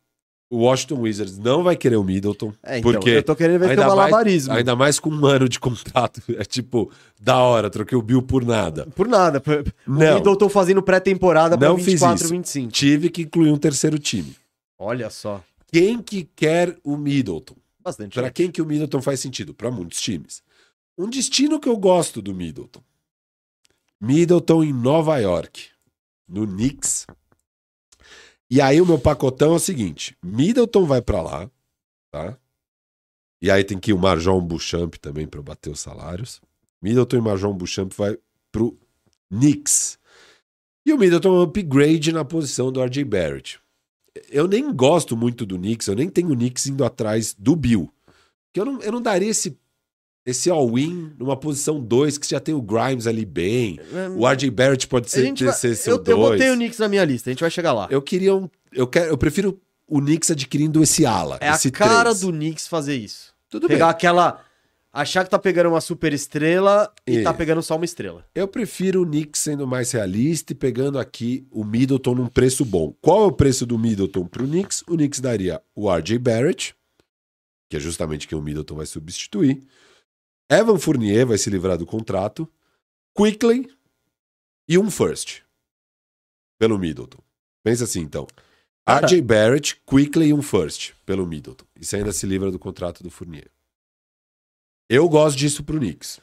O 0.55 0.59
Washington 0.59 1.01
Wizards 1.01 1.37
não 1.39 1.63
vai 1.65 1.77
querer 1.77 1.97
o 1.97 2.05
Middleton. 2.05 2.53
É, 2.63 2.79
então, 2.79 2.93
porque 2.93 3.11
eu 3.11 3.23
tô 3.23 3.35
querendo 3.35 3.59
ver 3.59 3.71
ainda 3.71 3.83
teu 3.83 3.97
mais- 3.97 4.11
malabarismo. 4.11 4.53
Ainda 4.55 4.77
mais 4.77 5.01
com 5.01 5.11
um 5.11 5.27
ano 5.27 5.49
de 5.49 5.59
contrato. 5.59 6.23
É 6.37 6.45
tipo, 6.45 6.91
da 7.21 7.39
hora, 7.39 7.69
troquei 7.69 7.97
o 7.99 8.03
Bill 8.03 8.23
por 8.23 8.45
nada. 8.45 8.87
Por 8.95 9.09
nada. 9.09 9.43
O 9.87 9.91
Não. 9.91 10.15
Middleton 10.15 10.49
fazendo 10.49 10.83
pré-temporada 10.83 11.59
pra 11.59 11.69
Não 11.69 11.77
fiz 11.77 11.87
24, 12.01 12.25
isso. 12.25 12.33
25. 12.33 12.73
Tive 12.73 13.11
que 13.11 13.23
incluir 13.23 13.51
um 13.51 13.57
terceiro 13.59 13.99
time. 13.99 14.37
Olha 14.79 15.11
só. 15.11 15.43
Quem 15.73 16.01
que 16.01 16.29
quer 16.37 16.77
o 16.85 16.97
Middleton? 16.97 17.57
Bastante. 17.83 18.15
Pra 18.15 18.25
gente. 18.25 18.33
quem 18.35 18.51
que 18.51 18.63
o 18.63 18.67
Middleton 18.67 19.03
faz 19.03 19.19
sentido? 19.21 19.53
Pra 19.53 19.71
muitos 19.71 20.01
times. 20.01 20.43
Um 20.97 21.09
destino 21.09 21.59
que 21.59 21.69
eu 21.69 21.77
gosto 21.77 22.23
do 22.23 22.33
Middleton. 22.33 22.81
Middleton 24.01 24.63
em 24.65 24.73
Nova 24.73 25.19
York, 25.19 25.65
no 26.29 26.47
Knicks. 26.47 27.07
E 28.51 28.61
aí 28.61 28.81
o 28.81 28.87
meu 28.87 28.99
pacotão 28.99 29.53
é 29.53 29.57
o 29.57 29.61
seguinte: 29.61 30.17
Middleton 30.23 30.85
vai 30.85 31.03
pra 31.03 31.23
lá, 31.23 31.51
tá? 32.11 32.39
E 33.43 33.51
aí 33.51 33.63
tem 33.65 33.79
que 33.79 33.91
ir 33.91 33.95
o 33.95 33.99
Marjon 33.99 34.41
Bouchamp 34.41 34.95
também 34.95 35.27
eu 35.27 35.43
bater 35.43 35.71
os 35.71 35.81
salários. 35.81 36.41
Middleton 36.81 37.17
e 37.17 37.21
Marjon 37.21 37.53
Bouchamp 37.53 37.93
vai 37.93 38.17
pro 38.51 38.79
Knicks. 39.31 39.99
E 40.87 40.93
o 40.93 40.99
Middleton 40.99 41.29
é 41.29 41.39
um 41.41 41.43
upgrade 41.43 42.13
na 42.13 42.25
posição 42.25 42.71
do 42.71 42.83
RJ 42.83 43.05
Barrett. 43.05 43.59
Eu 44.31 44.47
nem 44.47 44.73
gosto 44.73 45.17
muito 45.17 45.45
do 45.45 45.57
Knicks, 45.57 45.89
eu 45.89 45.97
nem 45.97 46.09
tenho 46.09 46.31
o 46.31 46.37
Knicks 46.37 46.67
indo 46.67 46.85
atrás 46.85 47.35
do 47.35 47.57
Bill. 47.57 47.93
Porque 48.47 48.61
eu 48.61 48.65
não, 48.65 48.81
eu 48.81 48.93
não 48.93 49.03
daria 49.03 49.29
esse, 49.29 49.59
esse 50.27 50.49
all-in 50.51 51.13
numa 51.19 51.37
posição 51.37 51.79
2 51.81 52.17
que 52.19 52.29
já 52.29 52.41
tem 52.41 52.55
o 52.55 52.63
Grimes 52.63 53.07
ali 53.07 53.25
bem. 53.25 53.79
O 54.17 54.27
RJ 54.27 54.51
Barrett 54.51 54.87
pode 54.87 55.07
A 55.07 55.11
ser, 55.11 55.33
ter- 55.35 55.45
vai- 55.45 55.55
ser 55.55 55.75
seu 55.77 55.97
eu, 55.97 56.05
eu 56.07 56.17
botei 56.17 56.47
o 56.49 56.53
2. 56.53 56.57
Knicks 56.57 56.79
na 56.79 56.89
minha 56.89 57.05
lista, 57.05 57.29
a 57.29 57.33
gente 57.33 57.41
vai 57.41 57.51
chegar 57.51 57.73
lá. 57.73 57.87
Eu 57.91 58.01
queria 58.01 58.35
um. 58.35 58.49
Eu, 58.73 58.87
quero, 58.87 59.11
eu 59.11 59.19
prefiro 59.19 59.61
o 59.87 60.01
Knicks 60.01 60.31
adquirindo 60.31 60.83
esse 60.83 61.05
ala. 61.05 61.39
é 61.41 61.49
a 61.51 61.55
esse 61.55 61.71
cara 61.71 62.03
três. 62.05 62.21
do 62.21 62.33
Knicks 62.33 62.67
fazer 62.67 62.97
isso. 62.97 63.35
Tudo 63.51 63.69
Pegar 63.69 63.87
bem. 63.87 63.91
aquela. 63.91 64.41
Achar 64.97 65.25
que 65.25 65.31
tá 65.31 65.41
pegando 65.41 65.71
uma 65.71 65.81
super 65.81 66.13
estrela 66.13 66.89
e 67.05 67.15
Isso. 67.17 67.25
tá 67.25 67.35
pegando 67.35 67.61
só 67.65 67.75
uma 67.75 67.85
estrela. 67.85 68.25
Eu 68.33 68.47
prefiro 68.47 69.03
o 69.03 69.05
Knicks 69.05 69.41
sendo 69.41 69.67
mais 69.67 69.91
realista 69.91 70.53
e 70.53 70.55
pegando 70.55 71.01
aqui 71.01 71.45
o 71.51 71.65
Middleton 71.65 72.15
num 72.15 72.29
preço 72.29 72.65
bom. 72.65 72.95
Qual 73.03 73.25
é 73.25 73.27
o 73.27 73.33
preço 73.33 73.67
do 73.67 73.77
Middleton 73.77 74.25
pro 74.27 74.47
Knicks? 74.47 74.83
O 74.87 74.95
Knicks 74.97 75.19
daria 75.19 75.61
o 75.75 75.91
RJ 75.93 76.17
Barrett, 76.21 76.77
que 77.69 77.77
é 77.77 77.81
justamente 77.81 78.29
quem 78.29 78.39
o 78.39 78.41
Middleton 78.41 78.77
vai 78.77 78.87
substituir. 78.87 79.63
Evan 80.51 80.79
Fournier 80.79 81.27
vai 81.27 81.39
se 81.39 81.49
livrar 81.51 81.79
do 81.79 81.87
contrato. 81.87 82.49
Quickly 83.17 83.71
e 84.69 84.77
um 84.79 84.91
first 84.91 85.41
pelo 86.59 86.79
Middleton. 86.79 87.19
Pensa 87.63 87.85
assim, 87.85 88.01
então. 88.01 88.27
Cara- 88.87 89.07
RJ 89.07 89.23
Barrett, 89.23 89.81
Quickly 89.87 90.27
e 90.29 90.35
um 90.35 90.43
first 90.43 90.93
pelo 91.07 91.27
Middleton. 91.27 91.65
Você 91.81 91.97
ainda 91.97 92.13
se 92.13 92.27
livra 92.27 92.51
do 92.51 92.59
contrato 92.59 93.03
do 93.03 93.11
Fournier. 93.11 93.49
Eu 94.91 95.09
gosto 95.09 95.37
disso 95.39 95.65
pro 95.65 95.79
Knicks. 95.79 96.21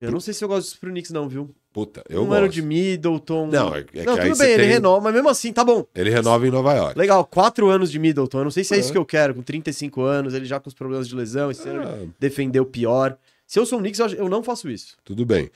Eu 0.00 0.12
não 0.12 0.20
sei 0.20 0.32
se 0.34 0.44
eu 0.44 0.48
gosto 0.48 0.66
disso 0.68 0.78
pro 0.78 0.90
Knicks, 0.90 1.10
não, 1.10 1.28
viu? 1.28 1.52
Puta, 1.72 2.04
eu 2.08 2.22
um 2.22 2.26
gosto. 2.26 2.38
ano 2.38 2.48
de 2.48 2.62
Middleton. 2.62 3.46
Não, 3.48 3.74
é, 3.74 3.80
é 3.94 4.04
não, 4.04 4.14
que 4.16 4.22
tudo 4.28 4.38
bem, 4.38 4.50
ele 4.52 4.62
tem- 4.62 4.72
renova, 4.72 5.00
mas 5.00 5.14
mesmo 5.14 5.28
assim, 5.28 5.52
tá 5.52 5.64
bom. 5.64 5.84
Ele 5.94 6.10
renova 6.10 6.46
em 6.46 6.50
Nova 6.50 6.74
York. 6.74 6.98
Legal, 6.98 7.24
quatro 7.26 7.68
anos 7.68 7.90
de 7.90 7.98
Middleton. 7.98 8.38
Eu 8.38 8.44
não 8.44 8.50
sei 8.50 8.62
se 8.62 8.74
é, 8.74 8.76
É. 8.76 8.80
isso 8.80 8.92
que 8.92 8.98
eu 8.98 9.04
quero, 9.06 9.34
com 9.34 9.42
35 9.42 10.02
anos, 10.02 10.32
ele 10.34 10.44
já 10.44 10.60
com 10.60 10.68
os 10.68 10.74
problemas 10.74 11.08
de 11.08 11.14
lesão, 11.14 11.50
esse 11.50 11.68
ano 11.68 11.82
ele 11.82 12.04
Ah, 12.04 12.14
defendeu 12.20 12.64
pior. 12.64 13.18
Se 13.46 13.58
eu 13.58 13.66
sou 13.66 13.78
o 13.78 13.80
Knicks, 13.82 14.00
eu, 14.00 14.28
não 14.28 14.42
faço 14.42 14.68
isso. 14.68 14.96
tudo 15.04 15.24
bem. 15.24 15.50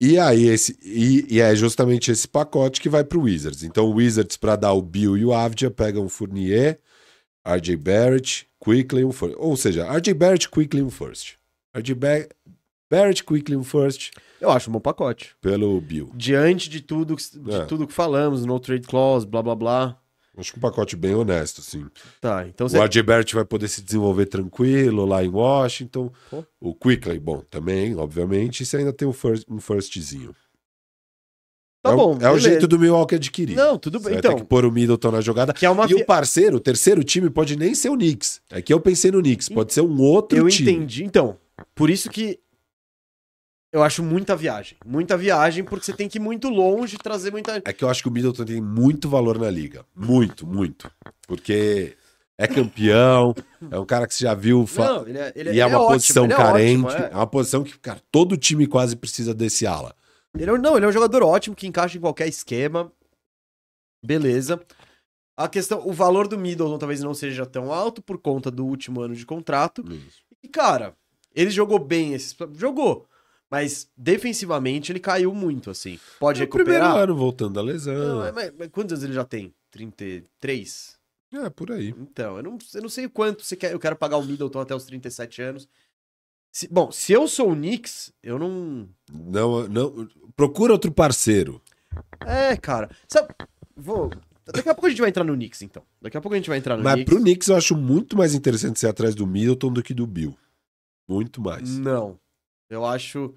E 0.00 0.18
aí, 0.18 0.46
esse, 0.46 0.78
e, 0.82 1.26
e 1.28 1.40
é 1.40 1.54
justamente 1.56 2.10
esse 2.10 2.26
pacote 2.28 2.80
que 2.80 2.88
vai 2.88 3.02
pro 3.02 3.22
Wizards. 3.22 3.62
Então, 3.64 3.86
o 3.86 3.94
Wizards, 3.94 4.36
para 4.36 4.54
dar 4.56 4.72
o 4.72 4.80
Bill 4.82 5.16
e 5.16 5.24
o 5.24 5.32
Avdia, 5.32 5.70
pegam 5.70 6.04
o 6.04 6.08
Fournier, 6.08 6.78
RJ 7.46 7.76
Barrett, 7.76 8.46
Quickly 8.60 9.04
um 9.04 9.12
first. 9.12 9.34
Ou 9.38 9.56
seja, 9.56 9.84
RJ 9.90 10.14
Barrett, 10.14 10.48
Quickly 10.48 10.82
um 10.82 10.90
first. 10.90 11.34
RJ 11.76 11.94
Ba- 11.94 12.28
Barrett, 12.90 13.22
Quickly 13.24 13.56
um 13.56 13.64
first 13.64 14.10
Eu 14.40 14.50
acho 14.50 14.70
um 14.70 14.72
bom 14.74 14.80
pacote. 14.80 15.34
pelo 15.40 15.80
Bill. 15.80 16.10
Diante 16.14 16.68
de 16.70 16.80
tudo, 16.80 17.16
de 17.16 17.54
É. 17.54 17.64
tudo 17.66 17.86
que 17.86 17.92
falamos, 17.92 18.44
no 18.46 18.58
trade 18.60 18.86
clause, 18.86 19.26
blá 19.26 19.42
blá 19.42 19.54
blá. 19.54 19.98
Acho 20.38 20.52
que 20.52 20.58
um 20.58 20.62
pacote 20.62 20.94
bem 20.96 21.14
honesto, 21.14 21.60
assim. 21.60 21.84
Tá, 22.20 22.46
então 22.46 22.66
O 22.66 22.70
você. 22.70 22.78
RJ 22.78 23.02
Barrett 23.02 23.34
vai 23.34 23.44
poder 23.44 23.66
se 23.68 23.82
desenvolver 23.82 24.26
tranquilo 24.26 25.04
lá 25.04 25.24
em 25.24 25.28
Washington. 25.28 26.12
Pô. 26.30 26.44
O 26.60 26.74
Quickly, 26.74 27.18
bom, 27.18 27.42
também, 27.50 27.96
obviamente. 27.96 28.62
E 28.62 28.66
você 28.66 28.76
ainda 28.78 28.92
tem 28.92 29.06
um, 29.08 29.12
first, 29.12 29.44
um 29.50 29.58
firstzinho. 29.60 30.34
Tá 31.82 31.90
é, 31.90 31.94
o- 31.94 31.96
bom. 31.96 32.18
É 32.20 32.30
o 32.30 32.38
jeito 32.38 32.66
do 32.66 32.78
Milwaukee 32.78 33.14
adquirir. 33.16 33.56
Não, 33.56 33.78
tudo 33.78 33.98
Você 33.98 34.04
bem. 34.04 34.12
vai 34.14 34.18
Então, 34.20 34.34
ter 34.34 34.40
que 34.42 34.46
pôr 34.48 34.64
o 34.64 34.72
Middleton 34.72 35.10
na 35.12 35.20
jogada. 35.20 35.52
que 35.52 35.64
é 35.64 35.70
uma. 35.70 35.86
E 35.90 35.94
o 35.94 36.04
parceiro, 36.04 36.56
o 36.56 36.60
terceiro 36.60 37.02
time, 37.04 37.30
pode 37.30 37.56
nem 37.56 37.74
ser 37.74 37.88
o 37.90 37.96
Knicks. 37.96 38.40
É 38.50 38.60
que 38.60 38.72
eu 38.72 38.80
pensei 38.80 39.10
no 39.10 39.20
Knicks. 39.20 39.48
Pode 39.48 39.72
ser 39.72 39.80
um 39.80 40.00
outro 40.00 40.36
Eu 40.38 40.48
time. 40.48 40.72
entendi. 40.72 41.04
Então, 41.04 41.36
por 41.74 41.88
isso 41.90 42.10
que 42.10 42.38
eu 43.72 43.82
acho 43.82 44.02
muita 44.02 44.34
viagem. 44.36 44.78
Muita 44.84 45.16
viagem, 45.16 45.62
porque 45.64 45.84
você 45.86 45.92
tem 45.92 46.08
que 46.08 46.18
ir 46.18 46.20
muito 46.20 46.48
longe 46.48 46.96
trazer 46.98 47.30
muita. 47.30 47.62
É 47.64 47.72
que 47.72 47.84
eu 47.84 47.88
acho 47.88 48.02
que 48.02 48.08
o 48.08 48.12
Middleton 48.12 48.44
tem 48.44 48.60
muito 48.60 49.08
valor 49.08 49.38
na 49.38 49.50
liga. 49.50 49.84
Muito, 49.94 50.46
muito. 50.46 50.90
Porque 51.26 51.96
é 52.38 52.46
campeão, 52.46 53.34
é 53.70 53.78
um 53.78 53.84
cara 53.84 54.06
que 54.06 54.14
você 54.14 54.24
já 54.24 54.34
viu. 54.34 54.66
fa- 54.66 54.84
Não, 54.84 55.08
ele 55.08 55.18
é, 55.18 55.32
ele 55.36 55.52
e 55.52 55.60
é, 55.60 55.66
uma 55.66 55.78
ótimo, 55.80 55.92
posição 55.94 56.24
ele 56.24 56.32
é 56.32 56.36
carente. 56.36 56.84
ótimo, 56.86 57.04
é. 57.04 57.10
é. 57.10 57.14
uma 57.14 57.26
posição 57.26 57.64
que, 57.64 57.78
cara, 57.78 58.00
todo 58.10 58.36
time 58.36 58.66
quase 58.66 58.96
precisa 58.96 59.34
desse 59.34 59.66
ala. 59.66 59.94
Ele 60.38 60.50
é- 60.50 60.58
não, 60.58 60.76
ele 60.76 60.86
é 60.86 60.88
um 60.88 60.92
jogador 60.92 61.22
ótimo 61.22 61.56
que 61.56 61.66
encaixa 61.66 61.98
em 61.98 62.00
qualquer 62.00 62.28
esquema. 62.28 62.90
Beleza. 64.04 64.60
A 65.36 65.48
questão, 65.48 65.86
o 65.86 65.92
valor 65.92 66.26
do 66.26 66.38
Middleton 66.38 66.78
talvez 66.78 67.00
não 67.00 67.14
seja 67.14 67.46
tão 67.46 67.72
alto 67.72 68.02
por 68.02 68.18
conta 68.18 68.50
do 68.50 68.64
último 68.66 69.00
ano 69.00 69.14
de 69.14 69.24
contrato. 69.24 69.84
E, 70.42 70.48
cara, 70.48 70.94
ele 71.34 71.50
jogou 71.50 71.78
bem 71.78 72.12
esses. 72.14 72.34
Jogou. 72.54 73.06
Mas 73.50 73.90
defensivamente 73.96 74.92
ele 74.92 75.00
caiu 75.00 75.34
muito, 75.34 75.70
assim. 75.70 75.98
Pode 76.20 76.42
É 76.42 76.44
o 76.44 76.48
primeiro 76.48 76.82
recuperar. 76.84 77.02
ano 77.04 77.16
voltando 77.16 77.54
da 77.54 77.60
Não, 77.62 77.66
lesão. 77.68 78.18
mas, 78.18 78.34
mas- 78.34 78.52
mas 78.58 78.68
quantos 78.70 78.92
anos 78.92 79.04
ele 79.04 79.14
já 79.14 79.24
tem? 79.24 79.54
33? 79.70 80.96
É, 81.32 81.50
por 81.50 81.70
aí. 81.72 81.88
Então, 81.98 82.36
eu 82.38 82.42
não, 82.42 82.58
eu 82.74 82.82
não 82.82 82.88
sei 82.88 83.06
o 83.06 83.10
quanto 83.10 83.44
você 83.44 83.56
quer. 83.56 83.72
Eu 83.72 83.78
quero 83.78 83.96
pagar 83.96 84.16
o 84.16 84.24
Middleton 84.24 84.60
até 84.60 84.74
os 84.74 84.84
37 84.84 85.42
anos. 85.42 85.68
Se- 86.50 86.68
bom, 86.68 86.90
se 86.90 87.12
eu 87.12 87.28
sou 87.28 87.52
o 87.52 87.54
Knicks, 87.54 88.12
eu 88.22 88.38
não. 88.38 88.88
Não, 89.12 89.68
não, 89.68 90.08
procura 90.34 90.72
outro 90.72 90.90
parceiro. 90.90 91.60
É, 92.26 92.56
cara. 92.56 92.90
Sabe, 93.06 93.28
vou. 93.76 94.10
Daqui 94.46 94.68
a 94.68 94.74
pouco 94.74 94.86
a 94.86 94.90
gente 94.90 95.00
vai 95.00 95.10
entrar 95.10 95.24
no 95.24 95.34
Knicks, 95.34 95.60
então. 95.60 95.82
Daqui 96.00 96.16
a 96.16 96.20
pouco 96.22 96.34
a 96.34 96.38
gente 96.38 96.48
vai 96.48 96.56
entrar 96.56 96.76
no 96.78 96.82
Mas 96.82 96.94
Knicks. 96.94 97.12
pro 97.14 97.22
Knicks 97.22 97.48
eu 97.48 97.56
acho 97.56 97.76
muito 97.76 98.16
mais 98.16 98.34
interessante 98.34 98.78
ser 98.80 98.86
atrás 98.88 99.14
do 99.14 99.26
Middleton 99.26 99.70
do 99.70 99.82
que 99.82 99.92
do 99.92 100.06
Bill. 100.06 100.34
Muito 101.06 101.40
mais. 101.42 101.78
Não. 101.78 102.18
Eu 102.70 102.84
acho 102.84 103.34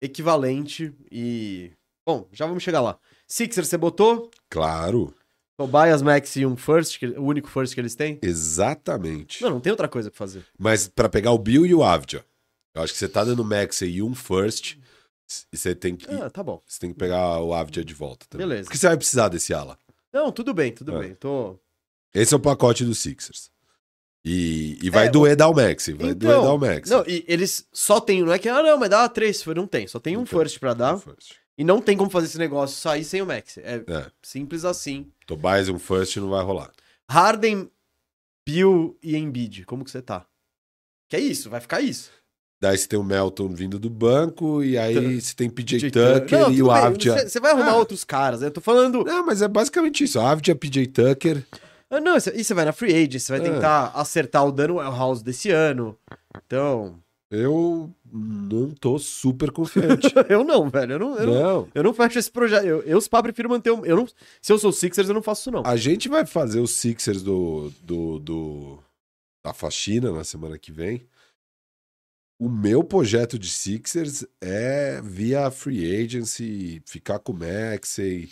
equivalente 0.00 0.94
e. 1.10 1.72
Bom, 2.06 2.26
já 2.32 2.46
vamos 2.46 2.62
chegar 2.62 2.80
lá. 2.80 2.98
Sixer, 3.26 3.64
você 3.64 3.76
botou? 3.76 4.30
Claro, 4.48 5.14
Tobias, 5.58 6.00
Max 6.02 6.36
e 6.36 6.46
um 6.46 6.56
first, 6.56 7.02
o 7.02 7.22
único 7.24 7.48
first 7.48 7.74
que 7.74 7.80
eles 7.80 7.94
têm? 7.94 8.18
exatamente. 8.22 9.42
Não, 9.42 9.50
não 9.50 9.60
tem 9.60 9.70
outra 9.72 9.88
coisa 9.88 10.10
pra 10.10 10.16
fazer. 10.18 10.46
Mas 10.58 10.88
pra 10.88 11.08
pegar 11.08 11.32
o 11.32 11.38
Bill 11.38 11.66
e 11.66 11.74
o 11.74 11.82
Avdia, 11.82 12.24
eu 12.74 12.82
acho 12.82 12.92
que 12.92 12.98
você 12.98 13.08
tá 13.08 13.24
dando 13.24 13.44
Max 13.44 13.80
e 13.82 14.00
um 14.02 14.14
first, 14.14 14.78
e 15.52 15.56
você 15.56 15.74
tem 15.74 15.96
que, 15.96 16.06
Ah, 16.10 16.30
tá 16.30 16.42
bom. 16.42 16.62
você 16.66 16.78
tem 16.80 16.92
que 16.92 16.98
pegar 16.98 17.40
o 17.40 17.52
Avdia 17.52 17.84
de 17.84 17.92
volta 17.92 18.24
também. 18.30 18.46
Beleza. 18.46 18.64
Porque 18.66 18.78
você 18.78 18.86
vai 18.88 18.96
precisar 18.96 19.28
desse 19.28 19.52
ala. 19.52 19.76
Não, 20.12 20.32
tudo 20.32 20.54
bem, 20.54 20.72
tudo 20.72 20.96
É. 20.96 21.00
bem. 21.00 21.14
Tô. 21.14 21.58
Esse 22.14 22.32
é 22.32 22.36
o 22.36 22.40
pacote 22.40 22.84
dos 22.84 22.98
Sixers. 23.00 23.50
E, 24.24 24.78
e 24.82 24.90
vai 24.90 25.06
É, 25.06 25.10
doer 25.10 25.36
dar 25.36 25.48
o 25.48 25.54
Max, 25.54 25.86
vai 25.86 25.94
Então, 26.10 26.14
doer 26.14 26.42
dar 26.42 26.52
o 26.52 26.58
Max. 26.58 26.90
Não, 26.90 27.04
e 27.06 27.24
eles 27.28 27.66
só 27.72 28.00
tem, 28.00 28.22
não 28.22 28.32
é 28.32 28.38
que, 28.38 28.48
ah, 28.48 28.62
não, 28.62 28.76
mas 28.78 28.90
dá 28.90 29.08
três, 29.08 29.44
não 29.46 29.66
tem, 29.66 29.86
só 29.86 29.98
tem 29.98 30.16
um 30.16 30.24
tem. 30.24 30.38
first 30.38 30.58
pra 30.58 30.74
dar, 30.74 30.94
Um 30.96 30.98
first. 30.98 31.34
e 31.56 31.64
não 31.64 31.80
tem 31.80 31.96
como 31.96 32.10
fazer 32.10 32.26
esse 32.26 32.38
negócio 32.38 32.76
sair 32.76 33.04
sem 33.04 33.22
o 33.22 33.26
Max. 33.26 33.56
É 33.58 33.76
É, 33.86 34.06
simples 34.22 34.64
assim. 34.64 35.06
Tobias 35.26 35.68
um 35.68 35.78
first 35.78 36.16
não 36.16 36.30
vai 36.30 36.42
rolar. 36.44 36.70
Harden, 37.10 37.70
Bill 38.46 38.98
e 39.02 39.16
Embiid, 39.16 39.64
como 39.64 39.84
que 39.84 39.90
você 39.90 40.02
tá? 40.02 40.26
Que 41.08 41.16
é 41.16 41.20
isso, 41.20 41.48
vai 41.48 41.60
ficar 41.60 41.80
isso. 41.80 42.10
Daí 42.60 42.76
você 42.76 42.88
tem 42.88 42.98
o 42.98 43.04
Melton 43.04 43.48
vindo 43.54 43.78
do 43.78 43.88
banco, 43.88 44.64
e 44.64 44.76
aí 44.76 45.20
você 45.20 45.32
tem 45.34 45.48
PJ 45.48 45.78
De- 45.78 45.90
Tucker 45.92 46.38
Não, 46.40 46.50
e 46.52 46.60
o 46.60 46.70
Avdia. 46.72 47.12
Você 47.20 47.28
você 47.28 47.40
vai 47.40 47.52
arrumar 47.52 47.70
Ah. 47.70 47.76
outros 47.76 48.02
caras, 48.02 48.40
né? 48.40 48.48
Eu 48.48 48.50
tô 48.50 48.60
falando. 48.60 49.04
Não, 49.04 49.24
mas 49.24 49.40
é 49.42 49.46
basicamente 49.48 50.02
isso. 50.02 50.18
Avdia, 50.18 50.56
PJ 50.56 50.88
Tucker. 50.88 51.46
Ah, 51.90 52.00
Não, 52.00 52.16
isso- 52.16 52.30
e 52.34 52.44
você 52.44 52.52
vai 52.54 52.64
na 52.64 52.72
free 52.72 52.94
agent, 52.94 53.18
você 53.20 53.38
vai 53.38 53.46
É. 53.46 53.50
tentar 53.52 53.92
acertar 53.94 54.46
o 54.46 54.52
Dano 54.52 54.78
House 54.78 55.22
desse 55.22 55.50
ano. 55.50 55.96
Então. 56.46 56.98
Eu 57.30 57.92
não 58.10 58.70
tô 58.70 58.98
super 58.98 59.50
confiante. 59.50 60.06
eu 60.30 60.42
não, 60.44 60.70
velho. 60.70 60.92
Eu 60.94 60.98
não, 60.98 61.18
eu 61.18 61.26
não, 61.26 61.34
não. 61.42 61.68
eu 61.74 61.82
não 61.82 61.92
fecho 61.92 62.18
esse 62.18 62.30
projeto. 62.30 62.64
Eu, 62.64 62.82
eu 62.82 62.98
se 63.00 63.08
pá, 63.08 63.22
prefiro 63.22 63.50
manter 63.50 63.70
o. 63.70 63.84
Eu 63.84 63.96
não, 63.96 64.06
se 64.40 64.50
eu 64.52 64.58
sou 64.58 64.72
Sixers, 64.72 65.08
eu 65.08 65.14
não 65.14 65.22
faço 65.22 65.42
isso, 65.42 65.50
não. 65.50 65.62
A 65.66 65.76
gente 65.76 66.08
vai 66.08 66.24
fazer 66.24 66.60
os 66.60 66.70
Sixers 66.70 67.22
do, 67.22 67.70
do, 67.82 68.18
do 68.18 68.78
da 69.44 69.52
faxina 69.52 70.10
na 70.10 70.24
semana 70.24 70.58
que 70.58 70.72
vem. 70.72 71.06
O 72.40 72.48
meu 72.48 72.82
projeto 72.84 73.38
de 73.38 73.50
Sixers 73.50 74.24
é 74.40 75.00
via 75.02 75.50
free 75.50 76.02
agency, 76.04 76.80
ficar 76.86 77.18
com 77.18 77.32
o 77.32 77.36
Maxey. 77.36 78.30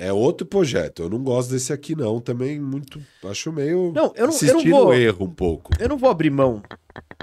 É 0.00 0.12
outro 0.12 0.46
projeto. 0.46 1.02
Eu 1.02 1.10
não 1.10 1.22
gosto 1.24 1.50
desse 1.50 1.72
aqui, 1.72 1.96
não. 1.96 2.20
Também 2.20 2.60
muito. 2.60 3.02
Acho 3.24 3.52
meio. 3.52 3.92
Não, 3.92 4.12
eu 4.14 4.28
não, 4.28 4.38
eu 4.40 4.54
não 4.54 4.70
vou. 4.70 4.94
erro 4.94 5.26
um 5.26 5.34
pouco. 5.34 5.72
Eu 5.80 5.88
não 5.88 5.98
vou 5.98 6.08
abrir 6.08 6.30
mão. 6.30 6.62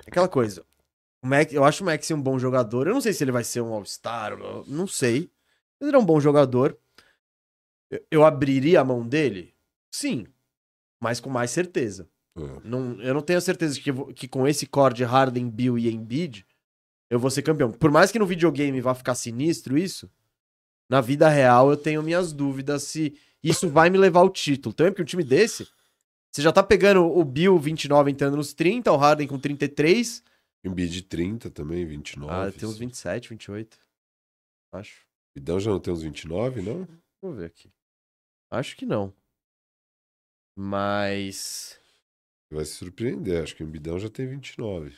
Aquela 0.05 0.27
coisa. 0.27 0.61
O 1.23 1.27
Max, 1.27 1.53
eu 1.53 1.63
acho 1.63 1.83
o 1.83 1.85
Max 1.85 2.11
um 2.11 2.21
bom 2.21 2.37
jogador. 2.37 2.85
Eu 2.85 2.93
não 2.93 2.99
sei 2.99 3.13
se 3.13 3.23
ele 3.23 3.31
vai 3.31 3.45
ser 3.45 3.61
um 3.61 3.73
All-Star, 3.73 4.37
não 4.67 4.85
sei. 4.85 5.31
Mas 5.79 5.87
ele 5.87 5.95
é 5.95 5.99
um 5.99 6.05
bom 6.05 6.19
jogador. 6.19 6.77
Eu, 7.89 8.05
eu 8.11 8.25
abriria 8.25 8.81
a 8.81 8.83
mão 8.83 9.07
dele? 9.07 9.55
Sim. 9.89 10.27
Mas 11.01 11.21
com 11.21 11.29
mais 11.29 11.51
certeza. 11.51 12.09
É. 12.37 12.41
Não, 12.63 13.01
eu 13.01 13.13
não 13.13 13.21
tenho 13.21 13.39
certeza 13.39 13.79
que, 13.79 13.91
que 14.13 14.27
com 14.27 14.45
esse 14.45 14.67
core 14.67 14.93
de 14.93 15.05
Harden, 15.05 15.49
Bill 15.49 15.77
e 15.77 15.89
Embiid, 15.89 16.45
eu 17.09 17.19
vou 17.19 17.31
ser 17.31 17.41
campeão. 17.41 17.71
Por 17.71 17.89
mais 17.89 18.11
que 18.11 18.19
no 18.19 18.25
videogame 18.25 18.81
vá 18.81 18.93
ficar 18.93 19.15
sinistro 19.15 19.77
isso, 19.77 20.11
na 20.89 21.01
vida 21.01 21.27
real 21.29 21.69
eu 21.69 21.77
tenho 21.77 22.03
minhas 22.03 22.31
dúvidas 22.31 22.83
se 22.83 23.17
isso 23.43 23.69
vai 23.69 23.89
me 23.89 23.97
levar 23.97 24.21
ao 24.21 24.29
título. 24.29 24.73
Também 24.73 24.91
porque 24.91 25.03
um 25.03 25.05
time 25.05 25.23
desse, 25.23 25.67
você 26.31 26.41
já 26.41 26.51
tá 26.51 26.63
pegando 26.63 27.05
o 27.05 27.23
Bill 27.23 27.57
29 27.57 28.11
entrando 28.11 28.37
nos 28.37 28.53
30, 28.53 28.91
o 28.91 28.97
Harden 28.97 29.27
com 29.27 29.39
33. 29.39 30.23
Embiid 30.63 31.03
30 31.03 31.51
também, 31.51 31.85
29. 31.85 32.33
Ah, 32.33 32.51
tem 32.51 32.67
uns 32.67 32.77
27, 32.77 33.29
28. 33.29 33.77
Acho. 34.73 35.05
Vidão 35.35 35.59
já 35.59 35.71
não 35.71 35.79
tem 35.79 35.93
uns 35.93 36.01
29, 36.01 36.61
não? 36.61 36.87
Vou 37.21 37.33
ver 37.33 37.45
aqui. 37.45 37.71
Acho 38.49 38.75
que 38.75 38.85
não. 38.85 39.13
Mas. 40.55 41.79
Vai 42.51 42.65
se 42.65 42.73
surpreender, 42.73 43.43
acho 43.43 43.55
que 43.55 43.63
o 43.63 43.67
Embidão 43.67 43.99
já 43.99 44.09
tem 44.09 44.27
29. 44.27 44.95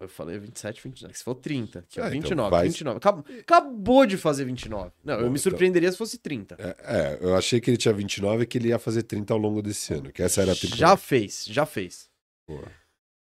Eu 0.00 0.08
falei 0.08 0.38
27, 0.38 0.82
29. 0.82 1.14
Se 1.16 1.22
for 1.24 1.34
30, 1.34 1.84
que 1.88 2.00
é, 2.00 2.02
Ah, 2.02 2.06
então 2.08 2.20
29. 2.22 2.50
faz- 2.50 2.68
29. 2.68 2.96
Acab- 2.98 3.24
Acabou 3.40 4.06
de 4.06 4.16
fazer 4.16 4.44
29. 4.44 4.90
Não, 5.04 5.14
eu 5.14 5.20
Bom, 5.20 5.24
me 5.26 5.30
então- 5.30 5.42
surpreenderia 5.50 5.90
se 5.92 5.98
fosse 5.98 6.18
30. 6.18 6.56
É, 6.58 6.76
é, 6.82 7.18
eu 7.20 7.36
achei 7.36 7.60
que 7.60 7.70
ele 7.70 7.76
tinha 7.76 7.94
29 7.94 8.42
e 8.42 8.46
que 8.46 8.58
ele 8.58 8.68
ia 8.68 8.78
fazer 8.78 9.02
30 9.04 9.32
ao 9.32 9.38
longo 9.38 9.62
desse 9.62 9.94
ano, 9.94 10.12
que 10.12 10.22
essa 10.22 10.42
era 10.42 10.52
a 10.52 10.54
temporada. 10.54 10.76
Já 10.76 10.96
fez, 10.96 11.44
já 11.48 11.64
fez. 11.66 12.08
Boa. 12.48 12.64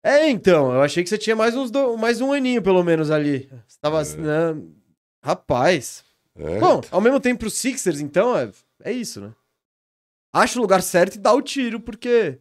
É, 0.02 0.28
então, 0.28 0.72
eu 0.72 0.82
achei 0.82 1.02
que 1.02 1.08
você 1.08 1.16
tinha 1.18 1.34
mais, 1.34 1.54
uns 1.56 1.70
do- 1.70 1.96
mais 1.96 2.20
um 2.20 2.32
aninho, 2.32 2.60
pelo 2.62 2.82
menos, 2.84 3.10
ali. 3.10 3.48
Você 3.66 3.78
tava. 3.80 4.02
É. 4.02 4.16
né? 4.16 4.62
Rapaz. 5.22 6.04
É, 6.36 6.58
Bom, 6.58 6.80
ao 6.90 7.00
mesmo 7.00 7.20
tempo, 7.20 7.40
pro 7.40 7.50
Sixers, 7.50 8.00
então, 8.00 8.36
é, 8.36 8.50
é 8.82 8.92
isso, 8.92 9.20
né? 9.20 9.32
Acha 10.32 10.58
o 10.58 10.62
lugar 10.62 10.82
certo 10.82 11.14
e 11.14 11.18
dá 11.18 11.32
o 11.32 11.40
tiro, 11.40 11.80
porque. 11.80 12.38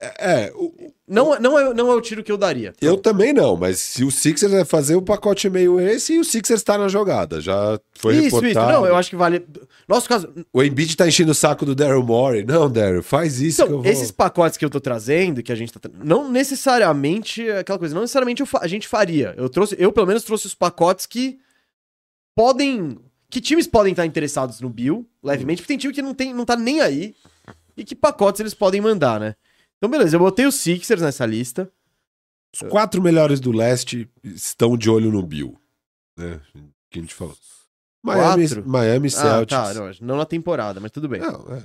É, 0.00 0.52
o- 0.54 0.92
Não, 1.06 1.38
não, 1.38 1.58
é, 1.58 1.74
não 1.74 1.90
é 1.90 1.94
o 1.94 2.00
tiro 2.00 2.22
que 2.24 2.32
eu 2.32 2.38
daria. 2.38 2.72
eu 2.80 2.96
também 2.96 3.32
não, 3.32 3.56
mas 3.56 3.78
se 3.80 4.02
o 4.04 4.10
Sixers 4.10 4.52
vai 4.52 4.64
fazer 4.64 4.94
o 4.96 5.02
pacote 5.02 5.50
meio 5.50 5.78
esse, 5.80 6.14
e 6.14 6.18
o 6.18 6.24
Sixers 6.24 6.62
tá 6.62 6.78
na 6.78 6.88
jogada, 6.88 7.40
já 7.40 7.78
foi 7.98 8.14
isso, 8.16 8.24
reportado. 8.36 8.48
isso. 8.70 8.80
Não, 8.80 8.86
eu 8.86 8.96
acho 8.96 9.10
que 9.10 9.16
vale. 9.16 9.44
Nosso 9.86 10.08
caso, 10.08 10.32
O 10.52 10.62
Embiid 10.62 10.96
tá 10.96 11.06
enchendo 11.06 11.32
o 11.32 11.34
saco 11.34 11.66
do 11.66 11.74
Daryl 11.74 12.02
Morey. 12.02 12.44
Não, 12.44 12.70
Daryl, 12.70 13.02
faz 13.02 13.40
isso 13.40 13.64
que 13.66 13.72
eu 13.72 13.80
Então, 13.80 13.90
esses 13.90 14.10
pacotes 14.10 14.56
que 14.56 14.64
eu 14.64 14.70
tô 14.70 14.80
trazendo, 14.80 15.42
que 15.42 15.52
a 15.52 15.56
gente 15.56 15.72
tá 15.72 15.80
não 16.02 16.30
necessariamente 16.30 17.46
é 17.48 17.58
aquela 17.58 17.78
coisa, 17.78 17.94
não 17.94 18.02
necessariamente 18.02 18.44
fa- 18.46 18.60
a 18.62 18.68
gente 18.68 18.86
faria. 18.88 19.34
Eu 19.36 19.48
trouxe, 19.50 19.76
eu 19.78 19.92
pelo 19.92 20.06
menos 20.06 20.22
trouxe 20.22 20.46
os 20.46 20.54
pacotes 20.54 21.04
que 21.06 21.38
podem, 22.34 22.98
que 23.28 23.40
times 23.40 23.66
podem 23.66 23.92
estar 23.92 24.06
interessados 24.06 24.60
no 24.60 24.68
Bill, 24.70 25.06
levemente, 25.22 25.60
porque 25.62 25.72
tem 25.72 25.78
time 25.78 25.92
que 25.92 26.02
não 26.02 26.14
tem, 26.14 26.32
não 26.32 26.44
tá 26.44 26.56
nem 26.56 26.80
aí. 26.80 27.14
E 27.76 27.84
que 27.84 27.94
pacotes 27.94 28.40
eles 28.40 28.54
podem 28.54 28.80
mandar, 28.80 29.18
né? 29.18 29.34
Então 29.80 29.90
beleza, 29.90 30.16
eu 30.16 30.20
botei 30.20 30.44
os 30.46 30.56
Sixers 30.56 31.00
nessa 31.00 31.24
lista. 31.24 31.70
Os 32.52 32.68
quatro 32.68 33.00
melhores 33.00 33.40
do 33.40 33.50
leste 33.50 34.08
estão 34.22 34.76
de 34.76 34.90
olho 34.90 35.10
no 35.10 35.22
Bill. 35.22 35.58
Né? 36.16 36.40
Que 36.90 36.98
a 36.98 37.02
gente 37.02 37.14
falou. 37.14 37.34
Miami, 38.02 38.48
Quatro? 38.48 38.68
Miami 38.68 39.06
Ah, 39.08 39.10
Celtics. 39.10 39.56
tá, 39.58 39.74
não, 39.74 39.90
não 40.00 40.16
na 40.16 40.26
temporada, 40.26 40.80
mas 40.80 40.90
tudo 40.90 41.08
bem. 41.08 41.20
Não, 41.20 41.28
é. 41.54 41.62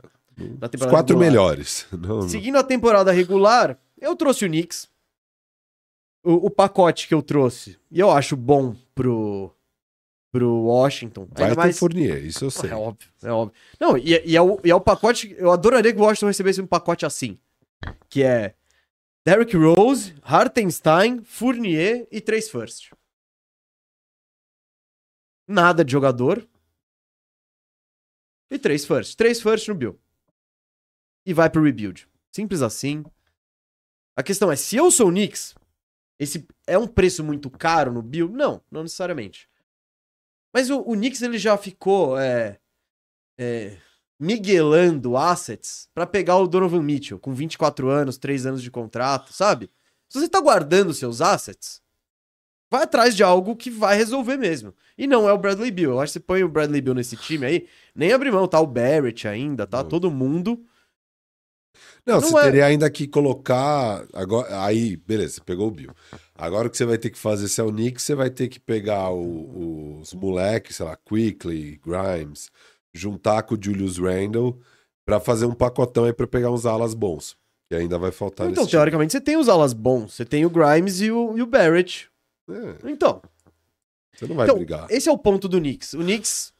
Na 0.59 0.65
Os 0.65 0.71
temporada 0.71 0.89
quatro 0.91 1.17
regular. 1.17 1.19
melhores. 1.19 1.85
Não, 1.91 2.19
não. 2.19 2.29
Seguindo 2.29 2.57
a 2.57 2.63
temporada 2.63 3.11
regular, 3.11 3.77
eu 3.99 4.15
trouxe 4.15 4.45
o 4.45 4.47
Knicks. 4.49 4.87
O, 6.23 6.47
o 6.47 6.49
pacote 6.49 7.07
que 7.07 7.13
eu 7.13 7.21
trouxe, 7.21 7.77
e 7.91 7.99
eu 7.99 8.09
acho 8.11 8.35
bom 8.35 8.75
pro, 8.95 9.51
pro 10.31 10.49
Washington. 10.63 11.27
Vai 11.31 11.43
ainda 11.43 11.55
ter 11.55 11.61
mais. 11.61 11.79
Fournier, 11.79 12.25
isso 12.25 12.43
eu 12.45 12.51
sei. 12.51 12.69
É 12.71 12.75
óbvio, 12.75 13.07
é 13.23 13.31
óbvio. 13.31 13.55
Não, 13.79 13.97
e, 13.97 14.21
e, 14.25 14.35
é 14.35 14.41
o, 14.41 14.59
e 14.63 14.69
é 14.71 14.75
o 14.75 14.81
pacote. 14.81 15.33
Eu 15.37 15.51
adoraria 15.51 15.93
que 15.93 15.99
o 15.99 16.03
Washington 16.03 16.27
recebesse 16.27 16.61
um 16.61 16.67
pacote 16.67 17.05
assim. 17.05 17.37
Que 18.09 18.23
é 18.23 18.55
Derrick 19.25 19.55
Rose, 19.55 20.15
Hartenstein, 20.21 21.23
Fournier 21.23 22.07
e 22.11 22.21
três 22.21 22.49
first. 22.49 22.91
Nada 25.47 25.83
de 25.83 25.91
jogador. 25.91 26.47
E 28.51 28.59
três 28.59 28.85
first. 28.85 29.17
Três 29.17 29.41
first 29.41 29.67
no 29.67 29.75
Bill. 29.75 29.99
E 31.25 31.33
vai 31.33 31.49
pro 31.49 31.63
rebuild. 31.63 32.07
Simples 32.31 32.61
assim. 32.61 33.03
A 34.15 34.23
questão 34.23 34.51
é, 34.51 34.55
se 34.55 34.75
eu 34.75 34.89
sou 34.91 35.07
o 35.07 35.11
Knicks, 35.11 35.55
esse 36.19 36.47
é 36.65 36.77
um 36.77 36.87
preço 36.87 37.23
muito 37.23 37.49
caro 37.49 37.91
no 37.91 38.01
Bill? 38.01 38.29
Não, 38.29 38.63
não 38.71 38.83
necessariamente. 38.83 39.49
Mas 40.53 40.69
o, 40.69 40.79
o 40.79 40.93
Knicks 40.93 41.21
ele 41.21 41.37
já 41.37 41.57
ficou 41.57 42.17
é, 42.17 42.59
é, 43.37 43.77
miguelando 44.19 45.17
assets 45.17 45.89
pra 45.93 46.05
pegar 46.05 46.37
o 46.37 46.47
Donovan 46.47 46.81
Mitchell 46.81 47.19
com 47.19 47.33
24 47.33 47.89
anos, 47.89 48.17
3 48.17 48.45
anos 48.45 48.61
de 48.63 48.71
contrato, 48.71 49.33
sabe? 49.33 49.69
Se 50.09 50.19
você 50.19 50.29
tá 50.29 50.39
guardando 50.39 50.93
seus 50.93 51.21
assets, 51.21 51.81
vai 52.71 52.83
atrás 52.83 53.15
de 53.15 53.23
algo 53.23 53.55
que 53.55 53.69
vai 53.69 53.97
resolver 53.97 54.37
mesmo. 54.37 54.73
E 54.97 55.05
não 55.07 55.27
é 55.27 55.33
o 55.33 55.37
Bradley 55.37 55.71
Bill. 55.71 55.91
Eu 55.91 55.99
acho 55.99 56.11
que 56.13 56.19
você 56.19 56.25
põe 56.25 56.43
o 56.43 56.49
Bradley 56.49 56.81
Bill 56.81 56.93
nesse 56.93 57.17
time 57.17 57.45
aí, 57.45 57.67
nem 57.93 58.11
abrir 58.13 58.31
mão, 58.31 58.47
tá 58.47 58.59
o 58.59 58.67
Barrett 58.67 59.27
ainda, 59.27 59.67
tá 59.67 59.83
todo 59.83 60.09
mundo. 60.11 60.63
Não, 62.05 62.21
Não 62.21 62.29
você 62.29 62.37
é- 62.37 62.41
teria 62.43 62.65
ainda 62.67 62.89
que 62.89 63.07
colocar. 63.07 64.05
Agora, 64.13 64.63
aí, 64.63 64.95
beleza, 64.95 65.35
você 65.35 65.41
pegou 65.41 65.67
o 65.67 65.71
Bill. 65.71 65.91
Agora 66.35 66.67
o 66.67 66.71
que 66.71 66.77
você 66.77 66.85
vai 66.85 66.97
ter 66.97 67.09
que 67.09 67.17
fazer, 67.17 67.47
se 67.49 67.59
é 67.59 67.63
o 67.63 67.71
Knicks, 67.71 68.03
você 68.03 68.15
vai 68.15 68.29
ter 68.29 68.47
que 68.47 68.59
pegar 68.59 69.09
o- 69.09 69.99
os 69.99 70.13
moleques, 70.13 70.77
sei 70.77 70.85
lá, 70.85 70.95
Quickly, 70.95 71.81
Grimes, 71.85 72.49
juntar 72.97 73.43
com 73.43 73.55
o 73.55 73.59
Julius 73.61 73.97
Randle 73.97 74.59
pra 75.05 75.19
fazer 75.19 75.45
um 75.45 75.53
pacotão 75.53 76.05
aí 76.05 76.13
pra 76.13 76.25
pegar 76.27 76.51
uns 76.51 76.65
alas 76.65 76.93
bons. 76.93 77.37
Que 77.69 77.75
ainda 77.75 77.97
vai 77.97 78.11
faltar 78.11 78.45
então, 78.47 78.61
nesse 78.63 78.69
time. 78.69 78.79
teoricamente, 78.79 79.11
você 79.11 79.21
tem 79.21 79.37
os 79.37 79.49
alas 79.49 79.73
bons. 79.73 80.13
Você 80.13 80.23
tem 80.25 80.45
o 80.45 80.49
Grimes 80.49 81.01
e 81.01 81.09
o, 81.11 81.37
e 81.37 81.41
o 81.41 81.45
Barrett. 81.47 82.09
É, 82.49 82.89
Então, 82.91 83.21
você 84.15 84.27
não 84.27 84.35
vai 84.35 84.45
então 84.45 84.57
brigar. 84.57 84.85
esse 84.89 85.09
é 85.09 85.11
o 85.11 85.17
ponto 85.17 85.47
do 85.47 85.57
Knicks. 85.59 85.93
O 85.93 85.99
Knicks 85.99 86.53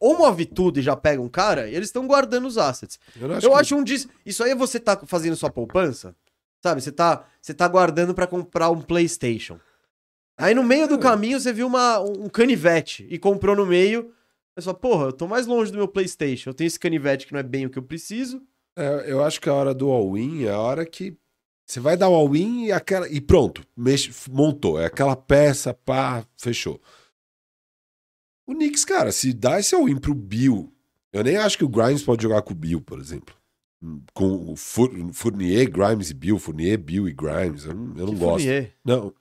ou 0.00 0.16
move 0.16 0.46
tudo 0.46 0.78
e 0.78 0.82
já 0.82 0.96
pega 0.96 1.20
um 1.20 1.28
cara, 1.28 1.68
e 1.68 1.74
eles 1.74 1.88
estão 1.88 2.06
guardando 2.06 2.46
os 2.46 2.56
assets. 2.56 2.98
Eu, 3.20 3.28
não 3.28 3.34
Eu 3.34 3.40
que- 3.50 3.56
acho 3.56 3.76
um 3.76 3.84
dis... 3.84 4.08
Isso 4.24 4.42
aí 4.42 4.52
é 4.52 4.54
você 4.54 4.80
tá 4.80 4.96
fazendo 5.04 5.36
sua 5.36 5.50
poupança, 5.50 6.14
sabe? 6.62 6.80
Você 6.80 6.90
tá, 6.92 7.24
você 7.42 7.52
tá 7.52 7.68
guardando 7.68 8.14
pra 8.14 8.26
comprar 8.26 8.70
um 8.70 8.80
PlayStation. 8.80 9.58
Aí 10.38 10.54
no 10.54 10.62
meio 10.62 10.88
do 10.88 10.98
caminho 10.98 11.38
você 11.38 11.52
viu 11.52 11.66
uma, 11.66 12.00
um 12.00 12.28
canivete 12.28 13.06
e 13.10 13.18
comprou 13.18 13.54
no 13.54 13.66
meio. 13.66 14.10
Você 14.56 14.64
fala, 14.66 14.78
porra, 14.78 15.04
eu 15.06 15.12
tô 15.12 15.26
mais 15.26 15.46
longe 15.46 15.72
do 15.72 15.78
meu 15.78 15.88
PlayStation. 15.88 16.50
Eu 16.50 16.54
tenho 16.54 16.66
esse 16.68 16.78
canivete 16.78 17.26
que 17.26 17.32
não 17.32 17.40
é 17.40 17.42
bem 17.42 17.66
o 17.66 17.70
que 17.70 17.78
eu 17.78 17.82
preciso. 17.82 18.40
É, 18.76 19.10
eu 19.10 19.22
acho 19.22 19.40
que 19.40 19.48
a 19.48 19.54
hora 19.54 19.74
do 19.74 19.90
all-in 19.90 20.44
é 20.44 20.50
a 20.50 20.58
hora 20.58 20.84
que 20.86 21.16
você 21.66 21.80
vai 21.80 21.96
dar 21.96 22.08
o 22.08 22.14
all-in 22.14 22.66
e, 22.66 22.72
aquela... 22.72 23.08
e 23.08 23.20
pronto, 23.20 23.66
mexe, 23.76 24.12
montou. 24.30 24.80
É 24.80 24.86
aquela 24.86 25.16
peça, 25.16 25.72
pá, 25.74 26.24
fechou. 26.36 26.80
O 28.46 28.54
Knicks, 28.54 28.84
cara, 28.84 29.10
se 29.10 29.32
dá 29.32 29.58
esse 29.58 29.74
all-in 29.74 29.96
pro 29.96 30.14
Bill, 30.14 30.72
eu 31.12 31.24
nem 31.24 31.36
acho 31.36 31.56
que 31.56 31.64
o 31.64 31.68
Grimes 31.68 32.02
pode 32.02 32.22
jogar 32.22 32.42
com 32.42 32.52
o 32.52 32.56
Bill, 32.56 32.80
por 32.80 32.98
exemplo. 33.00 33.34
Com 34.12 34.52
o 34.52 34.56
Four- 34.56 35.12
Fournier, 35.12 35.70
Grimes 35.70 36.10
e 36.10 36.14
Bill, 36.14 36.38
Fournier, 36.38 36.78
Bill 36.78 37.08
e 37.08 37.12
Grimes. 37.12 37.64
Eu 37.64 37.74
não, 37.74 37.96
eu 37.96 38.06
não 38.06 38.14
gosto. 38.14 38.44
Fournier. 38.44 38.74
Não. 38.84 39.14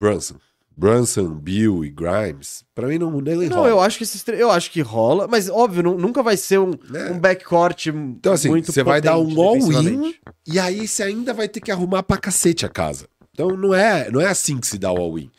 Brunson. 0.00 0.36
Brunson, 0.76 1.28
Bill 1.34 1.84
e 1.84 1.90
Grimes. 1.90 2.64
Pra 2.74 2.86
mim 2.88 2.98
não, 2.98 3.10
nem 3.20 3.36
Não, 3.48 3.56
rola. 3.58 3.68
eu 3.68 3.80
acho 3.80 3.98
que 3.98 4.04
esses 4.04 4.22
três- 4.22 4.40
eu 4.40 4.50
acho 4.50 4.70
que 4.70 4.80
rola, 4.80 5.28
mas 5.28 5.48
óbvio, 5.50 5.82
nu- 5.82 5.98
nunca 5.98 6.22
vai 6.22 6.36
ser 6.36 6.58
um, 6.58 6.70
né? 6.88 7.10
um 7.10 7.18
backcourt 7.18 7.86
Então, 7.88 8.32
assim, 8.32 8.48
muito 8.48 8.72
você 8.72 8.82
vai 8.82 9.00
dar 9.00 9.18
um 9.18 9.40
all-in 9.42 10.14
e 10.46 10.58
aí 10.58 10.88
você 10.88 11.02
ainda 11.02 11.34
vai 11.34 11.48
ter 11.48 11.60
que 11.60 11.70
arrumar 11.70 12.02
pra 12.02 12.16
cacete 12.16 12.64
a 12.64 12.68
casa. 12.68 13.06
Então 13.32 13.56
não 13.56 13.74
é, 13.74 14.10
não 14.10 14.20
é 14.20 14.26
assim 14.26 14.58
que 14.58 14.66
se 14.66 14.78
dá 14.78 14.90
o 14.92 14.96
all-in. 14.96 15.30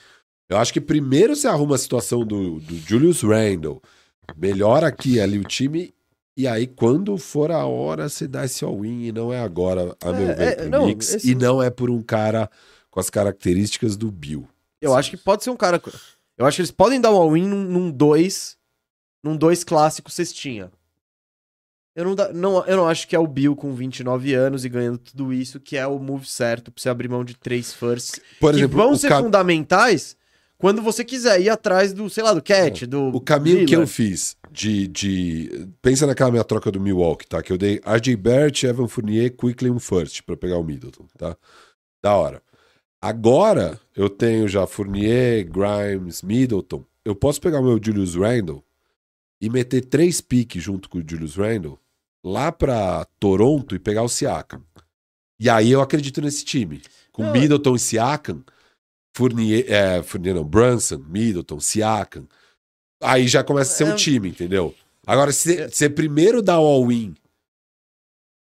Eu 0.49 0.57
acho 0.57 0.73
que 0.73 0.81
primeiro 0.81 1.35
você 1.35 1.47
arruma 1.47 1.75
a 1.75 1.79
situação 1.79 2.25
do, 2.25 2.59
do 2.59 2.77
Julius 2.87 3.21
Randle, 3.21 3.81
melhora 4.37 4.87
aqui 4.87 5.19
ali 5.19 5.39
o 5.39 5.43
time, 5.43 5.93
e 6.37 6.47
aí 6.47 6.67
quando 6.67 7.17
for 7.17 7.51
a 7.51 7.65
hora 7.65 8.09
você 8.09 8.27
dá 8.27 8.45
esse 8.45 8.63
all-in, 8.63 9.05
e 9.05 9.11
não 9.11 9.31
é 9.33 9.39
agora, 9.39 9.95
a 10.03 10.11
meu 10.11 10.29
É, 10.29 10.33
ver, 10.33 10.43
é, 10.47 10.55
pro 10.55 10.69
não, 10.69 10.83
Knicks, 10.83 11.13
esse- 11.15 11.31
e 11.31 11.35
não 11.35 11.63
é 11.63 11.69
por 11.69 11.89
um 11.89 12.01
cara 12.01 12.49
com 12.89 12.99
as 12.99 13.09
características 13.09 13.95
do 13.95 14.11
Bill. 14.11 14.45
Eu 14.81 14.95
acho 14.95 15.09
que 15.11 15.17
pode 15.17 15.43
ser 15.43 15.49
um 15.49 15.55
cara. 15.57 15.81
Eu 16.37 16.45
acho 16.45 16.55
que 16.55 16.61
eles 16.61 16.71
podem 16.71 16.99
dar 16.99 17.11
um 17.11 17.17
all-in 17.17 17.47
num, 17.47 17.63
num 17.63 17.91
dois. 17.91 18.57
Num 19.23 19.37
dois 19.37 19.63
clássico 19.63 20.09
cestinha. 20.09 20.71
Eu 21.95 22.05
não, 22.05 22.15
dá- 22.15 22.31
não, 22.31 22.65
eu 22.65 22.77
não 22.77 22.87
acho 22.87 23.07
que 23.07 23.15
é 23.15 23.19
o 23.19 23.27
Bill 23.27 23.55
com 23.55 23.73
29 23.75 24.33
anos 24.33 24.63
e 24.63 24.69
ganhando 24.69 24.97
tudo 24.97 25.33
isso 25.33 25.59
que 25.59 25.75
é 25.75 25.85
o 25.85 25.99
move 25.99 26.25
certo 26.27 26.71
pra 26.71 26.81
você 26.81 26.87
abrir 26.89 27.09
mão 27.09 27.23
de 27.23 27.35
três 27.37 27.73
firsts. 27.73 28.19
Por 28.39 28.51
que 28.51 28.59
exemplo, 28.59 28.77
vão 28.77 28.91
o, 28.93 28.97
ser 28.97 29.09
ca- 29.09 29.19
fundamentais 29.21 30.15
quando 30.57 30.81
você 30.81 31.03
quiser 31.03 31.41
ir 31.41 31.49
atrás 31.49 31.91
do, 31.91 32.09
sei 32.09 32.23
lá, 32.23 32.33
do 32.33 32.41
Cat, 32.41 32.85
do. 32.85 33.09
o 33.09 33.19
caminho 33.19 33.65
que 33.65 33.75
eu 33.75 33.85
fiz 33.85 34.37
de, 34.49 34.87
de. 34.87 35.67
Pensa 35.81 36.07
naquela 36.07 36.31
minha 36.31 36.43
troca 36.45 36.71
do 36.71 36.79
Milwaukee, 36.79 37.27
tá? 37.27 37.43
Que 37.43 37.51
eu 37.51 37.57
dei 37.57 37.81
RJ 37.85 38.15
Barrett, 38.15 38.65
Evan 38.65 38.87
Fournier, 38.87 39.35
Quickly 39.35 39.69
um 39.69 39.79
first 39.79 40.21
pra 40.23 40.37
pegar 40.37 40.57
o 40.57 40.63
Middleton, 40.63 41.05
tá? 41.17 41.35
Da 42.01 42.15
hora. 42.15 42.41
Agora 43.01 43.79
eu 43.95 44.09
tenho 44.09 44.47
já 44.47 44.67
Fournier, 44.67 45.49
Grimes, 45.49 46.21
Middleton. 46.21 46.85
Eu 47.03 47.15
posso 47.15 47.41
pegar 47.41 47.59
o 47.59 47.63
meu 47.63 47.79
Julius 47.83 48.15
Randle 48.15 48.63
e 49.41 49.49
meter 49.49 49.85
três 49.85 50.21
piques 50.21 50.61
junto 50.61 50.87
com 50.87 50.99
o 50.99 51.03
Julius 51.05 51.35
Randle 51.35 51.79
lá 52.23 52.51
pra 52.51 53.05
Toronto 53.19 53.75
e 53.75 53.79
pegar 53.79 54.03
o 54.03 54.09
Siakam. 54.09 54.63
E 55.39 55.49
aí 55.49 55.71
eu 55.71 55.81
acredito 55.81 56.21
nesse 56.21 56.45
time. 56.45 56.81
Com 57.11 57.23
Não, 57.23 57.33
Middleton 57.33 57.75
e 57.75 57.79
Siakam, 57.79 58.43
Fournier, 59.17 59.65
é, 59.67 60.03
Fournier 60.03 60.35
não, 60.35 60.43
Brunson, 60.43 60.99
Middleton, 60.99 61.59
Siakam. 61.59 62.27
Aí 63.01 63.27
já 63.27 63.43
começa 63.43 63.73
a 63.73 63.75
ser 63.75 63.91
um 63.91 63.95
time, 63.95 64.29
entendeu? 64.29 64.75
Agora, 65.05 65.31
se 65.31 65.67
você 65.67 65.89
primeiro 65.89 66.43
dá 66.43 66.53
all-in 66.53 67.15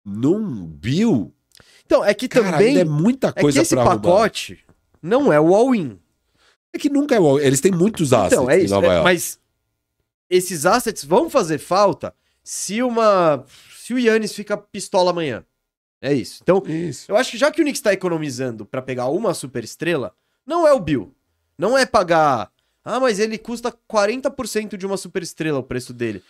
num 0.05 0.67
Bill, 0.67 1.33
Então, 1.85 2.03
é 2.03 2.13
que 2.13 2.27
cara, 2.27 2.51
também. 2.53 2.77
é 2.79 2.83
muita 2.83 3.27
É 3.35 3.41
coisa 3.41 3.59
que 3.59 3.63
esse 3.63 3.75
pra 3.75 3.83
arrumar. 3.83 3.99
pacote 4.01 4.59
não 5.01 5.31
é 5.31 5.39
o 5.39 5.53
all-in. 5.53 5.99
É 6.73 6.79
que 6.79 6.89
nunca 6.89 7.13
é 7.15 7.19
o 7.19 7.25
all 7.27 7.39
Eles 7.39 7.61
têm 7.61 7.71
muitos 7.71 8.13
assets 8.13 8.33
Então, 8.33 8.49
é 8.49 8.59
isso. 8.59 8.73
É- 8.75 9.01
mas 9.03 9.39
esses 10.29 10.65
assets 10.65 11.03
vão 11.03 11.29
fazer 11.29 11.57
falta 11.59 12.13
se 12.43 12.81
uma. 12.81 13.43
Se 13.77 13.93
o 13.93 13.99
Yannis 13.99 14.33
fica 14.33 14.55
pistola 14.57 15.11
amanhã. 15.11 15.45
É 16.01 16.13
isso. 16.13 16.39
Então, 16.43 16.61
Isso. 16.67 17.09
eu 17.09 17.15
acho 17.15 17.31
que 17.31 17.37
já 17.37 17.49
que 17.49 17.61
o 17.61 17.63
Knicks 17.63 17.81
tá 17.81 17.93
economizando 17.93 18.65
pra 18.65 18.81
pegar 18.81 19.07
uma 19.07 19.33
super 19.33 19.63
estrela, 19.63 20.13
não 20.45 20.67
é 20.67 20.73
o 20.73 20.79
Bill. 20.79 21.13
Não 21.57 21.77
é 21.77 21.85
pagar. 21.85 22.51
Ah, 22.83 22.99
mas 22.99 23.19
ele 23.19 23.37
custa 23.37 23.73
40% 23.87 24.75
de 24.75 24.85
uma 24.85 24.97
super 24.97 25.23
estrela 25.23 25.59
o 25.59 25.63
preço 25.63 25.93
dele. 25.93 26.21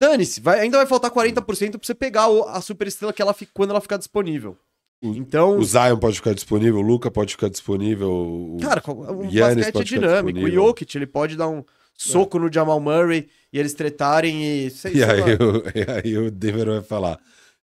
Dane-se, 0.00 0.40
vai- 0.40 0.60
ainda 0.60 0.76
vai 0.78 0.86
faltar 0.86 1.10
40% 1.10 1.72
pra 1.78 1.80
você 1.86 1.94
pegar 1.94 2.26
a 2.48 2.60
super 2.60 2.86
estrela 2.86 3.12
que 3.12 3.20
ela, 3.20 3.34
fi- 3.34 3.48
quando 3.52 3.70
ela 3.70 3.80
ficar 3.80 3.96
disponível. 3.96 4.56
O- 5.02 5.14
Então, 5.14 5.58
O 5.58 5.64
Zion 5.64 5.96
pode 5.98 6.16
ficar 6.16 6.34
disponível, 6.34 6.78
o 6.80 6.82
Luca 6.82 7.10
pode 7.10 7.32
ficar 7.32 7.48
disponível. 7.48 8.10
O... 8.10 8.56
Cara, 8.60 8.82
o 8.88 9.28
Giannis 9.28 9.66
basquete 9.66 9.80
é 9.80 9.84
dinâmico. 10.00 10.38
O. 10.40 10.50
Jokic, 10.50 10.96
ele 10.96 11.06
pode 11.06 11.36
dar 11.36 11.48
um 11.48 11.64
soco 11.96 12.38
no 12.38 12.52
Jamal 12.52 12.78
Murray 12.80 13.28
e 13.52 13.58
eles 13.58 13.74
tretarem 13.74 14.44
e... 14.66 14.70
Sei, 14.70 14.92
E 14.92 14.94
sei 14.96 15.04
aí, 15.04 15.20
o, 15.34 15.62
e 15.74 15.90
aí 16.06 16.18
o 16.18 16.30
Denver 16.30 16.66
vai 16.66 16.82
falar: 16.82 17.18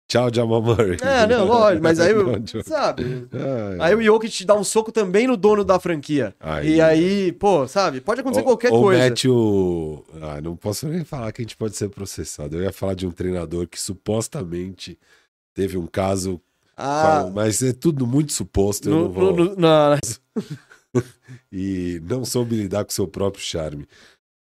Tchau, 0.09 0.29
Jamal 0.35 0.61
Murray. 0.61 0.99
É, 1.01 1.27
não, 1.27 1.47
lógico, 1.47 1.83
mas 1.83 1.99
aí, 1.99 2.13
Não, 2.13 2.63
sabe... 2.65 3.27
Ah, 3.33 3.87
Aí 3.87 3.95
o 3.95 4.03
Jokic 4.03 4.45
dá 4.45 4.55
um 4.55 4.63
soco 4.65 4.93
também 4.93 5.27
no 5.27 5.37
dono 5.39 5.65
da 5.65 5.81
franquia. 5.81 6.35
Aí- 6.39 6.75
E 6.75 6.81
aí, 6.83 7.33
pô, 7.33 7.67
sabe? 7.67 8.01
Pode 8.01 8.21
acontecer 8.21 8.41
ou- 8.43 8.47
qualquer 8.47 8.73
ou 8.73 8.83
coisa. 8.83 9.01
mete 9.05 9.27
o. 9.29 10.05
Ah, 10.21 10.41
não 10.43 10.55
posso 10.55 10.87
nem 10.87 11.03
falar 11.03 11.33
que 11.33 11.41
a 11.41 11.45
gente 11.45 11.57
pode 11.57 11.77
ser 11.77 11.89
processado. 11.89 12.57
Eu 12.57 12.63
ia 12.63 12.73
falar 12.73 12.93
de 12.95 13.07
um 13.07 13.11
treinador 13.11 13.67
que 13.67 13.81
supostamente 13.81 14.99
teve 15.55 15.79
um 15.79 15.87
caso. 15.87 16.39
Ah, 16.77 17.31
Mas 17.35 17.63
é 17.63 17.73
tudo 17.73 18.07
muito 18.07 18.33
suposto. 18.33 18.89
eu 18.91 18.95
no, 18.95 19.03
não 19.05 19.11
vou... 19.13 19.33
no- 19.37 19.45
no- 19.45 19.57
na- 19.57 19.99
E 21.51 22.03
não 22.07 22.23
soube 22.25 22.55
lidar 22.57 22.85
com 22.85 22.91
seu 22.91 23.09
próprio 23.09 23.43
charme. 23.43 23.87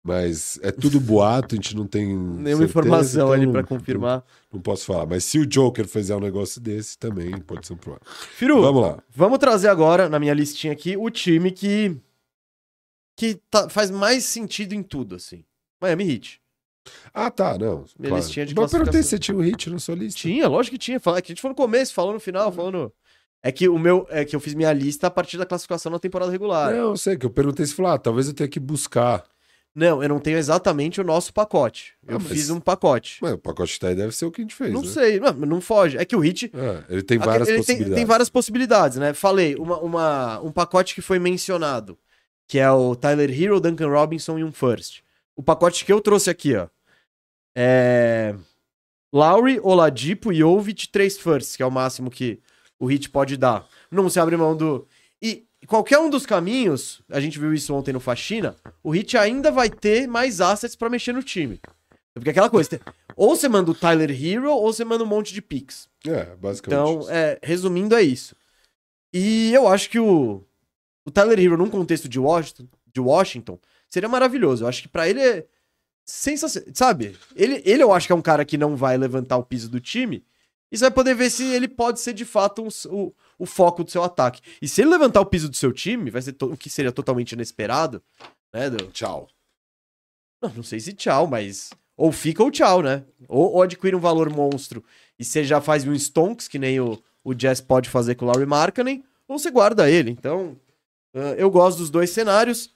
Mas 0.03 0.57
é 0.63 0.71
tudo 0.71 0.99
boato, 0.99 1.53
a 1.53 1.57
gente 1.57 1.75
não 1.75 1.85
tem. 1.85 2.07
nenhuma 2.17 2.43
certeza, 2.45 2.63
informação 2.63 3.21
então 3.21 3.31
ali 3.33 3.51
pra 3.51 3.63
confirmar. 3.63 4.17
Não, 4.17 4.23
não 4.53 4.61
posso 4.61 4.85
falar. 4.85 5.05
Mas 5.05 5.23
se 5.23 5.37
o 5.37 5.45
Joker 5.45 5.87
fizer 5.87 6.15
um 6.15 6.19
negócio 6.19 6.59
desse, 6.59 6.97
também 6.97 7.37
pode 7.39 7.67
ser 7.67 7.73
um 7.73 7.77
problema. 7.77 8.01
Firu, 8.31 8.61
Vamos 8.61 8.81
lá. 8.81 9.03
vamos 9.13 9.37
trazer 9.37 9.67
agora, 9.67 10.09
na 10.09 10.19
minha 10.19 10.33
listinha 10.33 10.73
aqui, 10.73 10.97
o 10.97 11.09
time 11.09 11.51
que... 11.51 11.95
Que 13.15 13.35
tá- 13.51 13.69
faz 13.69 13.91
mais 13.91 14.25
sentido 14.25 14.73
em 14.73 14.81
tudo, 14.81 15.15
assim. 15.15 15.43
Miami 15.79 16.11
Heat. 16.11 16.41
Ah, 17.13 17.29
tá, 17.29 17.57
não. 17.57 17.85
Minha 17.99 18.09
claro. 18.09 18.15
listinha 18.15 18.45
de 18.45 18.55
Mas 18.55 18.73
eu 18.73 18.79
perguntei 18.79 19.03
se 19.03 19.09
você 19.09 19.19
tinha 19.19 19.37
um 19.37 19.41
hit 19.41 19.69
na 19.69 19.77
sua 19.77 19.93
lista. 19.93 20.19
Tinha, 20.21 20.47
lógico 20.47 20.73
que 20.75 20.79
tinha. 20.79 20.99
Fala- 20.99 21.19
É 21.19 21.21
a 21.23 21.27
gente 21.27 21.39
falou 21.39 21.53
no 21.53 21.55
começo, 21.63 21.93
falou 21.93 22.13
no 22.13 22.19
final, 22.19 22.51
falou 22.51 22.71
no... 22.71 22.93
É 23.43 23.51
que 23.51 23.67
o 23.67 23.77
meu. 23.77 24.05
É 24.09 24.23
que 24.23 24.35
eu 24.35 24.39
fiz 24.39 24.53
minha 24.53 24.71
lista 24.71 25.07
a 25.07 25.11
partir 25.11 25.37
da 25.37 25.45
classificação 25.47 25.91
na 25.91 25.97
temporada 25.99 26.31
regular. 26.31 26.71
Não, 26.71 26.89
eu 26.91 26.97
sei 26.97 27.17
que 27.17 27.25
eu 27.25 27.29
perguntei 27.29 27.65
se 27.65 27.73
falou, 27.73 27.91
ah, 27.91 27.97
talvez 27.97 28.27
eu 28.27 28.33
tenha 28.35 28.47
que 28.47 28.59
buscar. 28.59 29.23
Não, 29.73 30.03
eu 30.03 30.09
não 30.09 30.19
tenho 30.19 30.37
exatamente 30.37 30.99
o 30.99 31.03
nosso 31.03 31.33
pacote. 31.33 31.93
Eu 32.05 32.17
Ah, 32.17 32.19
mas- 32.19 32.27
fiz 32.31 32.49
um 32.49 32.59
pacote. 32.59 33.19
Mas 33.21 33.33
o 33.33 33.37
pacote 33.37 33.79
tá 33.79 33.87
aí 33.87 33.95
deve 33.95 34.13
ser 34.13 34.25
o 34.25 34.31
que 34.31 34.41
a 34.41 34.43
gente 34.43 34.53
fez, 34.53 34.71
não 34.73 34.81
né? 34.81 34.87
sei, 34.87 35.19
não, 35.19 35.31
não 35.31 35.61
foge. 35.61 35.97
É 35.97 36.03
que 36.03 36.15
o 36.15 36.19
Hit. 36.19 36.51
Ah, 36.53 36.83
ele 36.89 37.01
tem 37.01 37.17
várias 37.17 37.47
ele 37.47 37.57
tem, 37.57 37.63
possibilidades. 37.65 37.95
tem 37.95 38.05
várias 38.05 38.29
possibilidades, 38.29 38.97
né? 38.97 39.13
Falei, 39.13 39.55
uma, 39.55 39.77
uma- 39.79 40.39
um 40.41 40.51
pacote 40.51 40.93
que 40.93 41.01
foi 41.01 41.19
mencionado, 41.19 41.97
que 42.47 42.59
é 42.59 42.69
o 42.69 42.95
Tyler 42.97 43.29
Hero, 43.31 43.61
Duncan 43.61 43.87
Robinson 43.87 44.37
e 44.37 44.43
um 44.43 44.51
First. 44.51 45.03
O 45.37 45.41
pacote 45.43 45.85
que 45.85 45.93
eu 45.93 46.01
trouxe 46.01 46.29
aqui, 46.29 46.53
ó. 46.55 46.67
É. 47.55 48.35
Lowry, 49.13 49.59
Oladipo, 49.61 50.33
Jovic, 50.33 50.87
três 50.89 51.17
Firsts, 51.17 51.55
que 51.55 51.63
é 51.63 51.65
o 51.65 51.71
máximo 51.71 52.09
que 52.09 52.39
o 52.79 52.85
Hit 52.85 53.09
pode 53.09 53.35
dar. 53.37 53.65
Não 53.89 54.09
se 54.09 54.19
abre 54.19 54.35
mão 54.37 54.55
do. 54.55 54.87
E 55.61 55.67
qualquer 55.67 55.99
um 55.99 56.09
dos 56.09 56.25
caminhos, 56.25 57.01
a 57.09 57.19
gente 57.19 57.37
viu 57.39 57.53
isso 57.53 57.73
ontem 57.73 57.93
no 57.93 57.99
Faxina, 57.99 58.55
o 58.83 58.89
Hit 58.89 59.17
ainda 59.17 59.51
vai 59.51 59.69
ter 59.69 60.07
mais 60.07 60.41
assets 60.41 60.75
pra 60.75 60.89
mexer 60.89 61.13
no 61.13 61.21
time. 61.21 61.61
Porque 62.13 62.31
aquela 62.31 62.49
coisa, 62.49 62.79
ou 63.15 63.35
você 63.35 63.47
manda 63.47 63.71
o 63.71 63.75
Tyler 63.75 64.11
Hero, 64.11 64.51
ou 64.51 64.73
você 64.73 64.83
manda 64.83 65.03
um 65.03 65.07
monte 65.07 65.33
de 65.33 65.41
picks. 65.41 65.87
É, 66.05 66.35
basicamente. 66.35 66.81
Então, 66.81 67.09
é, 67.09 67.39
resumindo, 67.41 67.95
é 67.95 68.01
isso. 68.01 68.35
E 69.13 69.53
eu 69.53 69.67
acho 69.67 69.89
que 69.89 69.99
o, 69.99 70.43
o 71.05 71.11
Tyler 71.11 71.39
Hero, 71.39 71.57
num 71.57 71.69
contexto 71.69 72.09
de 72.09 72.19
Washington, 72.19 72.67
de 72.93 72.99
Washington, 72.99 73.59
seria 73.87 74.09
maravilhoso. 74.09 74.63
Eu 74.63 74.67
acho 74.67 74.81
que 74.81 74.87
pra 74.87 75.07
ele 75.07 75.21
é 75.21 75.45
sensacional. 76.05 76.69
Sabe? 76.73 77.15
Ele, 77.35 77.61
ele 77.65 77.83
eu 77.83 77.93
acho 77.93 78.07
que 78.07 78.13
é 78.13 78.15
um 78.15 78.21
cara 78.21 78.43
que 78.43 78.57
não 78.57 78.75
vai 78.75 78.97
levantar 78.97 79.37
o 79.37 79.43
piso 79.43 79.69
do 79.69 79.79
time. 79.79 80.25
E 80.71 80.77
você 80.77 80.85
vai 80.85 80.91
poder 80.91 81.13
ver 81.15 81.29
se 81.29 81.43
ele 81.53 81.67
pode 81.67 81.99
ser 81.99 82.13
de 82.13 82.23
fato 82.23 82.63
um 82.63 82.69
o, 82.89 83.13
o 83.39 83.45
foco 83.45 83.83
do 83.83 83.91
seu 83.91 84.03
ataque. 84.03 84.41
E 84.61 84.67
se 84.67 84.81
ele 84.81 84.89
levantar 84.91 85.19
o 85.21 85.25
piso 85.25 85.49
do 85.49 85.55
seu 85.55 85.73
time, 85.73 86.09
vai 86.09 86.21
ser 86.21 86.35
o 86.41 86.55
que 86.55 86.69
seria 86.69 86.91
totalmente 86.91 87.33
inesperado. 87.33 88.01
Né, 88.53 88.69
do- 88.69 88.87
Tchau. 88.91 89.27
não, 90.41 90.49
não 90.55 90.63
sei 90.63 90.79
se 90.79 90.93
tchau, 90.93 91.27
mas. 91.27 91.71
Ou 91.97 92.11
fica 92.11 92.41
ou 92.41 92.49
tchau, 92.49 92.81
né? 92.81 93.03
Ou, 93.27 93.51
ou 93.53 93.61
adquire 93.61 93.95
um 93.95 93.99
valor 93.99 94.29
monstro 94.29 94.83
e 95.19 95.23
você 95.25 95.43
já 95.43 95.61
faz 95.61 95.85
um 95.85 95.93
Stonks, 95.93 96.47
que 96.47 96.57
nem 96.57 96.79
o, 96.79 96.97
o 97.23 97.33
Jazz 97.33 97.61
pode 97.61 97.89
fazer 97.89 98.15
com 98.15 98.25
o 98.25 98.27
Laurie 98.27 98.47
Markkanen, 98.47 99.03
ou 99.27 99.37
você 99.37 99.51
guarda 99.51 99.89
ele. 99.89 100.09
Então, 100.09 100.57
ah, 101.13 101.35
eu 101.37 101.49
gosto 101.51 101.77
dos 101.79 101.89
dois 101.89 102.09
cenários. 102.09 102.73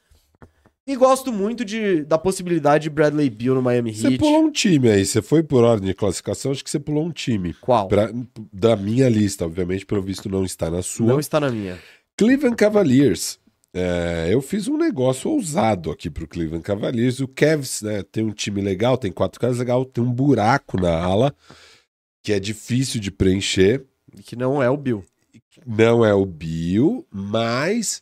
E 0.87 0.95
gosto 0.95 1.33
muito 1.33 1.65
de, 1.65 2.03
da 2.03 2.17
possibilidade 2.17 2.83
de 2.83 2.89
Bradley 2.91 3.27
Beal 3.29 3.55
no 3.55 3.61
Miami 3.61 3.93
Você 3.93 4.07
Heat. 4.07 4.17
pulou 4.19 4.43
um 4.43 4.51
time 4.51 4.89
aí, 4.89 5.03
você 5.05 5.19
foi 5.21 5.41
por 5.41 5.63
ordem 5.63 5.87
de 5.87 5.95
classificação, 5.95 6.51
acho 6.51 6.63
que 6.63 6.69
você 6.69 6.79
pulou 6.79 7.05
um 7.05 7.11
time. 7.11 7.55
Qual? 7.55 7.87
Pra- 7.87 8.11
da 8.53 8.75
minha 8.75 9.09
lista, 9.09 9.45
obviamente, 9.45 9.83
pelo 9.85 10.01
visto 10.03 10.29
não 10.29 10.45
está 10.45 10.69
na 10.69 10.83
sua. 10.83 11.07
Não 11.07 11.19
está 11.19 11.39
na 11.39 11.49
minha. 11.49 11.79
Cleveland 12.15 12.55
Cavaliers. 12.55 13.39
É, 13.73 14.29
eu 14.31 14.41
fiz 14.41 14.67
um 14.67 14.77
negócio 14.77 15.29
ousado 15.29 15.89
aqui 15.91 16.09
pro 16.09 16.27
Cleveland 16.27 16.63
Cavaliers. 16.63 17.19
O 17.19 17.27
Cavs 17.27 17.81
né, 17.81 18.03
tem 18.03 18.23
um 18.23 18.31
time 18.31 18.61
legal, 18.61 18.95
tem 18.97 19.11
quatro 19.11 19.39
caras 19.39 19.57
legal, 19.57 19.83
tem 19.85 20.03
um 20.03 20.11
buraco 20.13 20.79
na 20.79 20.95
ala 20.97 21.35
que 22.23 22.31
é 22.31 22.39
difícil 22.39 23.01
de 23.01 23.11
preencher. 23.11 23.83
Que 24.23 24.35
não 24.35 24.61
é 24.61 24.69
o 24.69 24.77
Bill. 24.77 25.03
Não 25.65 26.05
é 26.05 26.13
o 26.13 26.25
Bill, 26.25 27.05
mas 27.11 28.01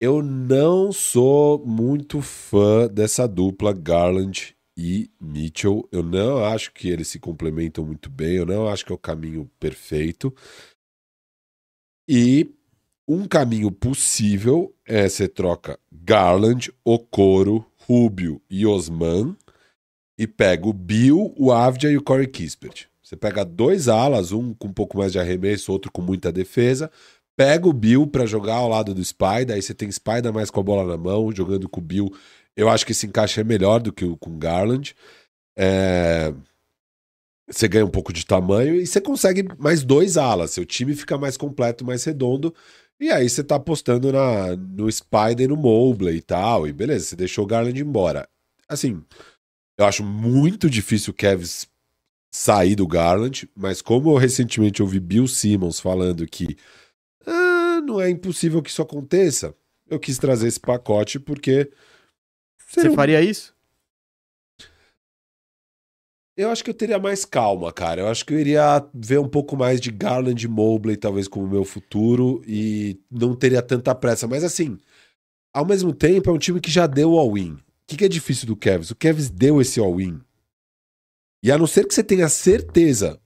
eu 0.00 0.22
não 0.22 0.92
sou 0.92 1.64
muito 1.64 2.20
fã 2.20 2.86
dessa 2.86 3.26
dupla 3.26 3.72
Garland 3.72 4.56
e 4.76 5.10
Mitchell. 5.20 5.88
Eu 5.90 6.02
não 6.02 6.44
acho 6.44 6.72
que 6.72 6.88
eles 6.88 7.08
se 7.08 7.18
complementam 7.18 7.84
muito 7.84 8.08
bem, 8.08 8.36
eu 8.36 8.46
não 8.46 8.68
acho 8.68 8.84
que 8.84 8.92
é 8.92 8.94
o 8.94 8.98
caminho 8.98 9.50
perfeito. 9.58 10.32
E 12.08 12.48
um 13.06 13.26
caminho 13.26 13.72
possível 13.72 14.74
é 14.86 15.08
você 15.08 15.26
troca 15.26 15.78
Garland, 15.90 16.72
Okoro, 16.84 17.66
Rubio 17.76 18.40
e 18.48 18.64
Osman 18.64 19.36
e 20.16 20.26
pega 20.26 20.68
o 20.68 20.72
Bill, 20.72 21.34
o 21.36 21.50
Avdia 21.52 21.90
e 21.90 21.96
o 21.96 22.02
Corey 22.02 22.26
Kispert. 22.26 22.86
Você 23.02 23.16
pega 23.16 23.44
dois 23.44 23.88
alas, 23.88 24.32
um 24.32 24.52
com 24.52 24.68
um 24.68 24.72
pouco 24.72 24.98
mais 24.98 25.12
de 25.12 25.18
arremesso, 25.18 25.72
outro 25.72 25.90
com 25.90 26.02
muita 26.02 26.30
defesa. 26.30 26.90
Pega 27.38 27.68
o 27.68 27.72
Bill 27.72 28.06
pra 28.08 28.26
jogar 28.26 28.56
ao 28.56 28.68
lado 28.68 28.92
do 28.92 29.04
Spider, 29.04 29.54
aí 29.54 29.62
você 29.62 29.72
tem 29.72 29.90
Spider 29.92 30.32
mais 30.34 30.50
com 30.50 30.58
a 30.60 30.62
bola 30.64 30.84
na 30.84 30.98
mão, 30.98 31.30
jogando 31.32 31.68
com 31.68 31.80
o 31.80 31.84
Bill. 31.84 32.12
Eu 32.56 32.68
acho 32.68 32.84
que 32.84 32.90
esse 32.92 33.06
encaixe 33.06 33.40
é 33.40 33.44
melhor 33.44 33.80
do 33.80 33.92
que 33.92 34.04
o 34.04 34.16
com 34.16 34.36
Garland. 34.38 34.94
É, 35.56 36.34
Você 37.50 37.66
ganha 37.66 37.86
um 37.86 37.90
pouco 37.90 38.12
de 38.12 38.26
tamanho 38.26 38.74
e 38.74 38.86
você 38.86 39.00
consegue 39.00 39.44
mais 39.58 39.82
dois 39.82 40.16
alas. 40.18 40.50
Seu 40.50 40.66
time 40.66 40.94
fica 40.94 41.16
mais 41.16 41.36
completo, 41.36 41.84
mais 41.84 42.04
redondo. 42.04 42.54
E 43.00 43.10
aí 43.10 43.28
você 43.28 43.44
tá 43.44 43.56
apostando 43.56 44.12
na, 44.12 44.56
no 44.56 44.90
Spider 44.90 45.42
e 45.44 45.48
no 45.48 45.56
Mobley 45.56 46.16
e 46.16 46.22
tal. 46.22 46.66
E 46.68 46.72
beleza, 46.72 47.06
você 47.06 47.16
deixou 47.16 47.44
o 47.44 47.46
Garland 47.46 47.80
embora. 47.80 48.28
Assim, 48.68 49.02
eu 49.78 49.86
acho 49.86 50.04
muito 50.04 50.68
difícil 50.68 51.12
o 51.12 51.16
Cavs 51.16 51.66
sair 52.34 52.74
do 52.76 52.86
Garland, 52.86 53.48
mas 53.56 53.80
como 53.80 54.10
eu 54.10 54.16
recentemente 54.16 54.82
ouvi 54.82 55.00
Bill 55.00 55.26
Simmons 55.26 55.80
falando 55.80 56.26
que 56.26 56.56
não 57.88 58.00
é 58.00 58.08
impossível 58.08 58.62
que 58.62 58.70
isso 58.70 58.80
aconteça, 58.82 59.54
eu 59.88 59.98
quis 59.98 60.18
trazer 60.18 60.46
esse 60.48 60.60
pacote 60.60 61.18
porque 61.18 61.70
Você 62.68 62.88
um- 62.88 62.94
faria 62.94 63.20
isso? 63.22 63.56
eu 66.36 66.50
acho 66.50 66.62
que 66.62 66.70
eu 66.70 66.74
teria 66.74 67.00
mais 67.00 67.24
calma, 67.24 67.72
cara. 67.72 68.02
Eu 68.02 68.06
acho 68.08 68.24
que 68.24 68.32
eu 68.32 68.38
iria 68.38 68.86
ver 68.94 69.18
um 69.18 69.28
pouco 69.28 69.56
mais 69.56 69.80
de 69.80 69.90
Garland 69.90 70.44
e 70.44 70.48
Mobley, 70.48 70.96
talvez, 70.96 71.26
como 71.26 71.48
meu 71.48 71.64
futuro, 71.64 72.40
e 72.46 73.00
não 73.10 73.34
teria 73.34 73.60
tanta 73.60 73.92
pressa. 73.92 74.28
Mas 74.28 74.44
assim, 74.44 74.78
ao 75.52 75.66
mesmo 75.66 75.92
tempo, 75.92 76.30
é 76.30 76.32
um 76.32 76.38
time 76.38 76.60
que 76.60 76.70
já 76.70 76.86
deu 76.86 77.18
all-in. 77.18 77.54
O 77.54 77.60
que, 77.88 77.96
que 77.96 78.04
é 78.04 78.08
difícil 78.08 78.46
do 78.46 78.54
Cavs? 78.54 78.90
O 78.92 78.96
Cavs 78.96 79.30
deu 79.30 79.60
esse 79.60 79.80
all-in 79.80 80.20
E 81.42 81.50
a 81.50 81.58
não 81.58 81.66
ser 81.66 81.86
que 81.88 81.94
você 81.94 82.04
tenha 82.04 82.28
certeza 82.28 83.20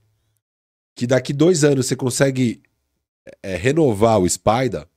que 0.95 1.05
daqui 1.05 1.33
dois 1.33 1.63
anos 1.63 1.85
você 1.85 1.95
consegue 1.95 2.63
é, 3.41 3.55
renovar 3.55 4.19
o 4.19 4.29
Spider, 4.29 4.87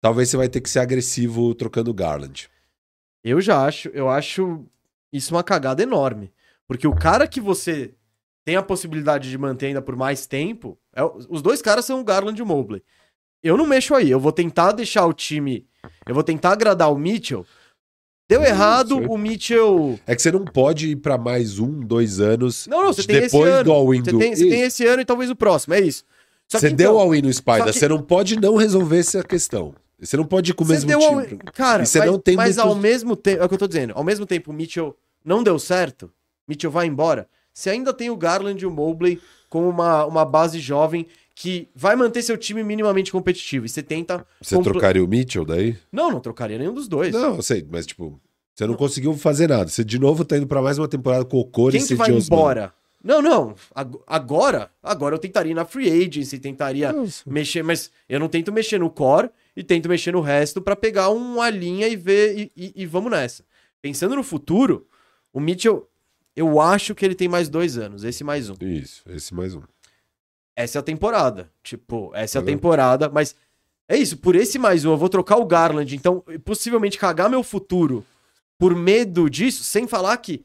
talvez 0.00 0.30
você 0.30 0.36
vai 0.36 0.48
ter 0.48 0.60
que 0.60 0.70
ser 0.70 0.80
agressivo 0.80 1.54
trocando 1.54 1.90
o 1.90 1.94
Garland. 1.94 2.48
Eu 3.22 3.40
já 3.40 3.64
acho, 3.64 3.88
eu 3.88 4.08
acho 4.08 4.64
isso 5.12 5.34
uma 5.34 5.42
cagada 5.42 5.82
enorme. 5.82 6.32
Porque 6.66 6.86
o 6.86 6.94
cara 6.94 7.26
que 7.26 7.40
você 7.40 7.94
tem 8.44 8.56
a 8.56 8.62
possibilidade 8.62 9.30
de 9.30 9.38
manter 9.38 9.66
ainda 9.66 9.82
por 9.82 9.96
mais 9.96 10.26
tempo, 10.26 10.78
é 10.94 11.02
os 11.28 11.42
dois 11.42 11.60
caras 11.60 11.84
são 11.84 12.00
o 12.00 12.04
Garland 12.04 12.38
e 12.38 12.42
o 12.42 12.46
Mobley. 12.46 12.82
Eu 13.42 13.56
não 13.56 13.66
mexo 13.66 13.94
aí, 13.94 14.10
eu 14.10 14.20
vou 14.20 14.32
tentar 14.32 14.72
deixar 14.72 15.06
o 15.06 15.12
time, 15.12 15.66
eu 16.06 16.14
vou 16.14 16.24
tentar 16.24 16.52
agradar 16.52 16.92
o 16.92 16.98
Mitchell. 16.98 17.46
Deu 18.28 18.42
errado, 18.42 18.98
o 18.98 19.16
Mitchell. 19.16 19.98
É 20.06 20.14
que 20.14 20.20
você 20.20 20.30
não 20.30 20.44
pode 20.44 20.88
ir 20.88 20.96
pra 20.96 21.16
mais 21.16 21.58
um, 21.58 21.80
dois 21.80 22.20
anos 22.20 22.66
Não, 22.66 22.84
não, 22.84 22.92
você 22.92 23.02
tem 23.04 23.16
esse 23.16 23.26
depois 23.26 23.50
ano. 23.50 23.64
do 23.64 23.72
all-in 23.72 24.04
Você 24.04 24.12
do... 24.12 24.18
tem, 24.18 24.36
você 24.36 24.48
tem 24.48 24.60
esse 24.60 24.86
ano 24.86 25.00
e 25.00 25.04
talvez 25.04 25.30
o 25.30 25.36
próximo, 25.36 25.72
é 25.72 25.80
isso. 25.80 26.04
Só 26.50 26.58
Você 26.58 26.70
que, 26.70 26.76
deu 26.76 26.92
então, 26.92 27.00
all-in 27.00 27.22
no 27.22 27.32
Spider, 27.32 27.64
que- 27.66 27.72
você 27.74 27.88
não 27.88 28.00
pode 28.02 28.36
não 28.40 28.56
resolver 28.56 28.98
essa 28.98 29.22
questão. 29.22 29.74
Você 30.00 30.16
não 30.16 30.24
pode 30.24 30.50
ir 30.50 30.54
com 30.54 30.64
o 30.64 30.66
mesmo 30.66 30.88
deu 30.88 30.98
time. 31.00 31.38
Cara, 31.52 31.82
E 31.82 31.86
você 31.86 31.98
mas, 31.98 32.10
não 32.10 32.18
tem 32.18 32.36
mas 32.36 32.56
muitos- 32.56 32.72
ao 32.74 32.80
mesmo 32.80 33.16
tempo, 33.16 33.42
é 33.42 33.44
o 33.44 33.48
que 33.48 33.54
eu 33.54 33.58
tô 33.58 33.66
dizendo, 33.66 33.92
ao 33.96 34.04
mesmo 34.04 34.24
tempo 34.24 34.50
o 34.50 34.54
Mitchell 34.54 34.96
não 35.24 35.42
deu 35.42 35.58
certo, 35.58 36.10
Mitchell 36.48 36.70
vai 36.70 36.86
embora, 36.86 37.28
você 37.52 37.68
ainda 37.70 37.92
tem 37.92 38.08
o 38.08 38.16
Garland 38.16 38.62
e 38.62 38.66
o 38.66 38.70
Mobley 38.70 39.20
como 39.50 39.68
uma, 39.68 40.04
uma 40.06 40.24
base 40.24 40.58
jovem 40.60 41.06
que 41.34 41.68
vai 41.74 41.94
manter 41.96 42.22
seu 42.22 42.36
time 42.38 42.62
minimamente 42.64 43.12
competitivo. 43.12 43.66
E 43.66 43.68
você 43.68 43.82
tenta. 43.82 44.24
Você 44.40 44.54
compl- 44.56 44.70
trocaria 44.70 45.04
o 45.04 45.08
Mitchell 45.08 45.44
daí? 45.44 45.76
Não, 45.92 46.10
não 46.10 46.20
trocaria 46.20 46.58
nenhum 46.58 46.72
dos 46.74 46.88
dois. 46.88 47.12
Não, 47.12 47.36
eu 47.36 47.42
sei, 47.42 47.66
mas 47.70 47.84
tipo, 47.86 48.20
você 48.54 48.66
não 48.66 48.74
conseguiu 48.74 49.12
fazer 49.14 49.48
nada. 49.48 49.68
Você 49.68 49.84
de 49.84 49.98
novo 49.98 50.24
tá 50.24 50.36
indo 50.36 50.46
pra 50.46 50.62
mais 50.62 50.78
uma 50.78 50.88
temporada 50.88 51.24
com 51.24 51.38
o 51.38 51.44
Cores 51.44 51.78
Quem 51.80 51.86
que 51.88 51.94
vai 51.94 52.10
embora? 52.10 52.72
Não, 53.08 53.22
não. 53.22 53.54
Ag- 53.74 53.98
Agora, 54.06 54.70
agora 54.82 55.14
eu 55.14 55.18
tentaria 55.18 55.52
ir 55.52 55.54
na 55.54 55.64
free 55.64 55.88
agency, 55.90 56.38
tentaria 56.38 56.92
mexer, 57.26 57.62
mas 57.64 57.90
eu 58.08 58.20
não 58.20 58.28
tento 58.28 58.52
mexer 58.52 58.78
no 58.78 58.90
core 58.90 59.30
e 59.56 59.64
tento 59.64 59.88
mexer 59.88 60.12
no 60.12 60.20
resto 60.20 60.60
pra 60.60 60.76
pegar 60.76 61.08
uma 61.08 61.48
linha 61.48 61.88
e 61.88 61.96
ver 61.96 62.38
e, 62.38 62.52
e- 62.54 62.72
e 62.82 62.86
vamos 62.86 63.10
nessa. 63.10 63.42
Pensando 63.80 64.14
no 64.14 64.22
futuro, 64.22 64.86
o 65.32 65.40
Mitchell, 65.40 65.88
eu 66.36 66.60
acho 66.60 66.94
que 66.94 67.04
ele 67.04 67.14
tem 67.14 67.28
mais 67.28 67.48
dois 67.48 67.78
anos, 67.78 68.04
esse 68.04 68.22
mais 68.22 68.50
um. 68.50 68.54
Isso, 68.60 69.02
esse 69.08 69.32
mais 69.32 69.54
um. 69.54 69.62
Essa 70.54 70.78
é 70.78 70.80
a 70.80 70.82
temporada. 70.82 71.50
Tipo, 71.62 72.10
essa 72.14 72.38
é 72.38 72.40
a 72.40 72.42
temporada, 72.44 73.08
mas 73.08 73.34
é 73.88 73.96
isso, 73.96 74.18
por 74.18 74.36
esse 74.36 74.58
mais 74.58 74.84
um, 74.84 74.90
eu 74.90 74.96
vou 74.98 75.08
trocar 75.08 75.36
o 75.38 75.46
Garland, 75.46 75.96
então 75.96 76.22
possivelmente 76.44 76.98
cagar 76.98 77.30
meu 77.30 77.42
futuro 77.42 78.04
por 78.58 78.74
medo 78.74 79.30
disso, 79.30 79.64
sem 79.64 79.86
falar 79.88 80.16
que 80.18 80.44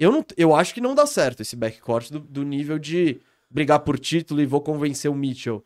eu, 0.00 0.10
não, 0.10 0.24
eu 0.36 0.54
acho 0.54 0.74
que 0.74 0.80
não 0.80 0.94
dá 0.94 1.06
certo 1.06 1.40
esse 1.42 1.54
backcourt 1.54 2.10
do, 2.10 2.18
do 2.18 2.42
nível 2.42 2.78
de 2.78 3.20
brigar 3.50 3.80
por 3.80 3.98
título 3.98 4.40
e 4.40 4.46
vou 4.46 4.60
convencer 4.60 5.08
o 5.10 5.14
Mitchell. 5.14 5.64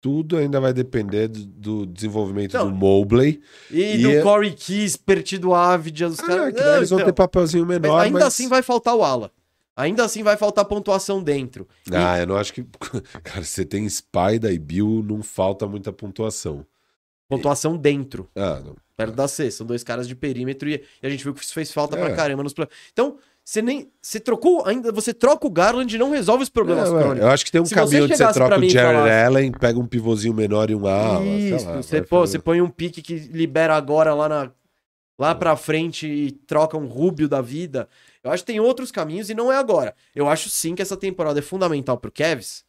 Tudo 0.00 0.36
ainda 0.36 0.60
vai 0.60 0.72
depender 0.74 1.28
do, 1.28 1.46
do 1.46 1.86
desenvolvimento 1.86 2.52
Não, 2.54 2.68
do 2.68 2.74
Mobley. 2.76 3.40
E, 3.70 3.94
E 3.96 4.02
do 4.02 4.10
é- 4.10 4.20
Corey 4.22 4.52
Keys, 4.52 4.96
Pertido 4.96 5.54
Avid, 5.54 6.04
os 6.04 6.18
Ah, 6.20 6.26
caras. 6.26 6.54
que 6.54 6.60
Não, 6.60 6.76
eles 6.76 6.90
vão 6.90 6.98
então, 6.98 7.06
ter 7.06 7.14
papelzinho 7.14 7.64
mas 7.66 7.80
menor, 7.80 7.98
ainda 8.00 8.18
mas... 8.18 8.28
assim 8.28 8.46
vai 8.48 8.62
faltar 8.62 8.94
o 8.94 9.02
ala. 9.02 9.30
Ainda 9.74 10.04
assim 10.04 10.22
vai 10.22 10.36
faltar 10.36 10.64
pontuação 10.66 11.22
dentro. 11.22 11.66
E- 11.90 11.96
Ah, 11.96 12.18
eu 12.20 12.26
não 12.26 12.36
acho 12.36 12.52
que... 12.52 12.62
Cara, 13.24 13.42
você 13.42 13.64
tem 13.64 13.88
Spider 13.88 14.52
e 14.52 14.58
Bill, 14.58 15.02
não 15.02 15.22
falta 15.22 15.66
muita 15.66 15.90
pontuação. 15.90 16.66
pontuação 17.26 17.74
dentro. 17.76 18.28
Ah, 18.36 18.60
não. 18.64 18.76
Perto 18.96 19.14
da 19.16 19.26
C. 19.26 19.50
São 19.50 19.66
dois 19.66 19.82
caras 19.82 20.06
de 20.06 20.14
perímetro 20.14 20.68
e, 20.68 20.74
e 21.02 21.06
a 21.06 21.10
gente 21.10 21.24
viu 21.24 21.32
que 21.34 21.42
isso 21.42 21.52
fez 21.54 21.72
falta 21.72 21.96
É. 21.96 22.00
pra 22.04 22.14
caramba 22.14 22.42
nos 22.44 22.54
Então, 22.92 23.16
você 23.44 23.60
nem. 23.60 23.92
Você 24.00 24.18
trocou. 24.18 24.64
Ainda 24.66 24.90
você 24.90 25.12
troca 25.12 25.46
o 25.46 25.50
Garland 25.50 25.94
e 25.94 25.98
não 25.98 26.10
resolve 26.10 26.42
os 26.42 26.48
problemas 26.48 26.88
Não, 26.88 26.98
é, 26.98 27.02
crônicos. 27.02 27.24
eu 27.26 27.30
acho 27.30 27.44
que 27.44 27.52
tem 27.52 27.60
um 27.60 27.66
Se 27.66 27.74
caminho 27.74 28.04
onde 28.04 28.16
você 28.16 28.32
troca 28.32 28.58
o 28.58 28.68
Jared 28.68 29.10
Allen, 29.10 29.52
pega 29.52 29.78
um 29.78 29.86
pivôzinho 29.86 30.32
menor 30.32 30.70
e 30.70 30.74
um 30.74 30.86
ala, 30.86 31.20
sei 31.24 31.54
Isso, 31.54 31.66
lá, 31.66 31.76
você, 31.76 32.02
pô, 32.02 32.20
você 32.20 32.38
põe 32.38 32.60
um 32.62 32.68
pique 32.70 33.02
que 33.02 33.14
libera 33.16 33.74
agora 33.76 34.14
lá 34.14 34.28
na 34.28 34.50
lá 35.16 35.32
pra 35.32 35.54
frente 35.56 36.06
e 36.08 36.32
troca 36.32 36.76
um 36.76 36.86
Rubio 36.86 37.28
da 37.28 37.40
vida. 37.40 37.88
Eu 38.22 38.32
acho 38.32 38.42
que 38.42 38.50
tem 38.52 38.58
outros 38.60 38.90
caminhos 38.90 39.30
e 39.30 39.34
não 39.34 39.52
é 39.52 39.56
agora. 39.56 39.94
Eu 40.14 40.28
acho 40.28 40.48
sim 40.48 40.74
que 40.74 40.82
essa 40.82 40.96
temporada 40.96 41.38
é 41.38 41.42
fundamental 41.42 41.96
pro 41.98 42.10
Cavs, 42.10 42.64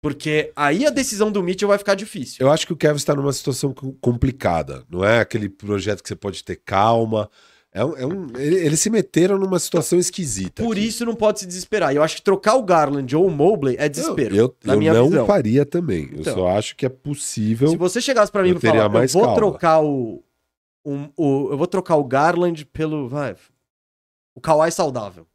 porque 0.00 0.52
aí 0.54 0.86
a 0.86 0.90
decisão 0.90 1.32
do 1.32 1.42
Mitchell 1.42 1.68
vai 1.68 1.78
ficar 1.78 1.94
difícil. 1.94 2.36
Eu 2.44 2.52
acho 2.52 2.66
que 2.66 2.72
o 2.72 2.76
Kevin 2.76 2.96
está 2.96 3.14
numa 3.14 3.32
situação 3.32 3.72
co- 3.72 3.96
complicada. 4.00 4.84
Não 4.90 5.04
é 5.04 5.20
aquele 5.20 5.48
projeto 5.48 6.02
que 6.02 6.08
você 6.08 6.14
pode 6.16 6.44
ter 6.44 6.56
calma. 6.56 7.28
É 7.74 7.82
um, 7.84 7.96
é 7.96 8.04
um- 8.06 8.26
ele- 8.36 8.56
eles 8.66 8.80
se 8.80 8.90
meteram 8.90 9.38
numa 9.38 9.58
situação 9.58 9.98
esquisita. 9.98 10.62
Por 10.62 10.76
aqui. 10.76 10.86
isso 10.86 11.06
não 11.06 11.14
pode 11.14 11.40
se 11.40 11.46
desesperar. 11.46 11.94
Eu 11.94 12.02
acho 12.02 12.16
que 12.16 12.22
trocar 12.22 12.54
o 12.56 12.62
Garland 12.62 13.16
ou 13.16 13.26
o 13.26 13.30
Mobley 13.30 13.76
é 13.78 13.88
desespero. 13.88 14.36
Eu, 14.36 14.54
na 14.62 14.74
eu 14.74 14.78
minha 14.78 14.92
não 14.92 15.08
visão. 15.08 15.26
faria 15.26 15.64
também. 15.64 16.10
Eu 16.12 16.20
Então. 16.20 16.34
só 16.34 16.48
acho 16.48 16.76
que 16.76 16.84
é 16.84 16.90
possível. 16.90 17.68
Se 17.68 17.76
você 17.76 18.00
chegasse 18.00 18.30
pra 18.30 18.42
mim 18.42 18.50
eu 18.50 18.56
e 18.56 18.60
falar, 18.60 18.72
teria 18.72 18.86
eu 18.86 18.90
mais 18.90 19.12
vou 19.14 19.22
calma." 19.22 19.36
trocar 19.36 19.80
o, 19.82 20.22
o, 20.84 20.92
o- 21.16 21.48
Eu 21.50 21.56
vou 21.56 21.66
trocar 21.66 21.96
o 21.96 22.04
Garland 22.04 22.62
pelo. 22.66 23.08
Vai. 23.08 23.34
O 24.34 24.40
Kawhi 24.40 24.70
saudável. 24.70 25.26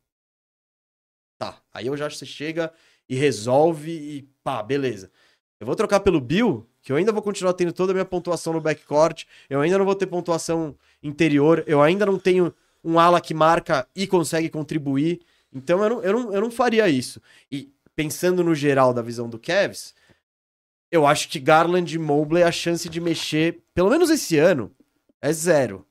Tá. 1.39 1.57
Aí 1.73 1.87
eu 1.87 1.97
já 1.97 2.05
acho 2.05 2.15
que 2.15 2.19
você 2.19 2.25
chega 2.31 2.71
e 3.09 3.15
resolve 3.15 3.91
e 3.91 4.29
pá, 4.43 4.61
beleza. 4.63 5.11
Eu 5.59 5.65
vou 5.65 5.75
trocar 5.75 5.99
pelo 6.01 6.19
Bill, 6.21 6.67
que 6.81 6.91
eu 6.91 6.95
ainda 6.95 7.11
vou 7.11 7.21
continuar 7.21 7.53
tendo 7.53 7.73
toda 7.73 7.91
a 7.91 7.95
minha 7.95 8.05
pontuação 8.05 8.53
no 8.53 8.61
backcourt. 8.61 9.23
Eu 9.49 9.59
ainda 9.61 9.77
não 9.77 9.85
vou 9.85 9.95
ter 9.95 10.05
pontuação 10.07 10.75
interior. 11.01 11.63
Eu 11.67 11.81
ainda 11.81 12.05
não 12.05 12.19
tenho 12.19 12.53
um 12.83 12.99
ala 12.99 13.21
que 13.21 13.33
marca 13.33 13.87
e 13.95 14.07
consegue 14.07 14.49
contribuir. 14.49 15.21
Então 15.53 15.83
eu 15.83 15.89
não, 15.89 16.03
eu 16.03 16.13
não, 16.13 16.33
eu 16.33 16.41
não 16.41 16.51
faria 16.51 16.87
isso. 16.89 17.21
E 17.51 17.71
pensando 17.95 18.43
no 18.43 18.53
geral 18.53 18.93
da 18.93 19.01
visão 19.01 19.29
do 19.29 19.39
Cavs, 19.39 19.93
eu 20.91 21.05
acho 21.05 21.29
que 21.29 21.39
Garland 21.39 21.93
e 21.93 21.99
Mobley, 21.99 22.43
a 22.43 22.51
chance 22.51 22.87
de 22.87 23.01
mexer, 23.01 23.61
pelo 23.73 23.89
menos 23.89 24.09
esse 24.09 24.37
ano, 24.37 24.71
é 25.21 25.33
zero. 25.33 25.85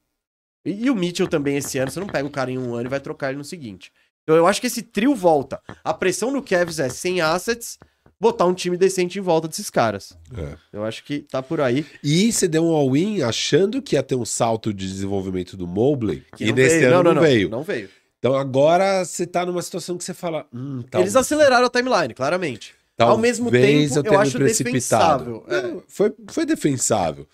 E, 0.64 0.86
e 0.86 0.90
o 0.90 0.94
Mitchell 0.94 1.28
também 1.28 1.57
esse 1.57 1.78
ano, 1.78 1.90
você 1.90 2.00
não 2.00 2.07
pega 2.07 2.26
o 2.26 2.30
cara 2.30 2.50
em 2.50 2.59
um 2.59 2.74
ano 2.74 2.86
e 2.86 2.90
vai 2.90 3.00
trocar 3.00 3.28
ele 3.28 3.38
no 3.38 3.44
seguinte. 3.44 3.92
Então 4.22 4.36
eu 4.36 4.46
acho 4.46 4.61
que 4.61 4.66
esse 4.66 4.82
trio 4.82 5.14
volta. 5.14 5.62
A 5.84 5.94
pressão 5.94 6.30
no 6.30 6.42
Cavs 6.42 6.80
é 6.80 6.88
sem 6.88 7.20
assets, 7.20 7.78
botar 8.20 8.46
um 8.46 8.54
time 8.54 8.76
decente 8.76 9.18
em 9.18 9.22
volta 9.22 9.46
desses 9.48 9.68
caras. 9.70 10.16
É. 10.36 10.56
Eu 10.72 10.84
acho 10.84 11.04
que 11.04 11.20
tá 11.20 11.42
por 11.42 11.60
aí. 11.60 11.84
E 12.02 12.32
você 12.32 12.48
deu 12.48 12.64
um 12.64 12.70
all-in 12.74 13.22
achando 13.22 13.82
que 13.82 13.96
ia 13.96 14.02
ter 14.02 14.14
um 14.14 14.24
salto 14.24 14.72
de 14.72 14.86
desenvolvimento 14.88 15.56
do 15.56 15.66
Mobley. 15.66 16.24
Que 16.36 16.44
e 16.44 16.48
não 16.48 16.54
nesse 16.54 16.78
veio. 16.80 16.98
ano 16.98 17.14
não, 17.14 17.22
veio. 17.22 17.48
Não 17.48 17.62
veio. 17.62 17.88
Então 18.18 18.34
agora 18.34 19.04
você 19.04 19.26
tá 19.26 19.44
numa 19.44 19.62
situação 19.62 19.96
que 19.98 20.04
você 20.04 20.14
fala. 20.14 20.46
Hum, 20.52 20.82
tal- 20.90 21.02
Eles 21.02 21.14
aceleraram 21.14 21.66
a 21.66 21.70
timeline, 21.70 22.14
claramente. 22.14 22.74
ao 22.98 23.18
mesmo 23.18 23.50
talvez 23.50 23.90
tempo, 23.90 23.98
eu 23.98 24.02
tenha 24.02 24.18
me 24.18 24.22
acho 24.26 24.38
defensável. 24.38 25.44
É. 25.48 25.62
Não, 25.62 25.82
foi, 25.86 26.14
foi 26.30 26.46
defensável. 26.46 27.28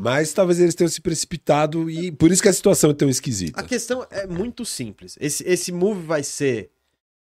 Mas 0.00 0.32
talvez 0.32 0.60
eles 0.60 0.76
tenham 0.76 0.88
se 0.88 1.00
precipitado 1.00 1.90
e 1.90 2.12
por 2.12 2.30
isso 2.30 2.40
que 2.40 2.48
a 2.48 2.52
situação 2.52 2.90
é 2.90 2.94
tão 2.94 3.08
esquisita. 3.08 3.60
A 3.60 3.64
questão 3.64 4.06
é 4.10 4.28
muito 4.28 4.64
simples. 4.64 5.16
Esse, 5.20 5.42
esse 5.44 5.72
move 5.72 6.02
vai 6.06 6.22
ser 6.22 6.70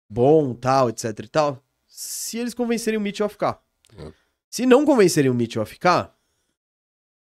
bom, 0.09 0.53
tal, 0.53 0.89
etc 0.89 1.19
e 1.19 1.27
tal, 1.27 1.62
se 2.03 2.37
eles 2.37 2.53
convencerem 2.53 2.97
o 2.97 3.01
Mitchell 3.01 3.25
a 3.25 3.29
ficar. 3.29 3.59
É. 3.97 4.11
Se 4.49 4.65
não 4.65 4.85
convencerem 4.85 5.29
o 5.31 5.33
Mitchell 5.33 5.61
a 5.61 5.65
ficar, 5.65 6.15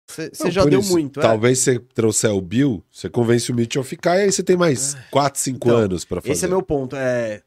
você 0.10 0.50
já 0.52 0.64
deu 0.64 0.80
isso, 0.80 0.92
muito. 0.92 1.20
é. 1.20 1.24
Talvez 1.24 1.60
você 1.60 1.80
trouxer 1.80 2.32
o 2.32 2.40
Bill, 2.42 2.84
você 2.92 3.10
convence 3.10 3.52
o 3.52 3.56
Mitchell 3.56 3.82
a 3.82 3.86
ficar 3.86 4.18
e 4.18 4.22
aí 4.24 4.32
você 4.32 4.42
tem 4.42 4.56
mais 4.56 4.96
4, 5.12 5.40
5 5.40 5.58
Então, 5.68 5.78
anos 5.78 6.06
pra 6.06 6.22
fazer. 6.22 6.34
Esse 6.34 6.46
é 6.46 6.48
meu 6.48 6.62
ponto. 6.62 6.96
É... 6.96 7.42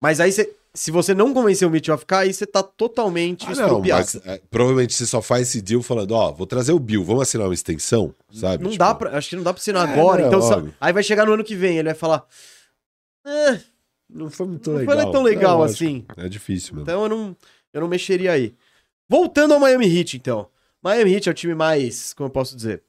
Mas 0.00 0.20
aí, 0.20 0.30
você, 0.30 0.54
se 0.72 0.90
você 0.90 1.12
não 1.14 1.32
convencer 1.34 1.66
o 1.66 1.70
Mitchell 1.70 1.94
a 1.94 1.98
ficar, 1.98 2.18
aí 2.20 2.32
você 2.32 2.46
tá 2.46 2.62
totalmente 2.62 3.46
Ah, 3.48 3.54
não, 3.54 3.80
mas 3.80 4.14
é, 4.26 4.40
provavelmente 4.50 4.92
você 4.94 5.06
só 5.06 5.20
faz 5.22 5.48
esse 5.48 5.60
deal 5.62 5.82
falando, 5.82 6.12
ó, 6.12 6.30
vou 6.30 6.46
trazer 6.46 6.72
o 6.72 6.78
Bill, 6.78 7.02
vamos 7.02 7.22
assinar 7.22 7.48
uma 7.48 7.54
extensão, 7.54 8.14
sabe? 8.32 8.62
Não 8.62 8.70
Tipo, 8.70 8.78
dá 8.84 8.94
pra, 8.94 9.16
acho 9.18 9.30
que 9.30 9.36
não 9.36 9.42
dá 9.42 9.52
pra 9.52 9.60
ensinar 9.60 9.88
É, 9.88 9.92
agora. 9.98 10.20
não, 10.22 10.28
então, 10.28 10.42
só- 10.42 10.62
aí 10.80 10.92
vai 10.92 11.02
chegar 11.02 11.26
no 11.26 11.32
ano 11.32 11.42
que 11.42 11.56
vem, 11.56 11.78
ele 11.78 11.88
vai 11.88 11.94
falar. 11.94 12.24
"Eh, 13.26 13.60
Não 14.14 14.30
foi 14.30 14.46
muito 14.46 14.70
não 14.70 14.78
legal. 14.78 14.96
foi 15.02 15.12
tão 15.12 15.22
legal 15.22 15.62
É, 15.62 15.66
assim. 15.66 16.04
É 16.16 16.28
difícil 16.28 16.74
mesmo. 16.74 16.82
Então 16.84 17.02
eu 17.02 17.08
não, 17.08 17.36
eu 17.72 17.80
não 17.80 17.88
mexeria 17.88 18.30
aí. 18.32 18.54
Voltando 19.08 19.52
ao 19.54 19.60
Miami 19.60 19.86
Heat, 19.86 20.16
então. 20.16 20.48
Miami 20.82 21.12
Heat 21.14 21.28
é 21.28 21.32
o 21.32 21.34
time 21.34 21.54
mais, 21.54 22.14
como 22.14 22.28
eu 22.28 22.30
posso 22.30 22.54
dizer, 22.54 22.82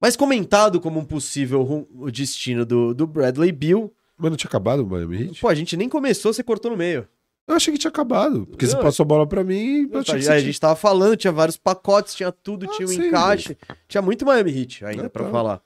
mais 0.00 0.16
comentado 0.16 0.80
como 0.80 1.00
um 1.00 1.04
possível 1.04 1.88
o 1.94 2.10
destino 2.10 2.64
do, 2.66 2.92
do 2.94 3.06
Bradley 3.06 3.52
Bill. 3.52 3.92
Mas 4.16 4.30
não 4.30 4.36
tinha 4.36 4.48
acabado 4.48 4.80
o 4.80 4.86
Miami 4.86 5.22
Heat? 5.28 5.40
Pô, 5.40 5.48
a 5.48 5.54
gente 5.54 5.76
nem 5.76 5.88
começou, 5.88 6.32
você 6.32 6.42
cortou 6.42 6.70
no 6.70 6.76
meio. 6.76 7.08
Eu 7.46 7.54
achei 7.56 7.72
que 7.72 7.78
tinha 7.78 7.90
acabado. 7.90 8.46
Porque 8.46 8.66
você 8.66 8.74
Não, 8.74 8.82
passou 8.82 9.04
a 9.04 9.06
bola 9.06 9.26
pra 9.26 9.44
mim 9.44 9.54
e 9.54 9.88
eu 9.92 10.00
achei 10.00 10.14
que 10.18 10.28
a 10.28 10.34
você 10.34 10.40
gente 10.40 10.58
tava 10.60 10.76
falando, 10.76 11.16
tinha 11.16 11.32
vários 11.32 11.56
pacotes, 11.56 12.14
tinha 12.14 12.32
tudo, 12.32 12.66
Ah, 12.66 12.72
tinha 12.74 12.86
um 12.86 12.90
sim, 12.90 13.06
encaixe. 13.08 13.56
Tinha 13.88 14.00
muito 14.00 14.24
Miami 14.24 14.50
Heat 14.60 14.84
ainda 14.84 15.06
Ah, 15.06 15.10
pra 15.10 15.24
tá. 15.24 15.30
falar. 15.30 15.62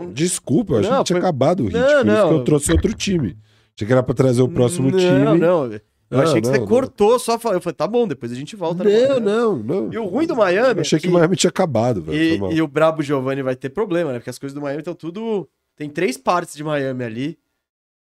Tinha- 0.00 0.12
Desculpa, 0.14 0.74
eu 0.74 0.78
achei 0.80 0.90
Não, 0.90 0.98
que 0.98 1.04
tinha 1.04 1.20
foi- 1.20 1.28
acabado 1.28 1.60
o 1.64 1.66
Heat. 1.66 1.72
Não, 1.74 1.82
por 1.86 1.94
isso 1.96 2.04
não. 2.04 2.28
que 2.28 2.34
eu 2.34 2.44
trouxe 2.44 2.72
outro 2.72 2.92
time. 2.94 3.38
Achei 3.74 3.86
que 3.86 3.92
era 3.92 4.02
pra 4.02 4.14
trazer 4.14 4.42
o 4.42 4.48
próximo 4.48 4.90
não, 4.90 4.98
time. 4.98 5.38
Não, 5.38 5.72
Eu 6.08 6.20
Ah, 6.20 6.22
achei 6.22 6.40
que 6.40 6.46
não, 6.46 6.54
você 6.54 6.60
não. 6.60 6.66
cortou, 6.68 7.18
só 7.18 7.36
falou. 7.36 7.56
Eu 7.58 7.60
falei, 7.60 7.74
tá 7.74 7.86
bom, 7.86 8.06
depois 8.06 8.30
a 8.30 8.34
gente 8.36 8.54
volta. 8.54 8.84
Não, 8.84 9.18
não, 9.18 9.56
não. 9.56 9.92
E 9.92 9.98
o 9.98 10.04
ruim 10.06 10.24
do 10.26 10.36
Miami 10.36 10.76
Eu 10.76 10.80
achei 10.82 10.98
é 10.98 11.00
que 11.00 11.08
o 11.08 11.12
Miami 11.12 11.34
tinha 11.34 11.50
acabado, 11.50 12.00
velho. 12.00 12.52
E, 12.52 12.56
e 12.56 12.62
o 12.62 12.68
Brabo 12.68 13.02
Giovanni 13.02 13.42
vai 13.42 13.56
ter 13.56 13.70
problema, 13.70 14.12
né? 14.12 14.18
Porque 14.20 14.30
as 14.30 14.38
coisas 14.38 14.54
do 14.54 14.60
Miami 14.60 14.78
estão 14.82 14.94
tudo. 14.94 15.48
Tem 15.74 15.90
três 15.90 16.16
partes 16.16 16.54
de 16.54 16.62
Miami 16.62 17.02
ali. 17.02 17.38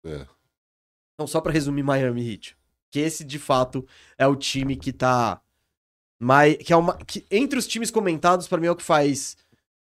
É. 0.06 0.26
Então, 1.16 1.26
só 1.26 1.40
pra 1.40 1.52
resumir 1.54 1.82
Miami 1.82 2.30
Heat. 2.30 2.58
Que 2.92 3.00
esse, 3.00 3.24
de 3.24 3.40
fato, 3.40 3.86
é 4.18 4.28
o 4.28 4.36
time 4.36 4.76
que 4.76 4.92
tá. 4.92 5.40
Mais, 6.20 6.58
que 6.58 6.72
é 6.74 6.76
uma, 6.76 6.96
que 6.98 7.26
entre 7.32 7.58
os 7.58 7.66
times 7.68 7.90
comentados, 7.90 8.48
pra 8.48 8.58
mim, 8.60 8.68
é 8.68 8.72
o 8.72 8.76
que 8.76 8.84
faz. 8.84 9.38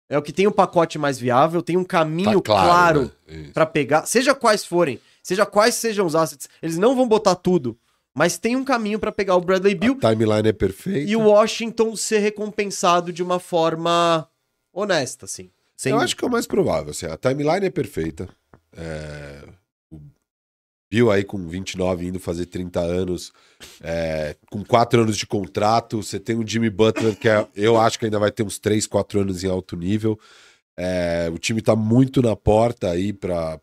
É 0.09 0.17
o 0.17 0.23
que 0.23 0.33
tem 0.33 0.47
um 0.47 0.53
pacote 0.53 0.99
mais 0.99 1.19
viável, 1.19 1.63
tem 1.63 1.77
um 1.77 1.85
caminho 1.85 2.41
Tá 2.41 2.53
claro, 2.53 3.13
né? 3.27 3.43
Isso. 3.43 3.53
pra 3.53 3.67
pegar, 3.67 4.07
seja 4.07 4.35
quais 4.35 4.65
forem, 4.65 5.01
seja 5.23 5.45
quais 5.45 5.75
sejam 5.75 6.07
os 6.07 6.15
assets, 6.15 6.49
eles 6.63 6.79
não 6.79 6.95
vão 6.95 7.09
botar 7.09 7.35
tudo, 7.35 7.77
mas 8.15 8.39
tem 8.39 8.55
um 8.55 8.65
caminho 8.65 8.99
pra 8.99 9.11
pegar 9.11 9.35
o 9.35 9.41
Bradley 9.41 9.75
Bill 9.75 9.99
A 10.03 10.11
timeline 10.11 10.49
é 10.49 10.53
perfeita. 10.53 11.11
e 11.11 11.17
o 11.17 11.23
Washington 11.23 11.97
ser 11.97 12.19
recompensado 12.19 13.13
de 13.13 13.23
uma 13.23 13.41
forma 13.41 14.29
honesta, 14.73 15.25
assim. 15.25 15.51
Sem... 15.77 15.93
Eu 15.93 15.99
acho 15.99 16.17
que 16.17 16.25
é 16.25 16.29
o 16.29 16.31
mais 16.31 16.47
provável. 16.47 16.91
Assim, 16.93 17.07
a 17.07 17.17
timeline 17.17 17.67
é 17.67 17.71
perfeita. 17.71 18.29
É, 18.77 19.43
Bill 20.91 21.11
aí 21.11 21.25
com 21.25 21.47
29 21.47 22.07
indo 22.07 22.21
fazer 22.21 22.47
30 22.47 22.81
anos, 22.81 23.33
é, 23.83 24.37
com 24.51 24.65
4 24.65 25.03
anos 25.03 25.17
de 25.17 25.27
contrato. 25.27 26.03
Você 26.03 26.21
tem 26.21 26.37
o 26.37 26.47
Jimmy 26.47 26.71
Butler, 26.71 27.17
que 27.19 27.29
é- 27.29 27.47
eu 27.55 27.77
acho 27.77 27.99
que 27.99 28.05
ainda 28.05 28.19
vai 28.19 28.31
ter 28.31 28.43
uns 28.45 28.59
3, 28.59 28.87
4 28.87 29.21
anos 29.21 29.43
em 29.43 29.49
alto 29.49 29.77
nível. 29.77 30.19
É, 30.79 31.31
o 31.33 31.39
time 31.39 31.63
tá 31.63 31.75
muito 31.75 32.21
na 32.21 32.37
porta 32.37 32.91
aí 32.91 33.13
pra 33.13 33.59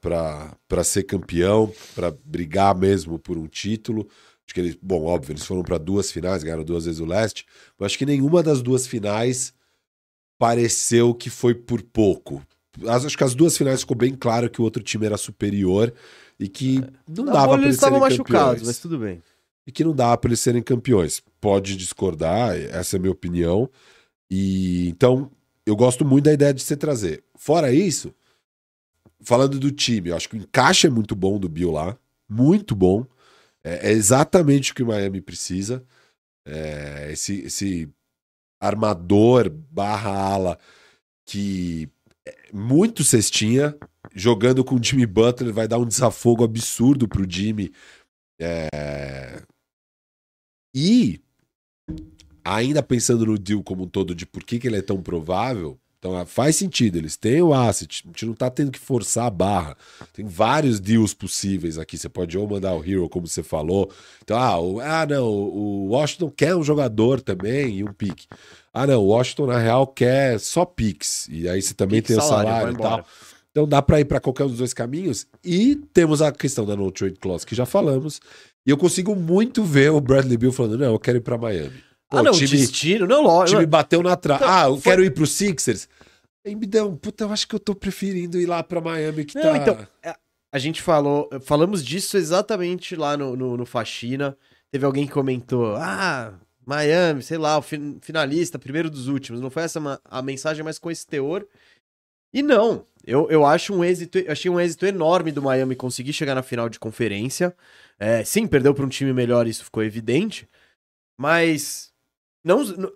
ser 0.84 1.04
campeão, 1.04 1.72
pra 1.94 2.12
brigar 2.26 2.76
mesmo 2.76 3.20
por 3.20 3.38
um 3.38 3.48
título. 3.48 4.08
Acho 4.46 4.54
que 4.54 4.60
eles, 4.60 4.78
bom, 4.82 5.06
óbvio, 5.06 5.32
eles 5.32 5.46
foram 5.46 5.64
pra 5.64 5.78
duas 5.78 6.12
finais, 6.12 6.44
ganharam 6.44 6.64
duas 6.64 6.86
vezes 6.86 7.00
o 7.00 7.06
leste, 7.06 7.46
mas 7.80 7.88
acho 7.88 7.98
que 7.98 8.06
nenhuma 8.06 8.44
das 8.44 8.62
duas 8.62 8.86
finais 8.86 9.54
pareceu 10.38 11.14
que 11.14 11.30
foi 11.30 11.54
por 11.56 11.82
pouco. 11.82 12.44
Acho 12.88 13.18
que 13.18 13.24
as 13.24 13.36
duas 13.36 13.56
finais 13.56 13.82
ficou 13.82 13.96
bem 13.96 14.14
claro 14.16 14.50
que 14.50 14.60
o 14.60 14.64
outro 14.64 14.82
time 14.84 15.06
era 15.06 15.16
superior 15.16 15.94
e 16.44 16.50
que 16.50 16.84
não 17.08 17.24
Na 17.24 17.32
dava 17.32 17.54
para 17.54 17.62
eles 17.62 17.66
eles 17.68 17.80
serem 17.80 17.96
estavam 17.96 18.00
machucados, 18.00 18.46
campeões. 18.48 18.68
mas 18.68 18.80
tudo 18.80 19.00
bem. 19.00 19.24
E 19.66 19.72
que 19.72 19.82
não 19.82 19.96
dava 19.96 20.18
para 20.18 20.28
eles 20.28 20.42
serem 20.42 20.62
campeões. 20.62 21.24
Pode 21.40 21.78
discordar, 21.78 22.54
essa 22.54 22.98
é 22.98 23.00
a 23.00 23.02
minha 23.02 23.14
opinião. 23.14 23.70
E 24.30 24.90
então 24.90 25.32
eu 25.66 25.74
gosto 25.74 26.04
muito 26.04 26.26
da 26.26 26.34
ideia 26.34 26.54
de 26.54 26.62
você 26.62 26.76
trazer. 26.76 27.24
Fora 27.38 27.72
isso, 27.72 28.14
falando 29.22 29.58
do 29.58 29.72
time, 29.72 30.10
eu 30.10 30.18
acho 30.18 30.28
que 30.28 30.36
o 30.36 30.40
encaixe 30.42 30.86
é 30.86 30.90
muito 30.90 31.16
bom 31.16 31.40
do 31.40 31.48
Bill 31.48 31.72
lá, 31.72 31.98
muito 32.28 32.76
bom. 32.76 33.06
É, 33.64 33.90
é 33.90 33.92
exatamente 33.94 34.74
o 34.74 34.76
que 34.76 34.84
o 34.84 34.88
Miami 34.88 35.22
precisa. 35.22 35.82
É, 36.46 37.08
esse, 37.14 37.40
esse 37.44 37.88
armador 38.60 39.50
barra 39.50 40.12
ala 40.12 40.60
que 41.26 41.88
é 42.28 42.36
muito 42.52 43.02
cestinha, 43.02 43.74
jogando 44.14 44.64
com 44.64 44.76
o 44.76 44.84
Jimmy 44.84 45.06
Butler, 45.06 45.54
vai 45.54 45.68
dar 45.68 45.80
um 45.80 45.86
desafogo 45.86 46.44
absurdo 46.44 47.08
pro 47.08 47.30
Jimmy. 47.30 47.72
É, 48.40 48.68
E 50.76 51.22
ainda 52.44 52.84
pensando 52.84 53.26
no 53.26 53.38
deal 53.38 53.64
como 53.64 53.84
um 53.84 53.88
todo 53.88 54.14
de 54.16 54.26
por 54.26 54.44
que, 54.44 54.60
que 54.60 54.68
ele 54.68 54.78
é 54.78 54.82
tão 54.82 55.02
provável, 55.02 55.80
então 56.00 56.18
ah, 56.18 56.26
faz 56.26 56.58
sentido, 56.58 56.98
eles 56.98 57.16
têm 57.16 57.42
o 57.42 57.54
asset, 57.54 58.04
a 58.06 58.08
gente 58.10 58.26
não 58.26 58.34
tá 58.34 58.50
tendo 58.50 58.72
que 58.72 58.80
forçar 58.80 59.26
a 59.26 59.30
barra. 59.30 59.78
Tem 60.12 60.26
vários 60.26 60.80
deals 60.82 61.14
possíveis 61.14 61.78
aqui. 61.78 61.98
Você 61.98 62.10
pode 62.10 62.38
ou 62.38 62.46
mandar 62.48 62.74
o 62.76 62.84
Hero, 62.84 63.08
como 63.08 63.26
você 63.26 63.42
falou. 63.42 63.90
Então, 64.22 64.38
ah, 64.38 64.60
o, 64.60 64.82
ah 64.82 65.06
não, 65.06 65.26
o 65.26 65.88
Washington 65.92 66.30
quer 66.30 66.56
um 66.58 66.64
jogador 66.64 67.22
também 67.22 67.78
e 67.78 67.84
um 67.86 67.94
pique. 67.94 68.28
Ah, 68.74 68.86
não, 68.86 69.02
o 69.02 69.08
Washington, 69.08 69.46
na 69.48 69.60
real, 69.60 69.88
quer 69.88 70.40
só 70.42 70.66
picks. 70.66 71.28
E 71.30 71.48
aí 71.48 71.62
você 71.62 71.74
também 71.74 72.02
Pique, 72.02 72.10
tem 72.10 72.18
o 72.18 72.22
salário, 72.22 72.52
salário 72.52 72.62
vai 72.62 72.74
e 72.74 72.78
tal. 72.78 73.00
embora. 73.00 73.06
Então 73.56 73.68
dá 73.68 73.82
pra 73.82 74.00
ir 74.00 74.06
pra 74.06 74.20
qualquer 74.20 74.46
um 74.46 74.48
dos 74.48 74.58
dois 74.58 74.74
caminhos. 74.74 75.28
E 75.44 75.76
temos 75.94 76.22
a 76.22 76.32
questão 76.32 76.66
da 76.66 76.76
no 76.76 76.92
trade 76.92 77.16
clause 77.20 77.46
que 77.46 77.54
já 77.56 77.66
falamos. 77.68 78.20
E 78.66 78.72
eu 78.72 78.78
consigo 78.78 79.16
muito 79.16 79.64
ver 79.64 79.92
o 79.92 80.02
Bradley 80.02 80.38
Bill 80.38 80.52
falando: 80.52 80.78
não, 80.80 80.94
eu 80.94 81.00
quero 81.00 81.18
ir 81.20 81.22
pra 81.22 81.38
Miami. 81.38 81.84
Pô, 82.10 82.18
ah, 82.18 82.24
não, 82.24 82.32
o 82.32 82.36
time, 82.36 82.50
destino, 82.50 83.06
não, 83.08 83.22
o 83.22 83.28
lógico. 83.28 83.60
time 83.60 83.66
bateu 83.68 84.02
na 84.02 84.16
trave. 84.16 84.44
Então, 84.44 84.54
ah, 84.56 84.66
eu 84.68 84.74
foi- 84.78 84.92
quero 84.92 85.04
ir 85.04 85.14
pro 85.14 85.26
Sixers. 85.28 85.88
Aí 86.46 86.56
me 86.56 86.66
deu, 86.66 86.92
puta, 86.98 87.24
eu 87.24 87.32
acho 87.32 87.48
que 87.48 87.56
eu 87.56 87.60
tô 87.60 87.74
preferindo 87.74 88.38
ir 88.40 88.46
lá 88.46 88.62
pra 88.64 88.82
Miami 88.82 89.24
que 89.24 89.36
Não, 89.36 89.44
tá. 89.44 89.58
então, 89.58 89.88
é, 90.04 90.14
a 90.54 90.60
gente 90.60 90.82
falou, 90.82 91.30
falamos 91.42 91.84
disso 91.86 92.18
exatamente 92.18 92.96
lá 92.96 93.16
no, 93.16 93.36
no, 93.36 93.56
no 93.56 93.66
Faxina. 93.66 94.36
Teve 94.72 94.86
alguém 94.86 95.06
que 95.08 95.14
comentou, 95.14 95.76
ah, 95.78 96.34
Miami, 96.66 97.22
sei 97.24 97.38
lá, 97.38 97.58
o 97.58 97.62
fin- 97.62 97.98
finalista, 98.02 98.58
primeiro 98.60 98.90
dos 98.90 99.08
últimos. 99.08 99.40
Não 99.40 99.50
foi 99.50 99.64
essa 99.64 99.80
a 100.06 100.22
mensagem, 100.22 100.64
mas 100.64 100.78
com 100.80 100.90
esse 100.92 101.06
teor. 101.08 101.46
E 102.34 102.42
não, 102.42 102.86
eu, 103.06 103.30
eu 103.30 103.46
acho 103.46 103.74
um 103.74 103.84
êxito, 103.84 104.20
achei 104.30 104.50
um 104.50 104.60
êxito 104.60 104.86
enorme 104.86 105.32
do 105.32 105.42
Miami 105.42 105.76
conseguir 105.76 106.14
chegar 106.14 106.36
na 106.36 106.44
final 106.44 106.70
de 106.70 106.80
conferência. 106.80 107.56
É, 108.00 108.24
sim, 108.24 108.48
perdeu 108.48 108.74
para 108.74 108.86
um 108.86 108.90
time 108.90 109.14
melhor, 109.14 109.48
isso 109.48 109.64
ficou 109.64 109.84
evidente. 109.84 110.48
Mas 111.20 111.92
não, 112.44 112.64
não- 112.64 112.92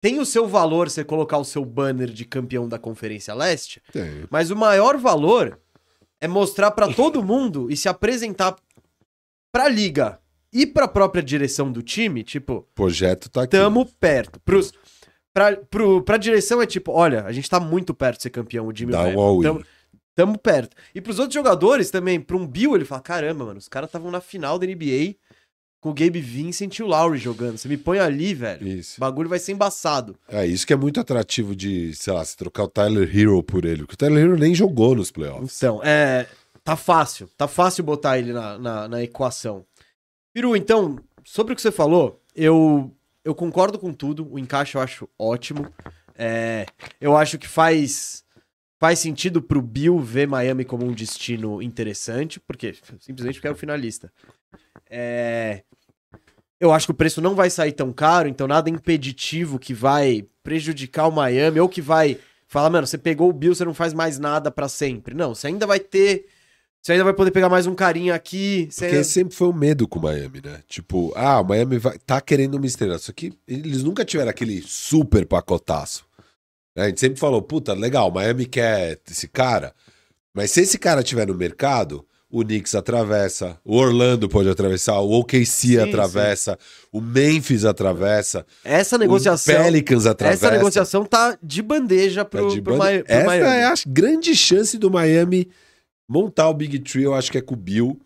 tem 0.00 0.20
o 0.20 0.26
seu 0.26 0.46
valor 0.46 0.90
você 0.90 1.02
colocar 1.02 1.38
o 1.38 1.44
seu 1.44 1.64
banner 1.64 2.10
de 2.10 2.24
campeão 2.24 2.68
da 2.68 2.78
Conferência 2.78 3.32
Leste. 3.34 3.82
Tem. 3.92 4.24
Mas 4.30 4.50
o 4.50 4.56
maior 4.56 4.98
valor 4.98 5.58
é 6.20 6.28
mostrar 6.28 6.70
pra 6.72 6.92
todo 6.92 7.22
mundo 7.24 7.70
e 7.70 7.76
se 7.76 7.88
apresentar 7.88 8.56
pra 9.50 9.68
liga 9.68 10.20
e 10.52 10.66
pra 10.66 10.86
própria 10.86 11.22
direção 11.22 11.72
do 11.72 11.82
time, 11.82 12.22
tipo, 12.22 12.68
projeto 12.74 13.28
tá 13.30 13.42
aqui. 13.42 13.50
tamo 13.52 13.86
perto. 13.98 14.38
Pros, 14.40 14.72
pra, 15.34 15.56
pro, 15.56 16.02
pra 16.02 16.16
direção 16.16 16.62
é 16.62 16.66
tipo, 16.66 16.92
olha, 16.92 17.24
a 17.24 17.32
gente 17.32 17.50
tá 17.50 17.60
muito 17.60 17.92
perto 17.92 18.16
de 18.18 18.22
ser 18.22 18.30
campeão, 18.30 18.66
o 18.66 18.74
Jimmy 18.74 18.92
Dá 18.92 19.02
vai. 19.02 19.16
um 19.16 19.42
tamo, 19.42 19.66
tamo 20.14 20.38
perto. 20.38 20.74
E 20.94 21.00
pros 21.00 21.18
outros 21.18 21.34
jogadores 21.34 21.90
também, 21.90 22.20
pra 22.20 22.36
um 22.36 22.46
Bill, 22.46 22.76
ele 22.76 22.84
fala, 22.84 23.02
caramba, 23.02 23.44
mano, 23.44 23.58
os 23.58 23.68
caras 23.68 23.88
estavam 23.88 24.10
na 24.10 24.20
final 24.20 24.58
da 24.58 24.66
NBA 24.66 25.16
com 25.80 25.90
o 25.90 25.94
Gabe 25.94 26.18
Vincent 26.18 26.78
e 26.78 26.82
o 26.82 26.86
Lowry 26.86 27.18
jogando. 27.18 27.58
Você 27.58 27.68
me 27.68 27.76
põe 27.76 27.98
ali, 27.98 28.32
velho. 28.32 28.66
Isso. 28.66 28.94
O 28.96 29.00
bagulho 29.00 29.28
vai 29.28 29.38
ser 29.38 29.52
embaçado. 29.52 30.16
É 30.28 30.46
isso 30.46 30.66
que 30.66 30.72
é 30.72 30.76
muito 30.76 30.98
atrativo 30.98 31.54
de, 31.54 31.94
sei 31.94 32.10
lá, 32.14 32.24
se 32.24 32.34
trocar 32.38 32.64
o 32.64 32.68
Tyler 32.68 33.06
Hero 33.14 33.42
por 33.42 33.66
ele. 33.66 33.80
Porque 33.80 33.92
o 33.92 33.98
Tyler 33.98 34.24
Hero 34.24 34.38
nem 34.38 34.54
jogou 34.54 34.94
nos 34.94 35.10
playoffs. 35.10 35.58
Então, 35.58 35.82
é. 35.84 36.26
Tá 36.64 36.74
fácil. 36.74 37.28
Tá 37.36 37.46
fácil 37.46 37.84
botar 37.84 38.18
ele 38.18 38.32
na, 38.32 38.58
na, 38.58 38.88
na 38.88 39.02
equação. 39.02 39.66
Piru, 40.32 40.56
então, 40.56 40.98
sobre 41.22 41.52
o 41.52 41.56
que 41.56 41.60
você 41.60 41.70
falou, 41.70 42.18
eu, 42.34 42.90
eu 43.24 43.34
concordo 43.34 43.78
com 43.78 43.92
tudo. 43.92 44.30
O 44.30 44.38
encaixe 44.38 44.76
eu 44.76 44.80
acho 44.80 45.08
ótimo. 45.18 45.66
É, 46.16 46.66
eu 47.00 47.16
acho 47.16 47.38
que 47.38 47.48
faz. 47.48 48.22
Faz 48.78 48.98
sentido 48.98 49.40
pro 49.40 49.62
Bill 49.62 49.98
ver 50.00 50.26
Miami 50.26 50.64
como 50.64 50.84
um 50.84 50.92
destino 50.92 51.62
interessante, 51.62 52.38
porque 52.38 52.74
simplesmente 53.00 53.36
porque 53.36 53.48
é 53.48 53.50
o 53.50 53.56
finalista. 53.56 54.12
É, 54.90 55.62
eu 56.60 56.72
acho 56.72 56.86
que 56.86 56.92
o 56.92 56.96
preço 56.96 57.20
não 57.20 57.34
vai 57.34 57.48
sair 57.50 57.72
tão 57.72 57.92
caro, 57.92 58.28
então 58.28 58.46
nada 58.46 58.68
impeditivo 58.68 59.58
que 59.58 59.72
vai 59.72 60.26
prejudicar 60.42 61.06
o 61.06 61.12
Miami 61.12 61.60
ou 61.60 61.68
que 61.68 61.80
vai 61.80 62.18
falar, 62.46 62.70
mano, 62.70 62.86
você 62.86 62.98
pegou 62.98 63.28
o 63.28 63.32
Bill, 63.32 63.54
você 63.54 63.64
não 63.64 63.74
faz 63.74 63.92
mais 63.94 64.18
nada 64.18 64.50
pra 64.50 64.68
sempre. 64.68 65.14
Não, 65.14 65.34
você 65.34 65.46
ainda 65.46 65.66
vai 65.66 65.80
ter. 65.80 66.26
Você 66.84 66.92
ainda 66.92 67.04
vai 67.04 67.14
poder 67.14 67.30
pegar 67.30 67.48
mais 67.48 67.66
um 67.66 67.74
carinha 67.74 68.14
aqui. 68.14 68.68
Você 68.70 68.82
Porque 68.84 68.96
ainda- 68.96 69.04
sempre 69.08 69.34
foi 69.34 69.48
um 69.48 69.54
medo 69.54 69.88
com 69.88 69.98
o 69.98 70.02
Miami, 70.02 70.42
né? 70.44 70.60
Tipo, 70.68 71.14
ah, 71.16 71.40
o 71.40 71.44
Miami 71.44 71.78
vai, 71.78 71.96
tá 72.04 72.20
querendo 72.20 72.56
uma 72.56 72.66
estrela. 72.66 72.98
Só 72.98 73.10
que 73.10 73.32
eles 73.48 73.82
nunca 73.82 74.04
tiveram 74.04 74.28
aquele 74.28 74.62
super 74.66 75.24
pacotaço. 75.24 76.04
né? 76.76 76.84
A 76.84 76.86
gente 76.88 77.00
sempre 77.00 77.18
falou, 77.18 77.40
puta, 77.40 77.72
legal, 77.72 78.10
o 78.10 78.12
Miami 78.12 78.44
quer 78.44 78.98
esse 79.10 79.26
cara. 79.28 79.72
Mas 80.34 80.50
se 80.50 80.60
esse 80.60 80.76
cara 80.76 81.02
tiver 81.02 81.26
no 81.26 81.34
mercado, 81.34 82.04
o 82.28 82.44
Knicks 82.44 82.74
atravessa, 82.74 83.56
o 83.64 83.76
Orlando 83.78 84.28
pode 84.28 84.50
atravessar, 84.50 84.98
o 85.00 85.10
OKC 85.20 85.46
Sim, 85.46 85.78
atravessa, 85.78 86.58
o 86.92 87.00
Memphis 87.00 87.64
atravessa, 87.64 88.44
Essa 88.62 88.96
o 88.96 88.98
negociação. 88.98 89.54
Pelicans 89.62 90.04
atravessa. 90.04 90.46
Essa 90.48 90.54
negociação 90.56 91.04
tá 91.06 91.38
de 91.42 91.62
bandeja 91.62 92.24
pro, 92.26 92.48
Tá 92.48 92.54
de 92.54 92.60
pro, 92.60 92.76
banda- 92.76 92.92
Mi- 92.92 93.04
pro 93.04 93.14
Essa 93.14 93.24
Miami. 93.26 93.46
é 93.46 93.64
a 93.64 93.74
grande 93.86 94.34
chance 94.36 94.76
do 94.76 94.90
Miami 94.90 95.48
montar 96.08 96.48
o 96.48 96.54
Big 96.54 96.78
Tree, 96.80 97.04
eu 97.04 97.14
acho 97.14 97.30
que 97.30 97.38
é 97.38 97.40
com 97.40 97.54
o 97.54 97.56
Bill. 97.56 98.00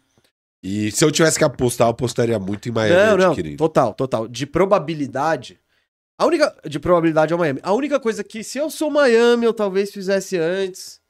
E 0.62 0.90
se 0.90 1.04
eu 1.04 1.12
tivesse 1.12 1.38
que 1.38 1.44
apostar, 1.44 1.86
eu 1.86 1.92
apostaria 1.92 2.38
muito 2.38 2.68
em 2.68 2.72
Miami 2.72 3.22
Não, 3.22 3.34
não, 3.34 3.56
total, 3.56 3.94
total. 3.94 4.26
De 4.26 4.44
probabilidade. 4.44 5.58
A 6.18 6.26
única. 6.26 6.54
De 6.68 6.80
probabilidade 6.80 7.32
é 7.32 7.36
o 7.36 7.38
Miami. 7.38 7.60
A 7.62 7.72
única 7.72 8.00
coisa 8.00 8.24
que, 8.24 8.42
se 8.42 8.58
eu 8.58 8.68
sou 8.68 8.90
Miami, 8.90 9.44
eu 9.44 9.54
talvez 9.54 9.92
fizesse 9.92 10.36
antes. 10.36 11.00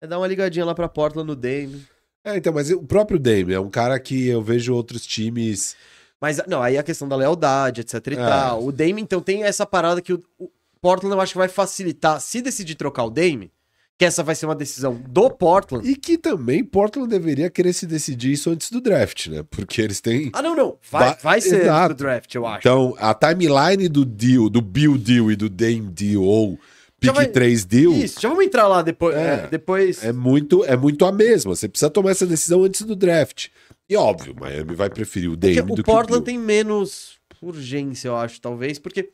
É 0.00 0.06
dar 0.06 0.18
uma 0.18 0.26
ligadinha 0.26 0.64
lá 0.64 0.74
pra 0.74 0.88
Portland 0.88 1.26
no 1.26 1.36
Dame. 1.36 1.86
É, 2.24 2.36
então, 2.36 2.52
mas 2.52 2.70
o 2.70 2.82
próprio 2.82 3.18
Dame 3.18 3.52
é 3.52 3.60
um 3.60 3.70
cara 3.70 3.98
que 4.00 4.26
eu 4.26 4.42
vejo 4.42 4.74
outros 4.74 5.06
times. 5.06 5.76
Mas, 6.20 6.40
não, 6.48 6.60
aí 6.60 6.76
a 6.76 6.82
questão 6.82 7.06
da 7.08 7.14
lealdade, 7.14 7.82
etc 7.82 7.94
e 8.08 8.14
É. 8.14 8.16
tal. 8.16 8.64
O 8.64 8.72
Dame, 8.72 9.00
então, 9.00 9.20
tem 9.20 9.44
essa 9.44 9.64
parada 9.64 10.02
que 10.02 10.12
o, 10.12 10.22
o 10.38 10.50
Portland 10.80 11.14
eu 11.14 11.20
acho 11.20 11.32
que 11.32 11.38
vai 11.38 11.48
facilitar. 11.48 12.20
Se 12.20 12.42
decidir 12.42 12.74
trocar 12.74 13.04
o 13.04 13.10
Dame, 13.10 13.52
que 13.98 14.04
essa 14.04 14.22
vai 14.22 14.34
ser 14.34 14.44
uma 14.46 14.54
decisão 14.54 14.94
do 15.08 15.30
Portland. 15.30 15.88
E 15.88 15.96
que 15.96 16.18
também 16.18 16.62
Portland 16.62 17.08
deveria 17.08 17.48
querer 17.48 17.72
se 17.72 17.86
decidir 17.86 18.32
isso 18.32 18.50
antes 18.50 18.70
do 18.70 18.80
draft, 18.80 19.28
né? 19.28 19.42
Porque 19.48 19.80
eles 19.80 20.00
têm. 20.00 20.30
Ah, 20.34 20.42
não, 20.42 20.54
não. 20.54 20.76
Vai, 20.90 21.10
Ba- 21.10 21.18
vai 21.22 21.40
ser 21.40 21.62
Exato. 21.62 21.94
do 21.94 21.98
draft, 21.98 22.34
eu 22.34 22.46
acho. 22.46 22.58
Então, 22.58 22.94
a 22.98 23.14
timeline 23.14 23.88
do 23.88 24.04
deal, 24.04 24.50
do 24.50 24.60
Bill 24.60 24.98
deal 24.98 25.30
e 25.32 25.36
do 25.36 25.48
Dame 25.48 25.88
deal, 25.90 26.22
ou 26.22 26.58
pick 27.00 27.14
vai- 27.14 27.26
3 27.26 27.64
deal, 27.64 27.92
Isso, 27.94 28.20
já 28.20 28.28
vamos 28.28 28.44
entrar 28.44 28.68
lá 28.68 28.82
depois. 28.82 29.16
É. 29.16 29.44
é, 29.44 29.48
depois... 29.50 30.04
é 30.04 30.12
muito, 30.12 30.62
é 30.64 30.76
muito 30.76 31.04
a 31.06 31.12
mesma. 31.12 31.54
Você 31.56 31.66
precisa 31.68 31.88
tomar 31.90 32.10
essa 32.10 32.26
decisão 32.26 32.64
antes 32.64 32.82
do 32.82 32.94
draft. 32.94 33.48
E 33.88 33.96
óbvio, 33.96 34.34
Miami 34.38 34.74
vai 34.74 34.90
preferir 34.90 35.30
o 35.30 35.36
Dame 35.36 35.54
Porque 35.56 35.74
do 35.76 35.80
o 35.80 35.84
Portland 35.84 36.22
que 36.24 36.30
o 36.30 36.34
tem 36.34 36.38
menos 36.38 37.16
urgência, 37.40 38.08
eu 38.08 38.16
acho, 38.16 38.40
talvez, 38.40 38.78
porque 38.78 39.10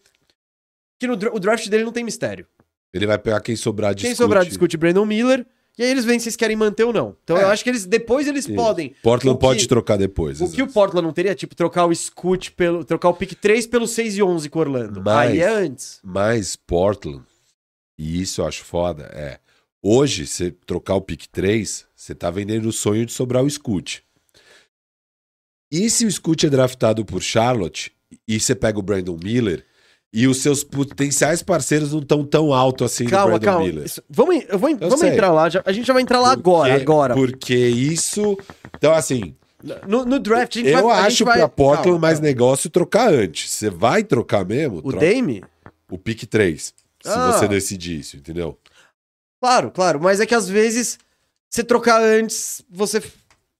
que 0.98 1.06
no 1.06 1.14
o 1.14 1.38
draft 1.38 1.68
dele 1.68 1.84
não 1.84 1.92
tem 1.92 2.02
mistério. 2.02 2.46
Ele 2.92 3.06
vai 3.06 3.18
pegar 3.18 3.40
quem 3.40 3.56
sobrar 3.56 3.94
de 3.94 4.02
Quem 4.04 4.14
sobrar 4.14 4.44
discute 4.44 4.76
Brandon 4.76 5.04
Miller, 5.06 5.46
e 5.78 5.82
aí 5.82 5.90
eles 5.90 6.04
veem 6.04 6.18
se 6.18 6.28
eles 6.28 6.36
querem 6.36 6.54
manter 6.56 6.84
ou 6.84 6.92
não. 6.92 7.16
Então 7.24 7.36
É. 7.36 7.44
eu 7.44 7.48
acho 7.48 7.64
que 7.64 7.70
eles 7.70 7.86
depois 7.86 8.26
eles 8.28 8.46
podem. 8.46 8.94
Portland 9.02 9.38
que- 9.38 9.40
pode 9.40 9.66
trocar 9.68 9.96
depois. 9.96 10.40
O 10.40 10.50
que 10.50 10.62
o. 10.62 10.66
Portland 10.66 11.06
não 11.06 11.12
teria, 11.14 11.34
tipo, 11.34 11.54
trocar 11.54 11.86
o 11.86 11.94
Scoot 11.94 12.52
pelo. 12.52 12.84
trocar 12.84 13.08
o 13.08 13.14
pick 13.14 13.34
3 13.34 13.66
pelo 13.66 13.86
6 13.88 14.16
e 14.16 14.22
11 14.22 14.50
com 14.50 14.58
o 14.58 14.62
Orlando. 14.62 15.02
Mas- 15.02 15.30
Aí 15.30 15.40
é 15.40 15.48
antes. 15.48 16.00
Mas 16.02 16.54
Portland, 16.56 17.22
e 17.98 18.20
isso 18.20 18.42
eu 18.42 18.46
acho 18.46 18.62
foda, 18.64 19.04
é. 19.14 19.38
Hoje, 19.84 20.26
você 20.26 20.50
trocar 20.50 20.94
o 20.94 21.00
pick 21.00 21.26
3, 21.32 21.86
você 21.96 22.14
tá 22.14 22.30
vendendo 22.30 22.68
o 22.68 22.72
sonho 22.72 23.04
de 23.06 23.12
sobrar 23.12 23.42
o 23.42 23.50
Scoot. 23.50 24.04
E 25.72 25.88
se 25.88 26.04
o 26.04 26.10
Scoot 26.12 26.46
é 26.46 26.50
draftado 26.50 27.04
por 27.04 27.22
Charlotte 27.22 27.90
e 28.28 28.38
você 28.38 28.54
pega 28.54 28.78
o 28.78 28.82
Brandon 28.82 29.16
Miller 29.20 29.64
e 30.12 30.26
os 30.26 30.42
seus 30.42 30.62
potenciais 30.62 31.42
parceiros 31.42 31.92
não 31.92 32.00
estão 32.00 32.24
tão 32.24 32.52
alto 32.52 32.84
assim 32.84 33.06
Calma, 33.06 33.40
calma. 33.40 33.64
Miller? 33.64 33.86
Isso- 33.86 34.02
vamos 34.10 34.44
eu 34.48 34.58
vou 34.58 34.68
en- 34.68 34.76
vamos 34.76 35.00
sei. 35.00 35.10
entrar 35.10 35.32
lá. 35.32 35.48
já- 35.48 35.62
a 35.64 35.72
gente 35.72 35.86
já 35.86 35.92
vai 35.92 36.02
entrar 36.02 36.20
lá 36.20 36.32
agora. 36.32 36.70
Porque- 36.70 36.82
agora. 36.82 37.14
Porque 37.14 37.54
isso. 37.56 38.36
Então, 38.76 38.92
assim, 38.92 39.34
No, 39.86 40.04
no 40.04 40.18
draft, 40.18 40.56
a 40.56 40.58
gente 40.58 40.68
eu 40.70 40.82
vai. 40.82 40.92
a 40.98 41.02
gente 41.02 41.06
acho 41.12 41.24
vai... 41.24 41.38
pra 41.38 41.48
Portland 41.48 41.84
Calma, 41.84 41.98
mais 42.00 42.14
calma. 42.18 42.28
negócio 42.28 42.68
trocar 42.68 43.12
antes. 43.12 43.50
Você 43.50 43.70
vai 43.70 44.02
trocar 44.04 44.44
mesmo? 44.44 44.78
O 44.78 44.82
troca 44.90 44.98
Dame? 45.06 45.42
o 45.90 45.96
pick 45.96 46.24
3. 46.26 46.74
Se 47.02 47.08
Ah. 47.08 47.32
você 47.32 47.48
decidir 47.48 48.00
isso, 48.00 48.16
entendeu? 48.16 48.58
Claro, 49.40 49.70
claro. 49.70 50.00
Mas 50.00 50.20
é 50.20 50.26
que 50.26 50.34
às 50.34 50.48
vezes, 50.48 50.98
você 51.48 51.64
trocar 51.64 52.00
antes, 52.02 52.62
você, 52.70 53.02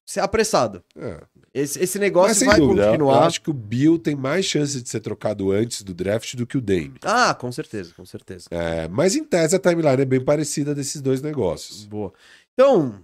você 0.04 0.20
é 0.20 0.22
apressado. 0.22 0.82
É. 0.96 1.20
Esse, 1.54 1.82
esse 1.82 1.98
negócio 1.98 2.46
vai 2.46 2.58
dúvida, 2.58 2.84
eu 2.84 2.90
continuar. 2.92 3.26
acho 3.26 3.42
que 3.42 3.50
o 3.50 3.52
Bill 3.52 3.98
tem 3.98 4.16
mais 4.16 4.46
chance 4.46 4.80
de 4.80 4.88
ser 4.88 5.00
trocado 5.00 5.50
antes 5.52 5.82
do 5.82 5.92
draft 5.92 6.34
do 6.34 6.46
que 6.46 6.56
o 6.56 6.62
Dame. 6.62 6.94
Ah, 7.02 7.34
com 7.34 7.52
certeza, 7.52 7.92
com 7.94 8.06
certeza. 8.06 8.46
É, 8.50 8.88
mas 8.88 9.14
em 9.14 9.22
tese 9.22 9.54
a 9.54 9.58
timeline 9.58 10.00
é 10.00 10.04
bem 10.06 10.24
parecida 10.24 10.74
desses 10.74 11.02
dois 11.02 11.20
negócios. 11.20 11.84
Boa. 11.84 12.10
Então, 12.54 13.00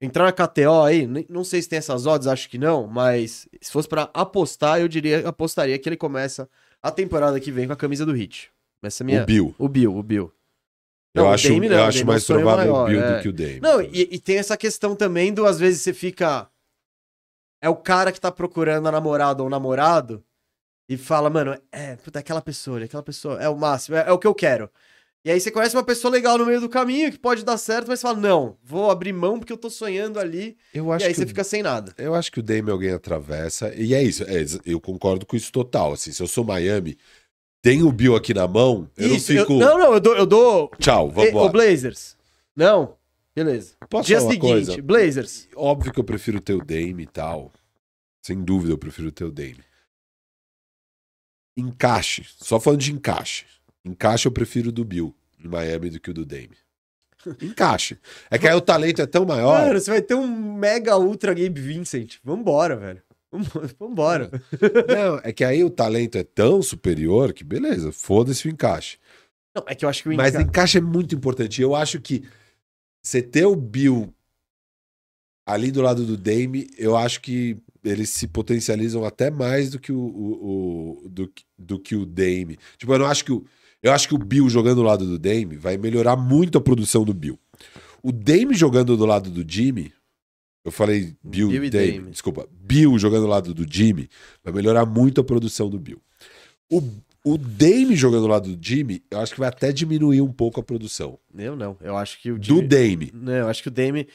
entrar 0.00 0.24
na 0.24 0.32
KTO 0.32 0.82
aí, 0.82 1.08
não 1.28 1.44
sei 1.44 1.62
se 1.62 1.68
tem 1.68 1.78
essas 1.78 2.06
odds, 2.06 2.26
acho 2.26 2.50
que 2.50 2.58
não, 2.58 2.88
mas 2.88 3.46
se 3.60 3.70
fosse 3.70 3.88
pra 3.88 4.10
apostar, 4.12 4.80
eu 4.80 4.88
diria, 4.88 5.28
apostaria 5.28 5.78
que 5.78 5.88
ele 5.88 5.96
começa 5.96 6.48
a 6.82 6.90
temporada 6.90 7.38
que 7.38 7.52
vem 7.52 7.68
com 7.68 7.72
a 7.72 7.76
camisa 7.76 8.04
do 8.04 8.12
Hit. 8.12 8.50
Essa 8.82 9.02
é 9.02 9.06
minha... 9.06 9.22
O 9.22 9.26
Bill. 9.26 9.54
O 9.58 9.68
Bill, 9.68 9.96
o 9.96 10.02
Bill. 10.02 10.32
Eu 11.14 11.22
Não, 11.22 11.30
o 11.30 11.32
acho, 11.32 11.48
Dame 11.48 11.68
não, 11.68 11.76
eu 11.76 11.84
acho 11.84 12.00
é 12.00 12.04
mais 12.04 12.26
provável 12.26 12.72
maior, 12.72 12.84
o 12.84 12.90
Bill 12.90 13.00
é. 13.00 13.16
do 13.16 13.22
que 13.22 13.28
o 13.28 13.32
Dame. 13.32 13.60
Não, 13.60 13.80
e, 13.80 14.08
e 14.10 14.18
tem 14.18 14.38
essa 14.38 14.56
questão 14.56 14.96
também 14.96 15.32
do, 15.32 15.46
às 15.46 15.60
vezes, 15.60 15.80
você 15.82 15.94
fica. 15.94 16.48
É 17.64 17.68
o 17.70 17.74
cara 17.76 18.12
que 18.12 18.20
tá 18.20 18.30
procurando 18.30 18.86
a 18.88 18.92
namorada 18.92 19.42
ou 19.42 19.46
o 19.46 19.50
namorado 19.50 20.22
e 20.86 20.98
fala, 20.98 21.30
mano, 21.30 21.58
é, 21.72 21.96
puta, 21.96 22.18
é 22.18 22.20
aquela 22.20 22.42
pessoa, 22.42 22.76
ali, 22.76 22.84
aquela 22.84 23.02
pessoa, 23.02 23.42
é 23.42 23.48
o 23.48 23.56
máximo, 23.56 23.96
é, 23.96 24.04
é 24.06 24.12
o 24.12 24.18
que 24.18 24.26
eu 24.26 24.34
quero. 24.34 24.68
E 25.24 25.30
aí 25.30 25.40
você 25.40 25.50
conhece 25.50 25.74
uma 25.74 25.82
pessoa 25.82 26.12
legal 26.12 26.36
no 26.36 26.44
meio 26.44 26.60
do 26.60 26.68
caminho 26.68 27.10
que 27.10 27.18
pode 27.18 27.42
dar 27.42 27.56
certo, 27.56 27.88
mas 27.88 28.00
você 28.00 28.06
fala, 28.06 28.20
não, 28.20 28.58
vou 28.62 28.90
abrir 28.90 29.14
mão 29.14 29.38
porque 29.38 29.50
eu 29.50 29.56
tô 29.56 29.70
sonhando 29.70 30.20
ali. 30.20 30.58
Eu 30.74 30.90
e 30.90 30.92
acho 30.92 31.06
aí 31.06 31.12
que 31.14 31.16
você 31.18 31.24
o- 31.24 31.28
fica 31.28 31.42
sem 31.42 31.62
nada. 31.62 31.94
Eu 31.96 32.14
acho 32.14 32.30
que 32.30 32.38
o 32.38 32.42
Dame 32.42 32.70
alguém 32.70 32.92
atravessa. 32.92 33.74
E 33.74 33.94
é 33.94 34.02
isso. 34.02 34.24
é, 34.24 34.44
eu 34.66 34.78
concordo 34.78 35.24
com 35.24 35.34
isso 35.34 35.50
total. 35.50 35.94
Assim, 35.94 36.12
se 36.12 36.22
eu 36.22 36.26
sou 36.26 36.44
Miami, 36.44 36.98
tem 37.62 37.82
o 37.82 37.90
Bill 37.90 38.14
aqui 38.14 38.34
na 38.34 38.46
mão, 38.46 38.86
eu 38.94 39.14
Isso, 39.14 39.32
não 39.32 39.40
fico. 39.40 39.54
eu- 39.54 39.58
não, 39.60 39.78
não, 39.78 39.94
eu 39.94 40.00
dou. 40.00 40.14
Eu 40.14 40.26
dou 40.26 40.70
Tchau, 40.78 41.08
e, 41.08 41.12
vamos 41.30 41.42
o 41.42 41.48
Blazers. 41.48 42.14
Não? 42.54 42.94
Beleza. 43.34 43.74
Posso 43.90 44.06
Dia 44.06 44.20
seguinte, 44.20 44.40
coisa? 44.40 44.82
Blazers. 44.82 45.48
Óbvio 45.56 45.92
que 45.92 45.98
eu 46.00 46.04
prefiro 46.04 46.40
ter 46.40 46.54
o 46.54 46.64
Dame 46.64 47.02
e 47.02 47.06
tal. 47.06 47.52
Sem 48.22 48.42
dúvida 48.42 48.72
eu 48.72 48.78
prefiro 48.78 49.10
ter 49.10 49.24
o 49.24 49.32
Dame. 49.32 49.62
Encaixe. 51.56 52.24
Só 52.38 52.58
falando 52.58 52.80
de 52.80 52.92
encaixe. 52.92 53.46
Encaixe 53.84 54.26
eu 54.26 54.32
prefiro 54.32 54.68
o 54.68 54.72
do 54.72 54.84
Bill 54.84 55.14
em 55.42 55.48
Miami 55.48 55.90
do 55.90 56.00
que 56.00 56.10
o 56.10 56.14
do 56.14 56.24
Dame. 56.24 56.56
Encaixe. 57.42 57.98
É 58.30 58.38
que 58.38 58.46
aí 58.48 58.54
o 58.54 58.60
talento 58.60 59.02
é 59.02 59.06
tão 59.06 59.24
maior. 59.24 59.66
Mano, 59.66 59.80
você 59.80 59.90
vai 59.90 60.02
ter 60.02 60.14
um 60.14 60.26
mega 60.54 60.96
ultra 60.96 61.34
Gabe 61.34 61.60
Vincent. 61.60 62.16
Vambora, 62.22 62.76
velho. 62.76 63.02
Vambora. 63.80 64.30
Não, 64.88 65.20
é 65.24 65.32
que 65.32 65.42
aí 65.44 65.64
o 65.64 65.70
talento 65.70 66.16
é 66.16 66.22
tão 66.22 66.62
superior 66.62 67.32
que 67.32 67.42
beleza, 67.42 67.90
foda-se 67.90 68.46
o 68.46 68.50
encaixe. 68.50 68.96
Não, 69.54 69.64
é 69.66 69.74
que 69.74 69.84
eu 69.84 69.88
acho 69.88 70.02
que 70.04 70.08
o 70.08 70.16
Mas 70.16 70.34
Inca- 70.34 70.42
encaixe 70.44 70.78
é 70.78 70.80
muito 70.80 71.14
importante. 71.16 71.60
Eu 71.60 71.74
acho 71.74 72.00
que 72.00 72.22
você 73.04 73.20
ter 73.22 73.44
o 73.44 73.54
Bill 73.54 74.12
ali 75.46 75.70
do 75.70 75.82
lado 75.82 76.04
do 76.06 76.16
Dame, 76.16 76.68
eu 76.78 76.96
acho 76.96 77.20
que 77.20 77.56
eles 77.84 78.08
se 78.10 78.26
potencializam 78.26 79.04
até 79.04 79.30
mais 79.30 79.70
do 79.70 79.78
que 79.78 79.92
o, 79.92 79.98
o- 79.98 81.02
o- 81.04 81.08
do, 81.08 81.28
que- 81.28 81.44
do 81.58 81.78
que 81.78 81.94
o 81.94 82.06
Dame. 82.06 82.58
Tipo, 82.78 82.94
eu 82.94 82.98
não 83.00 83.06
acho 83.06 83.24
que 83.24 83.32
o 83.32 83.44
eu 83.82 83.92
acho 83.92 84.08
que 84.08 84.14
o 84.14 84.18
Bill 84.18 84.48
jogando 84.48 84.76
do 84.76 84.82
lado 84.82 85.04
do 85.06 85.18
Dame 85.18 85.56
vai 85.56 85.76
melhorar 85.76 86.16
muito 86.16 86.56
a 86.56 86.60
produção 86.62 87.04
do 87.04 87.12
Bill. 87.12 87.38
O 88.02 88.10
Dame 88.10 88.54
jogando 88.54 88.96
do 88.96 89.04
lado 89.04 89.30
do 89.30 89.44
Jimmy, 89.46 89.92
eu 90.64 90.72
falei 90.72 91.14
Bill, 91.22 91.50
Bill 91.50 91.68
Dame, 91.70 91.92
Dame. 91.98 92.10
desculpa, 92.10 92.48
Bill 92.50 92.98
jogando 92.98 93.24
do 93.24 93.28
lado 93.28 93.52
do 93.52 93.70
Jimmy 93.70 94.08
vai 94.42 94.54
melhorar 94.54 94.86
muito 94.86 95.20
a 95.20 95.24
produção 95.24 95.68
do 95.68 95.78
Bill. 95.78 96.00
O, 96.72 96.80
o 97.24 97.38
Dame 97.38 97.96
jogando 97.96 98.22
do 98.22 98.28
lado 98.28 98.54
do 98.54 98.66
Jimmy, 98.66 99.02
eu 99.10 99.18
acho 99.20 99.32
que 99.32 99.40
vai 99.40 99.48
até 99.48 99.72
diminuir 99.72 100.20
um 100.20 100.32
pouco 100.32 100.60
a 100.60 100.62
produção. 100.62 101.18
Eu 101.36 101.56
não. 101.56 101.76
Eu 101.80 101.96
acho 101.96 102.20
que 102.20 102.30
o 102.30 102.38
Do 102.38 102.44
Jimmy... 102.44 102.68
Dame. 102.68 103.10
Não, 103.14 103.32
eu 103.32 103.48
acho 103.48 103.62
que 103.62 103.68
o 103.68 103.72
Dame 103.72 104.06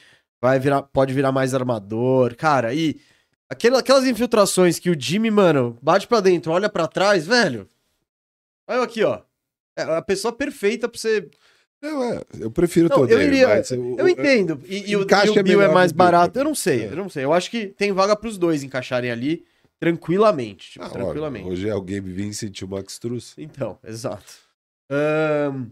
vai 0.42 0.60
virar, 0.60 0.84
pode 0.84 1.14
virar 1.14 1.32
mais 1.32 1.54
armador. 1.56 2.36
Cara, 2.36 2.74
e 2.74 3.00
aquela- 3.50 3.80
aquelas 3.80 4.06
infiltrações 4.06 4.78
que 4.80 4.90
o 4.90 5.00
Jimmy, 5.00 5.32
mano, 5.32 5.78
bate 5.82 6.08
pra 6.08 6.20
dentro, 6.20 6.52
olha 6.52 6.70
pra 6.70 6.88
trás, 6.88 7.26
velho. 7.26 7.68
Olha 8.68 8.78
eu 8.78 8.84
aqui, 8.84 9.04
ó. 9.04 9.22
É 9.76 9.82
a 9.82 10.02
pessoa 10.02 10.32
perfeita 10.32 10.88
pra 10.88 11.00
você. 11.00 11.28
Não, 11.82 12.04
é, 12.04 12.22
eu 12.40 12.52
prefiro 12.52 12.90
Não, 12.90 12.98
ter 12.98 13.02
o 13.02 13.06
eu 13.06 13.18
Dame, 13.18 13.24
iria- 13.26 13.48
mas 13.48 13.72
eu, 13.72 13.96
Eu 13.98 14.08
entendo. 14.08 14.62
E, 14.68 14.92
e 14.92 14.96
o, 14.98 15.02
e 15.02 15.30
o 15.30 15.40
é 15.40 15.44
Bill 15.44 15.62
é 15.62 15.68
mais 15.70 15.92
do 15.92 15.96
barato. 15.96 16.38
Eu 16.38 16.44
não 16.44 16.54
sei, 16.54 16.84
É. 16.84 16.86
eu 16.92 16.96
não 16.96 17.10
sei. 17.10 17.24
Eu 17.24 17.34
acho 17.34 17.50
que 17.50 17.68
tem 17.68 17.92
vaga 17.92 18.16
pros 18.16 18.38
dois 18.38 18.62
encaixarem 18.64 19.10
ali 19.10 19.46
tranquilamente. 19.80 20.72
Tipo, 20.74 20.86
Ah, 20.86 20.90
tranquilamente. 20.90 21.46
olha, 21.46 21.54
hoje 21.54 21.70
é 21.70 21.76
o 21.76 21.82
Gabe 21.82 22.12
Vincent 22.12 22.58
e 22.60 22.66
o 22.66 22.68
Max 22.68 23.00
Truss. 23.00 23.34
Então, 23.38 23.78
exato. 23.84 24.34
Ahn, 24.90 25.68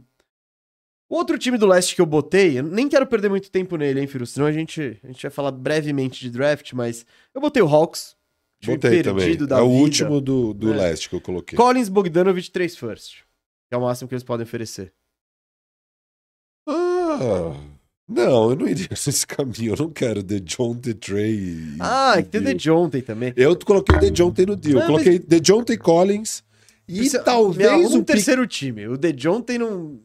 Outro 1.10 1.38
time 1.38 1.58
do 1.58 1.66
leste 1.66 1.96
que 1.96 2.02
eu 2.02 2.06
botei, 2.06 2.60
eu 2.60 2.64
nem 2.64 2.90
quero 2.90 3.08
perder 3.08 3.30
muito 3.30 3.50
tempo 3.50 3.78
nele, 3.78 4.02
hein, 4.02 4.08
Firu? 4.08 4.26
Senão 4.26 4.46
a 4.46 4.52
gente, 4.52 5.00
a 5.02 5.08
gente 5.08 5.22
vai 5.22 5.32
falar 5.32 5.52
brevemente 5.52 6.20
de 6.20 6.30
draft, 6.30 6.74
mas 6.74 7.06
eu 7.34 7.40
botei 7.40 7.64
o 7.64 7.68
Hawks. 7.68 8.18
Botei 8.66 9.02
também. 9.04 9.26
É 9.26 9.30
o 9.30 9.32
vida. 9.38 9.64
último 9.64 10.20
do, 10.20 10.54
do 10.54 10.74
É. 10.74 10.76
leste 10.76 11.08
que 11.08 11.16
eu 11.16 11.22
coloquei. 11.22 11.56
Collins, 11.56 11.88
Bogdanovich, 11.88 12.52
3 12.52 12.76
first. 12.76 13.20
Que 13.70 13.76
é 13.76 13.78
o 13.78 13.82
máximo 13.82 14.10
que 14.10 14.16
eles 14.16 14.24
podem 14.26 14.44
oferecer. 14.44 14.92
Ah, 16.68 17.56
não, 18.08 18.50
eu 18.52 18.56
não 18.56 18.68
iria 18.68 18.88
nesse 19.06 19.26
caminho. 19.28 19.74
Eu 19.74 19.78
não 19.78 19.90
quero 19.90 20.24
The 20.24 20.40
John, 20.40 20.76
The 20.76 20.94
Trey. 20.94 21.36
e- 21.36 21.78
Ah, 21.80 22.14
e 22.16 22.20
é 22.20 22.24
que 22.24 22.30
tem 22.30 22.42
o 22.42 22.44
Bill. 22.44 22.54
DeJounte 22.54 23.02
também. 23.02 23.34
Eu 23.36 23.58
coloquei 23.60 23.96
o 23.96 24.00
The 24.00 24.10
John 24.10 24.34
no 24.48 24.56
deal. 24.56 24.76
Não, 24.76 24.82
Eu 24.82 24.88
coloquei 24.88 25.20
The 25.20 25.40
John 25.40 25.64
Collins 25.82 26.44
e 26.88 26.96
Precisa- 26.98 27.20
me 27.20 27.26
talvez 27.26 27.94
um 27.94 28.04
terceiro 28.04 28.48
time. 28.48 28.88
O 28.88 28.98
DeJounte 28.98 29.58
não... 29.58 30.00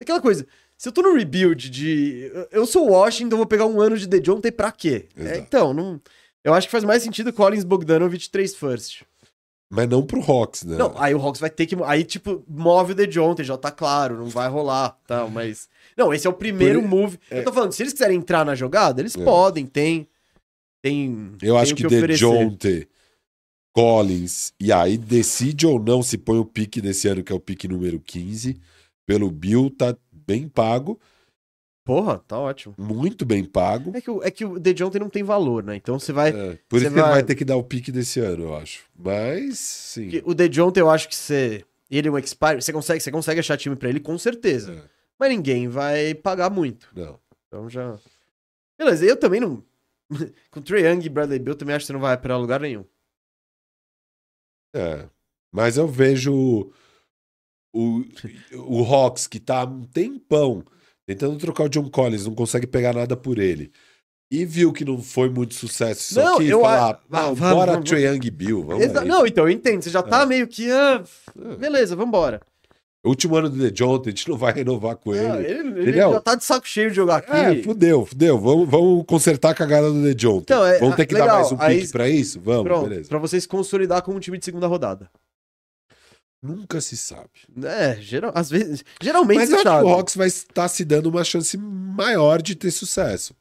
Aquela 0.00 0.20
coisa, 0.20 0.46
se 0.76 0.88
eu 0.88 0.92
tô 0.92 1.00
no 1.02 1.14
rebuild 1.14 1.70
de... 1.70 2.30
Eu 2.50 2.66
sou 2.66 2.88
Washington, 2.90 3.36
vou 3.36 3.46
pegar 3.46 3.66
um 3.66 3.80
ano 3.80 3.96
de 3.96 4.06
DeJounte 4.08 4.50
pra 4.50 4.72
quê? 4.72 5.06
É, 5.16 5.38
então, 5.38 5.72
não... 5.72 6.00
Eu 6.42 6.52
acho 6.52 6.66
que 6.66 6.72
faz 6.72 6.84
mais 6.84 7.02
sentido 7.02 7.32
Collins, 7.32 7.64
Bogdanovich, 7.64 8.28
3 8.30 8.54
first. 8.56 9.02
Mas 9.74 9.88
não 9.88 10.04
pro 10.06 10.20
Hawks, 10.20 10.62
né? 10.64 10.76
Não, 10.76 10.94
aí 10.96 11.14
o 11.14 11.18
Hawks 11.20 11.40
vai 11.40 11.50
ter 11.50 11.66
que. 11.66 11.76
Aí, 11.84 12.04
tipo, 12.04 12.44
move 12.48 12.92
o 12.92 12.94
DeJounte, 12.94 13.42
já 13.44 13.56
tá 13.56 13.70
claro, 13.70 14.16
não 14.18 14.28
vai 14.28 14.48
rolar, 14.48 14.96
tal, 15.06 15.28
mas. 15.28 15.68
Não, 15.96 16.12
esse 16.14 16.26
é 16.26 16.30
o 16.30 16.34
primeiro 16.34 16.80
Por- 16.80 16.88
move. 16.88 17.18
é. 17.30 17.40
Eu 17.40 17.44
tô 17.44 17.52
falando, 17.52 17.72
se 17.72 17.82
eles 17.82 17.92
quiserem 17.92 18.16
entrar 18.18 18.44
na 18.44 18.54
jogada, 18.54 19.00
eles 19.00 19.16
É. 19.16 19.24
podem, 19.24 19.66
tem. 19.66 20.06
Tem. 20.82 21.32
Eu 21.42 21.54
tem 21.54 21.58
acho 21.62 21.72
o 21.72 21.76
que, 21.76 21.86
oferecer. 21.86 22.08
DeJounte, 22.08 22.88
Collins, 23.74 24.52
e 24.60 24.72
aí 24.72 24.96
decide 24.96 25.66
ou 25.66 25.80
não 25.80 26.02
se 26.02 26.16
põe 26.16 26.38
o 26.38 26.44
pique 26.44 26.80
desse 26.80 27.08
ano, 27.08 27.22
que 27.24 27.32
é 27.32 27.34
o 27.34 27.40
pique 27.40 27.66
número 27.66 27.98
15, 27.98 28.56
pelo 29.06 29.30
Bill, 29.30 29.68
tá 29.76 29.96
bem 30.12 30.46
pago, 30.48 30.98
Porra, 31.84 32.18
tá 32.18 32.38
ótimo. 32.38 32.74
muito 32.78 33.26
bem 33.26 33.44
pago. 33.44 33.92
É 33.94 34.00
que, 34.00 34.10
o- 34.10 34.22
é 34.22 34.30
que 34.30 34.44
o 34.44 34.58
DeJounte 34.58 34.98
não 34.98 35.10
tem 35.10 35.22
valor, 35.22 35.62
né? 35.62 35.76
Então 35.76 35.98
você 35.98 36.12
vai. 36.12 36.30
É, 36.30 36.58
por 36.68 36.78
você 36.80 36.86
isso 36.86 36.94
que 36.94 36.98
ele 36.98 37.02
vai- 37.02 37.10
vai 37.12 37.22
ter 37.22 37.34
que 37.34 37.44
dar 37.44 37.56
o 37.56 37.62
pique 37.62 37.92
desse 37.92 38.20
ano, 38.20 38.44
eu 38.44 38.56
acho. 38.56 38.84
Mas, 38.96 39.58
sim. 39.58 40.08
que 40.08 40.22
O 40.24 40.32
DeJounte, 40.34 40.80
eu 40.80 40.88
acho 40.88 41.08
que 41.08 41.14
você. 41.14 41.62
Ele 41.90 42.08
é 42.08 42.10
um 42.10 42.18
expire. 42.18 42.60
Você 42.62 42.72
consegue, 42.72 43.00
você 43.00 43.10
consegue 43.10 43.40
achar 43.40 43.56
time 43.58 43.76
pra 43.76 43.88
ele, 43.90 44.00
com 44.00 44.16
certeza. 44.16 44.72
É, 44.72 44.82
Mas 45.18 45.28
ninguém 45.28 45.68
vai 45.68 46.14
pagar 46.14 46.48
muito. 46.50 46.88
não. 46.96 47.20
Então 47.48 47.68
já. 47.68 47.96
Beleza, 48.78 49.04
eu 49.04 49.16
também 49.16 49.38
não. 49.40 49.62
com 50.50 50.62
Trae 50.62 50.82
Young 50.86 51.04
e 51.04 51.08
Bradley 51.10 51.38
Bill, 51.38 51.52
eu 51.52 51.58
também 51.58 51.74
acho 51.76 51.82
que 51.84 51.86
você 51.88 51.92
não 51.92 52.00
vai 52.00 52.16
pra 52.16 52.36
lugar 52.38 52.60
nenhum. 52.60 52.84
É. 54.74 55.08
Mas 55.52 55.76
eu 55.76 55.86
vejo 55.86 56.72
o, 57.72 58.04
o 58.56 58.82
Hawks, 58.92 59.26
que 59.26 59.38
tá 59.38 59.60
há 59.60 59.64
um 59.64 59.84
tempão 59.84 60.64
tentando 61.06 61.36
trocar 61.36 61.64
o 61.64 61.68
John 61.68 61.88
Collins, 61.90 62.26
não 62.26 62.34
consegue 62.34 62.66
pegar 62.66 62.92
nada 62.94 63.16
por 63.16 63.38
ele. 63.38 63.70
E 64.30 64.44
viu 64.44 64.72
que 64.72 64.84
não 64.84 65.00
foi 65.00 65.28
muito 65.28 65.54
sucesso 65.54 66.00
isso 66.12 66.20
Não, 66.20 66.36
aqui, 66.36 66.48
eu 66.48 66.60
falar, 66.62 66.90
a- 66.94 66.98
"Não, 67.22 67.34
vamos, 67.34 67.54
bora 67.56 67.72
vamos, 67.72 67.88
Trae 67.88 68.04
Young 68.06 68.26
e 68.26 68.30
Bill, 68.30 68.64
vamos 68.64 68.82
Exa- 68.84 69.02
aí." 69.02 69.06
Não, 69.08 69.26
então, 69.26 69.44
eu 69.44 69.50
entendo. 69.50 69.82
Você 69.82 69.90
já 69.90 70.02
tá 70.02 70.22
É. 70.22 70.26
meio 70.26 70.48
que. 70.48 70.70
ah, 70.70 71.02
beleza, 71.58 71.94
vambora. 71.94 72.40
Último 73.06 73.36
ano 73.36 73.50
do 73.50 73.58
DeJounte, 73.58 74.08
a 74.08 74.10
gente 74.12 74.26
não 74.30 74.36
vai 74.38 74.50
renovar 74.54 74.96
com 74.96 75.12
Não, 75.14 75.34
ele. 75.38 75.46
ele, 75.46 75.80
ele 75.82 75.92
já 75.92 76.20
tá 76.22 76.34
de 76.34 76.42
saco 76.42 76.66
cheio 76.66 76.88
de 76.88 76.96
jogar 76.96 77.16
aqui. 77.16 77.30
É, 77.32 77.62
fudeu, 77.62 78.06
fudeu. 78.06 78.38
Vamos, 78.38 78.66
vamos 78.66 79.04
consertar 79.06 79.50
a 79.50 79.54
cagada 79.54 79.92
do 79.92 80.02
DeJounte. 80.02 80.44
Então, 80.44 80.64
é- 80.64 80.78
vamos 80.78 80.96
ter 80.96 81.04
que 81.04 81.12
legal, 81.12 81.28
dar 81.28 81.34
mais 81.34 81.52
um 81.52 81.56
aí- 81.60 81.80
pique 81.80 81.92
pra 81.92 82.08
isso? 82.08 82.40
Vamos, 82.40 82.62
Pronto, 82.64 82.88
beleza. 82.88 83.08
pra 83.10 83.18
você 83.18 83.38
se 83.38 83.46
consolidar 83.46 84.00
como 84.00 84.16
um 84.16 84.20
time 84.20 84.38
de 84.38 84.44
segunda 84.46 84.66
rodada. 84.66 85.10
Nunca 86.46 86.78
se 86.80 86.94
sabe. 86.96 87.30
É, 87.64 87.96
geral, 88.02 88.30
às 88.34 88.50
vezes. 88.50 88.84
Geralmente 89.02 89.38
Mas 89.38 89.48
você 89.48 89.54
eu 89.54 89.58
acho 89.60 89.64
sabe. 89.68 89.82
que 89.84 89.90
o 89.90 89.94
Hawks 89.94 90.14
vai 90.14 90.26
estar 90.26 90.68
se 90.68 90.84
dando 90.84 91.06
uma 91.06 91.24
chance 91.24 91.56
maior 91.56 92.42
de 92.42 92.54
ter 92.54 92.70
sucesso. 92.70 93.34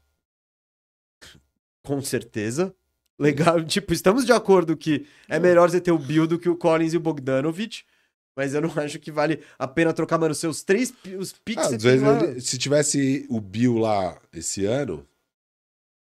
Com 1.86 2.02
certeza. 2.02 2.74
Legal. 3.20 3.62
Tipo, 3.66 3.94
estamos 3.94 4.26
de 4.26 4.32
acordo 4.32 4.78
que 4.78 5.06
é 5.28 5.38
melhor 5.40 5.70
você 5.70 5.82
ter 5.82 5.92
o 5.92 5.98
Bill 6.00 6.26
do 6.26 6.40
que 6.40 6.48
o 6.48 6.56
Collins 6.56 6.94
e 6.94 6.98
o 6.98 7.02
Bogdanovich. 7.02 7.86
Mas 8.38 8.54
eu 8.54 8.62
não 8.62 8.72
acho 8.80 8.98
que 9.00 9.12
vale 9.12 9.42
a 9.60 9.68
pena 9.68 9.94
trocar, 9.94 10.18
mano, 10.18 10.34
seus 10.34 10.64
três 10.64 10.94
os 11.20 11.34
picks 11.34 11.66
Ah, 11.66 11.76
às 11.76 11.84
vezes, 11.84 12.08
ele- 12.08 12.42
se 12.42 12.58
tivesse 12.58 13.26
o 13.30 13.40
Bill 13.42 13.78
lá 13.78 14.18
esse 14.32 14.66
ano, 14.66 15.06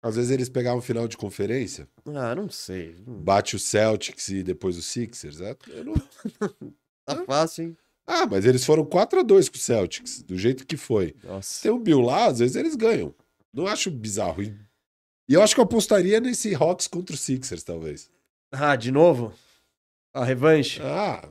às 0.02 0.16
vezes 0.16 0.30
eles 0.30 0.48
pegavam 0.48 0.78
o 0.78 0.82
final 0.82 1.08
de 1.08 1.16
conferência, 1.16 1.88
Ah, 2.14 2.34
não 2.34 2.48
sei. 2.48 2.94
bate 3.06 3.56
o 3.56 3.58
Celtics 3.58 4.28
e 4.28 4.42
depois 4.42 4.76
o 4.78 4.82
Sixers. 4.82 5.40
é- 5.40 5.56
eu 5.68 5.84
não- 5.84 5.94
Tá 7.16 7.24
fácil, 7.24 7.64
hein? 7.64 7.76
Ah, 8.06 8.26
mas 8.26 8.44
eles 8.44 8.64
foram 8.64 8.84
4 8.84 9.20
a 9.20 9.22
2 9.22 9.48
com 9.48 9.56
o 9.56 9.58
Celtics, 9.60 10.22
do 10.22 10.36
jeito 10.36 10.66
que 10.66 10.76
foi. 10.76 11.14
Nossa. 11.22 11.62
Tem 11.62 11.70
o 11.70 11.78
Bill 11.78 12.00
lá, 12.00 12.26
às 12.26 12.40
vezes 12.40 12.56
eles 12.56 12.74
ganham. 12.74 13.14
Não 13.52 13.66
acho 13.66 13.90
bizarro. 13.90 14.42
E 14.42 14.54
eu 15.28 15.42
acho 15.42 15.54
que 15.54 15.60
eu 15.60 15.64
apostaria 15.64 16.18
nesse 16.20 16.54
Hawks 16.54 16.86
contra 16.88 17.14
o 17.14 17.18
Sixers, 17.18 17.62
talvez. 17.62 18.10
Ah, 18.50 18.74
de 18.74 18.90
novo? 18.90 19.32
A 20.12 20.24
revanche? 20.24 20.80
Ah, 20.82 21.28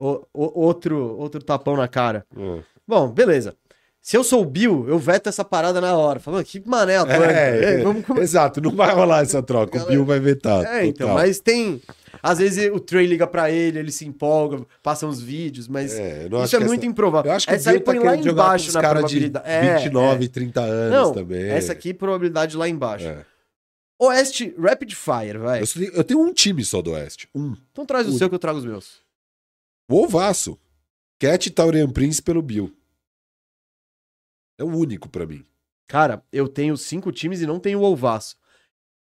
O- 0.00 0.24
o- 0.32 0.60
outro, 0.60 1.16
outro 1.18 1.42
tapão 1.42 1.76
na 1.76 1.88
cara. 1.88 2.24
hum. 2.36 2.62
Bom, 2.86 3.08
beleza. 3.10 3.56
Se 4.00 4.16
eu 4.16 4.22
sou 4.22 4.42
o 4.42 4.46
Bill, 4.46 4.88
eu 4.88 4.96
veto 4.96 5.28
essa 5.28 5.44
parada 5.44 5.80
na 5.80 5.96
hora. 5.96 6.20
Falando, 6.20 6.44
que 6.44 6.62
mané 6.64 6.96
Atlanta. 6.98 7.24
É, 7.24 7.80
É, 7.80 7.82
vamos 7.82 8.04
exato, 8.22 8.60
não 8.60 8.70
vai 8.70 8.94
rolar 8.94 9.22
essa 9.22 9.42
troca. 9.42 9.82
O 9.82 9.86
Bill 9.86 10.04
vai 10.04 10.20
vetar. 10.20 10.64
É, 10.64 10.86
então, 10.86 11.08
total. 11.08 11.14
mas 11.24 11.40
tem. 11.40 11.82
Às 12.22 12.38
vezes 12.38 12.70
o 12.72 12.80
Trey 12.80 13.06
liga 13.06 13.26
pra 13.26 13.50
ele, 13.50 13.78
ele 13.78 13.92
se 13.92 14.04
empolga, 14.06 14.66
passa 14.82 15.06
uns 15.06 15.20
vídeos, 15.20 15.68
mas 15.68 15.92
É, 15.98 16.26
isso 16.44 16.56
é 16.56 16.60
muito 16.60 16.80
essa- 16.80 16.86
improvável. 16.86 17.30
Eu 17.30 17.36
acho 17.36 17.46
que 17.46 17.54
essa 17.54 17.70
aí 17.70 17.78
tá 17.80 17.92
põe 17.92 17.98
lá 18.00 18.16
embaixo 18.16 18.72
na 18.72 18.80
de 18.80 18.88
probabilidade. 18.88 19.48
É, 19.48 19.76
29, 19.78 20.24
é. 20.24 20.28
30 20.28 20.60
anos 20.60 20.96
Não, 20.96 21.12
também. 21.14 21.48
essa 21.48 21.72
aqui, 21.72 21.92
probabilidade 21.94 22.56
lá 22.56 22.68
embaixo. 22.68 23.06
É. 23.06 23.24
Oeste, 24.00 24.54
Rapid 24.58 24.92
Fire, 24.94 25.38
vai. 25.38 25.60
Eu, 25.62 25.66
eu 25.94 26.04
tenho 26.04 26.20
um 26.20 26.32
time 26.32 26.64
só 26.64 26.80
do 26.80 26.92
Oeste. 26.92 27.28
Um. 27.34 27.56
Então 27.72 27.84
traz 27.84 28.06
o 28.06 28.10
o- 28.10 28.18
seu 28.18 28.28
que 28.28 28.34
eu 28.34 28.38
trago 28.38 28.58
os 28.58 28.64
meus. 28.64 29.00
O 29.90 30.04
Ovaço. 30.04 30.58
Cat 31.18 31.50
Taurian 31.50 31.90
Prince 31.90 32.22
pelo 32.22 32.40
Bill. 32.40 32.72
É 34.56 34.62
o 34.64 34.68
único 34.68 35.08
pra 35.08 35.26
mim. 35.26 35.44
Cara, 35.88 36.22
eu 36.32 36.46
tenho 36.46 36.76
cinco 36.76 37.10
times 37.10 37.40
e 37.40 37.46
não 37.46 37.58
tenho 37.58 37.80
o 37.80 37.84
Alvaço. 37.84 38.36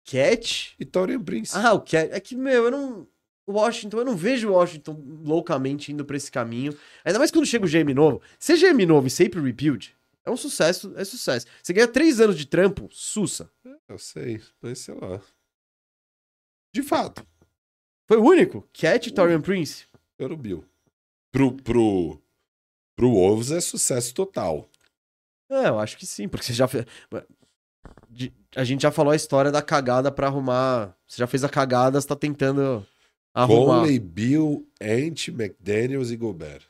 Cat. 0.06 0.76
E 0.80 0.86
Taurian 0.86 1.22
Prince. 1.24 1.58
Ah, 1.58 1.74
o 1.74 1.82
Cat. 1.82 2.10
É 2.12 2.20
que, 2.20 2.36
meu, 2.36 2.66
eu 2.66 2.72
não. 2.72 3.08
O 3.48 3.54
Washington, 3.54 4.00
eu 4.00 4.06
não 4.06 4.16
vejo 4.16 4.50
o 4.50 4.54
Washington 4.54 5.04
loucamente 5.24 5.92
indo 5.92 6.04
pra 6.04 6.18
esse 6.18 6.32
caminho. 6.32 6.76
Ainda 7.04 7.20
mais 7.20 7.30
quando 7.30 7.46
chega 7.46 7.66
o 7.66 7.70
GM 7.70 7.94
novo. 7.94 8.22
Ser 8.40 8.58
GM 8.58 8.86
novo 8.88 9.06
e 9.08 9.12
sempre 9.12 9.40
rebuild 9.40 9.96
é 10.26 10.32
um 10.32 10.36
sucesso, 10.38 10.94
é 10.98 11.06
sucesso. 11.06 11.46
Você 11.62 11.72
ganha 11.72 11.88
três 11.88 12.20
anos 12.20 12.36
de 12.36 12.48
trampo, 12.48 12.90
sussa. 12.92 13.50
Eu 13.88 14.00
sei, 14.00 14.42
mas 14.60 14.80
sei 14.80 14.96
lá. 14.96 15.22
De 16.74 16.82
fato, 16.82 17.26
Foi 18.08 18.18
o 18.18 18.24
único? 18.24 18.68
Cat 18.74 19.08
e 19.08 19.14
Torian 19.14 19.42
Prince. 19.42 19.86
pelo 20.18 20.36
Bill. 20.36 20.66
Pro, 21.32 21.56
pro, 21.56 22.20
pro 22.96 23.12
Wolves 23.12 23.52
é 23.52 23.62
sucesso 23.62 24.14
total. 24.14 24.70
É, 25.50 25.68
eu 25.70 25.80
acho 25.80 25.96
que 25.98 26.08
sim, 26.08 26.28
porque 26.28 26.46
você 26.48 26.54
já 26.54 26.68
fez. 26.68 26.86
De- 28.16 28.34
A 28.56 28.64
gente 28.64 28.82
já 28.84 28.92
falou 28.92 29.12
a 29.12 29.16
história 29.16 29.52
da 29.52 29.62
cagada 29.62 30.10
pra 30.12 30.28
arrumar. 30.28 30.96
Você 31.06 31.18
já 31.20 31.28
fez 31.28 31.44
a 31.44 31.50
cagada, 31.50 32.00
você 32.00 32.08
tá 32.08 32.16
tentando 32.16 32.86
arrumar. 33.34 33.82
Conley, 33.82 34.00
Bill, 34.00 34.66
Ant, 34.82 35.28
McDaniels 35.28 36.10
e 36.12 36.16
Gobert. 36.16 36.64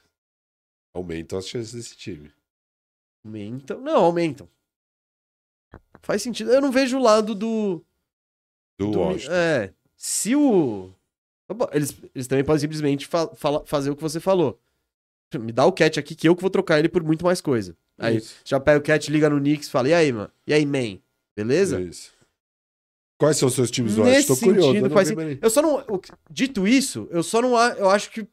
Aumentam 0.96 1.38
as 1.38 1.48
chances 1.48 1.74
desse 1.74 1.96
time. 1.96 2.32
Aumentam. 3.24 3.80
Não, 3.82 3.98
aumentam. 4.06 4.50
Faz 6.02 6.22
sentido. 6.22 6.52
Eu 6.52 6.62
não 6.62 6.72
vejo 6.72 6.98
o 6.98 7.02
lado 7.02 7.36
do. 7.36 7.84
Do 8.80 8.92
do- 8.92 9.00
Washington. 9.00 9.32
é. 9.34 9.74
Se 9.96 10.36
o. 10.36 10.92
Bom, 11.54 11.68
Eles, 11.72 11.96
eles 12.14 12.28
também 12.28 12.44
podem 12.44 12.60
simplesmente 12.62 13.06
fa- 13.06 13.34
fala- 13.36 13.64
fazer 13.66 13.92
o 13.92 13.96
que 13.96 14.02
você 14.02 14.20
falou. 14.20 14.60
Me 15.40 15.52
dá 15.52 15.66
o 15.66 15.72
cat 15.72 16.00
aqui 16.00 16.16
que 16.16 16.28
eu 16.28 16.36
que 16.36 16.42
vou 16.42 16.50
trocar 16.50 16.80
ele 16.80 16.90
por 16.90 17.04
muito 17.04 17.24
mais 17.26 17.42
coisa. 17.42 17.76
Aí 17.98 18.18
Isso, 18.18 18.36
já 18.44 18.60
pega 18.60 18.80
o 18.80 18.84
cat, 18.84 19.12
liga 19.12 19.30
no 19.30 19.38
Knicks 19.40 19.68
e 19.68 19.72
fala: 19.72 19.90
E 19.90 19.94
aí, 19.94 20.12
mano? 20.12 20.32
E 20.48 20.54
aí, 20.54 20.66
man? 20.66 20.98
Beleza? 21.36 21.82
isso. 21.82 22.14
Quais 23.18 23.38
são 23.38 23.48
os 23.48 23.56
seus 23.56 23.72
times 23.72 23.96
do 23.96 24.04
Nesse 24.04 24.32
Oeste? 24.32 24.42
Tô 24.42 24.46
curioso. 24.48 24.76
eu 24.78 24.90
faz 24.90 25.12
mais- 25.12 25.40
Eu 25.42 25.50
só 25.50 25.62
não. 25.62 25.84
Dito 26.30 26.68
isso, 26.68 27.08
eu 27.12 27.24
só 27.24 27.42
não. 27.42 27.58
Eu 27.76 27.90
acho 27.90 28.12
que. 28.12 28.28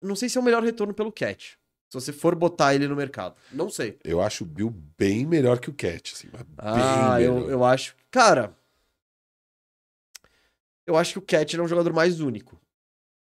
Não 0.00 0.14
sei 0.14 0.28
se 0.28 0.38
é 0.38 0.40
o 0.40 0.44
melhor 0.44 0.62
retorno 0.62 0.94
pelo 0.94 1.10
cat. 1.10 1.58
Se 1.88 1.94
você 2.00 2.12
for 2.12 2.34
botar 2.34 2.74
ele 2.74 2.86
no 2.88 2.96
mercado. 2.96 3.34
Não 3.52 3.70
sei. 3.70 3.98
Eu 4.04 4.20
acho 4.20 4.44
o 4.44 4.46
Bill 4.46 4.70
bem 4.98 5.24
melhor 5.24 5.58
que 5.60 5.70
o 5.70 5.72
Cat. 5.72 6.12
Assim, 6.14 6.28
Ah, 6.58 7.16
bem 7.16 7.24
eu, 7.26 7.48
eu 7.48 7.64
acho. 7.64 7.94
Cara. 8.10 8.56
Eu 10.86 10.96
acho 10.96 11.12
que 11.14 11.18
o 11.18 11.22
Cat 11.22 11.56
é 11.56 11.62
um 11.62 11.68
jogador 11.68 11.92
mais 11.92 12.20
único. 12.20 12.60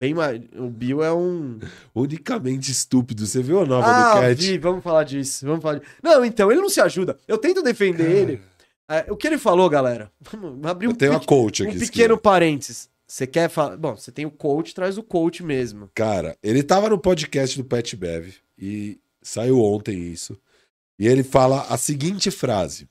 Bem 0.03 0.15
mais. 0.15 0.43
O 0.57 0.69
Bill 0.69 1.01
é 1.05 1.15
um. 1.15 1.61
Unicamente 1.95 2.73
estúpido. 2.73 3.25
Você 3.25 3.41
viu 3.41 3.61
a 3.61 3.65
nova 3.65 3.87
ah, 3.87 4.15
do 4.15 4.21
Cat? 4.21 4.35
Vi, 4.35 4.59
vamos 4.59 4.83
falar 4.83 5.05
disso. 5.05 5.47
Vamos 5.47 5.63
falar 5.63 5.79
disso. 5.79 5.93
Não, 6.03 6.25
então, 6.25 6.51
ele 6.51 6.61
não 6.61 6.69
se 6.69 6.81
ajuda. 6.81 7.17
Eu 7.29 7.39
tento 7.39 7.63
defender 7.63 8.11
ele. 8.11 8.43
É, 8.91 9.07
o 9.09 9.17
que 9.17 9.29
ele 9.29 9.39
falou, 9.39 9.71
galera? 9.71 10.11
Vamos 10.21 10.67
abrir 10.69 10.89
um, 10.89 10.91
Eu 10.91 10.97
tenho 10.97 11.13
a 11.13 11.21
pequ- 11.21 11.29
coach 11.29 11.63
um 11.63 11.69
aqui. 11.69 11.75
pequeno 11.79 11.85
esquerda. 11.85 12.17
parênteses. 12.17 12.91
Você 13.07 13.29
quer 13.29 13.49
falar. 13.49 13.77
Bom, 13.77 13.95
você 13.95 14.11
tem 14.11 14.27
o 14.27 14.31
coach, 14.33 14.75
traz 14.75 14.99
o 14.99 15.05
coach 15.05 15.41
mesmo. 15.41 15.89
Cara, 15.95 16.37
ele 16.43 16.65
tava 16.65 16.89
no 16.91 16.99
podcast 16.99 17.57
do 17.57 17.65
Pat 17.65 17.95
Bev 17.95 18.35
e 18.59 18.99
saiu 19.23 19.63
ontem 19.63 20.11
isso. 20.11 20.37
E 20.99 21.07
ele 21.07 21.23
fala 21.23 21.63
a 21.69 21.79
seguinte 21.79 22.29
frase: 22.29 22.89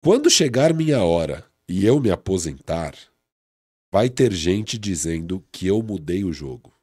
Quando 0.00 0.30
chegar 0.30 0.72
minha 0.72 1.02
hora 1.02 1.44
e 1.68 1.84
eu 1.84 1.98
me 1.98 2.12
aposentar, 2.12 2.94
vai 3.92 4.08
ter 4.08 4.32
gente 4.32 4.78
dizendo 4.78 5.42
que 5.50 5.66
eu 5.66 5.82
mudei 5.82 6.24
o 6.24 6.32
jogo. 6.32 6.76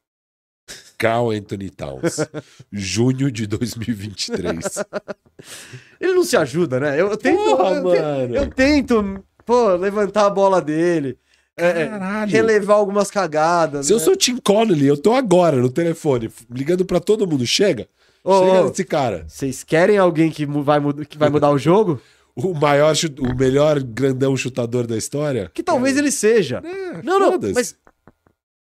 Carl 0.98 1.32
Anthony 1.32 1.70
Towns, 1.70 2.18
junho 2.72 3.30
de 3.30 3.46
2023. 3.46 4.84
Ele 6.00 6.14
não 6.14 6.24
se 6.24 6.38
ajuda, 6.38 6.80
né? 6.80 7.00
Eu, 7.00 7.10
eu 7.10 7.18
tento. 7.18 7.38
Porra, 7.38 7.72
eu, 7.72 7.84
mano. 7.84 8.36
eu 8.36 8.50
tento, 8.50 9.24
pô, 9.46 9.76
levantar 9.76 10.26
a 10.28 10.30
bola 10.30 10.62
dele. 10.62 11.18
é, 11.58 11.82
é, 11.82 11.88
Caralho. 11.88 12.32
relevar 12.32 12.76
algumas 12.76 13.12
cagadas. 13.12 13.88
Se 13.88 13.94
eu 13.94 13.98
né? 13.98 14.04
sou 14.04 14.14
o 14.14 14.18
Tim 14.18 14.38
Connolly, 14.38 14.88
eu 14.88 14.98
tô 14.98 15.14
agora 15.14 15.58
no 15.58 15.70
telefone, 15.70 16.32
ligando 16.50 16.86
pra 16.86 17.02
todo 17.02 17.28
mundo. 17.28 17.46
Chega, 17.46 17.88
Ô, 18.24 18.40
chega 18.40 18.62
ô, 18.64 18.70
desse 18.70 18.86
cara. 18.86 19.26
Vocês 19.28 19.64
querem 19.64 19.98
alguém 19.98 20.32
que 20.32 20.46
vai, 20.46 20.80
que 21.08 21.18
vai 21.18 21.30
mudar 21.30 21.52
o 21.52 21.58
jogo? 21.58 22.00
O 22.35 22.53
maior, 22.53 22.95
o 23.19 23.35
melhor 23.35 23.81
grandão 23.81 24.35
chutador 24.35 24.88
da 24.88 24.97
história? 24.97 25.51
Que 25.53 25.61
talvez 25.61 25.97
ele 25.97 26.11
seja. 26.11 26.61
É, 26.65 27.03
Não, 27.03 27.19
não, 27.19 27.39
mas. 27.53 27.76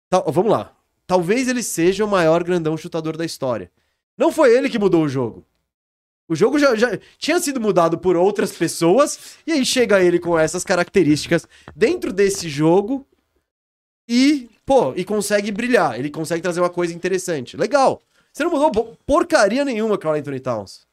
Tá, 0.09 0.21
vamos 0.27 0.51
lá. 0.51 0.75
Talvez 1.07 1.47
ele 1.47 1.63
seja 1.63 2.05
o 2.05 2.09
maior 2.09 2.43
grandão 2.43 2.77
chutador 2.77 3.17
da 3.17 3.25
história. 3.25 3.71
Não 4.17 4.33
foi 4.33 4.57
ele 4.57 4.71
que 4.71 4.79
mudou 4.79 5.05
o 5.05 5.09
jogo. 5.09 5.45
O 6.29 6.37
jogo 6.37 6.59
já, 6.59 6.77
já 6.77 6.97
tinha 7.19 7.41
sido 7.41 7.61
mudado 7.61 7.99
por 7.99 8.17
outras 8.17 8.53
pessoas, 8.53 9.37
e 9.45 9.51
aí 9.51 9.65
chega 9.67 10.01
ele 10.01 10.21
com 10.21 10.39
essas 10.39 10.63
características 10.63 11.47
dentro 11.75 12.13
desse 12.13 12.49
jogo 12.49 13.05
e, 14.09 14.49
pô, 14.65 14.93
e 14.95 15.05
consegue 15.05 15.51
brilhar. 15.51 15.99
Ele 15.99 16.09
consegue 16.09 16.41
trazer 16.41 16.61
uma 16.61 16.71
coisa 16.71 16.95
interessante. 16.95 17.57
Legal. 17.57 18.01
Você 18.33 18.45
não 18.45 18.51
mudou 18.51 18.97
porcaria 19.05 19.65
nenhuma, 19.65 19.99
Carl 19.99 20.15
Anthony 20.15 20.39
Towns. 20.39 20.87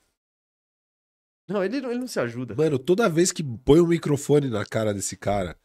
Não, 1.48 1.64
ele, 1.64 1.80
não- 1.82 1.90
ele 1.92 2.00
não 2.00 2.08
se 2.08 2.20
ajuda. 2.20 2.56
Mano, 2.56 2.78
toda 2.78 3.08
vez 3.10 3.32
que 3.32 3.44
põe 3.44 3.80
um 3.80 3.88
microfone 3.88 4.50
na 4.50 4.66
cara 4.66 4.94
desse 4.94 5.16
cara. 5.16 5.56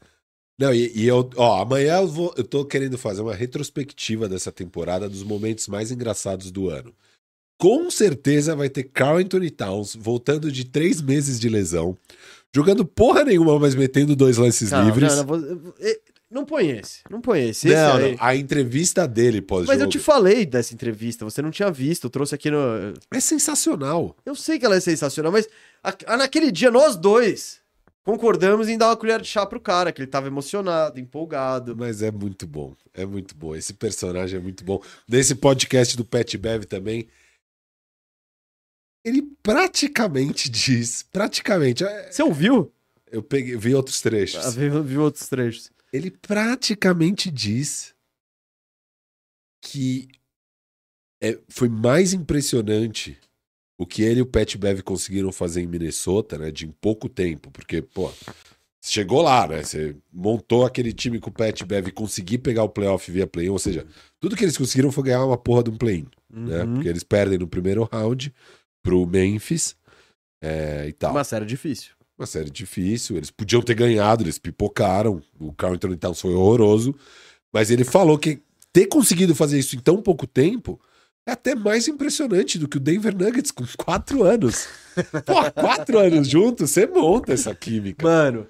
Não, 0.58 0.72
e, 0.72 0.92
e 0.96 1.06
eu, 1.06 1.28
ó, 1.36 1.62
amanhã 1.62 1.96
eu 2.00 2.06
vou, 2.08 2.32
eu 2.36 2.44
tô 2.44 2.64
querendo 2.64 2.96
fazer 2.96 3.22
uma 3.22 3.34
retrospectiva 3.34 4.28
dessa 4.28 4.52
temporada 4.52 5.08
dos 5.08 5.22
momentos 5.22 5.66
mais 5.66 5.90
engraçados 5.90 6.50
do 6.50 6.68
ano. 6.68 6.94
Com 7.60 7.90
certeza 7.90 8.54
vai 8.54 8.68
ter 8.68 8.84
Carl 8.84 9.18
Anthony 9.18 9.50
Towns 9.50 9.94
voltando 9.96 10.52
de 10.52 10.64
três 10.64 11.00
meses 11.00 11.40
de 11.40 11.48
lesão, 11.48 11.96
jogando 12.54 12.84
porra 12.84 13.24
nenhuma, 13.24 13.58
mas 13.58 13.74
metendo 13.74 14.14
dois 14.14 14.36
lances 14.36 14.70
Não, 14.70 14.84
livres. 14.84 15.16
não, 15.16 15.24
não, 15.24 15.74
Não 16.32 16.46
põe 16.46 16.70
esse. 16.70 17.00
Não 17.10 17.20
põe 17.20 17.50
esse. 17.50 17.68
esse 17.68 17.76
não, 17.76 17.98
não, 17.98 18.16
a 18.18 18.34
entrevista 18.34 19.06
dele 19.06 19.42
pós-jogo 19.42 19.70
Mas 19.72 19.80
eu 19.82 19.86
te 19.88 19.98
falei 19.98 20.46
dessa 20.46 20.72
entrevista, 20.72 21.24
você 21.26 21.42
não 21.42 21.50
tinha 21.50 21.70
visto, 21.70 22.04
eu 22.04 22.10
trouxe 22.10 22.34
aqui 22.34 22.50
no. 22.50 22.58
é 23.12 23.20
sensacional. 23.20 24.16
Eu 24.24 24.34
sei 24.34 24.58
que 24.58 24.64
ela 24.64 24.76
é 24.76 24.80
sensacional, 24.80 25.30
mas 25.30 25.46
a- 25.84 25.94
a- 26.06 26.16
naquele 26.16 26.50
dia 26.50 26.70
nós 26.70 26.96
dois 26.96 27.60
concordamos 28.04 28.68
em 28.68 28.78
dar 28.78 28.88
uma 28.88 28.96
colher 28.96 29.20
de 29.20 29.28
chá 29.28 29.44
pro 29.44 29.60
cara, 29.60 29.92
que 29.92 30.00
ele 30.00 30.10
tava 30.10 30.26
emocionado, 30.26 30.98
empolgado. 30.98 31.76
Mas 31.76 32.02
é 32.02 32.10
muito 32.10 32.46
bom. 32.46 32.74
É 32.94 33.04
muito 33.04 33.34
bom. 33.36 33.54
Esse 33.54 33.74
personagem 33.74 34.38
é 34.38 34.42
muito 34.42 34.64
bom. 34.64 34.82
Nesse 35.08 35.34
podcast 35.34 35.96
do 35.96 36.04
Pet 36.04 36.36
Bev 36.38 36.64
também. 36.64 37.06
Ele 39.04 39.22
praticamente 39.42 40.48
diz. 40.48 41.02
Praticamente. 41.02 41.84
é, 41.84 42.10
Você 42.10 42.22
ouviu? 42.22 42.72
Eu 43.10 43.22
peguei, 43.22 43.56
vi 43.56 43.74
outros 43.74 44.00
trechos. 44.00 44.46
Ah, 44.46 44.50
viu, 44.50 44.82
viu 44.82 45.02
outros 45.02 45.28
trechos. 45.28 45.70
Ele 45.92 46.10
praticamente 46.10 47.30
diz 47.30 47.94
que 49.60 50.08
é, 51.22 51.38
foi 51.48 51.68
mais 51.68 52.12
impressionante 52.12 53.18
o 53.78 53.86
que 53.86 54.02
ele 54.02 54.20
e 54.20 54.22
o 54.22 54.26
Pat 54.26 54.56
Bev 54.56 54.80
conseguiram 54.82 55.32
fazer 55.32 55.60
em 55.60 55.66
Minnesota, 55.66 56.38
né? 56.38 56.50
De 56.50 56.66
em 56.66 56.70
pouco 56.70 57.08
tempo, 57.08 57.50
porque, 57.50 57.82
pô, 57.82 58.10
chegou 58.82 59.22
lá, 59.22 59.46
né? 59.46 59.62
Você 59.62 59.96
montou 60.12 60.64
aquele 60.64 60.92
time 60.92 61.20
com 61.20 61.30
o 61.30 61.32
Pat 61.32 61.62
Bev 61.64 61.88
e 61.88 61.92
conseguir 61.92 62.38
pegar 62.38 62.64
o 62.64 62.68
playoff 62.68 63.10
via 63.10 63.26
play-in, 63.26 63.50
ou 63.50 63.58
seja, 63.58 63.86
tudo 64.20 64.36
que 64.36 64.44
eles 64.44 64.56
conseguiram 64.56 64.90
foi 64.90 65.04
ganhar 65.04 65.24
uma 65.24 65.38
porra 65.38 65.64
de 65.64 65.70
um 65.70 65.76
play-in, 65.76 66.06
né? 66.30 66.64
Uhum. 66.64 66.74
Porque 66.74 66.88
eles 66.88 67.04
perdem 67.04 67.38
no 67.38 67.46
primeiro 67.46 67.88
round 67.90 68.32
pro 68.82 69.06
Memphis 69.06 69.76
é, 70.42 70.88
e 70.88 70.92
tal 70.92 71.12
Uma 71.12 71.24
série 71.24 71.46
difícil. 71.46 71.94
Uma 72.22 72.26
série 72.26 72.50
difícil. 72.50 73.16
Eles 73.16 73.30
podiam 73.30 73.60
ter 73.60 73.74
ganhado, 73.74 74.22
eles 74.22 74.38
pipocaram. 74.38 75.22
O 75.38 75.52
Carl 75.52 75.74
Anthony 75.74 75.96
Towns 75.96 76.20
foi 76.20 76.32
horroroso. 76.34 76.94
Mas 77.52 77.70
ele 77.70 77.84
falou 77.84 78.18
que 78.18 78.40
ter 78.72 78.86
conseguido 78.86 79.34
fazer 79.34 79.58
isso 79.58 79.76
em 79.76 79.80
tão 79.80 80.00
pouco 80.00 80.26
tempo 80.26 80.80
é 81.26 81.32
até 81.32 81.54
mais 81.54 81.86
impressionante 81.86 82.58
do 82.58 82.66
que 82.66 82.78
o 82.78 82.80
Denver 82.80 83.16
Nuggets 83.16 83.50
com 83.50 83.64
quatro 83.76 84.22
anos. 84.24 84.66
Pô, 85.24 85.50
quatro 85.52 85.98
anos 85.98 86.28
juntos, 86.28 86.70
você 86.70 86.86
monta 86.86 87.32
essa 87.32 87.54
química. 87.54 88.04
Mano, 88.04 88.46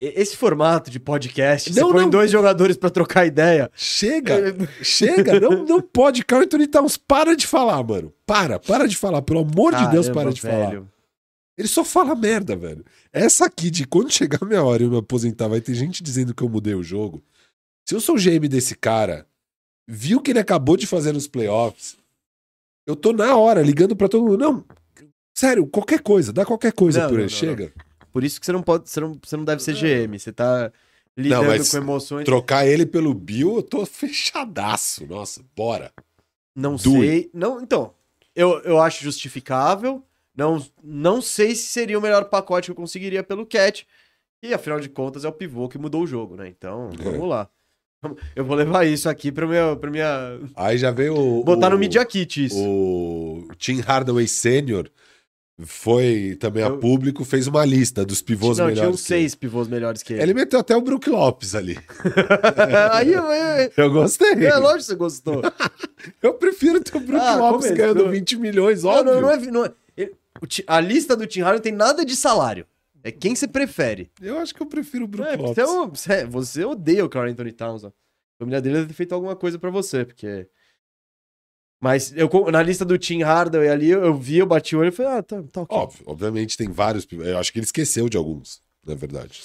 esse 0.00 0.36
formato 0.36 0.90
de 0.90 1.00
podcast, 1.00 1.70
Não, 1.70 1.88
você 1.88 1.92
põe 1.92 2.02
não. 2.02 2.10
dois 2.10 2.30
jogadores 2.30 2.76
pra 2.76 2.90
trocar 2.90 3.26
ideia. 3.26 3.68
Chega, 3.74 4.54
chega. 4.82 5.40
Não, 5.40 5.64
não 5.66 5.80
pode. 5.80 6.24
Carl 6.24 6.42
Anthony 6.42 6.68
Towns, 6.68 6.96
para 6.96 7.34
de 7.34 7.46
falar, 7.46 7.82
mano. 7.82 8.12
Para, 8.24 8.60
para 8.60 8.86
de 8.86 8.96
falar. 8.96 9.22
Pelo 9.22 9.40
amor 9.40 9.74
de 9.74 9.88
Deus, 9.90 10.06
Caramba, 10.06 10.22
para 10.22 10.32
de 10.32 10.40
falar. 10.40 10.82
Ele 11.58 11.66
só 11.66 11.84
fala 11.84 12.14
merda, 12.14 12.54
velho. 12.54 12.84
Essa 13.12 13.46
aqui 13.46 13.68
de 13.68 13.84
quando 13.84 14.12
chegar 14.12 14.38
a 14.40 14.46
minha 14.46 14.62
hora 14.62 14.80
e 14.80 14.86
eu 14.86 14.90
me 14.90 14.96
aposentar, 14.98 15.48
vai 15.48 15.60
ter 15.60 15.74
gente 15.74 16.04
dizendo 16.04 16.32
que 16.32 16.44
eu 16.44 16.48
mudei 16.48 16.72
o 16.74 16.84
jogo. 16.84 17.20
Se 17.84 17.96
eu 17.96 18.00
sou 18.00 18.14
o 18.14 18.18
GM 18.18 18.46
desse 18.48 18.76
cara, 18.76 19.26
viu 19.86 20.18
o 20.18 20.22
que 20.22 20.30
ele 20.30 20.38
acabou 20.38 20.76
de 20.76 20.86
fazer 20.86 21.12
nos 21.12 21.26
playoffs, 21.26 21.96
eu 22.86 22.94
tô 22.94 23.12
na 23.12 23.34
hora 23.36 23.60
ligando 23.60 23.96
pra 23.96 24.08
todo 24.08 24.24
mundo. 24.24 24.38
Não, 24.38 24.64
sério, 25.36 25.66
qualquer 25.66 26.00
coisa, 26.00 26.32
dá 26.32 26.46
qualquer 26.46 26.72
coisa 26.72 27.00
Não, 27.00 27.08
por 27.08 27.14
não, 27.14 27.24
ele. 27.24 27.32
não, 27.32 27.38
Chega. 27.38 27.72
Por 28.12 28.22
isso 28.22 28.38
que 28.38 28.46
você 28.46 28.52
não 28.52 28.62
pode, 28.62 28.88
você 28.88 29.00
não, 29.00 29.18
você 29.20 29.36
não 29.36 29.44
deve 29.44 29.60
ser 29.60 29.74
GM, 29.74 30.16
você 30.16 30.32
tá 30.32 30.72
lidando 31.16 31.46
mas 31.46 31.70
com 31.70 31.76
emoções. 31.76 32.24
Trocar 32.24 32.66
ele 32.66 32.86
pelo 32.86 33.12
Bill, 33.12 33.56
eu 33.56 33.62
tô 33.64 33.84
fechadaço. 33.84 35.04
Nossa, 35.06 35.42
bora. 35.56 35.92
Não 36.54 36.76
Do 36.76 37.00
sei. 37.00 37.30
Não, 37.34 37.60
então, 37.60 37.92
eu, 38.34 38.60
eu 38.60 38.80
acho 38.80 39.02
justificável. 39.02 40.04
Não, 40.38 40.64
não 40.84 41.20
sei 41.20 41.54
se 41.56 41.66
seria 41.68 41.98
o 41.98 42.02
melhor 42.02 42.26
pacote 42.26 42.66
que 42.66 42.70
eu 42.70 42.76
conseguiria 42.76 43.24
pelo 43.24 43.44
Cat. 43.44 43.84
E 44.40 44.54
afinal 44.54 44.78
de 44.78 44.88
contas 44.88 45.24
é 45.24 45.28
o 45.28 45.32
pivô 45.32 45.68
que 45.68 45.76
mudou 45.78 46.02
o 46.02 46.06
jogo, 46.06 46.36
né? 46.36 46.46
Então, 46.48 46.90
É. 47.00 47.02
vamos 47.02 47.28
lá. 47.28 47.48
Eu 48.36 48.44
vou 48.44 48.54
levar 48.56 48.86
isso 48.86 49.08
aqui 49.08 49.32
pra, 49.32 49.44
meu, 49.44 49.76
pra 49.76 49.90
minha. 49.90 50.38
Aí 50.54 50.78
já 50.78 50.92
veio 50.92 51.16
o. 51.18 51.42
Botar 51.42 51.66
o, 51.66 51.70
no 51.70 51.78
Media 51.78 52.04
Kit 52.04 52.44
isso. 52.44 52.56
O 52.56 53.48
Tim 53.58 53.80
Hardaway 53.80 54.28
Sr. 54.28 54.88
foi 55.66 56.36
também 56.38 56.62
a 56.62 56.68
Eu- 56.68 56.78
público, 56.78 57.24
fez 57.24 57.48
uma 57.48 57.64
lista 57.64 58.04
dos 58.04 58.22
pivôs 58.22 58.58
não, 58.58 58.66
melhores. 58.66 58.80
tinham 58.80 58.92
que 58.92 59.00
seis 59.00 59.34
pivôs 59.34 59.66
melhores 59.66 60.04
que 60.04 60.12
ele. 60.12 60.22
ele. 60.22 60.30
Ele 60.30 60.38
meteu 60.38 60.60
até 60.60 60.76
o 60.76 60.80
Brook 60.80 61.10
Lopes 61.10 61.56
ali. 61.56 61.76
Aí 62.92 63.12
eu, 63.12 63.24
eu, 63.24 63.72
Eu 63.76 63.90
gostei. 63.92 64.46
é 64.46 64.54
lógico 64.56 64.78
que 64.78 64.84
você 64.84 64.94
gostou. 64.94 65.42
Eu 66.22 66.34
prefiro 66.34 66.80
ter 66.80 66.96
o 66.96 67.00
Brook 67.00 67.20
Ah, 67.24 67.34
Lopes 67.36 67.72
ganhando 67.72 68.08
20 68.08 68.36
milhões, 68.36 68.84
Não, 68.84 68.90
óbvio. 68.90 69.14
não, 69.14 69.20
não 69.22 69.30
é. 69.30 69.36
Não 69.36 69.64
é 69.64 69.66
ele- 69.66 69.72
o 69.72 69.72
ti- 69.72 69.76
a 70.66 70.80
lista 70.80 71.16
do 71.16 71.26
Tim 71.26 71.40
Harden 71.40 71.56
não 71.58 71.62
tem 71.62 71.72
nada 71.72 72.04
de 72.04 72.14
salário. 72.16 72.66
É 73.02 73.12
quem 73.12 73.34
você 73.34 73.46
prefere. 73.46 74.10
Eu 74.20 74.38
acho 74.38 74.54
que 74.54 74.60
eu 74.60 74.66
prefiro 74.66 75.04
o 75.04 75.08
Brook 75.08 75.28
É, 75.28 75.36
Lopes. 75.36 75.54
você, 75.54 75.60
é 75.60 75.66
um- 75.66 75.88
você- 75.88 76.24
você 76.26 76.64
odeia 76.64 77.04
o 77.04 77.08
Carl 77.08 77.28
Anthony 77.28 77.52
Towns. 77.52 77.84
A 77.84 77.92
família 78.38 78.60
dele 78.60 78.76
deve 78.76 78.88
ter 78.88 78.94
feito 78.94 79.14
alguma 79.14 79.36
coisa 79.36 79.58
pra 79.58 79.70
você, 79.70 80.04
porque. 80.04 80.48
Mas 81.80 82.12
eu, 82.16 82.28
na 82.50 82.60
lista 82.62 82.84
do 82.84 82.98
Tim 82.98 83.22
Hardaway 83.22 83.68
ali, 83.68 83.90
eu, 83.90 84.12
vi, 84.16 84.38
eu 84.38 84.46
bati 84.46 84.74
o 84.74 84.80
olho 84.80 84.88
e 84.88 84.92
falei, 84.92 85.12
ah, 85.18 85.22
tá, 85.22 85.42
tá 85.44 85.60
ok. 85.62 85.76
Óbvio, 85.78 86.02
obviamente 86.06 86.56
tem 86.56 86.68
vários. 86.70 87.06
Eu 87.12 87.38
acho 87.38 87.52
que 87.52 87.58
ele 87.60 87.66
esqueceu 87.66 88.08
de 88.08 88.16
alguns, 88.16 88.60
na 88.84 88.94
verdade. 88.96 89.40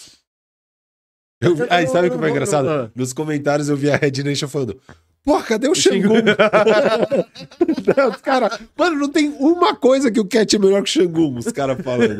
Eu 1.39 1.55
vi... 1.55 1.63
Aí 1.69 1.85
sabe 1.87 2.07
o 2.07 2.11
que 2.11 2.17
foi 2.17 2.29
engraçado? 2.31 2.91
Nos 2.95 3.13
comentários 3.13 3.69
eu 3.69 3.77
vi 3.77 3.91
a 3.91 3.97
Red 3.97 4.23
Nation 4.23 4.47
falando. 4.47 4.81
Pô, 5.23 5.41
cadê 5.41 5.69
o 5.69 5.71
os 5.71 5.83
cara, 8.21 8.59
mano, 8.77 8.97
não 8.97 9.09
tem 9.09 9.29
uma 9.39 9.73
coisa 9.75 10.11
que 10.11 10.19
o 10.19 10.27
Cat 10.27 10.53
é 10.55 10.59
melhor 10.59 10.83
que 10.83 10.89
o 10.89 10.93
Xangun, 11.03 11.37
os 11.37 11.49
caras 11.51 11.81
falando. 11.81 12.19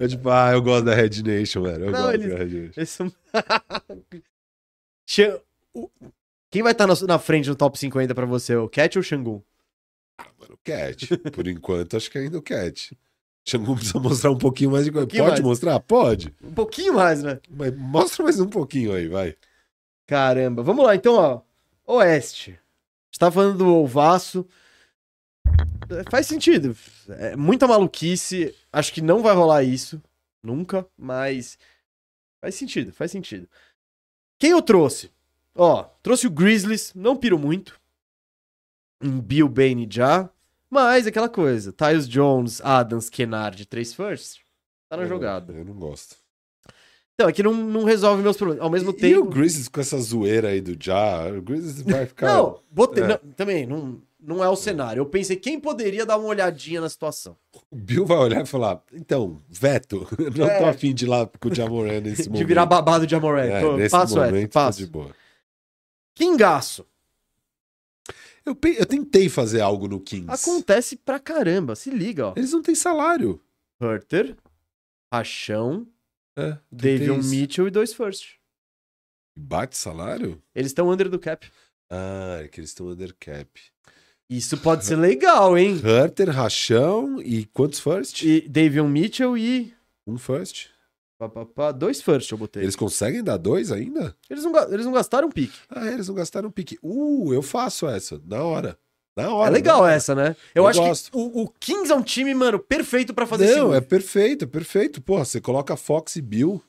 Eu 0.00 0.08
tipo, 0.08 0.28
ah, 0.28 0.50
eu 0.52 0.60
gosto 0.60 0.84
da 0.84 0.94
Red 0.94 1.22
Nation, 1.24 1.62
velho. 1.62 1.86
Eu 1.86 1.92
Não, 1.92 2.02
gosto 2.02 2.14
eles- 2.14 2.28
da 2.28 2.36
Red 2.36 2.70
Nation. 2.76 3.10
Quem 6.50 6.62
vai 6.62 6.72
estar 6.72 6.86
na, 6.86 7.18
frente 7.18 7.48
no 7.48 7.56
top 7.56 7.78
50 7.78 8.14
pra 8.14 8.26
você? 8.26 8.54
O 8.56 8.68
Cat 8.68 8.98
ou 8.98 9.00
o 9.00 9.04
Xangun? 9.04 9.40
Mano, 10.38 10.54
o 10.54 10.58
Cat. 10.62 11.16
Por 11.32 11.48
enquanto, 11.48 11.96
acho 11.96 12.10
que 12.10 12.18
ainda 12.18 12.36
o 12.38 12.42
Cat. 12.42 12.94
Xangun 13.48 13.76
precisa 13.76 13.98
mostrar 13.98 14.30
um 14.30 14.36
pouquinho 14.38 14.70
mais 14.72 14.84
de 14.84 14.92
coisa. 14.92 15.06
pouquinho 15.06 15.24
Pode 15.24 15.32
mais. 15.36 15.44
mostrar? 15.44 15.80
Pode. 15.80 16.34
Um 16.42 16.52
pouquinho 16.52 16.92
mais, 16.94 17.22
né? 17.22 17.38
Mas 17.48 17.74
mostra 17.76 18.24
mais 18.24 18.38
um 18.40 18.48
pouquinho 18.48 18.92
aí, 18.94 19.08
vai. 19.08 19.34
Caramba. 20.06 20.62
Vamos 20.62 20.84
lá, 20.84 20.94
então, 20.96 21.14
ó. 21.14 21.40
Oeste. 21.86 22.50
A 22.50 23.06
gente 23.06 23.18
tá 23.18 23.30
falando 23.30 23.58
do 23.58 23.74
Ovaço. 23.76 24.46
Faz 26.10 26.26
sentido. 26.26 26.76
É 27.08 27.36
muita 27.36 27.66
maluquice. 27.66 28.54
Acho 28.72 28.92
que 28.92 29.00
não 29.00 29.22
vai 29.22 29.34
rolar 29.34 29.62
isso. 29.62 30.02
Nunca. 30.42 30.86
Mas. 30.98 31.58
Faz 32.40 32.54
sentido, 32.54 32.92
faz 32.92 33.10
sentido. 33.10 33.48
Quem 34.38 34.50
eu 34.50 34.60
trouxe? 34.62 35.10
Ó, 35.54 35.84
trouxe 36.02 36.26
o 36.26 36.30
Grizzlies. 36.30 36.92
Não 36.94 37.16
piro 37.16 37.38
muito. 37.38 37.80
Em 39.02 39.18
Bill 39.20 39.48
Bane 39.48 39.86
já. 39.90 40.28
Mas 40.68 41.06
aquela 41.06 41.28
coisa. 41.28 41.72
Tyus 41.72 42.08
Jones, 42.08 42.60
Adams, 42.60 43.08
Kennard, 43.08 43.64
três 43.66 43.94
firsts. 43.94 44.40
Tá 44.88 44.96
na 44.96 45.04
Eu- 45.04 45.08
jogada. 45.08 45.52
Eu 45.52 45.64
não 45.64 45.74
gosto. 45.74 46.16
Então, 47.18 47.30
é 47.30 47.32
que 47.32 47.42
não, 47.42 47.54
não 47.54 47.84
resolve 47.84 48.22
meus 48.22 48.36
problemas. 48.36 48.62
Ao 48.62 48.68
mesmo 48.70 48.90
E, 48.90 48.94
tempo. 48.94 49.14
e 49.14 49.18
o 49.18 49.24
Grizzlies 49.24 49.68
com 49.68 49.80
essa 49.80 49.98
zoeira 49.98 50.48
aí 50.48 50.60
do 50.60 50.76
Ja, 50.78 51.26
o 51.34 51.40
Grizzlies 51.40 51.80
vai 51.82 52.04
ficar. 52.06 52.26
Não, 52.26 52.60
botei. 52.70 53.04
É. 53.04 53.08
não, 53.08 53.16
também, 53.34 53.66
não, 53.66 54.02
não 54.20 54.44
é 54.44 54.48
o 54.50 54.54
cenário. 54.56 55.00
Eu 55.00 55.06
pensei, 55.06 55.34
quem 55.36 55.58
poderia 55.58 56.04
dar 56.04 56.18
uma 56.18 56.28
olhadinha 56.28 56.78
na 56.78 56.90
situação? 56.90 57.34
O 57.70 57.76
Bill 57.76 58.04
vai 58.04 58.18
olhar 58.18 58.42
e 58.42 58.46
falar: 58.46 58.82
então, 58.92 59.40
veto, 59.48 60.06
não 60.36 60.46
É. 60.46 60.58
tô 60.58 60.66
afim 60.66 60.92
de 60.92 61.06
ir 61.06 61.08
lá 61.08 61.26
com 61.40 61.48
o 61.48 61.54
Jamoran 61.54 62.02
nesse 62.02 62.24
De 62.24 62.28
momento. 62.28 62.46
virar 62.48 62.66
babado 62.66 63.06
de 63.06 63.14
Amoré. 63.14 63.62
É, 63.62 63.76
nesse 63.76 63.90
passo 63.92 64.18
essa, 64.20 64.26
momento, 64.26 64.52
tá 64.52 64.64
passo. 64.66 64.78
de 64.78 64.86
boa. 64.86 65.10
Kingaço. 66.14 66.86
Eu, 68.44 68.54
pe- 68.54 68.76
eu 68.78 68.84
tentei 68.86 69.28
fazer 69.30 69.60
algo 69.62 69.88
no 69.88 69.98
Kings. 70.00 70.26
Acontece 70.30 70.96
pra 70.96 71.18
caramba. 71.18 71.74
Se 71.74 71.90
liga, 71.90 72.28
ó. 72.28 72.32
Eles 72.36 72.52
não 72.52 72.62
têm 72.62 72.74
salário. 72.74 73.40
Hurter, 73.80 74.36
Rachão, 75.12 75.86
É, 76.36 76.58
Davion 76.70 77.18
isso. 77.20 77.30
Mitchell 77.30 77.66
e 77.68 77.70
dois 77.70 77.92
first. 77.94 78.34
Bate 79.38 79.76
salário? 79.76 80.42
Eles 80.54 80.70
estão 80.70 80.88
under 80.90 81.08
do 81.08 81.18
cap. 81.18 81.46
Ah, 81.90 82.40
é 82.42 82.48
que 82.48 82.60
eles 82.60 82.70
estão 82.70 82.88
under 82.88 83.14
cap. 83.18 83.48
Isso 84.28 84.58
pode 84.58 84.84
ser 84.84 84.96
legal, 84.96 85.56
hein? 85.56 85.74
Hunter, 85.84 86.30
Rachão 86.30 87.20
e 87.22 87.44
quantos 87.46 87.78
first? 87.80 88.22
E 88.22 88.40
Davion 88.48 88.88
Mitchell 88.88 89.36
e. 89.38 89.72
Um 90.06 90.18
first. 90.18 90.68
pá, 91.18 91.28
pá, 91.28 91.46
pá, 91.46 91.72
dois 91.72 92.02
first 92.02 92.30
eu 92.32 92.38
botei. 92.38 92.60
Eles 92.62 92.74
Eles, 92.74 92.76
conseguem 92.76 93.22
dar 93.22 93.36
dois 93.36 93.70
ainda? 93.70 94.16
não, 94.30 94.52
ga- 94.52 94.68
eles 94.70 94.84
não 94.86 94.92
gastaram 94.92 95.30
pique. 95.30 95.56
Ah, 95.70 95.86
eles 95.86 96.08
não 96.08 96.14
gastaram 96.14 96.50
pique. 96.50 96.78
Uh, 96.82 97.32
eu 97.32 97.42
faço 97.42 97.86
essa. 97.86 98.20
Na 98.24 98.42
hora. 98.42 98.78
Hora. 99.16 99.50
É 99.50 99.52
legal 99.52 99.86
essa, 99.86 100.14
né? 100.14 100.36
Eu, 100.54 100.64
Eu 100.64 100.66
acho 100.68 100.80
gosto. 100.80 101.10
que 101.10 101.16
o, 101.16 101.42
o 101.42 101.48
Kings 101.58 101.90
é 101.90 101.94
um 101.94 102.02
time, 102.02 102.34
mano, 102.34 102.58
perfeito 102.58 103.14
pra 103.14 103.26
fazer 103.26 103.56
Não, 103.56 103.68
esse 103.70 103.78
é 103.78 103.80
perfeito, 103.80 104.44
é 104.44 104.48
perfeito. 104.48 105.00
Porra, 105.00 105.24
você 105.24 105.40
coloca 105.40 105.76
Fox 105.76 106.16
e 106.16 106.22
Bill. 106.22 106.62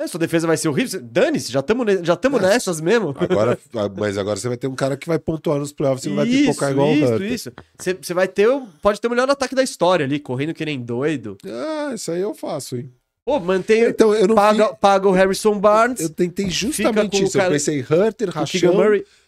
É, 0.00 0.06
sua 0.06 0.18
defesa 0.18 0.46
vai 0.46 0.56
ser 0.56 0.68
horrível. 0.68 0.98
Dane-se, 1.02 1.52
já 1.52 1.60
estamos 1.60 1.86
já 2.02 2.18
nessas 2.40 2.80
mesmo. 2.80 3.14
Agora, 3.18 3.58
mas 3.98 4.16
agora 4.16 4.36
você 4.38 4.48
vai 4.48 4.56
ter 4.56 4.66
um 4.66 4.74
cara 4.74 4.96
que 4.96 5.06
vai 5.06 5.18
pontuar 5.18 5.58
nos 5.58 5.74
playoffs 5.74 6.06
e 6.06 6.08
não 6.08 6.16
vai 6.16 6.26
pipocar 6.26 6.70
igual 6.70 6.88
o 6.88 6.92
isso, 6.92 7.12
Hunter. 7.12 7.32
isso. 7.32 7.52
Você 7.78 7.92
você 7.94 8.14
vai 8.14 8.26
ter, 8.26 8.48
pode 8.80 8.98
ter 8.98 9.08
o 9.08 9.10
melhor 9.10 9.28
ataque 9.28 9.54
da 9.54 9.62
história 9.62 10.06
ali, 10.06 10.18
correndo 10.18 10.54
que 10.54 10.64
nem 10.64 10.80
doido. 10.80 11.36
Ah, 11.44 11.92
isso 11.94 12.10
aí 12.12 12.20
eu 12.20 12.32
faço, 12.32 12.76
hein? 12.76 12.90
Pô, 13.26 13.38
mantém. 13.38 13.82
Então, 13.84 14.14
eu 14.14 14.26
não 14.26 14.34
paga, 14.34 14.72
paga 14.74 15.06
o 15.06 15.12
Harrison 15.12 15.58
Barnes. 15.60 16.00
Eu 16.00 16.08
tentei 16.08 16.48
justamente 16.48 17.22
isso. 17.22 17.36
Eu 17.36 17.40
cara- 17.42 17.52
pensei 17.52 17.80
Hunter, 17.82 18.30
o 18.30 18.32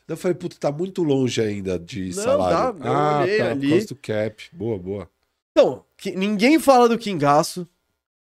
Eu 0.09 0.17
falei, 0.17 0.35
puta, 0.35 0.57
tá 0.59 0.71
muito 0.71 1.03
longe 1.03 1.41
ainda 1.41 1.79
de 1.79 2.15
Não, 2.17 2.23
salário. 2.23 2.79
dá, 2.79 2.87
eu 2.87 2.93
ah, 2.93 3.21
olhei 3.23 3.39
tá, 3.39 3.51
ali. 3.51 3.85
do 3.87 3.97
cap. 3.97 4.45
Boa, 4.53 4.79
boa. 4.79 5.11
Então, 5.53 5.85
que 5.97 6.13
ninguém 6.13 6.59
fala 6.59 6.89
do 6.89 6.99
Kingaço. 6.99 7.67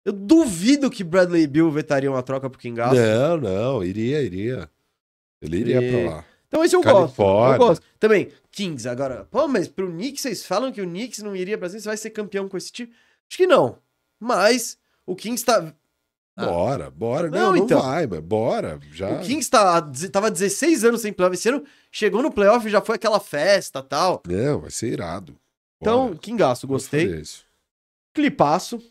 Eu 0.04 0.14
duvido 0.14 0.90
que 0.90 1.04
Bradley 1.04 1.48
Bill 1.48 1.70
vetaria 1.72 2.10
uma 2.12 2.22
troca 2.24 2.50
pro 2.50 2.60
Kingaço. 2.60 2.96
Não, 2.96 3.38
não, 3.38 3.84
iria, 3.84 4.22
iria. 4.22 4.70
Ele 5.42 5.58
iria 5.58 5.82
E- 5.82 5.92
pra 6.06 6.16
lá. 6.16 6.26
Então 6.48 6.64
esse 6.64 6.76
eu 6.76 6.82
gosto. 6.82 6.94
Eu 6.96 7.02
Califórnia. 7.02 7.58
gosto. 7.58 7.84
Também, 8.00 8.30
Kings, 8.52 8.88
agora. 8.88 9.26
Pô, 9.30 9.48
mas 9.48 9.68
pro 9.68 9.92
Knicks, 9.92 10.22
vocês 10.22 10.46
falam 10.46 10.72
que 10.72 10.82
o 10.82 10.86
Knicks 10.86 11.22
não 11.22 11.36
iria 11.36 11.58
pra 11.58 11.68
cima, 11.68 11.82
você 11.82 11.90
vai 11.90 11.98
ser 11.98 12.12
campeão 12.12 12.48
com 12.48 12.56
esse 12.56 12.72
time? 12.72 12.92
Acho 13.28 13.38
que 13.38 13.48
não. 13.48 13.78
Mas 14.20 14.78
o 15.06 15.16
Kings 15.16 15.44
tá. 15.44 15.74
Ah. 16.38 16.46
Bora, 16.48 16.92
bora. 16.92 17.30
Não, 17.30 17.40
Não, 17.40 17.52
não, 17.52 17.58
então. 17.58 17.82
vai, 17.82 18.06
mas 18.06 18.20
bora. 18.20 18.80
Já. 18.92 19.10
O 19.10 19.20
Kings 19.22 19.50
tá, 19.50 19.82
tava 20.12 20.30
16 20.30 20.84
anos 20.84 21.02
sem 21.02 21.14
playoff. 21.14 21.36
Esse 21.36 21.48
ano 21.50 21.64
chegou 21.92 22.22
no 22.22 22.32
playoff 22.32 22.68
e 22.68 22.70
já 22.70 22.82
foi 22.82 22.96
aquela 22.96 23.20
festa 23.20 23.82
tal. 23.82 24.22
Não, 24.28 24.60
vai 24.62 24.72
ser 24.72 24.92
irado. 24.92 25.36
Então, 25.82 26.08
Bora. 26.08 26.18
Kingaço, 26.20 26.68
Vou 26.68 26.76
gostei. 26.76 27.24
Clipaço. 28.14 28.82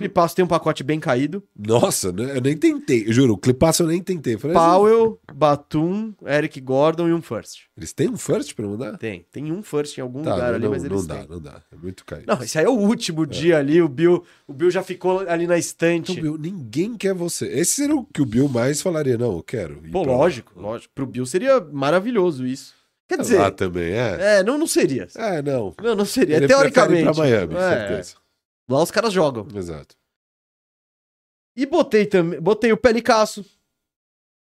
Clipaço 0.00 0.34
tem 0.34 0.42
um 0.44 0.48
pacote 0.48 0.82
bem 0.82 0.98
caído. 0.98 1.42
Nossa, 1.54 2.10
né, 2.10 2.36
eu 2.36 2.40
nem 2.40 2.56
tentei. 2.56 3.06
Eu 3.06 3.12
juro, 3.12 3.34
o 3.34 3.38
clipaço 3.38 3.82
eu 3.82 3.86
nem 3.86 4.02
tentei. 4.02 4.38
Falei, 4.38 4.56
Powell, 4.56 5.20
Batum, 5.34 6.14
Eric 6.26 6.58
Gordon 6.60 7.06
e 7.08 7.12
um 7.12 7.20
first. 7.20 7.64
Eles 7.76 7.92
têm 7.92 8.08
um 8.08 8.16
first 8.16 8.54
pra 8.54 8.66
mandar? 8.66 8.96
Tem. 8.96 9.26
Tem 9.30 9.52
um 9.52 9.62
first 9.62 9.98
em 9.98 10.00
algum 10.00 10.22
Tá, 10.22 10.32
lugar 10.34 10.48
não, 10.48 10.54
ali, 10.56 10.68
mas 10.68 10.82
não, 10.82 10.90
eles 10.90 11.00
não 11.02 11.06
dá, 11.06 11.18
têm. 11.20 11.28
não 11.28 11.40
dá. 11.40 11.62
É 11.70 11.76
muito 11.76 12.04
caído. 12.06 12.24
Não, 12.26 12.42
esse 12.42 12.58
aí 12.58 12.64
é 12.64 12.68
o 12.68 12.72
último 12.72 13.26
dia 13.26 13.58
ali. 13.58 13.82
O 13.82 13.88
Bill, 13.88 14.24
o 14.46 14.54
Bill 14.54 14.70
já 14.70 14.82
ficou 14.82 15.20
ali 15.28 15.46
na 15.46 15.58
estante. 15.58 16.12
Então, 16.12 16.22
Bill, 16.22 16.38
ninguém 16.38 16.96
quer 16.96 17.12
você. 17.12 17.46
Esse 17.48 17.72
seria 17.72 17.94
o 17.96 18.04
que 18.04 18.22
o 18.22 18.26
Bill 18.26 18.48
mais 18.48 18.80
falaria. 18.80 19.18
Não, 19.18 19.36
eu 19.36 19.42
quero. 19.42 19.82
Pô, 19.92 20.02
pra 20.02 20.12
lá. 20.12 20.18
lógico, 20.18 20.52
lógico. 20.58 20.92
Pro 20.94 21.06
Bill 21.06 21.26
seria 21.26 21.60
maravilhoso 21.60 22.46
isso. 22.46 22.74
Quer 23.08 23.18
dizer, 23.18 23.38
Lá 23.38 23.50
também 23.50 23.90
é? 23.92 24.38
é, 24.38 24.42
não, 24.44 24.56
não 24.56 24.68
seria. 24.68 25.08
É, 25.16 25.42
não. 25.42 25.74
Não, 25.82 25.96
não 25.96 26.04
seria. 26.04 26.36
Ele 26.36 26.46
Teoricamente. 26.46 27.02
pra 27.02 27.14
Miami, 27.14 27.54
É, 27.56 27.58
certeza. 27.88 28.14
Lá 28.70 28.82
os 28.82 28.90
caras 28.90 29.12
jogam. 29.12 29.46
Exato. 29.54 29.96
E 31.56 31.66
botei 31.66 32.06
também. 32.06 32.40
Botei 32.40 32.72
o 32.72 32.76
Pelicasso. 32.76 33.44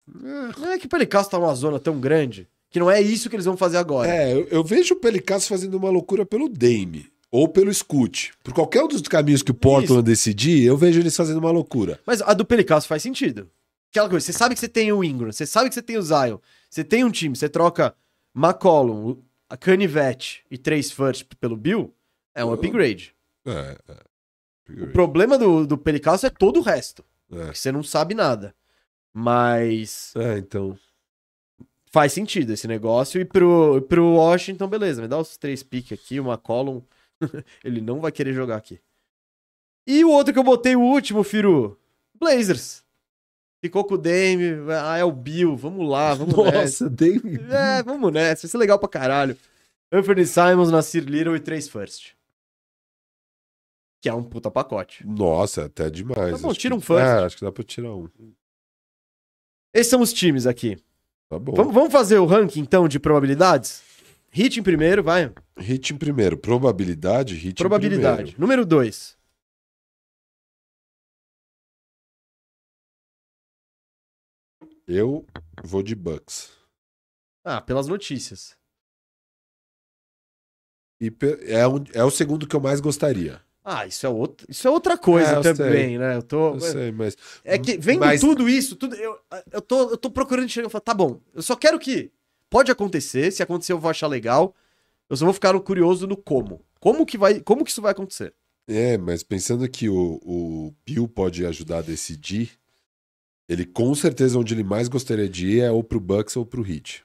É, 0.07 0.59
Não 0.59 0.71
é 0.71 0.79
que 0.79 0.85
o 0.85 0.89
Pelicasso 0.89 1.29
tá 1.29 1.39
numa 1.39 1.53
zona 1.55 1.79
tão 1.79 1.99
grande 1.99 2.47
que 2.69 2.79
não 2.79 2.89
é 2.89 3.01
isso 3.01 3.29
que 3.29 3.35
eles 3.35 3.45
vão 3.45 3.57
fazer 3.57 3.77
agora. 3.77 4.09
É, 4.09 4.31
eu, 4.31 4.47
eu 4.49 4.63
vejo 4.63 4.93
o 4.93 4.99
Pelicasso 4.99 5.49
fazendo 5.49 5.75
uma 5.75 5.89
loucura 5.89 6.25
pelo 6.25 6.47
Dame. 6.47 7.11
Ou 7.31 7.47
pelo 7.47 7.73
Scoot. 7.73 8.31
Por 8.43 8.53
qualquer 8.53 8.83
um 8.83 8.87
dos 8.87 9.01
caminhos 9.03 9.43
que 9.43 9.51
o 9.51 9.55
Portland 9.55 10.03
decidir, 10.03 10.63
eu 10.63 10.75
vejo 10.75 10.99
eles 10.99 11.15
fazendo 11.15 11.37
uma 11.37 11.51
loucura. 11.51 11.99
Mas 12.05 12.21
a 12.21 12.33
do 12.33 12.45
Pelicasso 12.45 12.87
faz 12.87 13.03
sentido. 13.03 13.49
Aquela 13.91 14.09
coisa, 14.09 14.25
você 14.25 14.33
sabe 14.33 14.53
que 14.55 14.59
você 14.59 14.67
tem 14.67 14.91
o 14.91 15.03
Ingram, 15.03 15.31
você 15.31 15.45
sabe 15.45 15.69
que 15.69 15.75
você 15.75 15.81
tem 15.81 15.97
o 15.97 16.01
Zion, 16.01 16.37
você 16.69 16.83
tem 16.83 17.03
um 17.03 17.11
time, 17.11 17.35
você 17.35 17.49
troca 17.49 17.95
McCollum, 18.35 19.17
a 19.47 19.57
Canivete 19.57 20.43
e 20.49 20.57
três 20.57 20.91
first 20.91 21.25
pelo 21.39 21.55
Bill, 21.57 21.93
é 22.35 22.43
um 22.45 22.53
upgrade. 22.53 23.13
É, 23.45 23.77
é. 23.87 24.08
O 24.83 24.87
problema 24.91 25.37
do, 25.37 25.65
do 25.65 25.77
Pelicasso 25.77 26.25
é 26.25 26.29
todo 26.29 26.59
o 26.59 26.63
resto, 26.63 27.03
É. 27.31 27.51
que 27.51 27.57
você 27.59 27.71
não 27.71 27.83
sabe 27.83 28.13
nada. 28.13 28.53
Mas 29.13 30.13
É, 30.15 30.37
então. 30.37 30.77
faz 31.91 32.13
sentido 32.13 32.53
esse 32.53 32.67
negócio. 32.67 33.19
E 33.19 33.25
pro, 33.25 33.81
pro 33.89 34.13
Washington, 34.13 34.67
beleza, 34.67 35.01
me 35.01 35.07
dá 35.07 35.17
os 35.17 35.37
três 35.37 35.63
piques 35.63 35.97
aqui, 35.99 36.19
o 36.19 36.29
McCollum, 36.29 36.81
ele 37.63 37.81
não 37.81 37.99
vai 37.99 38.11
querer 38.11 38.33
jogar 38.33 38.57
aqui. 38.57 38.79
E 39.87 40.05
o 40.05 40.09
outro 40.11 40.31
que 40.33 40.39
eu 40.39 40.43
botei, 40.43 40.75
o 40.75 40.81
último, 40.81 41.23
Firu, 41.23 41.77
Blazers. 42.19 42.83
Ficou 43.61 43.83
com 43.83 43.95
o 43.95 43.97
Dame, 43.97 44.45
ah, 44.85 44.97
é 44.97 45.03
o 45.03 45.11
Bill, 45.11 45.55
vamos 45.57 45.89
lá, 45.89 46.13
vamos 46.15 46.35
nessa. 46.45 46.85
Nossa, 46.85 46.89
Dame. 46.89 47.39
É, 47.49 47.83
vamos 47.83 48.11
nessa, 48.13 48.43
vai 48.43 48.51
ser 48.51 48.57
legal 48.57 48.77
pra 48.79 48.87
caralho. 48.87 49.35
Anthony 49.91 50.25
Simons, 50.25 50.69
Nasir 50.71 51.03
Little 51.03 51.35
e 51.35 51.39
três 51.39 51.67
first. 51.67 52.13
Que 54.01 54.07
é 54.09 54.13
um 54.13 54.23
puta 54.23 54.49
pacote. 54.49 55.05
Nossa, 55.05 55.65
até 55.65 55.89
demais. 55.89 56.31
Tá 56.31 56.37
bom, 56.37 56.49
Acho 56.51 56.59
tira 56.59 56.73
que- 56.73 56.77
um 56.77 56.81
first. 56.81 57.03
É, 57.05 57.25
acho 57.25 57.37
que 57.37 57.43
dá 57.45 57.51
pra 57.51 57.63
tirar 57.63 57.93
um. 57.93 58.07
Esses 59.73 59.89
são 59.89 60.01
os 60.01 60.13
times 60.13 60.47
aqui. 60.47 60.77
Tá 61.29 61.37
bom. 61.37 61.53
Vamos, 61.53 61.73
vamos 61.73 61.91
fazer 61.91 62.17
o 62.17 62.25
ranking, 62.25 62.61
então, 62.61 62.87
de 62.87 62.99
probabilidades? 62.99 63.83
Hit 64.31 64.59
em 64.59 64.63
primeiro, 64.63 65.03
vai. 65.03 65.33
Hit 65.57 65.93
em 65.93 65.97
primeiro. 65.97 66.37
Probabilidade, 66.37 67.35
hit 67.35 67.57
Probabilidade. 67.57 68.11
em 68.13 68.15
primeiro. 68.25 68.41
Número 68.41 68.65
2. 68.65 69.17
Eu 74.87 75.25
vou 75.63 75.83
de 75.83 75.95
Bucks. 75.95 76.51
Ah, 77.43 77.61
pelas 77.61 77.87
notícias. 77.87 78.57
E 81.01 81.07
é, 81.47 81.67
um- 81.67 81.83
é 81.93 82.03
o 82.03 82.11
segundo 82.11 82.47
que 82.47 82.55
eu 82.55 82.59
mais 82.59 82.81
gostaria. 82.81 83.41
Ah, 83.63 83.85
isso 83.85 84.05
é, 84.05 84.09
outro, 84.09 84.47
isso 84.49 84.67
é 84.67 84.71
outra 84.71 84.97
coisa 84.97 85.31
É, 85.37 85.41
também, 85.41 85.89
sei. 85.89 85.97
né? 85.97 86.15
Eu 86.15 86.23
tô. 86.23 86.53
Eu 86.55 86.59
sei, 86.61 86.91
mas. 86.91 87.15
É 87.43 87.57
que 87.57 87.77
vendo 87.77 87.99
Mas- 87.99 88.21
tudo 88.21 88.47
isso, 88.49 88.75
tudo, 88.75 88.95
eu, 88.95 89.17
eu, 89.51 89.61
tô, 89.61 89.89
eu 89.91 89.97
tô 89.97 90.09
procurando 90.09 90.47
chegar 90.49 90.67
e 90.67 90.71
falar, 90.71 90.81
tá 90.81 90.93
bom, 90.93 91.19
eu 91.33 91.41
só 91.41 91.55
quero 91.55 91.77
que. 91.77 92.11
Pode 92.49 92.71
acontecer, 92.71 93.31
se 93.31 93.43
acontecer 93.43 93.73
eu 93.73 93.79
vou 93.79 93.91
achar 93.91 94.07
legal. 94.07 94.55
Eu 95.07 95.15
só 95.17 95.25
vou 95.25 95.33
ficar 95.33 95.59
curioso 95.59 96.07
no 96.07 96.15
como. 96.17 96.61
Como 96.79 97.05
que, 97.05 97.17
vai, 97.17 97.39
como 97.41 97.63
que 97.63 97.69
isso 97.71 97.81
vai 97.81 97.91
acontecer? 97.91 98.33
É, 98.67 98.97
mas 98.97 99.21
pensando 99.23 99.67
que 99.69 99.89
o, 99.89 100.19
o 100.23 100.73
Bill 100.85 101.07
pode 101.07 101.45
ajudar 101.45 101.79
a 101.79 101.81
decidir, 101.81 102.51
ele 103.47 103.65
com 103.65 103.93
certeza 103.93 104.37
onde 104.39 104.53
ele 104.53 104.63
mais 104.63 104.87
gostaria 104.87 105.27
de 105.27 105.47
ir 105.47 105.59
é 105.61 105.71
ou 105.71 105.83
pro 105.83 105.99
Bucks 105.99 106.35
ou 106.37 106.45
pro 106.45 106.65
Heat. 106.67 107.03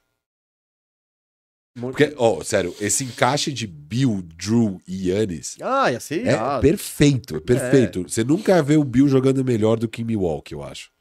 Porque, 1.76 2.14
ó, 2.16 2.40
sério, 2.44 2.72
esse 2.80 3.02
encaixe 3.02 3.52
de 3.52 3.66
Bill, 3.66 4.22
Drew 4.22 4.80
e 4.86 5.08
Yannis 5.10 5.56
Ah, 5.60 5.90
ia 5.90 5.98
ser 5.98 6.24
é 6.24 6.32
irado. 6.32 6.62
perfeito, 6.62 7.36
é 7.36 7.40
perfeito. 7.40 8.04
Você 8.04 8.22
nunca 8.22 8.62
vê 8.62 8.76
o 8.76 8.84
Bill 8.84 9.08
jogando 9.08 9.44
melhor 9.44 9.76
do 9.76 9.88
que 9.88 10.02
em 10.02 10.04
Milwaukee, 10.04 10.54
eu 10.54 10.62
acho. 10.62 10.92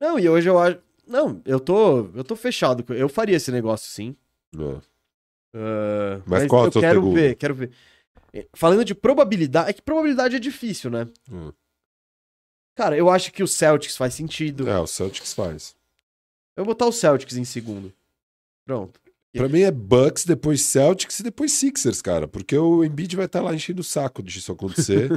Não, 0.00 0.18
e 0.18 0.26
hoje 0.28 0.48
eu 0.48 0.58
acho. 0.58 0.78
Não, 1.06 1.42
eu 1.44 1.60
tô, 1.60 2.06
eu 2.14 2.24
tô 2.24 2.34
fechado. 2.36 2.84
Eu 2.94 3.08
faria 3.08 3.36
esse 3.36 3.52
negócio 3.52 3.90
sim. 3.90 4.16
É. 4.56 4.80
Ah, 5.54 6.22
Mas 6.26 6.46
qual 6.46 6.64
é 6.64 6.68
o 6.68 6.68
eu 6.68 6.80
quero 6.80 7.00
segundo? 7.00 7.14
ver, 7.14 7.34
quero 7.34 7.54
ver. 7.54 7.70
Falando 8.54 8.84
de 8.84 8.94
probabilidade, 8.94 9.70
é 9.70 9.72
que 9.74 9.82
probabilidade 9.82 10.36
é 10.36 10.38
difícil, 10.38 10.90
né? 10.90 11.06
Hum. 11.30 11.52
Cara, 12.76 12.96
eu 12.96 13.10
acho 13.10 13.30
que 13.30 13.42
o 13.42 13.48
Celtics 13.48 13.96
faz 13.96 14.14
sentido. 14.14 14.70
É, 14.70 14.78
o 14.78 14.86
Celtics 14.86 15.34
faz. 15.34 15.76
Eu 16.56 16.64
vou 16.64 16.72
botar 16.74 16.86
o 16.86 16.92
Celtics 16.92 17.36
em 17.36 17.44
segundo. 17.44 17.92
Pronto. 18.64 18.98
Pra 19.32 19.48
mim 19.48 19.60
é 19.60 19.70
Bucks, 19.70 20.24
depois 20.24 20.62
Celtics 20.62 21.20
e 21.20 21.22
depois 21.22 21.52
Sixers, 21.52 22.02
cara. 22.02 22.26
Porque 22.26 22.56
o 22.56 22.82
Embiid 22.84 23.14
vai 23.16 23.26
estar 23.26 23.40
lá 23.40 23.54
enchendo 23.54 23.80
o 23.80 23.84
saco 23.84 24.22
de 24.22 24.38
isso 24.38 24.50
acontecer. 24.52 25.10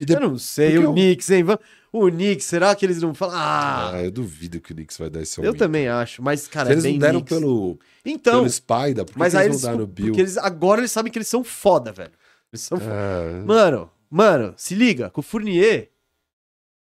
Eu 0.00 0.20
não 0.20 0.36
sei, 0.38 0.78
o 0.78 0.82
eu- 0.82 0.92
Knicks, 0.92 1.30
hein? 1.30 1.44
O 1.92 2.10
Knicks, 2.10 2.44
será 2.46 2.74
que 2.74 2.84
eles 2.84 3.00
não 3.02 3.14
falam? 3.14 3.36
Ah, 3.36 3.92
Ah, 3.94 4.02
eu 4.02 4.10
duvido 4.10 4.60
que 4.60 4.72
o 4.72 4.74
Knicks 4.74 4.96
vai 4.98 5.08
dar 5.10 5.22
esse 5.22 5.38
eu 5.38 5.44
aumento. 5.44 5.58
também 5.58 5.86
acho, 5.88 6.20
mas, 6.22 6.48
cara, 6.48 6.66
Se 6.66 6.72
eles 6.72 6.84
é 6.84 6.88
bem 6.88 6.94
não 6.94 7.00
deram 7.00 7.20
Knicks. 7.20 7.38
pelo, 7.38 7.78
Então, 8.04 8.38
pelo 8.40 8.50
Spider, 8.50 9.04
por 9.04 9.12
que 9.12 9.18
mas 9.18 9.34
eles 9.34 9.46
eles, 9.46 9.62
vão 9.62 9.70
dar 9.72 9.78
no 9.78 9.86
Bill? 9.86 10.06
porque 10.06 10.20
eles 10.20 10.36
agora 10.38 10.80
eles 10.80 10.90
sabem 10.90 11.12
que 11.12 11.18
eles 11.18 11.28
são 11.28 11.44
foda, 11.44 11.92
velho. 11.92 12.10
Eles 12.52 12.62
são 12.62 12.78
foda. 12.80 12.90
Ah, 12.92 13.44
Mano, 13.46 13.90
mano, 14.10 14.54
se 14.56 14.74
liga, 14.74 15.08
com 15.10 15.20
o 15.20 15.24
Fournier, 15.24 15.90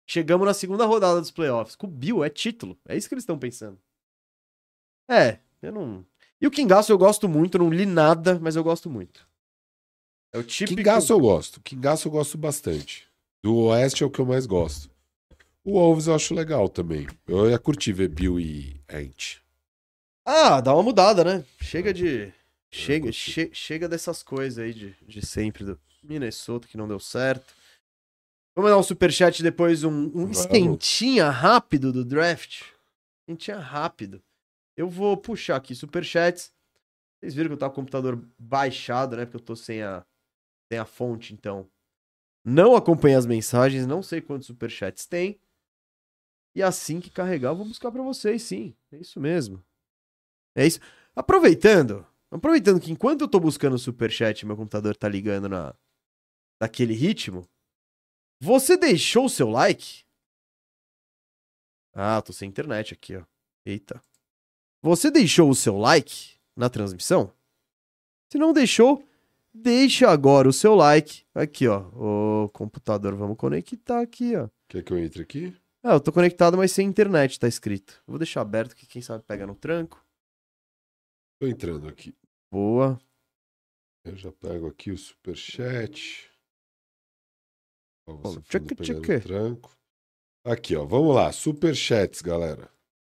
chegamos 0.05 0.45
na 0.45 0.53
segunda 0.53 0.85
rodada 0.85 1.19
dos 1.19 1.31
playoffs. 1.31 1.75
Com 1.75 1.87
o 1.87 1.89
Bill 1.89 2.23
é 2.23 2.29
título. 2.29 2.77
É 2.87 2.95
isso 2.95 3.07
que 3.07 3.15
eles 3.15 3.23
estão 3.23 3.39
pensando. 3.39 3.79
É, 5.09 5.39
eu 5.61 5.71
não. 5.71 6.05
E 6.41 6.47
o 6.47 6.51
Kingaço 6.51 6.91
eu 6.91 6.97
gosto 6.97 7.27
muito, 7.27 7.57
não 7.57 7.69
li 7.69 7.85
nada, 7.85 8.39
mas 8.39 8.55
eu 8.55 8.63
gosto 8.63 8.89
muito. 8.89 9.27
É 10.33 10.37
o 10.37 10.43
típico. 10.43 10.77
Kingaço 10.77 11.11
eu 11.13 11.19
gosto. 11.19 11.61
Kingaço 11.61 12.07
eu 12.07 12.11
gosto 12.11 12.37
bastante. 12.37 13.07
Do 13.43 13.55
Oeste 13.55 14.03
é 14.03 14.05
o 14.05 14.09
que 14.09 14.19
eu 14.19 14.25
mais 14.25 14.45
gosto. 14.45 14.89
O 15.63 15.73
Wolves 15.73 16.07
eu 16.07 16.15
acho 16.15 16.33
legal 16.33 16.69
também. 16.69 17.07
Eu 17.27 17.49
ia 17.49 17.57
curtir 17.59 17.91
ver 17.93 18.07
Bill 18.09 18.39
e 18.39 18.79
Ant. 18.89 19.41
Ah, 20.25 20.61
dá 20.61 20.73
uma 20.73 20.83
mudada, 20.83 21.23
né? 21.23 21.43
Chega 21.61 21.93
de. 21.93 22.31
Chega, 22.69 23.11
che- 23.11 23.49
chega 23.53 23.87
dessas 23.87 24.21
coisas 24.21 24.59
aí 24.59 24.73
de, 24.73 24.95
de 25.07 25.25
sempre 25.25 25.63
do 25.63 25.79
Minnesota 26.03 26.67
que 26.67 26.77
não 26.77 26.87
deu 26.87 26.99
certo. 26.99 27.53
Vamos 28.55 28.71
dar 28.71 28.77
um 28.77 28.83
superchat 28.83 29.41
depois, 29.41 29.83
um, 29.83 29.91
um 29.91 30.09
Vamos. 30.09 30.39
esquentinha 30.39 31.29
rápido 31.29 31.93
do 31.93 32.03
draft. 32.03 32.63
Esquentinha 33.21 33.57
rápido. 33.59 34.21
Eu 34.77 34.87
vou 34.87 35.17
puxar 35.17 35.55
aqui 35.55 35.73
superchats. 35.73 36.55
Vocês 37.19 37.33
viram 37.33 37.49
que 37.49 37.53
eu 37.53 37.57
tava 37.57 37.73
com 37.73 37.81
o 37.81 37.83
computador 37.83 38.23
baixado, 38.37 39.17
né? 39.17 39.25
Porque 39.25 39.37
eu 39.37 39.41
tô 39.41 39.55
sem 39.55 39.81
a, 39.81 40.05
sem 40.71 40.77
a 40.77 40.85
fonte, 40.85 41.33
então. 41.33 41.67
Não 42.45 42.75
acompanhei 42.75 43.17
as 43.17 43.25
mensagens, 43.25 43.87
não 43.87 44.03
sei 44.03 44.21
quantos 44.21 44.45
superchats 44.45 45.07
tem. 45.07 45.41
E 46.55 46.61
assim 46.61 46.99
que 46.99 47.09
carregar, 47.09 47.49
eu 47.49 47.55
vou 47.55 47.65
buscar 47.65 47.91
pra 47.91 48.03
vocês, 48.03 48.43
sim. 48.43 48.75
É 48.91 48.97
isso 48.97 49.19
mesmo. 49.19 49.63
É 50.55 50.65
isso. 50.65 50.79
Aproveitando, 51.15 52.05
aproveitando 52.29 52.79
que 52.79 52.91
enquanto 52.91 53.21
eu 53.21 53.27
tô 53.27 53.39
buscando 53.39 53.73
o 53.73 53.79
superchat, 53.79 54.45
meu 54.45 54.55
computador 54.55 54.95
tá 54.95 55.09
ligando 55.09 55.49
na 55.49 55.75
naquele 56.59 56.93
ritmo. 56.93 57.47
Você 58.39 58.77
deixou 58.77 59.25
o 59.25 59.29
seu 59.29 59.49
like? 59.49 60.05
Ah, 61.93 62.21
tô 62.21 62.31
sem 62.31 62.49
internet 62.49 62.93
aqui, 62.93 63.15
ó. 63.15 63.25
Eita. 63.65 64.01
Você 64.81 65.09
deixou 65.11 65.49
o 65.49 65.55
seu 65.55 65.77
like 65.77 66.37
na 66.55 66.69
transmissão? 66.69 67.33
Se 68.31 68.37
não 68.37 68.53
deixou, 68.53 69.03
deixe 69.53 70.05
agora 70.05 70.47
o 70.47 70.53
seu 70.53 70.75
like. 70.75 71.23
Aqui, 71.33 71.67
ó. 71.67 71.79
O 71.93 72.49
computador, 72.49 73.15
vamos 73.15 73.37
conectar 73.37 74.01
aqui, 74.01 74.35
ó. 74.35 74.49
Quer 74.67 74.83
que 74.83 74.91
eu 74.91 74.99
entre 74.99 75.21
aqui? 75.21 75.55
Ah, 75.83 75.93
eu 75.93 76.01
tô 76.01 76.11
conectado, 76.11 76.57
mas 76.57 76.71
sem 76.71 76.87
internet, 76.87 77.39
tá 77.39 77.47
escrito. 77.47 78.01
Vou 78.05 78.17
deixar 78.17 78.41
aberto 78.41 78.75
que 78.75 78.85
quem 78.85 79.01
sabe 79.01 79.23
pega 79.23 79.47
no 79.47 79.55
tranco. 79.55 80.03
Tô 81.39 81.47
entrando 81.47 81.87
aqui. 81.87 82.13
Boa. 82.51 82.99
Eu 84.03 84.15
já 84.15 84.31
pego 84.31 84.67
aqui 84.67 84.91
o 84.91 84.97
superchat. 84.97 86.29
Ó, 88.07 88.15
você 88.15 88.41
tchaca, 88.41 88.75
tchaca. 88.75 89.21
tranco. 89.21 89.77
Aqui, 90.45 90.75
ó. 90.75 90.85
Vamos 90.85 91.15
lá. 91.15 91.31
Superchats, 91.31 92.21
galera. 92.21 92.71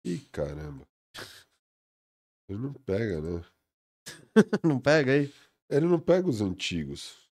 Ih, 0.04 0.20
caramba. 0.32 0.86
Ele 2.50 2.58
não 2.58 2.72
pega, 2.72 3.20
né? 3.20 3.44
não 4.64 4.80
pega 4.80 5.12
aí? 5.12 5.32
Ele 5.68 5.86
não 5.86 6.00
pega 6.00 6.28
os 6.28 6.40
antigos. 6.40 7.30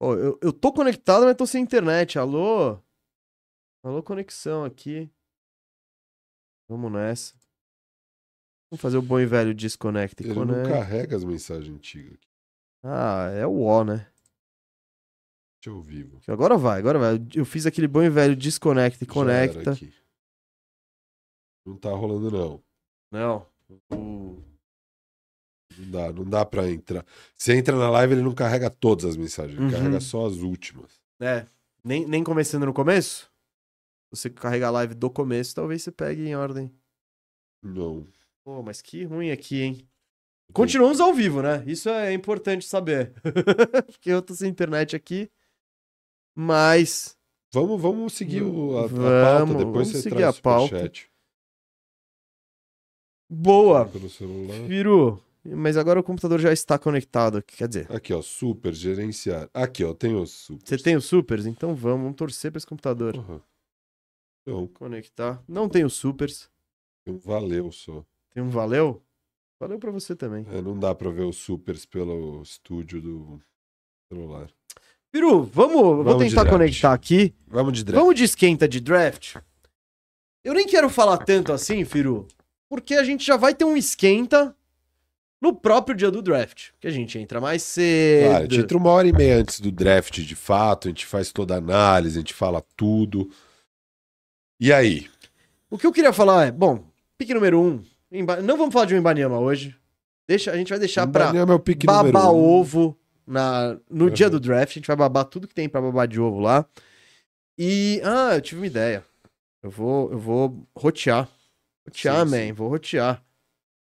Ó, 0.00 0.14
eu, 0.14 0.38
eu 0.40 0.54
tô 0.54 0.72
conectado, 0.72 1.26
mas 1.26 1.36
tô 1.36 1.46
sem 1.46 1.62
internet. 1.62 2.18
Alô? 2.18 2.80
Alô, 3.82 4.02
conexão 4.02 4.64
aqui. 4.64 5.12
Vamos 6.66 6.90
nessa. 6.90 7.34
Vamos 8.70 8.80
fazer 8.80 8.96
o 8.96 9.02
bom 9.02 9.20
e 9.20 9.26
velho 9.26 9.54
desconecta 9.54 10.22
e 10.22 10.26
Ele 10.30 10.34
não 10.34 10.46
conecta. 10.46 10.70
carrega 10.70 11.14
as 11.16 11.22
mensagens 11.22 11.68
antigas. 11.68 12.18
Ah, 12.82 13.28
é 13.36 13.46
o 13.46 13.60
O, 13.60 13.84
né? 13.84 14.10
Deixa 15.62 15.76
eu 15.76 15.82
vivo. 15.82 16.22
Agora 16.26 16.56
vai, 16.56 16.78
agora 16.78 16.98
vai. 16.98 17.26
Eu 17.34 17.44
fiz 17.44 17.66
aquele 17.66 17.86
bom 17.86 18.02
e 18.02 18.08
velho 18.08 18.34
desconecta 18.34 19.04
e 19.04 19.06
Já 19.06 19.12
conecta. 19.12 19.76
Não 21.66 21.76
tá 21.76 21.90
rolando, 21.90 22.30
não. 22.30 22.64
Não. 23.10 23.53
Não 25.76 25.90
dá, 25.90 26.12
não 26.12 26.24
dá 26.24 26.44
pra 26.44 26.70
entrar. 26.70 27.04
Você 27.36 27.54
entra 27.56 27.76
na 27.76 27.90
live, 27.90 28.14
ele 28.14 28.22
não 28.22 28.34
carrega 28.34 28.70
todas 28.70 29.04
as 29.04 29.16
mensagens, 29.16 29.56
ele 29.58 29.64
Uhum. 29.66 29.70
carrega 29.72 30.00
só 30.00 30.26
as 30.26 30.36
últimas. 30.36 31.00
É, 31.20 31.46
nem, 31.82 32.06
nem 32.06 32.22
começando 32.22 32.64
no 32.66 32.72
começo? 32.74 33.30
Você 34.10 34.30
carregar 34.30 34.68
a 34.68 34.72
live 34.72 34.94
do 34.94 35.10
começo, 35.10 35.54
talvez 35.54 35.82
você 35.82 35.90
pegue 35.90 36.22
em 36.28 36.36
ordem. 36.36 36.72
Não. 37.62 38.06
Pô, 38.44 38.62
mas 38.62 38.80
que 38.80 39.04
ruim 39.04 39.30
aqui, 39.30 39.62
hein? 39.62 39.88
Continuamos 40.52 41.00
ao 41.00 41.12
vivo, 41.12 41.42
né? 41.42 41.64
Isso 41.66 41.88
é 41.88 42.12
importante 42.12 42.66
saber. 42.66 43.12
Porque 43.86 44.10
eu 44.10 44.20
tô 44.22 44.34
sem 44.34 44.50
internet 44.50 44.94
aqui. 44.94 45.28
Mas. 46.36 47.16
Vamos, 47.52 47.80
vamos 47.80 48.12
seguir 48.12 48.42
o, 48.42 48.76
a, 48.78 48.84
a 48.84 48.86
Vamos, 48.86 49.00
pauta, 49.00 49.54
depois 49.54 49.72
vamos 49.72 49.88
você 49.88 50.02
seguir 50.02 50.16
traz 50.16 50.36
a 50.38 50.42
pauta. 50.42 50.66
superchat. 50.76 51.10
Boa! 53.34 53.84
No 53.92 54.08
celular. 54.08 54.66
Firu. 54.66 55.20
Mas 55.46 55.76
agora 55.76 56.00
o 56.00 56.02
computador 56.02 56.40
já 56.40 56.52
está 56.52 56.78
conectado. 56.78 57.42
Quer 57.42 57.68
dizer, 57.68 57.92
Aqui, 57.92 58.14
ó, 58.14 58.22
super, 58.22 58.72
gerenciar. 58.72 59.50
Aqui, 59.52 59.84
ó, 59.84 59.92
tem 59.92 60.14
os 60.14 60.30
super. 60.30 60.66
você 60.66 60.78
tem 60.78 60.96
os 60.96 61.04
supers? 61.04 61.44
Então 61.44 61.74
vamos, 61.74 62.02
vamos 62.02 62.16
torcer 62.16 62.50
pra 62.50 62.58
esse 62.58 62.66
computador 62.66 63.16
Uhum. 63.16 63.40
Então, 64.42 64.66
conectar. 64.68 65.42
Não 65.48 65.68
tem 65.68 65.84
os 65.84 65.94
supers. 65.94 66.50
tem 67.04 67.14
um 67.14 67.18
valeu 67.18 67.70
só. 67.72 68.04
Tem 68.32 68.42
um 68.42 68.48
valeu? 68.50 69.02
Valeu 69.60 69.78
pra 69.78 69.90
você 69.90 70.14
também. 70.14 70.46
É, 70.50 70.60
não 70.60 70.78
dá 70.78 70.94
pra 70.94 71.10
ver 71.10 71.22
os 71.22 71.36
supers 71.36 71.86
pelo 71.86 72.42
estúdio 72.42 73.00
do 73.00 73.40
celular. 74.10 74.50
Firu, 75.14 75.44
vamos. 75.44 75.80
Vou 75.80 76.04
Vamos 76.04 76.24
de 76.24 76.30
tentar 76.30 76.50
conectar 76.50 76.92
aqui. 76.92 77.34
Vamos 77.46 77.72
de 77.72 77.84
draft. 77.84 78.00
Vamos 78.00 78.16
de 78.16 78.24
esquenta 78.24 78.68
de 78.68 78.80
draft? 78.80 79.36
Eu 80.42 80.52
nem 80.52 80.66
quero 80.66 80.90
falar 80.90 81.18
tanto 81.18 81.52
assim, 81.52 81.84
Firu, 81.84 82.26
porque 82.74 82.94
a 82.94 83.04
gente 83.04 83.24
já 83.24 83.36
vai 83.36 83.54
ter 83.54 83.64
um 83.64 83.76
esquenta 83.76 84.52
no 85.40 85.54
próprio 85.54 85.96
dia 85.96 86.10
do 86.10 86.20
draft. 86.20 86.70
Que 86.80 86.88
a 86.88 86.90
gente 86.90 87.16
entra 87.16 87.40
mais 87.40 87.62
cedo. 87.62 88.24
Claro, 88.30 88.36
a 88.38 88.40
gente 88.48 88.60
entra 88.60 88.76
uma 88.76 88.90
hora 88.90 89.06
e 89.06 89.12
meia 89.12 89.36
antes 89.36 89.60
do 89.60 89.70
draft, 89.70 90.18
de 90.20 90.34
fato, 90.34 90.88
a 90.88 90.90
gente 90.90 91.06
faz 91.06 91.30
toda 91.30 91.54
a 91.54 91.58
análise, 91.58 92.18
a 92.18 92.20
gente 92.20 92.34
fala 92.34 92.60
tudo. 92.76 93.30
E 94.60 94.72
aí? 94.72 95.08
O 95.70 95.78
que 95.78 95.86
eu 95.86 95.92
queria 95.92 96.12
falar 96.12 96.46
é, 96.46 96.50
bom, 96.50 96.84
pique 97.16 97.32
número 97.32 97.60
um. 97.60 97.80
Não 98.42 98.56
vamos 98.56 98.72
falar 98.72 98.86
de 98.86 98.94
um 98.94 98.98
Ibaniama 98.98 99.38
hoje. 99.38 99.76
Deixa, 100.26 100.50
a 100.50 100.56
gente 100.56 100.70
vai 100.70 100.78
deixar 100.80 101.06
pra 101.06 101.26
Mbanyama 101.26 101.52
é 101.52 101.56
o 101.56 101.60
pique 101.60 101.86
número 101.86 102.12
babar 102.12 102.32
um. 102.32 102.42
ovo 102.42 102.98
na, 103.24 103.78
no 103.88 104.06
Uhum. 104.06 104.10
dia 104.10 104.28
do 104.28 104.40
draft. 104.40 104.72
A 104.72 104.74
gente 104.74 104.86
vai 104.86 104.96
babar 104.96 105.24
tudo 105.26 105.46
que 105.46 105.54
tem 105.54 105.68
pra 105.68 105.80
babar 105.80 106.08
de 106.08 106.20
ovo 106.20 106.40
lá. 106.40 106.66
E. 107.56 108.00
Ah, 108.02 108.34
eu 108.34 108.40
tive 108.40 108.60
uma 108.60 108.66
ideia. 108.66 109.04
Eu 109.62 109.70
vou, 109.70 110.10
eu 110.10 110.18
vou 110.18 110.66
rotear. 110.76 111.28
Rotear, 111.86 112.24
Sim, 112.24 112.30
man. 112.30 112.36
sim. 112.46 112.52
Vou 112.52 112.68
rotear. 112.68 113.22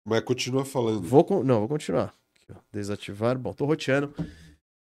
Mas 0.05 0.21
continua 0.23 0.65
falando. 0.65 1.03
Vou 1.03 1.25
con- 1.25 1.43
Não, 1.43 1.61
vou 1.61 1.69
continuar. 1.69 2.15
Aqui. 2.35 2.59
Desativar. 2.73 3.39
Bom, 3.39 3.53
tô 3.53 3.65
roteando. 3.67 4.15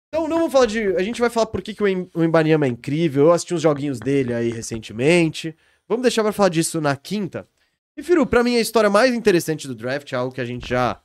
Então, 0.09 0.29
não 0.29 0.37
vamos 0.39 0.53
falar 0.53 0.67
de. 0.67 0.81
A 0.97 1.03
gente 1.03 1.21
vai 1.21 1.31
falar 1.31 1.47
por 1.47 1.61
que, 1.63 1.75
que 1.75 1.83
o 1.83 1.89
Em- 1.89 2.09
o 2.15 2.23
Embanyama 2.23 2.67
é 2.67 2.69
incrível. 2.69 3.25
Eu 3.27 3.33
assisti 3.33 3.55
uns 3.55 3.63
joguinhos 3.63 3.99
dele 3.99 4.33
aí 4.33 4.51
recentemente. 4.51 5.57
Vamos 5.89 6.03
deixar 6.03 6.23
pra 6.23 6.33
falar 6.33 6.49
disso 6.51 6.81
na 6.81 6.95
quinta. 6.97 7.49
E, 7.97 8.03
Firu, 8.03 8.27
pra 8.27 8.43
mim 8.45 8.57
a 8.57 8.61
história 8.61 8.89
mais 8.91 9.15
interessante 9.15 9.67
do 9.69 9.75
draft 9.75 10.13
é 10.13 10.17
algo 10.17 10.35
que 10.35 10.41
a 10.41 10.45
gente 10.45 10.69
já, 10.69 11.01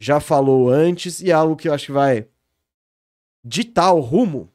já 0.00 0.18
falou 0.20 0.68
antes 0.70 1.20
e 1.20 1.30
é 1.30 1.32
algo 1.34 1.56
que 1.56 1.68
eu 1.68 1.74
acho 1.74 1.86
que 1.86 1.92
vai 1.92 2.26
ditar 3.44 3.92
o 3.92 4.00
rumo. 4.00 4.50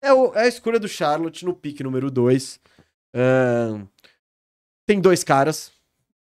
É, 0.00 0.12
o- 0.12 0.34
é 0.34 0.42
a 0.44 0.48
escolha 0.48 0.78
do 0.78 0.88
Charlotte 0.88 1.44
no 1.44 1.54
pique 1.54 1.82
número 1.82 2.10
2. 2.10 2.60
tem 4.86 5.00
dois 5.00 5.24
caras 5.24 5.72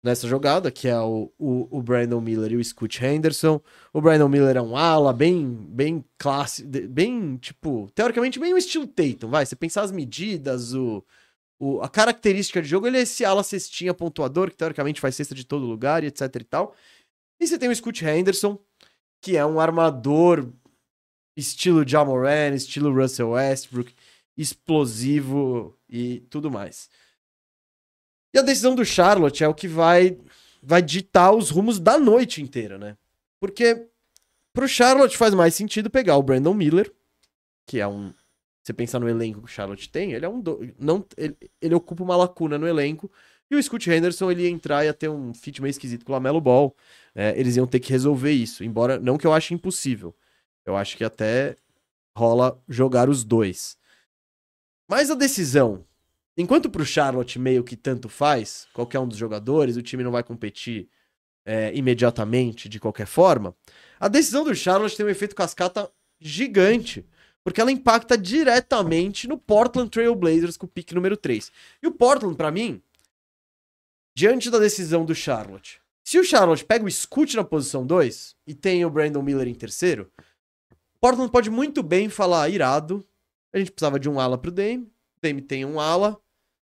nessa 0.06 0.27
jogada, 0.27 0.69
que 0.69 0.88
é 0.88 0.99
o, 0.99 1.32
o, 1.38 1.68
o 1.80 1.82
Brandon 1.82 2.22
Miller 2.22 2.52
e 2.52 2.57
o 2.57 2.64
Scoot 2.64 3.03
Henderson. 3.03 3.60
O 3.91 3.99
Brandon 3.99 4.30
Miller 4.30 4.56
é 4.56 4.61
um 4.61 4.77
ala 4.77 5.11
bem, 5.11 5.52
bem 5.52 6.06
clássico, 6.19 6.69
bem, 6.88 7.38
tipo, 7.38 7.90
teoricamente 7.95 8.40
bem 8.40 8.53
o 8.53 8.57
estilo 8.57 8.86
Tatum, 8.86 9.30
vai. 9.30 9.44
Você 9.44 9.56
pensar 9.56 9.82
as 9.82 9.91
medidas, 9.91 10.76
o, 10.76 11.03
o, 11.60 11.82
a 11.82 11.90
característica 11.90 12.61
de 12.61 12.68
jogo, 12.68 12.86
ele 12.86 12.99
é 12.99 13.02
esse 13.02 13.26
ala 13.26 13.41
cestinha 13.41 13.95
pontuador, 13.95 14.52
que 14.52 14.57
teoricamente 14.57 15.02
faz 15.02 15.15
cesta 15.15 15.34
de 15.34 15.44
todo 15.44 15.65
lugar 15.65 16.03
e 16.03 16.07
etc 16.07 16.22
e 16.36 16.44
tal. 16.44 16.76
E 17.40 17.48
você 17.48 17.57
tem 17.57 17.68
o 17.68 17.76
Scoot 17.76 18.06
Henderson, 18.06 18.60
que 19.19 19.36
é 19.36 19.44
um 19.44 19.60
armador 19.60 20.48
estilo 21.36 21.86
Jamoran, 21.86 22.53
estilo 22.53 22.94
Russell 22.94 23.32
Westbrook, 23.32 23.91
explosivo 24.38 25.76
e 25.90 26.19
tudo 26.30 26.52
mais. 26.52 26.91
E 28.36 28.38
a 28.38 28.41
decisão 28.41 28.76
do 28.76 28.84
Charlotte 28.84 29.45
é 29.45 29.48
o 29.48 29.53
que 29.53 29.66
vai 29.66 30.18
vai 30.62 30.82
ditar 30.82 31.32
os 31.32 31.49
rumos 31.49 31.80
da 31.80 31.98
noite 31.98 32.41
inteira, 32.41 32.78
né? 32.78 32.98
Porque 33.40 33.88
pro 34.52 34.68
Charlotte 34.68 35.16
faz 35.16 35.34
mais 35.34 35.56
sentido 35.56 35.90
pegar 35.90 36.18
o 36.18 36.24
Brandon 36.24 36.53
Miller, 36.53 36.94
que 37.66 37.80
é 37.80 37.88
um 37.88 38.14
você 38.62 38.74
pensar 38.74 38.99
no 38.99 39.07
elenco 39.07 39.40
que 39.40 39.45
o 39.45 39.48
Charlotte 39.48 39.88
tem, 39.90 40.12
ele 40.12 40.26
é 40.26 40.30
um 40.30 40.41
do... 40.41 40.60
não 40.78 41.06
ele, 41.16 41.38
ele 41.62 41.76
ocupa 41.76 42.03
uma 42.03 42.18
lacuna 42.18 42.57
no 42.57 42.68
elenco. 42.68 43.10
E 43.49 43.56
o 43.56 43.62
Scott 43.62 43.90
Henderson 43.90 44.30
ele 44.32 44.41
ia 44.41 44.49
entrar 44.49 44.84
e 44.84 44.88
ia 44.88 44.94
ter 44.94 45.07
um 45.07 45.34
fit 45.34 45.62
meio 45.62 45.70
esquisito 45.70 46.03
com 46.03 46.12
o 46.12 46.16
Lamelo 46.16 46.41
Ball. 46.41 46.76
É, 47.14 47.40
eles 47.40 47.56
iam 47.56 47.68
ter 47.68 47.80
que 47.80 47.91
resolver 47.91 48.32
isso, 48.32 48.64
embora 48.64 48.99
não 48.99 49.18
que 49.18 49.26
eu 49.26 49.32
ache 49.32 49.53
impossível. 49.53 50.14
Eu 50.66 50.76
acho 50.76 50.98
que 50.98 51.06
até 51.06 51.56
rola 52.18 52.62
jogar 52.68 53.07
os 53.07 53.24
dois. 53.24 53.78
Mas 54.90 55.10
a 55.12 55.16
decisão, 55.16 55.86
enquanto 56.38 56.70
pro 56.70 56.86
Charlotte 56.86 57.40
meio 57.40 57.64
que 57.64 57.76
tanto 57.76 58.10
faz, 58.10 58.68
qualquer 58.74 58.99
um 58.99 59.07
dos 59.07 59.18
jogadores, 59.18 59.78
o 59.78 59.82
time 59.82 60.03
não 60.03 60.12
vai 60.12 60.24
competir 60.24 60.90
é, 61.45 61.72
imediatamente, 61.76 62.68
de 62.68 62.80
qualquer 62.80 63.07
forma, 63.07 63.56
a 63.99 64.07
decisão 64.07 64.44
do 64.44 64.56
Charlotte 64.56 64.98
tem 64.98 65.06
um 65.06 65.10
efeito 65.10 65.36
cascata 65.36 65.91
gigante. 66.20 67.06
Porque 67.44 67.62
ela 67.62 67.72
impacta 67.72 68.18
diretamente 68.18 69.28
no 69.28 69.38
Portland 69.38 69.91
Trail 69.91 70.16
Blazers 70.16 70.57
com 70.57 70.66
o 70.66 70.70
pick 70.70 70.91
número 70.94 71.16
3. 71.16 71.52
E 71.84 71.86
o 71.86 71.91
Portland, 71.91 72.36
pra 72.36 72.49
mim, 72.49 72.82
diante 74.16 74.49
da 74.49 74.57
decisão 74.57 75.06
do 75.06 75.14
Charlotte, 75.14 75.80
se 76.03 76.18
o 76.18 76.24
Charlotte 76.24 76.66
pega 76.66 76.84
o 76.84 76.91
Scoot 76.91 77.36
na 77.36 77.44
posição 77.44 77.86
2 77.86 78.36
e 78.48 78.56
tem 78.56 78.84
o 78.84 78.90
Brandon 78.90 79.22
Miller 79.22 79.48
em 79.48 79.53
terceiro, 79.53 80.12
Portland 80.99 81.32
pode 81.32 81.52
muito 81.52 81.84
bem 81.84 82.10
falar, 82.10 82.49
irado, 82.49 83.07
a 83.53 83.60
gente 83.60 83.72
precisava 83.72 83.99
de 83.99 84.10
um 84.10 84.20
ala 84.20 84.40
pro 84.40 84.49
Dame, 84.49 84.91
Dame 85.22 85.41
tem 85.41 85.64
um 85.64 85.80
ala, 85.80 86.20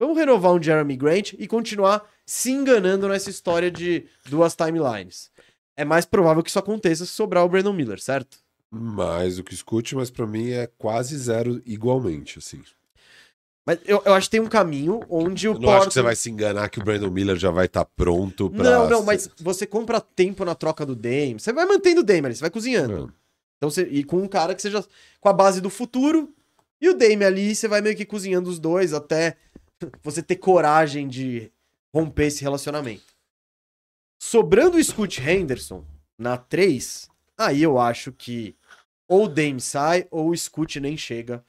vamos 0.08 0.18
renovar 0.18 0.54
um 0.54 0.62
Jeremy 0.62 0.96
Grant 0.96 1.34
e 1.38 1.48
continuar 1.48 2.08
se 2.26 2.52
enganando 2.52 3.08
nessa 3.08 3.30
história 3.30 3.70
de 3.72 4.06
duas 4.30 4.56
timelines. 4.56 5.32
É 5.76 5.84
mais 5.84 6.06
provável 6.06 6.44
que 6.44 6.50
isso 6.50 6.60
aconteça 6.60 7.06
se 7.06 7.12
sobrar 7.12 7.44
o 7.44 7.50
Brandon 7.50 7.74
Miller, 7.74 8.00
certo? 8.00 8.38
Mais 8.72 9.38
do 9.38 9.44
que 9.44 9.54
escute, 9.54 9.96
mas 9.96 10.10
pra 10.10 10.26
mim 10.26 10.52
é 10.52 10.68
quase 10.78 11.18
zero 11.18 11.62
igualmente, 11.66 12.40
assim. 12.40 12.62
Mas 13.66 13.80
eu, 13.86 14.02
eu 14.06 14.14
acho 14.14 14.28
que 14.28 14.32
tem 14.32 14.42
um 14.42 14.48
caminho 14.50 15.02
onde 15.10 15.48
o 15.48 15.54
Eu 15.54 15.60
não 15.60 15.70
acho 15.70 15.88
que 15.88 15.94
você 15.94 16.00
Portland- 16.02 16.06
vai 16.06 16.16
se 16.16 16.30
enganar 16.30 16.70
que 16.70 16.80
o 16.80 16.84
Brandon 16.84 17.10
Miller 17.10 17.38
já 17.38 17.50
vai 17.50 17.66
estar 17.68 17.86
pronto 17.86 18.50
pra... 18.50 18.64
Não, 18.64 18.90
não, 18.90 19.04
mas 19.04 19.30
você 19.40 19.66
compra 19.66 20.02
tempo 20.02 20.44
na 20.44 20.54
troca 20.54 20.86
do 20.86 20.96
Dame. 20.96 21.36
Você 21.40 21.54
vai 21.54 21.66
mantendo 21.66 22.02
o 22.02 22.04
Dame 22.04 22.26
ali, 22.28 22.36
você 22.36 22.42
vai 22.42 22.50
cozinhando. 22.50 22.94
Não. 22.98 23.12
Então 23.58 23.70
você, 23.70 23.84
e 23.84 24.04
com 24.04 24.18
um 24.18 24.28
cara 24.28 24.54
que 24.54 24.62
seja 24.62 24.84
com 25.22 25.30
a 25.30 25.34
base 25.34 25.62
do 25.62 25.70
futuro 25.70 26.34
E 26.82 26.90
o 26.90 26.94
Dame 26.94 27.24
ali, 27.24 27.56
você 27.56 27.66
vai 27.66 27.80
meio 27.80 27.96
que 27.96 28.04
cozinhando 28.06 28.50
os 28.50 28.60
dois 28.60 28.92
até 28.94 29.38
você 30.02 30.22
ter 30.22 30.38
coragem 30.38 31.08
de 31.08 31.52
romper 31.94 32.28
esse 32.28 32.42
relacionamento. 32.42 33.14
Sobrando 34.20 34.78
o 34.78 34.84
Scoot 34.84 35.22
Henderson 35.22 35.86
na 36.18 36.38
3, 36.38 37.10
aí 37.38 37.62
eu 37.62 37.78
acho 37.78 38.12
que 38.12 38.56
ou 39.08 39.26
o 39.26 39.28
Dame 39.28 39.62
sai 39.62 40.08
ou 40.10 40.30
o 40.30 40.38
Scoot 40.38 40.80
nem 40.80 40.98
chega. 40.98 41.44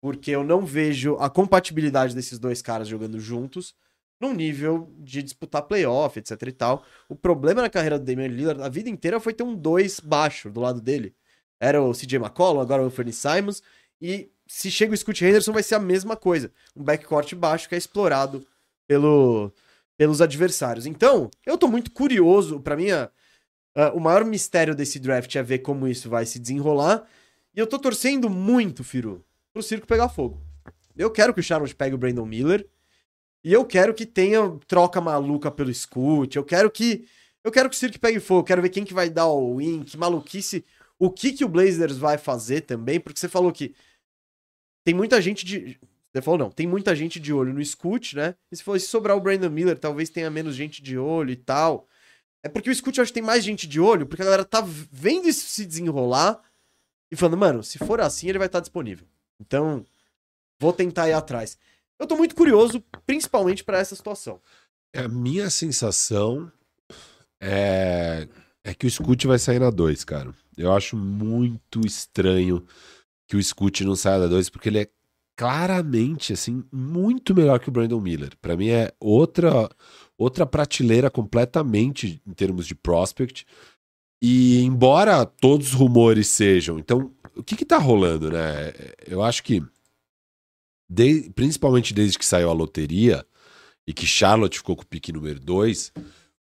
Porque 0.00 0.30
eu 0.30 0.44
não 0.44 0.64
vejo 0.64 1.16
a 1.16 1.28
compatibilidade 1.28 2.14
desses 2.14 2.38
dois 2.38 2.62
caras 2.62 2.88
jogando 2.88 3.18
juntos 3.18 3.74
num 4.20 4.32
nível 4.32 4.92
de 4.98 5.22
disputar 5.22 5.62
playoff, 5.62 6.18
etc 6.18 6.40
e 6.42 6.52
tal. 6.52 6.84
O 7.08 7.14
problema 7.14 7.62
na 7.62 7.70
carreira 7.70 7.98
do 7.98 8.04
Damian 8.04 8.28
Lillard 8.28 8.62
a 8.62 8.68
vida 8.68 8.88
inteira 8.88 9.20
foi 9.20 9.32
ter 9.32 9.42
um 9.42 9.54
2 9.54 10.00
baixo 10.00 10.50
do 10.50 10.60
lado 10.60 10.80
dele. 10.80 11.14
Era 11.60 11.82
o 11.82 11.92
CJ 11.92 12.16
McCollum, 12.16 12.60
agora 12.60 12.82
o 12.82 12.86
Anthony 12.86 13.12
Simons. 13.12 13.62
E 14.00 14.30
se 14.48 14.70
chega 14.70 14.94
o 14.94 14.96
Scott 14.96 15.24
Henderson 15.24 15.52
vai 15.52 15.62
ser 15.62 15.74
a 15.74 15.78
mesma 15.80 16.16
coisa. 16.16 16.50
Um 16.74 16.82
backcourt 16.82 17.34
baixo 17.34 17.68
que 17.68 17.74
é 17.74 17.78
explorado 17.78 18.44
pelo, 18.86 19.52
pelos 19.96 20.22
adversários. 20.22 20.86
Então, 20.86 21.30
eu 21.44 21.58
tô 21.58 21.68
muito 21.68 21.90
curioso. 21.90 22.58
para 22.58 22.74
mim, 22.74 22.90
uh, 22.90 23.10
o 23.94 24.00
maior 24.00 24.24
mistério 24.24 24.74
desse 24.74 24.98
draft 24.98 25.32
é 25.36 25.42
ver 25.42 25.58
como 25.58 25.86
isso 25.86 26.08
vai 26.08 26.24
se 26.24 26.38
desenrolar. 26.38 27.06
E 27.54 27.60
eu 27.60 27.66
tô 27.66 27.78
torcendo 27.78 28.30
muito, 28.30 28.82
Firu, 28.82 29.22
pro 29.52 29.62
circo 29.62 29.86
pegar 29.86 30.08
fogo. 30.08 30.40
Eu 30.96 31.10
quero 31.10 31.34
que 31.34 31.40
o 31.40 31.42
Charlotte 31.42 31.74
pegue 31.74 31.94
o 31.94 31.98
Brandon 31.98 32.24
Miller. 32.24 32.66
E 33.44 33.52
eu 33.52 33.64
quero 33.64 33.94
que 33.94 34.06
tenha 34.06 34.58
troca 34.66 35.00
maluca 35.00 35.50
pelo 35.50 35.72
Scoot. 35.72 36.36
Eu 36.36 36.44
quero 36.44 36.70
que. 36.70 37.06
Eu 37.44 37.52
quero 37.52 37.68
que 37.68 37.76
o 37.76 37.78
circo 37.78 38.00
pegue 38.00 38.18
fogo. 38.18 38.40
Eu 38.40 38.44
quero 38.44 38.62
ver 38.62 38.70
quem 38.70 38.84
que 38.84 38.94
vai 38.94 39.10
dar 39.10 39.26
o 39.26 39.58
win, 39.58 39.84
que 39.84 39.96
maluquice. 39.96 40.64
O 40.98 41.10
que 41.10 41.32
que 41.32 41.44
o 41.44 41.48
Blazers 41.48 41.96
vai 41.96 42.18
fazer 42.18 42.62
também, 42.62 42.98
porque 42.98 43.20
você 43.20 43.28
falou 43.28 43.52
que 43.52 43.74
tem 44.84 44.94
muita 44.94 45.20
gente 45.20 45.44
de. 45.44 45.78
Você 46.12 46.22
falou, 46.22 46.38
não, 46.38 46.50
tem 46.50 46.66
muita 46.66 46.96
gente 46.96 47.20
de 47.20 47.32
olho 47.32 47.52
no 47.52 47.64
Scoot, 47.64 48.16
né? 48.16 48.34
E 48.50 48.56
se 48.56 48.62
fosse 48.62 48.86
sobrar 48.86 49.16
o 49.16 49.20
Brandon 49.20 49.50
Miller, 49.50 49.78
talvez 49.78 50.08
tenha 50.08 50.30
menos 50.30 50.54
gente 50.54 50.82
de 50.82 50.96
olho 50.96 51.30
e 51.30 51.36
tal. 51.36 51.86
É 52.42 52.48
porque 52.48 52.70
o 52.70 52.74
Scoot 52.74 52.96
eu 52.98 53.02
acho 53.02 53.12
que 53.12 53.20
tem 53.20 53.22
mais 53.22 53.44
gente 53.44 53.66
de 53.66 53.80
olho, 53.80 54.06
porque 54.06 54.22
a 54.22 54.24
galera 54.24 54.44
tá 54.44 54.64
vendo 54.90 55.28
isso 55.28 55.46
se 55.48 55.66
desenrolar 55.66 56.40
e 57.10 57.16
falando, 57.16 57.36
mano, 57.36 57.62
se 57.62 57.78
for 57.78 58.00
assim, 58.00 58.28
ele 58.28 58.38
vai 58.38 58.46
estar 58.46 58.58
tá 58.58 58.62
disponível. 58.62 59.06
Então, 59.40 59.84
vou 60.58 60.72
tentar 60.72 61.08
ir 61.08 61.12
atrás. 61.12 61.58
Eu 61.98 62.06
tô 62.06 62.16
muito 62.16 62.34
curioso, 62.34 62.82
principalmente 63.04 63.64
para 63.64 63.78
essa 63.78 63.96
situação. 63.96 64.40
A 64.94 65.08
minha 65.08 65.50
sensação 65.50 66.50
é, 67.40 68.28
é 68.64 68.74
que 68.74 68.86
o 68.86 68.90
Scoot 68.90 69.26
vai 69.26 69.38
sair 69.38 69.58
na 69.58 69.70
2, 69.70 70.04
cara. 70.04 70.34
Eu 70.56 70.72
acho 70.72 70.96
muito 70.96 71.86
estranho 71.86 72.66
que 73.28 73.36
o 73.36 73.42
Scoot 73.42 73.84
não 73.84 73.94
saia 73.94 74.20
da 74.20 74.26
2, 74.26 74.48
porque 74.48 74.68
ele 74.68 74.80
é 74.80 74.88
claramente, 75.36 76.32
assim, 76.32 76.64
muito 76.72 77.34
melhor 77.34 77.60
que 77.60 77.68
o 77.68 77.72
Brandon 77.72 78.00
Miller. 78.00 78.32
Para 78.40 78.56
mim 78.56 78.70
é 78.70 78.92
outra 78.98 79.68
outra 80.16 80.44
prateleira 80.44 81.08
completamente 81.08 82.20
em 82.26 82.32
termos 82.32 82.66
de 82.66 82.74
prospect. 82.74 83.46
E 84.20 84.60
embora 84.62 85.24
todos 85.24 85.68
os 85.68 85.72
rumores 85.74 86.26
sejam, 86.26 86.76
então, 86.76 87.14
o 87.36 87.42
que 87.44 87.54
que 87.54 87.64
tá 87.64 87.78
rolando, 87.78 88.32
né? 88.32 88.72
Eu 89.06 89.22
acho 89.22 89.44
que 89.44 89.62
de, 90.90 91.30
principalmente 91.30 91.94
desde 91.94 92.18
que 92.18 92.26
saiu 92.26 92.50
a 92.50 92.54
loteria 92.54 93.24
e 93.86 93.92
que 93.92 94.06
Charlotte 94.06 94.58
ficou 94.58 94.74
com 94.74 94.82
o 94.82 94.86
pique 94.86 95.12
número 95.12 95.38
2, 95.38 95.92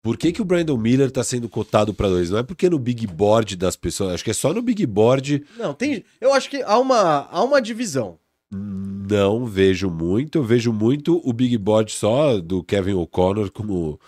por 0.01 0.17
que, 0.17 0.31
que 0.31 0.41
o 0.41 0.45
Brandon 0.45 0.77
Miller 0.77 1.07
está 1.07 1.23
sendo 1.23 1.47
cotado 1.47 1.93
para 1.93 2.09
dois? 2.09 2.29
Não 2.29 2.39
é 2.39 2.43
porque 2.43 2.69
no 2.69 2.79
big 2.79 3.05
board 3.05 3.55
das 3.55 3.75
pessoas. 3.75 4.15
Acho 4.15 4.23
que 4.23 4.31
é 4.31 4.33
só 4.33 4.53
no 4.53 4.61
big 4.61 4.85
board. 4.85 5.43
Não, 5.57 5.73
tem. 5.73 6.03
Eu 6.19 6.33
acho 6.33 6.49
que 6.49 6.61
há 6.63 6.77
uma, 6.79 7.27
há 7.29 7.43
uma 7.43 7.61
divisão. 7.61 8.17
Não 8.51 9.45
vejo 9.45 9.89
muito. 9.89 10.39
Eu 10.39 10.43
vejo 10.43 10.73
muito 10.73 11.21
o 11.23 11.31
big 11.31 11.57
board 11.57 11.91
só 11.91 12.39
do 12.39 12.63
Kevin 12.63 12.93
O'Connor 12.93 13.51
como 13.51 13.99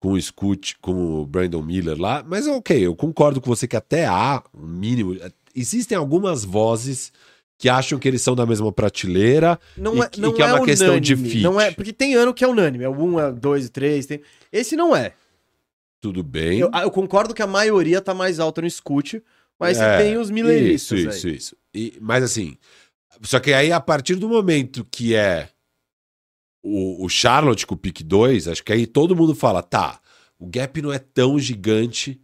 com 0.00 0.12
o 0.12 0.20
Scoot, 0.20 0.76
com 0.80 1.20
o 1.20 1.26
Brandon 1.26 1.62
Miller 1.62 2.00
lá. 2.00 2.24
Mas 2.26 2.46
ok, 2.46 2.78
eu 2.86 2.94
concordo 2.94 3.40
com 3.40 3.48
você 3.48 3.68
que 3.68 3.76
até 3.76 4.06
há 4.06 4.42
um 4.54 4.66
mínimo. 4.66 5.16
Existem 5.54 5.96
algumas 5.96 6.44
vozes 6.44 7.12
que 7.58 7.68
acham 7.68 7.98
que 7.98 8.08
eles 8.08 8.20
são 8.20 8.34
da 8.34 8.44
mesma 8.44 8.72
prateleira 8.72 9.58
não 9.76 10.02
é, 10.02 10.10
e, 10.14 10.20
não 10.20 10.30
e 10.30 10.34
que 10.34 10.42
é, 10.42 10.44
é 10.44 10.48
uma 10.48 10.54
unânime, 10.54 10.70
questão 10.72 11.00
de 11.00 11.16
fit. 11.16 11.42
Não 11.42 11.60
é, 11.60 11.70
porque 11.70 11.92
tem 11.92 12.14
ano 12.14 12.34
que 12.34 12.44
é 12.44 12.48
unânime, 12.48 12.84
é 12.84 12.88
1, 12.88 13.20
é 13.20 13.32
2, 13.32 13.70
3, 13.70 14.06
tem... 14.06 14.20
Esse 14.52 14.76
não 14.76 14.94
é. 14.94 15.12
Tudo 16.04 16.22
bem. 16.22 16.58
Eu, 16.58 16.70
eu, 16.70 16.90
concordo 16.90 17.32
que 17.32 17.40
a 17.40 17.46
maioria 17.46 17.98
tá 17.98 18.12
mais 18.12 18.38
alta 18.38 18.60
no 18.60 18.68
Scoot, 18.68 19.22
mas 19.58 19.78
é, 19.78 19.96
tem 19.96 20.18
os 20.18 20.30
mileristas 20.30 20.98
Isso, 20.98 21.08
isso, 21.08 21.26
aí. 21.26 21.34
isso. 21.34 21.56
E, 21.74 21.98
mas 21.98 22.22
assim, 22.22 22.58
só 23.22 23.40
que 23.40 23.54
aí 23.54 23.72
a 23.72 23.80
partir 23.80 24.16
do 24.16 24.28
momento 24.28 24.84
que 24.84 25.14
é 25.14 25.48
o, 26.62 27.06
o 27.06 27.08
Charlotte 27.08 27.66
com 27.66 27.74
o 27.74 27.78
pick 27.78 28.02
2, 28.02 28.48
acho 28.48 28.62
que 28.62 28.70
aí 28.70 28.86
todo 28.86 29.16
mundo 29.16 29.34
fala, 29.34 29.62
tá, 29.62 29.98
o 30.38 30.46
gap 30.46 30.82
não 30.82 30.92
é 30.92 30.98
tão 30.98 31.38
gigante 31.38 32.20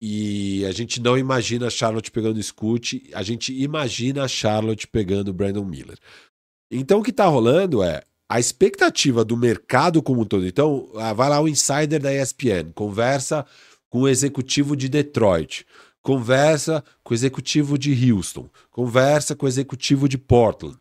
e 0.00 0.64
a 0.64 0.70
gente 0.70 1.00
não 1.00 1.18
imagina 1.18 1.66
a 1.66 1.70
Charlotte 1.70 2.12
pegando 2.12 2.36
o 2.36 2.42
Scoot, 2.42 3.02
a 3.12 3.22
gente 3.24 3.52
imagina 3.52 4.22
a 4.22 4.28
Charlotte 4.28 4.86
pegando 4.86 5.32
o 5.32 5.34
Brandon 5.34 5.64
Miller. 5.64 5.98
Então 6.70 7.00
o 7.00 7.02
que 7.02 7.12
tá 7.12 7.26
rolando 7.26 7.82
é 7.82 8.04
a 8.28 8.40
expectativa 8.40 9.24
do 9.24 9.36
mercado 9.36 10.02
como 10.02 10.22
um 10.22 10.24
todo. 10.24 10.46
Então, 10.46 10.88
ah, 10.96 11.12
vai 11.12 11.28
lá 11.28 11.40
o 11.40 11.48
insider 11.48 12.00
da 12.00 12.12
ESPN, 12.12 12.72
conversa 12.74 13.44
com 13.88 14.02
o 14.02 14.08
executivo 14.08 14.76
de 14.76 14.88
Detroit, 14.88 15.66
conversa 16.02 16.82
com 17.02 17.12
o 17.12 17.16
executivo 17.16 17.78
de 17.78 18.12
Houston, 18.12 18.48
conversa 18.70 19.36
com 19.36 19.46
o 19.46 19.48
executivo 19.48 20.08
de 20.08 20.18
Portland. 20.18 20.76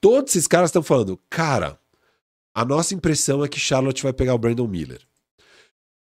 Todos 0.00 0.34
esses 0.34 0.46
caras 0.46 0.70
estão 0.70 0.82
falando, 0.82 1.18
cara, 1.30 1.78
a 2.54 2.64
nossa 2.64 2.94
impressão 2.94 3.44
é 3.44 3.48
que 3.48 3.58
Charlotte 3.58 4.02
vai 4.02 4.12
pegar 4.12 4.34
o 4.34 4.38
Brandon 4.38 4.66
Miller. 4.66 5.00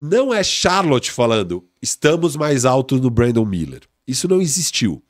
Não 0.00 0.32
é 0.32 0.42
Charlotte 0.42 1.10
falando, 1.10 1.68
estamos 1.82 2.34
mais 2.34 2.64
alto 2.64 2.96
no 2.96 3.10
Brandon 3.10 3.44
Miller. 3.44 3.82
Isso 4.06 4.26
não 4.26 4.40
existiu. 4.40 5.02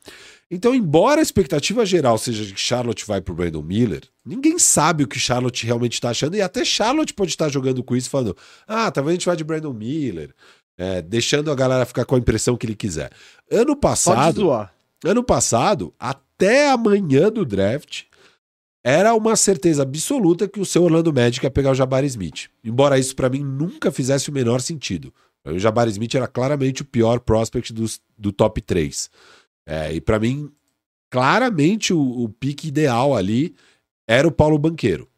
Então, 0.50 0.74
embora 0.74 1.20
a 1.20 1.22
expectativa 1.22 1.86
geral 1.86 2.18
seja 2.18 2.44
de 2.44 2.52
que 2.52 2.60
Charlotte 2.60 3.06
vai 3.06 3.20
pro 3.20 3.34
Brandon 3.34 3.62
Miller, 3.62 4.02
ninguém 4.24 4.58
sabe 4.58 5.04
o 5.04 5.06
que 5.06 5.18
Charlotte 5.18 5.64
realmente 5.64 5.94
está 5.94 6.10
achando, 6.10 6.36
e 6.36 6.42
até 6.42 6.64
Charlotte 6.64 7.14
pode 7.14 7.30
estar 7.30 7.48
jogando 7.48 7.84
com 7.84 7.94
isso, 7.94 8.10
falando: 8.10 8.36
ah, 8.66 8.90
talvez 8.90 9.12
a 9.12 9.14
gente 9.14 9.26
vai 9.26 9.36
de 9.36 9.44
Brandon 9.44 9.72
Miller, 9.72 10.34
é, 10.76 11.00
deixando 11.00 11.52
a 11.52 11.54
galera 11.54 11.86
ficar 11.86 12.04
com 12.04 12.16
a 12.16 12.18
impressão 12.18 12.56
que 12.56 12.66
ele 12.66 12.74
quiser. 12.74 13.12
Ano 13.50 13.76
passado. 13.76 14.16
Ano 15.04 15.22
passado, 15.22 15.94
até 15.98 16.70
amanhã 16.70 17.30
do 17.30 17.44
draft, 17.44 18.02
era 18.82 19.14
uma 19.14 19.36
certeza 19.36 19.82
absoluta 19.82 20.48
que 20.48 20.60
o 20.60 20.64
seu 20.64 20.82
Orlando 20.82 21.12
Magic 21.12 21.44
ia 21.44 21.50
pegar 21.50 21.70
o 21.70 21.74
Jabari 21.74 22.06
Smith. 22.06 22.48
Embora 22.64 22.98
isso 22.98 23.14
para 23.14 23.28
mim 23.28 23.42
nunca 23.42 23.92
fizesse 23.92 24.30
o 24.30 24.32
menor 24.32 24.60
sentido. 24.60 25.12
O 25.44 25.58
Jabari 25.58 25.90
Smith 25.90 26.14
era 26.14 26.26
claramente 26.26 26.82
o 26.82 26.84
pior 26.84 27.20
prospect 27.20 27.72
do, 27.72 27.86
do 28.18 28.32
top 28.32 28.60
3. 28.60 29.10
É, 29.70 29.92
e 29.92 30.00
para 30.00 30.18
mim, 30.18 30.50
claramente 31.08 31.94
o, 31.94 32.00
o 32.00 32.28
pique 32.28 32.66
ideal 32.66 33.14
ali 33.14 33.54
era 34.04 34.26
o 34.26 34.32
Paulo 34.32 34.58
Banqueiro. 34.58 35.08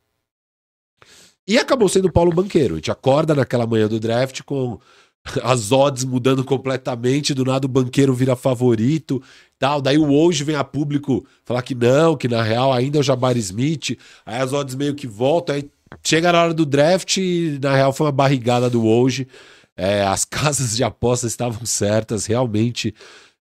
E 1.49 1.59
acabou 1.59 1.89
sendo 1.89 2.09
o 2.09 2.13
Paulo 2.13 2.31
Banqueiro. 2.35 2.75
A 2.75 2.77
gente 2.77 2.91
acorda 2.91 3.35
naquela 3.35 3.67
manhã 3.67 3.89
do 3.89 3.99
draft 3.99 4.43
com 4.43 4.79
as 5.43 5.73
odds 5.73 6.05
mudando 6.05 6.45
completamente, 6.45 7.33
do 7.33 7.47
nada 7.47 7.65
o 7.65 7.69
banqueiro 7.69 8.13
vira 8.13 8.37
favorito, 8.37 9.23
tal. 9.59 9.81
Daí 9.81 9.97
o 9.97 10.13
hoje 10.13 10.45
vem 10.45 10.55
a 10.55 10.63
público 10.63 11.27
falar 11.47 11.63
que 11.63 11.75
não, 11.75 12.15
que 12.15 12.29
na 12.29 12.43
real 12.43 12.75
ainda 12.75 12.99
é 12.99 13.01
o 13.01 13.03
Jabari 13.03 13.41
Smith. 13.41 13.99
Aí 14.27 14.39
as 14.39 14.53
odds 14.53 14.75
meio 14.75 14.95
que 14.95 15.07
voltam, 15.07 15.55
aí 15.55 15.71
chega 16.05 16.31
na 16.31 16.43
hora 16.43 16.53
do 16.53 16.67
draft 16.67 17.17
e 17.17 17.59
na 17.63 17.75
real 17.75 17.95
foi 17.95 18.05
uma 18.05 18.13
barrigada 18.13 18.69
do 18.69 18.85
hoje. 18.85 19.27
É, 19.75 20.03
as 20.05 20.27
casas 20.27 20.77
de 20.77 20.85
apostas 20.85 21.31
estavam 21.31 21.65
certas, 21.65 22.27
realmente 22.27 22.95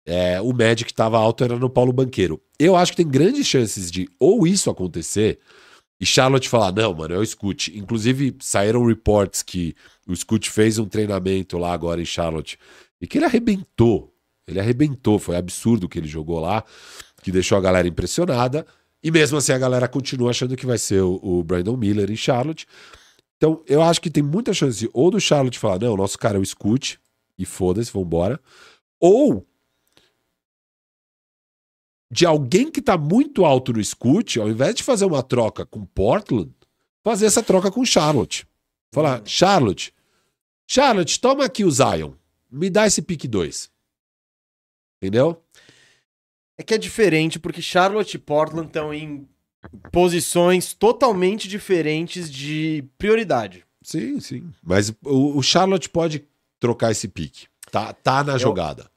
é, 0.06 0.40
o 0.40 0.52
Magic 0.52 0.90
estava 0.90 1.18
alto 1.18 1.42
era 1.42 1.58
no 1.58 1.68
Paulo 1.68 1.92
Banqueiro. 1.92 2.40
Eu 2.58 2.76
acho 2.76 2.92
que 2.92 2.96
tem 2.96 3.08
grandes 3.08 3.46
chances 3.46 3.90
de 3.90 4.08
ou 4.18 4.46
isso 4.46 4.70
acontecer 4.70 5.40
e 6.00 6.04
Charlotte 6.04 6.48
falar, 6.48 6.72
não, 6.72 6.94
mano, 6.94 7.14
é 7.14 7.18
o 7.18 7.26
Scoot. 7.26 7.76
Inclusive, 7.76 8.36
saíram 8.40 8.86
reports 8.86 9.42
que 9.42 9.74
o 10.06 10.14
Scoot 10.14 10.50
fez 10.50 10.78
um 10.78 10.86
treinamento 10.86 11.58
lá 11.58 11.72
agora 11.72 12.00
em 12.00 12.04
Charlotte 12.04 12.58
e 13.00 13.06
que 13.06 13.18
ele 13.18 13.24
arrebentou. 13.24 14.14
Ele 14.46 14.60
arrebentou, 14.60 15.18
foi 15.18 15.36
absurdo 15.36 15.84
o 15.84 15.88
que 15.88 15.98
ele 15.98 16.06
jogou 16.06 16.38
lá, 16.38 16.62
que 17.22 17.32
deixou 17.32 17.58
a 17.58 17.60
galera 17.60 17.88
impressionada. 17.88 18.64
E 19.02 19.10
mesmo 19.10 19.38
assim 19.38 19.52
a 19.52 19.58
galera 19.58 19.88
continua 19.88 20.30
achando 20.30 20.56
que 20.56 20.66
vai 20.66 20.78
ser 20.78 21.00
o, 21.00 21.18
o 21.22 21.42
Brandon 21.42 21.76
Miller 21.76 22.10
em 22.10 22.16
Charlotte. 22.16 22.66
Então, 23.36 23.62
eu 23.66 23.82
acho 23.82 24.00
que 24.00 24.10
tem 24.10 24.22
muita 24.22 24.54
chance 24.54 24.88
ou 24.92 25.10
do 25.10 25.20
Charlotte 25.20 25.58
falar, 25.58 25.80
não, 25.80 25.96
nosso 25.96 26.18
cara 26.18 26.38
é 26.38 26.40
o 26.40 26.46
Scoot, 26.46 26.98
e 27.38 27.44
foda-se, 27.44 27.92
vambora. 27.92 28.40
Ou 29.00 29.46
de 32.10 32.24
alguém 32.24 32.70
que 32.70 32.80
está 32.80 32.96
muito 32.96 33.44
alto 33.44 33.72
no 33.72 33.82
Scoot, 33.82 34.38
ao 34.40 34.48
invés 34.48 34.74
de 34.74 34.82
fazer 34.82 35.04
uma 35.04 35.22
troca 35.22 35.66
com 35.66 35.84
Portland, 35.84 36.52
fazer 37.04 37.26
essa 37.26 37.42
troca 37.42 37.70
com 37.70 37.84
Charlotte. 37.84 38.46
Falar, 38.92 39.20
uhum. 39.20 39.26
Charlotte, 39.26 39.94
Charlotte, 40.68 41.20
toma 41.20 41.44
aqui 41.44 41.64
o 41.64 41.70
Zion. 41.70 42.12
Me 42.50 42.70
dá 42.70 42.86
esse 42.86 43.02
pick 43.02 43.24
2. 43.26 43.70
Entendeu? 45.02 45.42
É 46.58 46.62
que 46.62 46.74
é 46.74 46.78
diferente, 46.78 47.38
porque 47.38 47.60
Charlotte 47.60 48.14
e 48.14 48.18
Portland 48.18 48.68
estão 48.68 48.94
em 48.94 49.28
posições 49.92 50.72
totalmente 50.72 51.48
diferentes 51.48 52.30
de 52.30 52.84
prioridade. 52.96 53.64
Sim, 53.82 54.20
sim. 54.20 54.50
Mas 54.62 54.90
o, 55.04 55.36
o 55.38 55.42
Charlotte 55.42 55.88
pode 55.90 56.24
trocar 56.58 56.90
esse 56.92 57.08
pique. 57.08 57.46
Tá, 57.70 57.92
tá 57.92 58.24
na 58.24 58.34
Eu- 58.34 58.38
jogada. 58.38 58.90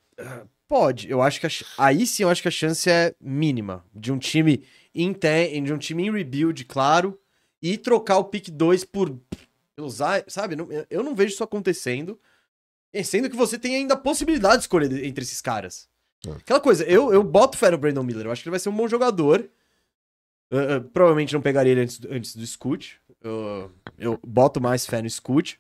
Pode, 0.70 1.10
eu 1.10 1.20
acho 1.22 1.40
que 1.42 1.48
a 1.48 1.50
aí 1.80 2.06
sim 2.06 2.22
eu 2.24 2.30
acho 2.30 2.42
que 2.44 2.48
a 2.48 2.52
chance 2.52 2.88
é 2.90 3.14
mínima 3.20 3.84
de 3.94 4.12
um 4.12 4.20
time 4.20 4.64
em 4.94 5.12
te- 5.12 5.60
de 5.62 5.74
um 5.74 5.78
time 5.80 6.06
em 6.06 6.12
rebuild, 6.12 6.64
claro, 6.66 7.20
e 7.62 7.76
trocar 7.76 8.20
o 8.20 8.26
pick 8.26 8.50
2 8.52 8.84
por 8.86 9.10
Zion, 9.90 10.24
sabe? 10.28 10.56
Eu- 10.90 11.04
não 11.04 11.16
vejo 11.16 11.34
isso 11.34 11.44
acontecendo. 11.44 12.20
Sendo 13.04 13.30
que 13.30 13.36
você 13.36 13.58
tem 13.58 13.76
ainda 13.78 13.96
a 13.96 13.98
possibilidade 13.98 14.58
de 14.58 14.62
escolher 14.62 15.04
entre 15.04 15.24
esses 15.24 15.42
caras. 15.42 15.90
É. 16.28 16.32
Aquela 16.32 16.60
coisa, 16.60 16.84
eu, 16.86 17.12
eu 17.14 17.24
boto 17.24 17.58
fé 17.58 17.72
no 17.72 17.78
Brandon 17.78 18.04
Miller, 18.04 18.26
eu 18.28 18.32
acho 18.32 18.42
que 18.44 18.48
ele 18.50 18.52
vai 18.54 18.60
ser 18.60 18.70
um 18.70 18.76
bom 18.76 18.88
jogador. 18.88 19.50
Ah, 20.52 20.76
ah, 20.78 20.82
provavelmente 20.94 21.34
não 21.34 21.42
pegaria 21.42 21.72
ele 21.72 21.82
antes, 21.82 21.98
do- 22.00 22.12
antes 22.14 22.36
do 22.36 22.46
Scoot. 22.46 23.00
Eu, 23.22 23.72
eu 23.98 24.20
boto 24.26 24.62
mais 24.62 24.86
fé 24.86 25.02
no 25.02 25.10
Scoot. 25.10 25.60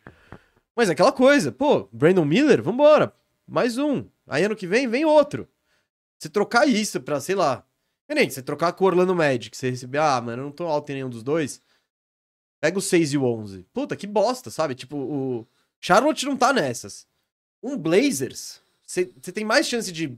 Mas 0.76 0.90
é 0.90 0.94
aquela 0.94 1.11
coisa, 1.11 1.52
pô, 1.52 1.88
Brandon 1.91 2.26
Miller, 2.26 2.61
vambora. 2.61 3.14
Mais 3.48 3.77
um. 3.77 4.06
Aí 4.30 4.43
ano 4.43 4.56
que 4.56 4.68
vem, 4.68 4.88
vem 4.88 5.06
outro. 5.06 5.49
Você 6.18 6.30
trocar 6.30 6.68
isso 6.68 7.01
pra, 7.01 7.19
sei 7.19 7.35
lá. 7.35 7.65
nem 8.07 8.30
Você 8.30 8.41
trocar 8.41 8.73
com 8.73 8.84
o 8.84 8.88
Orlando 8.88 9.15
Magic, 9.15 9.56
você 9.56 9.69
receber, 9.69 9.99
ah, 9.99 10.22
mano, 10.22 10.41
eu 10.41 10.45
não 10.45 10.51
tô 10.51 10.65
alto 10.65 10.89
em 10.91 10.95
nenhum 10.95 11.10
dos 11.10 11.23
dois. 11.23 11.61
Pega 12.61 12.77
o 12.77 12.81
6 12.81 13.14
e 13.14 13.18
o 13.18 13.23
11. 13.23 13.65
Puta, 13.73 13.95
que 13.95 14.06
bosta, 14.06 14.49
sabe? 14.49 14.76
Tipo, 14.76 14.97
o 14.97 15.47
Charlotte 15.80 16.26
não 16.26 16.35
tá 16.35 16.51
nessas. 16.51 17.07
Um 17.64 17.77
Blazers, 17.77 18.61
você 18.85 19.06
tem 19.31 19.45
mais 19.45 19.68
chance 19.68 19.91
de 19.91 20.18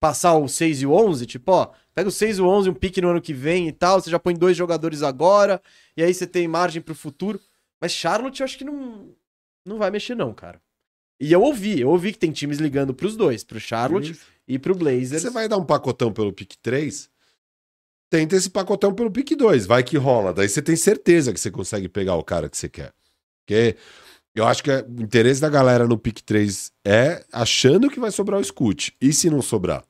passar 0.00 0.34
o 0.34 0.46
6 0.46 0.82
e 0.82 0.86
o 0.86 0.92
11, 0.92 1.24
tipo, 1.26 1.50
ó, 1.50 1.72
pega 1.94 2.08
o 2.08 2.12
6 2.12 2.38
e 2.38 2.42
o 2.42 2.46
11, 2.46 2.68
um 2.68 2.74
pique 2.74 3.00
no 3.00 3.08
ano 3.08 3.22
que 3.22 3.32
vem 3.32 3.68
e 3.68 3.72
tal, 3.72 4.00
você 4.00 4.10
já 4.10 4.18
põe 4.18 4.34
dois 4.34 4.54
jogadores 4.56 5.02
agora, 5.02 5.62
e 5.96 6.02
aí 6.02 6.12
você 6.12 6.26
tem 6.26 6.46
margem 6.46 6.82
pro 6.82 6.94
futuro. 6.94 7.40
Mas 7.80 7.92
Charlotte 7.92 8.40
eu 8.40 8.44
acho 8.44 8.58
que 8.58 8.64
não, 8.64 9.16
não 9.64 9.78
vai 9.78 9.90
mexer 9.90 10.14
não, 10.14 10.34
cara. 10.34 10.60
E 11.20 11.32
eu 11.32 11.42
ouvi, 11.42 11.80
eu 11.80 11.88
ouvi 11.90 12.12
que 12.12 12.18
tem 12.18 12.32
times 12.32 12.58
ligando 12.58 12.92
pros 12.92 13.16
dois, 13.16 13.44
pro 13.44 13.60
Charlotte 13.60 14.18
e 14.48 14.58
pro 14.58 14.74
Blazers. 14.74 15.22
Você 15.22 15.30
vai 15.30 15.48
dar 15.48 15.56
um 15.56 15.64
pacotão 15.64 16.12
pelo 16.12 16.32
pique 16.32 16.58
3, 16.58 17.08
tenta 18.10 18.36
esse 18.36 18.50
pacotão 18.50 18.92
pelo 18.94 19.10
pique 19.10 19.34
2. 19.36 19.66
Vai 19.66 19.82
que 19.82 19.96
rola. 19.96 20.32
Daí 20.32 20.48
você 20.48 20.60
tem 20.60 20.76
certeza 20.76 21.32
que 21.32 21.40
você 21.40 21.50
consegue 21.50 21.88
pegar 21.88 22.16
o 22.16 22.24
cara 22.24 22.48
que 22.48 22.56
você 22.58 22.68
quer. 22.68 22.92
Porque 23.46 23.76
eu 24.34 24.46
acho 24.46 24.62
que 24.62 24.70
é- 24.70 24.82
o 24.84 25.02
interesse 25.02 25.40
da 25.40 25.48
galera 25.48 25.86
no 25.86 25.96
pique 25.96 26.22
3 26.22 26.72
é 26.84 27.24
achando 27.32 27.88
que 27.88 28.00
vai 28.00 28.10
sobrar 28.10 28.40
o 28.40 28.44
Scoot. 28.44 28.94
E 29.00 29.12
se 29.12 29.30
não 29.30 29.40
sobrar? 29.40 29.84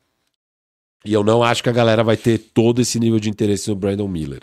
E 1.04 1.12
eu 1.12 1.22
não 1.24 1.42
acho 1.42 1.62
que 1.62 1.68
a 1.68 1.72
galera 1.72 2.02
vai 2.02 2.16
ter 2.16 2.38
todo 2.38 2.80
esse 2.80 2.98
nível 2.98 3.20
de 3.20 3.28
interesse 3.28 3.68
no 3.68 3.76
Brandon 3.76 4.08
Miller. 4.08 4.42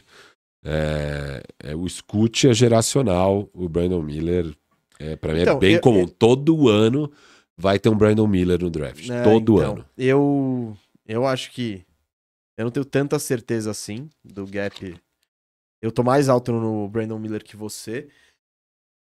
É, 0.63 1.43
é, 1.63 1.75
o 1.75 1.87
Scoot 1.89 2.47
é 2.47 2.53
geracional, 2.53 3.49
o 3.51 3.67
Brandon 3.67 4.01
Miller, 4.03 4.55
é, 5.01 5.15
para 5.15 5.33
mim, 5.33 5.41
Então, 5.41 5.57
é 5.57 5.59
bem 5.59 5.73
eu- 5.75 5.81
comum. 5.81 6.01
eu- 6.01 6.07
Todo 6.09 6.69
ano 6.69 7.11
vai 7.57 7.77
ter 7.79 7.89
um 7.89 7.95
Brandon 7.97 8.27
Miller 8.27 8.59
no 8.61 8.69
draft. 8.69 9.09
É, 9.09 9.23
todo 9.23 9.57
então, 9.59 9.71
ano. 9.73 9.85
Eu, 9.97 10.77
eu 11.07 11.25
acho 11.25 11.51
que 11.51 11.83
eu 12.57 12.65
não 12.65 12.71
tenho 12.71 12.85
tanta 12.85 13.17
certeza 13.19 13.71
assim 13.71 14.09
do 14.23 14.45
gap. 14.45 14.95
Eu 15.81 15.91
tô 15.91 16.03
mais 16.03 16.29
alto 16.29 16.51
no 16.51 16.87
Brandon 16.87 17.17
Miller 17.19 17.43
que 17.43 17.55
você. 17.57 18.07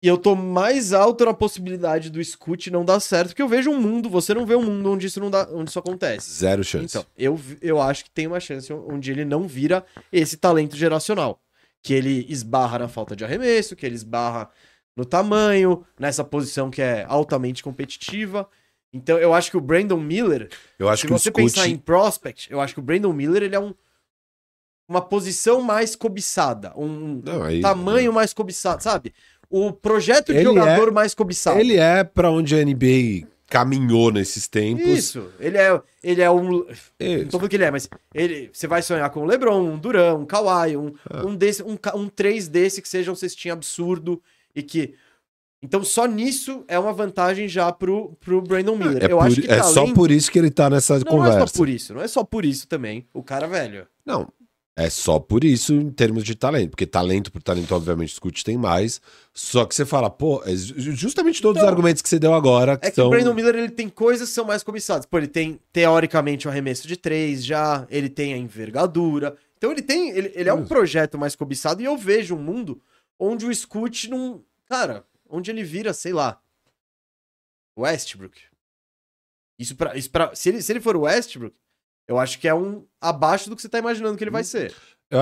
E 0.02 0.08
eu 0.08 0.16
tô 0.16 0.34
mais 0.34 0.94
alto 0.94 1.26
na 1.26 1.34
possibilidade 1.34 2.08
do 2.08 2.24
Scoot 2.24 2.70
não 2.70 2.84
dar 2.86 3.00
certo, 3.00 3.28
porque 3.28 3.42
eu 3.42 3.48
vejo 3.48 3.70
um 3.70 3.78
mundo, 3.78 4.08
você 4.08 4.32
não 4.32 4.46
vê 4.46 4.54
um 4.54 4.62
mundo 4.64 4.90
onde 4.92 5.06
isso 5.06 5.20
não 5.20 5.30
dá, 5.30 5.46
onde 5.52 5.68
isso 5.68 5.78
acontece. 5.78 6.30
Zero 6.32 6.64
chance. 6.64 6.86
Então, 6.96 7.04
eu, 7.18 7.38
eu 7.60 7.78
acho 7.82 8.04
que 8.04 8.10
tem 8.10 8.26
uma 8.26 8.40
chance 8.40 8.72
onde 8.72 9.10
ele 9.10 9.26
não 9.26 9.46
vira 9.46 9.84
esse 10.10 10.38
talento 10.38 10.74
geracional. 10.74 11.38
Que 11.82 11.92
ele 11.92 12.24
esbarra 12.30 12.78
na 12.78 12.88
falta 12.88 13.14
de 13.14 13.24
arremesso, 13.24 13.76
que 13.76 13.84
ele 13.84 13.94
esbarra 13.94 14.48
no 15.00 15.04
tamanho, 15.06 15.82
nessa 15.98 16.22
posição 16.22 16.70
que 16.70 16.82
é 16.82 17.04
altamente 17.08 17.62
competitiva. 17.62 18.46
Então, 18.92 19.16
eu 19.18 19.32
acho 19.32 19.50
que 19.50 19.56
o 19.56 19.60
Brandon 19.60 19.98
Miller, 19.98 20.50
eu 20.78 20.88
acho 20.88 21.02
se 21.02 21.06
que 21.06 21.12
você 21.12 21.30
Scoot... 21.30 21.42
pensar 21.44 21.68
em 21.68 21.76
prospect, 21.78 22.52
eu 22.52 22.60
acho 22.60 22.74
que 22.74 22.80
o 22.80 22.82
Brandon 22.82 23.12
Miller 23.12 23.42
ele 23.44 23.54
é 23.54 23.60
um, 23.60 23.72
uma 24.88 25.00
posição 25.00 25.62
mais 25.62 25.94
cobiçada, 25.96 26.72
um 26.76 27.22
Não, 27.24 27.42
aí- 27.44 27.60
tamanho 27.60 28.12
mais 28.12 28.34
cobiçado, 28.34 28.82
sabe? 28.82 29.14
O 29.48 29.72
projeto 29.72 30.26
de 30.32 30.38
Ele 30.38 30.44
jogador 30.44 30.92
mais 30.92 31.14
cobiçado. 31.14 31.58
Ele 31.58 31.76
é 31.76 32.04
pra 32.04 32.30
onde 32.30 32.54
a 32.54 32.64
NBA 32.64 33.26
caminhou 33.48 34.12
nesses 34.12 34.46
tempos. 34.46 34.86
Isso, 34.86 35.28
ele 35.40 35.58
é, 35.58 35.80
ele 36.04 36.22
é 36.22 36.30
um. 36.30 36.42
Não 36.50 36.66
Isso. 37.00 37.24
tô 37.26 37.30
falando 37.38 37.48
que 37.50 37.56
ele 37.56 37.64
é, 37.64 37.70
mas 37.70 37.88
ele, 38.14 38.48
você 38.52 38.66
vai 38.68 38.80
sonhar 38.82 39.08
com 39.10 39.20
o 39.22 39.24
LeBron, 39.24 39.60
um 39.60 39.76
Duran, 39.78 40.14
um 40.18 40.24
Kawhi, 40.26 40.76
um, 40.76 40.92
Ah. 41.08 41.24
um, 41.26 41.34
desse, 41.34 41.62
um, 41.64 41.76
um 41.96 42.08
três 42.08 42.46
desse 42.48 42.80
que 42.82 42.88
seja 42.88 43.10
um 43.10 43.16
cestinho 43.16 43.54
absurdo 43.54 44.22
e 44.54 44.62
que. 44.62 44.94
Então, 45.62 45.84
só 45.84 46.06
nisso 46.06 46.64
é 46.68 46.78
uma 46.78 46.92
vantagem 46.92 47.46
já 47.46 47.70
pro, 47.70 48.16
pro 48.18 48.40
Brandon 48.40 48.76
Miller. 48.76 49.02
É, 49.02 49.12
Eu 49.12 49.18
por- 49.18 49.26
acho 49.26 49.42
que 49.42 49.50
é 49.50 49.62
só 49.62 49.74
talento- 49.82 49.94
por 49.94 50.10
isso 50.10 50.30
que 50.32 50.38
ele 50.38 50.50
tá 50.50 50.70
nessa 50.70 50.98
Não, 50.98 51.04
conversa. 51.04 51.36
não 51.38 51.44
é 51.44 51.46
só 51.46 51.52
por 51.58 51.68
isso, 51.68 51.94
não 51.94 52.00
é 52.02 52.08
só 52.08 52.24
por 52.24 52.44
isso 52.46 52.66
também. 52.66 53.06
O 53.12 53.22
cara, 53.22 53.46
velho. 53.46 53.86
Não, 54.06 54.26
é 54.74 54.88
só 54.88 55.18
por 55.18 55.44
isso 55.44 55.74
em 55.74 55.90
termos 55.90 56.24
de 56.24 56.34
talento. 56.34 56.70
Porque 56.70 56.86
talento 56.86 57.30
por 57.30 57.42
talento, 57.42 57.74
obviamente, 57.74 58.08
o 58.10 58.14
Scoot 58.14 58.42
tem 58.42 58.56
mais. 58.56 59.02
Só 59.34 59.66
que 59.66 59.74
você 59.74 59.84
fala, 59.84 60.08
pô, 60.08 60.42
é 60.46 60.56
ju- 60.56 60.92
justamente 60.92 61.42
todos 61.42 61.58
os 61.58 61.62
Então, 61.62 61.68
argumentos 61.68 62.00
que 62.00 62.08
você 62.08 62.18
deu 62.18 62.32
agora 62.32 62.78
que 62.78 62.86
É 62.86 62.90
que 62.90 62.96
são... 62.96 63.08
o 63.08 63.10
Brandon 63.10 63.34
Miller 63.34 63.54
ele 63.56 63.68
tem 63.68 63.90
coisas 63.90 64.30
que 64.30 64.34
são 64.34 64.46
mais 64.46 64.62
cobiçadas. 64.62 65.04
Pô, 65.04 65.18
ele 65.18 65.28
tem, 65.28 65.60
teoricamente, 65.74 66.46
o 66.48 66.50
arremesso 66.50 66.88
de 66.88 66.96
três 66.96 67.44
já, 67.44 67.86
ele 67.90 68.08
tem 68.08 68.32
a 68.32 68.38
envergadura. 68.38 69.36
Então 69.58 69.70
ele 69.72 69.82
tem. 69.82 70.08
Ele, 70.08 70.32
ele 70.34 70.48
é 70.48 70.54
um 70.54 70.64
projeto 70.64 71.18
mais 71.18 71.36
cobiçado 71.36 71.82
e 71.82 71.84
eu 71.84 71.98
vejo 71.98 72.34
um 72.34 72.42
mundo 72.42 72.80
onde 73.20 73.46
o 73.46 73.54
Scoot 73.54 74.08
não. 74.08 74.42
Cara, 74.66 75.06
onde 75.28 75.50
ele 75.50 75.62
vira, 75.62 75.92
sei 75.92 76.12
lá. 76.12 76.42
Westbrook. 77.78 78.40
Isso 79.58 79.76
pra. 79.76 79.96
Isso 79.96 80.10
pra 80.10 80.34
se, 80.34 80.48
ele, 80.48 80.62
se 80.62 80.72
ele 80.72 80.80
for 80.80 80.96
o 80.96 81.02
Westbrook, 81.02 81.54
eu 82.08 82.18
acho 82.18 82.38
que 82.40 82.48
é 82.48 82.54
um 82.54 82.86
abaixo 83.00 83.48
do 83.48 83.54
que 83.54 83.62
você 83.62 83.68
tá 83.68 83.78
imaginando 83.78 84.16
que 84.16 84.24
ele 84.24 84.30
vai 84.30 84.42
ser. 84.42 84.74
Eu, 85.10 85.20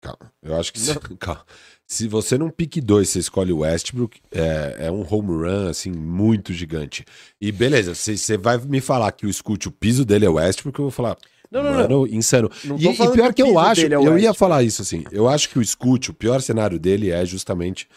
calma, 0.00 0.32
eu 0.42 0.56
acho 0.56 0.72
que 0.72 0.78
se, 0.78 0.94
calma. 1.18 1.44
se 1.86 2.06
você 2.06 2.38
não 2.38 2.50
pique 2.50 2.80
dois, 2.80 3.08
você 3.08 3.18
escolhe 3.18 3.52
o 3.52 3.58
Westbrook, 3.58 4.20
é, 4.30 4.86
é 4.86 4.90
um 4.90 5.02
home 5.02 5.44
run, 5.44 5.68
assim, 5.68 5.90
muito 5.90 6.52
gigante. 6.52 7.04
E 7.40 7.50
beleza, 7.50 7.94
você 7.94 8.36
vai 8.36 8.58
me 8.58 8.80
falar 8.80 9.12
que 9.12 9.26
o 9.26 9.32
Scoot, 9.32 9.68
o 9.68 9.72
piso 9.72 10.04
dele 10.04 10.24
é 10.24 10.30
o 10.30 10.34
Westbrook, 10.34 10.78
eu 10.78 10.84
vou 10.84 10.92
falar, 10.92 11.18
Não, 11.50 11.62
não, 11.62 11.72
mano, 11.72 11.88
não. 11.88 12.06
insano. 12.06 12.50
Não 12.64 12.78
E, 12.78 12.86
e 12.86 13.12
pior 13.12 13.32
que 13.32 13.42
eu 13.42 13.58
acho, 13.58 13.86
é 13.86 13.94
eu 13.94 14.18
ia 14.18 14.34
falar 14.34 14.62
isso 14.62 14.82
assim, 14.82 15.04
eu 15.10 15.28
acho 15.28 15.48
que 15.48 15.58
o 15.58 15.64
Scoot, 15.64 16.10
o 16.10 16.14
pior 16.14 16.42
cenário 16.42 16.78
dele 16.78 17.10
é 17.10 17.24
justamente, 17.24 17.88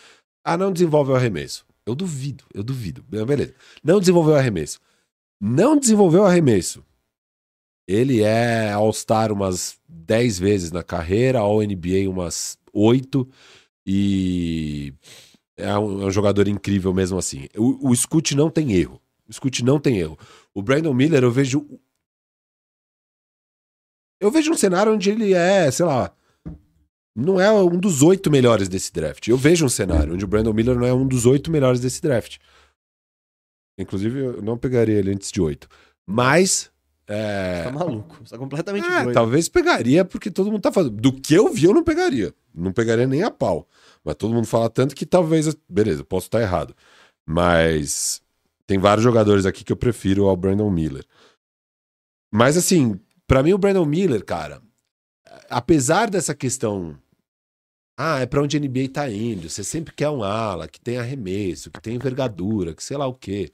ah, 0.44 0.57
não 0.57 0.72
desenvolve 0.72 1.11
o 1.11 1.15
arremesso. 1.15 1.65
Eu 1.86 1.95
duvido, 1.95 2.44
eu 2.53 2.64
duvido. 2.64 3.03
Beleza. 3.03 3.53
Não 3.84 3.99
desenvolveu 3.99 4.36
o 4.36 4.38
arremesso. 4.38 4.80
Não 5.40 5.78
desenvolveu 5.78 6.22
o 6.22 6.26
arremesso. 6.26 6.84
Ele 7.88 8.22
é 8.22 8.72
All-Star 8.72 9.32
umas 9.32 9.78
10 9.90 10.40
vezes 10.40 10.72
na 10.72 10.84
carreira, 10.84 11.40
All-NBA 11.40 12.07
umas 12.07 12.57
8 12.72 13.28
e 13.86 14.94
é 15.57 15.78
um, 15.78 16.03
é 16.03 16.06
um 16.06 16.11
jogador 16.11 16.48
incrível 16.48 16.94
mesmo 16.94 17.18
assim. 17.18 17.48
O, 17.57 17.90
o 17.90 17.95
Scoot 17.95 18.36
não 18.36 18.49
tem 18.49 18.73
erro. 18.73 19.02
O 19.28 19.34
Scoot 19.34 19.64
não 19.64 19.80
tem 19.80 19.98
erro. 19.98 20.18
O 20.53 20.61
Brandon 20.61 20.94
Miller, 20.94 21.23
eu 21.23 21.32
vejo. 21.32 21.65
Eu 24.22 24.30
vejo 24.30 24.52
um 24.52 24.56
cenário 24.57 24.93
onde 24.93 25.10
ele 25.10 25.34
é, 25.34 25.69
sei 25.72 25.84
lá. 25.84 26.14
Não 27.15 27.41
é 27.41 27.52
um 27.52 27.77
dos 27.77 28.03
oito 28.03 28.30
melhores 28.30 28.69
desse 28.69 28.93
draft. 28.93 29.27
Eu 29.27 29.35
vejo 29.35 29.65
um 29.65 29.69
cenário 29.69 30.14
onde 30.14 30.23
o 30.23 30.27
Brandon 30.27 30.53
Miller 30.53 30.77
não 30.77 30.88
é 30.88 30.93
um 30.93 31.07
dos 31.07 31.26
oito 31.26 31.52
melhores 31.52 31.81
desse 31.81 31.99
draft. 32.02 32.38
Inclusive, 33.80 34.19
eu 34.19 34.41
não 34.41 34.57
pegaria 34.57 34.99
ele 34.99 35.11
antes 35.11 35.31
de 35.31 35.41
oito. 35.41 35.68
Mas. 36.06 36.72
É, 37.07 37.64
Tá 37.64 37.72
maluco. 37.72 38.15
Você 38.23 38.31
tá 38.31 38.38
completamente 38.38 38.88
é, 38.88 39.03
doido. 39.03 39.14
talvez 39.14 39.49
pegaria, 39.49 40.06
porque 40.06 40.30
todo 40.30 40.52
mundo 40.52 40.61
tá 40.61 40.72
falando. 40.72 40.91
Do 40.91 41.11
que 41.11 41.34
eu 41.34 41.52
vi, 41.52 41.65
eu 41.65 41.73
não 41.73 41.84
pegaria. 41.84 42.34
Não 42.53 42.72
pegaria 42.72 43.07
nem 43.07 43.23
a 43.23 43.31
pau. 43.31 43.68
Mas 44.03 44.15
todo 44.15 44.34
mundo 44.34 44.45
fala 44.45 44.69
tanto 44.69 44.95
que 44.95 45.06
talvez. 45.06 45.53
Beleza, 45.68 46.03
posso 46.03 46.27
estar 46.27 46.41
errado. 46.41 46.76
Mas 47.26 48.22
tem 48.68 48.77
vários 48.77 49.03
jogadores 49.03 49.45
aqui 49.48 49.64
que 49.64 49.73
eu 49.73 49.77
prefiro 49.77 50.27
ao 50.27 50.38
Brandon 50.38 50.69
Miller. 50.69 51.03
Mas 52.31 52.56
assim, 52.56 52.99
pra 53.32 53.41
mim 53.41 53.53
o 53.53 53.58
Brandon 53.58 53.86
Miller, 53.86 54.26
cara, 54.26 54.62
apesar 55.49 56.10
dessa 56.10 56.36
questão. 56.36 56.98
Ah, 57.98 58.20
é 58.20 58.26
pra 58.26 58.41
onde 58.41 58.58
a 58.58 58.60
NBA 58.60 58.90
tá 58.91 59.10
indo. 59.10 59.49
Você 59.49 59.64
sempre 59.64 59.94
quer 59.94 60.10
um 60.10 60.22
ala 60.22 60.68
que 60.68 60.82
tem 60.82 60.98
arremesso, 60.98 61.72
que 61.72 61.82
tem 61.82 61.95
envergadura, 61.95 62.74
que 62.74 62.84
sei 62.84 62.98
lá 62.98 63.08
o 63.08 63.14
quê. 63.14 63.49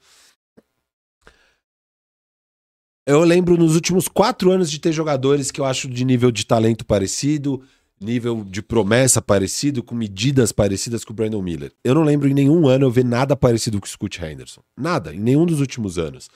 Eu 3.06 3.20
lembro 3.20 3.56
nos 3.56 3.76
últimos 3.76 4.08
quatro 4.08 4.50
anos 4.50 4.68
de 4.68 4.80
ter 4.80 4.90
jogadores 4.90 5.52
que 5.52 5.60
eu 5.60 5.64
acho 5.64 5.88
de 5.88 6.04
nível 6.04 6.32
de 6.32 6.44
talento 6.44 6.84
parecido, 6.84 7.62
nível 8.00 8.44
de 8.44 8.60
promessa 8.62 9.22
parecido, 9.22 9.80
com 9.80 9.94
medidas 9.94 10.50
parecidas 10.50 11.04
com 11.04 11.12
o 11.12 11.16
Brandon 11.16 11.40
Miller. 11.40 11.72
Eu 11.84 11.94
não 11.94 12.02
lembro 12.02 12.28
em 12.28 12.34
nenhum 12.34 12.66
ano 12.66 12.86
eu 12.86 12.90
ver 12.90 13.04
nada 13.04 13.36
parecido 13.36 13.78
com 13.78 13.86
o 13.86 13.88
Scoot 13.88 14.24
Henderson. 14.24 14.60
Nada, 14.76 15.14
em 15.14 15.20
nenhum 15.20 15.46
dos 15.46 15.60
últimos 15.60 15.98
anos. 15.98 16.28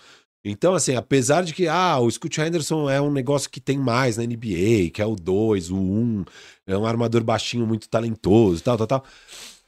Então, 0.45 0.75
assim, 0.75 0.97
apesar 0.97 1.45
de 1.45 1.55
que 1.55 1.69
ah, 1.69 1.99
o 2.01 2.11
Scott 2.11 2.41
Henderson 2.41 2.91
é 2.91 3.01
um 3.01 3.13
negócio 3.13 3.49
que 3.49 3.61
tem 3.61 3.79
mais 3.79 4.17
na 4.17 4.25
NBA, 4.25 4.91
que 4.93 5.01
é 5.01 5.07
o 5.07 5.15
2, 5.15 5.71
o 5.71 5.77
1, 5.77 5.79
um, 5.79 6.25
é 6.67 6.77
um 6.77 6.85
armador 6.85 7.23
baixinho 7.23 7.67
muito 7.67 7.89
talentoso, 7.89 8.63
tal, 8.63 8.77
tal, 8.77 8.87
tal. 8.87 9.05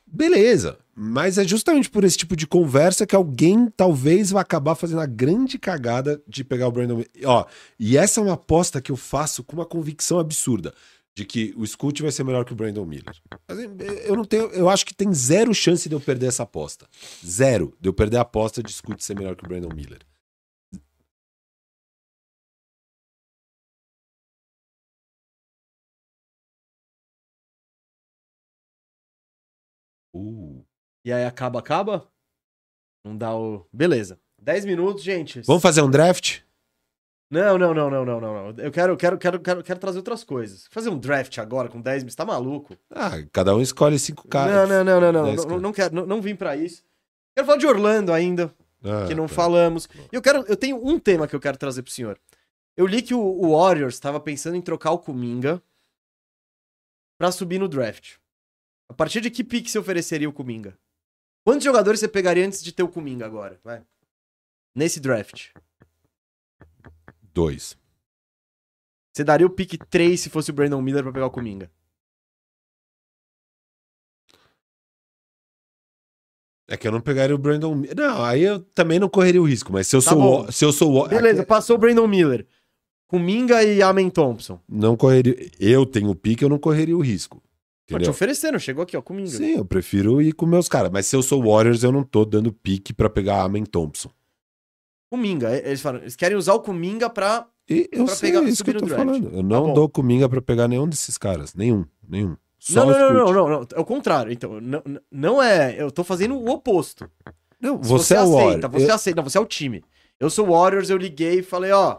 Beleza, 0.06 0.78
mas 0.94 1.38
é 1.38 1.44
justamente 1.44 1.90
por 1.90 2.04
esse 2.04 2.16
tipo 2.16 2.36
de 2.36 2.46
conversa 2.46 3.06
que 3.06 3.16
alguém 3.16 3.68
talvez 3.76 4.30
vai 4.30 4.42
acabar 4.42 4.74
fazendo 4.74 5.00
a 5.00 5.06
grande 5.06 5.58
cagada 5.58 6.22
de 6.26 6.44
pegar 6.44 6.68
o 6.68 6.72
Brandon. 6.72 7.02
Ó, 7.24 7.44
e 7.78 7.96
essa 7.96 8.20
é 8.20 8.22
uma 8.22 8.34
aposta 8.34 8.80
que 8.80 8.92
eu 8.92 8.96
faço 8.96 9.42
com 9.42 9.56
uma 9.56 9.66
convicção 9.66 10.18
absurda 10.18 10.74
de 11.16 11.24
que 11.24 11.54
o 11.56 11.66
Scoot 11.66 12.02
vai 12.02 12.10
ser 12.10 12.24
melhor 12.24 12.44
que 12.44 12.52
o 12.52 12.56
Brandon 12.56 12.84
Miller. 12.84 13.14
Eu 14.04 14.16
não 14.16 14.24
tenho, 14.24 14.46
eu 14.48 14.68
acho 14.68 14.84
que 14.84 14.94
tem 14.94 15.12
zero 15.14 15.54
chance 15.54 15.88
de 15.88 15.94
eu 15.94 16.00
perder 16.00 16.26
essa 16.26 16.42
aposta. 16.42 16.86
Zero 17.24 17.72
de 17.80 17.88
eu 17.88 17.92
perder 17.92 18.18
a 18.18 18.22
aposta 18.22 18.62
de 18.62 18.72
Scoot 18.72 19.02
ser 19.02 19.16
melhor 19.16 19.36
que 19.36 19.44
o 19.44 19.48
Brandon 19.48 19.72
Miller. 19.74 20.00
Uh. 30.14 30.64
E 31.04 31.12
aí 31.12 31.24
acaba, 31.24 31.58
acaba? 31.58 32.08
Não 33.04 33.16
dá 33.16 33.34
o. 33.36 33.66
Beleza. 33.72 34.18
10 34.40 34.64
minutos, 34.64 35.02
gente. 35.02 35.40
Vamos 35.42 35.62
fazer 35.62 35.82
um 35.82 35.90
draft? 35.90 36.40
Não, 37.30 37.58
não, 37.58 37.74
não, 37.74 37.90
não, 37.90 38.04
não, 38.04 38.20
não. 38.20 38.54
Eu 38.58 38.70
quero, 38.70 38.96
quero, 38.96 39.18
quero, 39.18 39.40
quero, 39.40 39.62
quero 39.64 39.80
trazer 39.80 39.98
outras 39.98 40.22
coisas. 40.22 40.66
Fazer 40.70 40.90
um 40.90 40.98
draft 40.98 41.36
agora 41.38 41.68
com 41.68 41.80
10 41.80 42.04
minutos, 42.04 42.14
tá 42.14 42.24
maluco? 42.24 42.76
Ah, 42.90 43.12
cada 43.32 43.56
um 43.56 43.60
escolhe 43.60 43.98
cinco 43.98 44.28
caras. 44.28 44.68
Não, 44.68 44.84
não, 44.84 45.00
não, 45.00 45.12
não, 45.12 45.34
não. 45.34 45.34
Não, 45.34 45.60
não, 45.60 45.72
quero, 45.72 45.94
não, 45.94 46.06
não 46.06 46.22
vim 46.22 46.36
para 46.36 46.56
isso. 46.56 46.84
Quero 47.34 47.46
falar 47.46 47.58
de 47.58 47.66
Orlando 47.66 48.12
ainda, 48.12 48.54
ah, 48.84 49.06
que 49.08 49.14
não 49.14 49.26
tá. 49.26 49.34
falamos. 49.34 49.88
Eu 50.12 50.22
quero, 50.22 50.44
eu 50.46 50.56
tenho 50.56 50.76
um 50.86 50.98
tema 50.98 51.26
que 51.26 51.34
eu 51.34 51.40
quero 51.40 51.58
trazer 51.58 51.82
pro 51.82 51.92
senhor. 51.92 52.18
Eu 52.76 52.86
li 52.86 53.02
que 53.02 53.14
o, 53.14 53.20
o 53.20 53.56
Warriors 53.58 53.94
estava 53.94 54.20
pensando 54.20 54.56
em 54.56 54.62
trocar 54.62 54.92
o 54.92 54.98
Kuminga 54.98 55.60
para 57.18 57.32
subir 57.32 57.58
no 57.58 57.68
draft. 57.68 58.16
A 58.88 58.94
partir 58.94 59.20
de 59.20 59.30
que 59.30 59.42
pique 59.42 59.70
você 59.70 59.78
ofereceria 59.78 60.28
o 60.28 60.32
Kuminga? 60.32 60.78
Quantos 61.44 61.64
jogadores 61.64 62.00
você 62.00 62.08
pegaria 62.08 62.46
antes 62.46 62.62
de 62.62 62.72
ter 62.72 62.82
o 62.82 62.88
Kuminga 62.88 63.26
agora? 63.26 63.60
Vai. 63.62 63.84
Nesse 64.74 65.00
draft. 65.00 65.50
Dois. 67.32 67.76
Você 69.14 69.22
daria 69.22 69.46
o 69.46 69.50
pick 69.50 69.78
3 69.88 70.20
se 70.20 70.30
fosse 70.30 70.50
o 70.50 70.54
Brandon 70.54 70.80
Miller 70.82 71.02
pra 71.02 71.12
pegar 71.12 71.26
o 71.26 71.30
Kuminga? 71.30 71.70
É 76.66 76.76
que 76.76 76.88
eu 76.88 76.92
não 76.92 77.00
pegaria 77.00 77.34
o 77.34 77.38
Brandon 77.38 77.74
Miller. 77.74 77.96
Não, 77.96 78.24
aí 78.24 78.42
eu 78.42 78.58
também 78.58 78.98
não 78.98 79.08
correria 79.08 79.40
o 79.40 79.46
risco, 79.46 79.72
mas 79.72 79.86
se 79.86 79.94
eu 79.94 80.02
tá 80.02 80.10
sou 80.10 80.48
o, 80.48 80.52
se 80.52 80.64
eu 80.64 80.72
sou 80.72 81.04
o... 81.04 81.08
Beleza, 81.08 81.44
passou 81.44 81.76
o 81.76 81.78
Brandon 81.78 82.08
Miller. 82.08 82.46
Kuminga 83.06 83.62
e 83.62 83.82
Amen 83.82 84.10
Thompson. 84.10 84.58
Não 84.68 84.96
correria. 84.96 85.36
Eu 85.60 85.84
tenho 85.86 86.10
o 86.10 86.16
pique, 86.16 86.42
eu 86.42 86.48
não 86.48 86.58
correria 86.58 86.96
o 86.96 87.02
risco. 87.02 87.42
Tô 87.86 87.98
te 87.98 88.08
oferecendo, 88.08 88.58
chegou 88.58 88.82
aqui, 88.82 88.96
ó, 88.96 89.02
Kuminga. 89.02 89.28
Sim, 89.28 89.56
eu 89.56 89.64
prefiro 89.64 90.22
ir 90.22 90.32
com 90.32 90.46
meus 90.46 90.68
caras. 90.68 90.90
Mas 90.90 91.06
se 91.06 91.14
eu 91.14 91.22
sou 91.22 91.42
Warriors, 91.42 91.82
eu 91.82 91.92
não 91.92 92.02
tô 92.02 92.24
dando 92.24 92.50
pique 92.52 92.94
para 92.94 93.10
pegar 93.10 93.42
Amen 93.42 93.64
Thompson. 93.64 94.10
Kuminga. 95.10 95.54
Eles 95.54 95.82
falam, 95.82 96.00
eles 96.00 96.16
querem 96.16 96.36
usar 96.36 96.54
o 96.54 96.60
Kuminga 96.60 97.10
pra, 97.10 97.46
e 97.68 97.88
eu 97.92 98.06
pra 98.06 98.14
sei, 98.14 98.32
pegar, 98.32 98.48
isso 98.48 98.64
que 98.64 98.70
eu 98.70 98.80
tô 98.80 98.86
falando. 98.86 99.30
Eu 99.32 99.42
não 99.42 99.68
tá 99.68 99.72
dou 99.74 99.88
Kuminga 99.88 100.28
pra 100.28 100.40
pegar 100.40 100.66
nenhum 100.66 100.88
desses 100.88 101.18
caras. 101.18 101.54
Nenhum, 101.54 101.84
nenhum. 102.08 102.36
Só 102.58 102.86
não, 102.86 102.98
não, 102.98 103.12
não, 103.12 103.32
não, 103.32 103.48
não, 103.48 103.66
É 103.74 103.80
o 103.80 103.84
contrário. 103.84 104.32
Então, 104.32 104.58
não, 104.60 104.82
não 105.10 105.42
é. 105.42 105.74
Eu 105.78 105.90
tô 105.90 106.02
fazendo 106.02 106.34
o 106.34 106.48
oposto. 106.48 107.08
Não, 107.60 107.78
você, 107.78 108.14
você 108.14 108.14
é 108.14 108.22
o 108.22 108.38
aceita, 108.38 108.68
Você 108.68 108.90
eu... 108.90 108.94
aceita, 108.94 109.16
não, 109.16 109.28
você 109.28 109.38
é 109.38 109.40
o 109.40 109.46
time. 109.46 109.84
Eu 110.18 110.30
sou 110.30 110.46
Warriors, 110.46 110.90
eu 110.90 110.96
liguei 110.96 111.40
e 111.40 111.42
falei, 111.42 111.72
ó, 111.72 111.98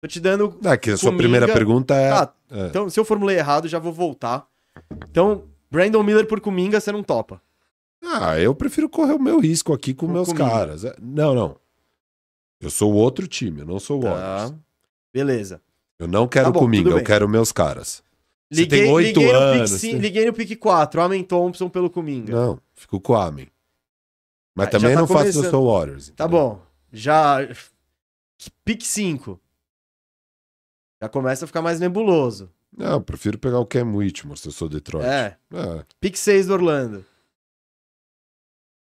tô 0.00 0.08
te 0.08 0.20
dando. 0.20 0.58
É 0.64 0.76
que 0.76 0.90
a 0.90 0.96
sua 0.96 1.14
primeira 1.14 1.46
pergunta 1.46 1.94
é... 1.94 2.10
Ah, 2.10 2.32
é. 2.50 2.66
Então, 2.66 2.88
se 2.88 2.98
eu 2.98 3.04
formulei 3.04 3.36
errado, 3.36 3.68
já 3.68 3.78
vou 3.78 3.92
voltar. 3.92 4.46
Então, 5.10 5.44
Brandon 5.70 6.02
Miller 6.02 6.26
por 6.26 6.40
Kuminga, 6.40 6.80
você 6.80 6.92
não 6.92 7.02
topa. 7.02 7.40
Ah, 8.02 8.38
eu 8.38 8.54
prefiro 8.54 8.88
correr 8.88 9.12
o 9.12 9.18
meu 9.18 9.40
risco 9.40 9.72
aqui 9.72 9.92
com, 9.92 10.06
com 10.06 10.12
meus 10.12 10.28
Kuminga. 10.28 10.50
caras. 10.50 10.84
É, 10.84 10.94
não, 11.00 11.34
não. 11.34 11.56
Eu 12.60 12.70
sou 12.70 12.92
outro 12.92 13.26
time, 13.26 13.60
eu 13.60 13.66
não 13.66 13.78
sou 13.78 14.00
o 14.00 14.02
tá. 14.02 14.10
Warriors. 14.10 14.54
Beleza. 15.12 15.62
Eu 15.98 16.06
não 16.06 16.28
quero 16.28 16.52
tá 16.52 16.58
comigo, 16.58 16.90
eu 16.90 17.02
quero 17.02 17.28
meus 17.28 17.50
caras. 17.50 18.02
Liguei, 18.50 18.78
Você 18.78 18.84
tem 18.84 18.92
oito 18.92 19.20
anos. 19.30 19.70
No 19.70 19.78
pick, 19.78 19.90
tem... 19.90 20.00
Liguei 20.00 20.26
no 20.26 20.32
pick 20.32 20.58
4, 20.58 21.00
Amen 21.02 21.22
Thompson 21.22 21.68
pelo 21.68 21.90
Cominga. 21.90 22.32
Não, 22.32 22.58
fico 22.74 23.00
com 23.00 23.12
o 23.12 23.16
Amen. 23.16 23.48
Mas 24.54 24.68
ah, 24.68 24.70
também 24.70 24.94
tá 24.94 25.00
não 25.00 25.06
começando. 25.06 25.34
faço 25.34 25.46
eu 25.46 25.50
sou 25.50 25.72
Warriors. 25.72 26.12
Tá 26.16 26.26
bom. 26.26 26.60
Já. 26.92 27.38
Pick 28.64 28.82
5. 28.82 29.38
Já 31.02 31.08
começa 31.08 31.44
a 31.44 31.48
ficar 31.48 31.62
mais 31.62 31.78
nebuloso. 31.78 32.50
Não, 32.76 32.92
eu 32.92 33.00
prefiro 33.00 33.38
pegar 33.38 33.58
o 33.58 33.66
Cam 33.66 33.94
Whitmore 33.94 34.38
se 34.38 34.48
eu 34.48 34.52
sou 34.52 34.68
Detroit. 34.68 35.06
É. 35.06 35.36
é. 35.52 35.84
Pick 36.00 36.16
6 36.16 36.46
do 36.46 36.54
Orlando. 36.54 37.04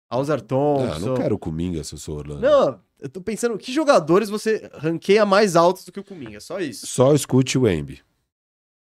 Alzar 0.10 0.42
Thompson. 0.42 1.00
Não, 1.00 1.08
não 1.08 1.16
quero 1.16 1.36
o 1.36 1.40
Cominga 1.40 1.84
se 1.84 1.94
eu 1.94 2.00
sou 2.00 2.18
Orlando. 2.18 2.42
Não, 2.42 2.80
eu 3.00 3.10
tô 3.10 3.22
pensando, 3.22 3.58
que 3.58 3.72
jogadores 3.72 4.30
você 4.30 4.70
ranqueia 4.74 5.26
mais 5.26 5.56
altos 5.56 5.86
do 5.86 5.92
que 5.92 6.00
o 6.00 6.04
Kuminga? 6.04 6.40
Só 6.40 6.60
isso. 6.60 6.88
Só 6.88 7.14
escute 7.14 7.58
o 7.58 7.68
Embi. 7.68 8.02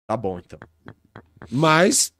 Tá 0.06 0.16
bom, 0.16 0.38
então. 0.38 0.58
Mas, 1.50 2.12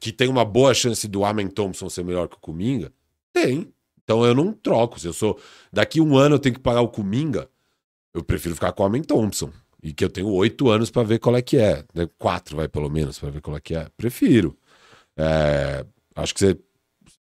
que 0.00 0.12
tem 0.12 0.28
uma 0.28 0.44
boa 0.44 0.72
chance 0.72 1.06
do 1.06 1.24
Amen 1.24 1.48
Thompson 1.48 1.88
ser 1.88 2.04
melhor 2.04 2.28
que 2.28 2.36
o 2.36 2.40
Kuminga? 2.40 2.92
Tem. 3.32 3.72
Então 4.02 4.24
eu 4.24 4.34
não 4.34 4.52
troco. 4.52 4.98
Se 4.98 5.06
eu 5.06 5.12
sou. 5.12 5.38
Daqui 5.72 6.00
um 6.00 6.16
ano 6.16 6.36
eu 6.36 6.38
tenho 6.38 6.54
que 6.54 6.60
pagar 6.60 6.80
o 6.80 6.88
Kuminga, 6.88 7.50
eu 8.14 8.24
prefiro 8.24 8.54
ficar 8.54 8.72
com 8.72 8.82
o 8.82 8.86
Amen 8.86 9.02
Thompson. 9.02 9.52
E 9.86 9.92
que 9.92 10.04
eu 10.04 10.10
tenho 10.10 10.28
oito 10.28 10.68
anos 10.68 10.90
para 10.90 11.04
ver 11.04 11.20
qual 11.20 11.36
é 11.36 11.42
que 11.42 11.56
é. 11.56 11.84
Né? 11.94 12.08
Quatro, 12.18 12.56
vai, 12.56 12.68
pelo 12.68 12.90
menos, 12.90 13.18
para 13.20 13.30
ver 13.30 13.40
qual 13.40 13.56
é 13.56 13.60
que 13.60 13.74
é. 13.74 13.88
Prefiro. 13.96 14.58
É... 15.16 15.86
Acho 16.16 16.34
que 16.34 16.40
você 16.40 16.58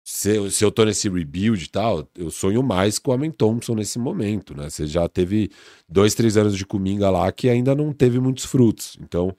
se, 0.03 0.52
se 0.52 0.64
eu 0.65 0.72
tô 0.72 0.84
nesse 0.85 1.10
rebuild 1.10 1.64
e 1.64 1.69
tal, 1.69 2.07
eu 2.15 2.30
sonho 2.30 2.61
mais 2.61 2.99
com 2.99 3.11
o 3.11 3.14
Amen 3.14 3.31
Thompson 3.31 3.76
nesse 3.76 3.98
momento, 3.98 4.56
né? 4.56 4.69
Você 4.69 4.85
já 4.85 5.07
teve 5.07 5.49
dois, 5.88 6.14
três 6.14 6.35
anos 6.38 6.57
de 6.57 6.65
Cominga 6.65 7.10
lá 7.10 7.31
que 7.31 7.49
ainda 7.49 7.73
não 7.73 7.94
teve 7.94 8.19
muitos 8.19 8.45
frutos. 8.45 8.98
Então. 9.02 9.35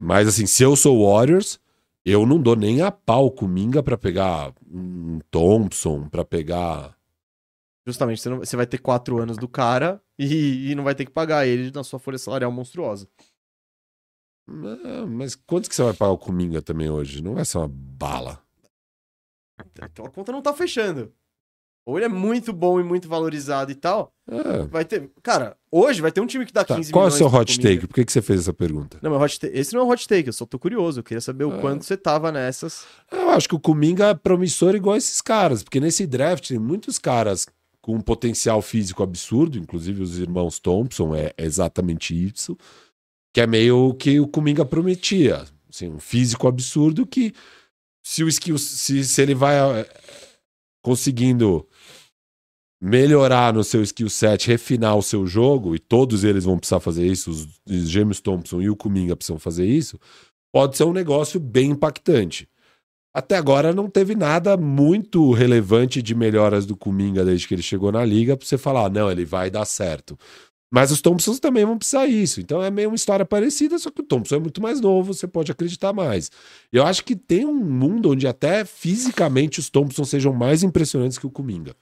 Mas 0.00 0.28
assim, 0.28 0.46
se 0.46 0.62
eu 0.62 0.76
sou 0.76 1.06
Warriors, 1.06 1.58
eu 2.04 2.26
não 2.26 2.40
dou 2.40 2.56
nem 2.56 2.82
a 2.82 2.90
pau 2.90 3.30
Cominga 3.30 3.82
para 3.82 3.98
pegar 3.98 4.52
um 4.70 5.18
Thompson, 5.30 6.08
para 6.08 6.24
pegar. 6.24 6.95
Justamente, 7.86 8.20
você, 8.20 8.28
não, 8.28 8.38
você, 8.38 8.56
vai 8.56 8.66
ter 8.66 8.78
quatro 8.78 9.18
anos 9.18 9.36
do 9.36 9.46
cara 9.46 10.02
e, 10.18 10.70
e 10.70 10.74
não 10.74 10.82
vai 10.82 10.94
ter 10.94 11.04
que 11.04 11.12
pagar 11.12 11.46
ele 11.46 11.70
na 11.70 11.84
sua 11.84 12.00
folha 12.00 12.18
salarial 12.18 12.50
monstruosa. 12.50 13.08
É, 14.48 15.04
mas 15.06 15.34
quanto 15.34 15.68
que 15.68 15.74
você 15.74 15.82
vai 15.82 15.94
pagar 15.94 16.12
o 16.12 16.18
Cominga 16.18 16.60
também 16.60 16.90
hoje? 16.90 17.22
Não 17.22 17.34
vai 17.34 17.44
ser 17.44 17.58
uma 17.58 17.68
bala. 17.68 18.42
Então 19.76 20.04
a 20.04 20.10
conta 20.10 20.32
não 20.32 20.42
tá 20.42 20.52
fechando. 20.52 21.12
Ou 21.86 21.96
ele 21.96 22.06
é 22.06 22.08
muito 22.08 22.52
bom 22.52 22.80
e 22.80 22.82
muito 22.82 23.08
valorizado 23.08 23.70
e 23.70 23.74
tal. 23.76 24.12
É. 24.28 24.62
Vai 24.66 24.84
ter. 24.84 25.08
Cara, 25.22 25.56
hoje 25.70 26.02
vai 26.02 26.10
ter 26.10 26.20
um 26.20 26.26
time 26.26 26.44
que 26.44 26.52
dá 26.52 26.64
tá. 26.64 26.74
15 26.74 26.90
Qual 26.90 27.04
milhões. 27.04 27.20
Qual 27.20 27.26
é 27.26 27.28
o 27.28 27.30
seu 27.30 27.40
hot 27.40 27.60
take? 27.60 27.86
Por 27.86 27.94
que, 27.94 28.04
que 28.04 28.12
você 28.12 28.20
fez 28.20 28.40
essa 28.40 28.52
pergunta? 28.52 28.98
Não, 29.00 29.12
meu 29.12 29.20
hot 29.20 29.38
take... 29.38 29.56
esse 29.56 29.72
não 29.72 29.82
é 29.82 29.84
um 29.84 29.90
hot 29.90 30.08
take, 30.08 30.26
eu 30.26 30.32
só 30.32 30.44
tô 30.44 30.58
curioso. 30.58 30.98
Eu 30.98 31.04
queria 31.04 31.20
saber 31.20 31.44
é. 31.44 31.46
o 31.46 31.60
quanto 31.60 31.84
você 31.84 31.96
tava 31.96 32.32
nessas. 32.32 32.84
Eu 33.12 33.30
acho 33.30 33.48
que 33.48 33.54
o 33.54 33.60
Kuminga 33.60 34.08
é 34.08 34.14
promissor 34.14 34.74
igual 34.74 34.96
esses 34.96 35.20
caras, 35.20 35.62
porque 35.62 35.78
nesse 35.78 36.08
draft 36.08 36.48
tem 36.48 36.58
muitos 36.58 36.98
caras 36.98 37.46
com 37.86 37.94
um 37.94 38.00
potencial 38.00 38.60
físico 38.60 39.00
absurdo, 39.00 39.56
inclusive 39.56 40.02
os 40.02 40.18
irmãos 40.18 40.58
Thompson 40.58 41.14
é 41.14 41.32
exatamente 41.38 42.20
isso, 42.20 42.58
que 43.32 43.40
é 43.40 43.46
meio 43.46 43.94
que 43.94 44.18
o 44.18 44.26
Kuminga 44.26 44.64
prometia. 44.64 45.44
Assim, 45.70 45.88
um 45.88 46.00
físico 46.00 46.48
absurdo 46.48 47.06
que 47.06 47.32
se 48.04 48.24
o 48.24 48.28
skill, 48.28 48.58
se, 48.58 49.04
se 49.04 49.22
ele 49.22 49.36
vai 49.36 49.54
eh, 49.54 49.88
conseguindo 50.82 51.64
melhorar 52.82 53.54
no 53.54 53.62
seu 53.62 53.84
skill 53.84 54.10
set, 54.10 54.48
refinar 54.48 54.96
o 54.96 55.02
seu 55.02 55.24
jogo, 55.24 55.72
e 55.72 55.78
todos 55.78 56.24
eles 56.24 56.42
vão 56.42 56.58
precisar 56.58 56.80
fazer 56.80 57.06
isso, 57.06 57.30
os, 57.30 57.46
os 57.64 57.88
James 57.88 58.18
Thompson 58.20 58.60
e 58.60 58.68
o 58.68 58.74
Kuminga 58.74 59.14
precisam 59.14 59.38
fazer 59.38 59.64
isso, 59.64 59.96
pode 60.52 60.76
ser 60.76 60.82
um 60.82 60.92
negócio 60.92 61.38
bem 61.38 61.70
impactante. 61.70 62.48
Até 63.16 63.34
agora 63.34 63.72
não 63.72 63.88
teve 63.88 64.14
nada 64.14 64.58
muito 64.58 65.32
relevante 65.32 66.02
de 66.02 66.14
melhoras 66.14 66.66
do 66.66 66.76
Kuminga 66.76 67.24
desde 67.24 67.48
que 67.48 67.54
ele 67.54 67.62
chegou 67.62 67.90
na 67.90 68.04
liga 68.04 68.36
para 68.36 68.46
você 68.46 68.58
falar, 68.58 68.90
não, 68.90 69.10
ele 69.10 69.24
vai 69.24 69.48
dar 69.48 69.64
certo. 69.64 70.18
Mas 70.70 70.90
os 70.90 71.00
Thompsons 71.00 71.40
também 71.40 71.64
vão 71.64 71.78
precisar 71.78 72.06
isso. 72.06 72.42
Então 72.42 72.62
é 72.62 72.70
meio 72.70 72.90
uma 72.90 72.94
história 72.94 73.24
parecida, 73.24 73.78
só 73.78 73.90
que 73.90 74.02
o 74.02 74.04
Thompson 74.04 74.34
é 74.34 74.38
muito 74.38 74.60
mais 74.60 74.82
novo, 74.82 75.14
você 75.14 75.26
pode 75.26 75.50
acreditar 75.50 75.94
mais. 75.94 76.30
Eu 76.70 76.84
acho 76.84 77.02
que 77.04 77.16
tem 77.16 77.46
um 77.46 77.54
mundo 77.54 78.10
onde 78.10 78.28
até 78.28 78.66
fisicamente 78.66 79.60
os 79.60 79.70
Thompsons 79.70 80.10
sejam 80.10 80.34
mais 80.34 80.62
impressionantes 80.62 81.16
que 81.16 81.26
o 81.26 81.30
Kuminga. 81.30 81.74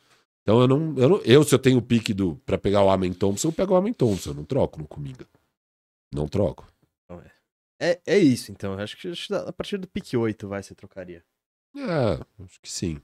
Então 0.42 0.60
eu 0.60 0.68
não. 0.68 0.94
Eu, 0.96 1.08
não, 1.08 1.20
eu 1.24 1.42
se 1.42 1.52
eu 1.52 1.58
tenho 1.58 1.78
o 1.78 1.82
pique 1.82 2.14
do, 2.14 2.36
pra 2.46 2.56
pegar 2.56 2.84
o 2.84 2.90
Amen 2.90 3.12
Thompson, 3.12 3.48
eu 3.48 3.52
pego 3.52 3.74
o 3.74 3.76
Amen 3.76 3.92
Thompson. 3.92 4.30
Eu 4.30 4.34
não 4.34 4.44
troco 4.44 4.78
no 4.78 4.86
Kuminga. 4.86 5.26
Não 6.14 6.28
troco. 6.28 6.64
É. 7.84 8.00
é, 8.06 8.18
isso, 8.18 8.52
então. 8.52 8.74
Acho 8.74 8.96
que, 8.96 9.08
acho 9.08 9.26
que 9.26 9.34
a 9.34 9.52
partir 9.52 9.78
do 9.78 9.88
pique 9.88 10.16
8 10.16 10.48
vai, 10.48 10.62
você 10.62 10.74
trocaria. 10.74 11.22
É, 11.76 12.44
acho 12.44 12.60
que 12.60 12.70
sim. 12.70 13.00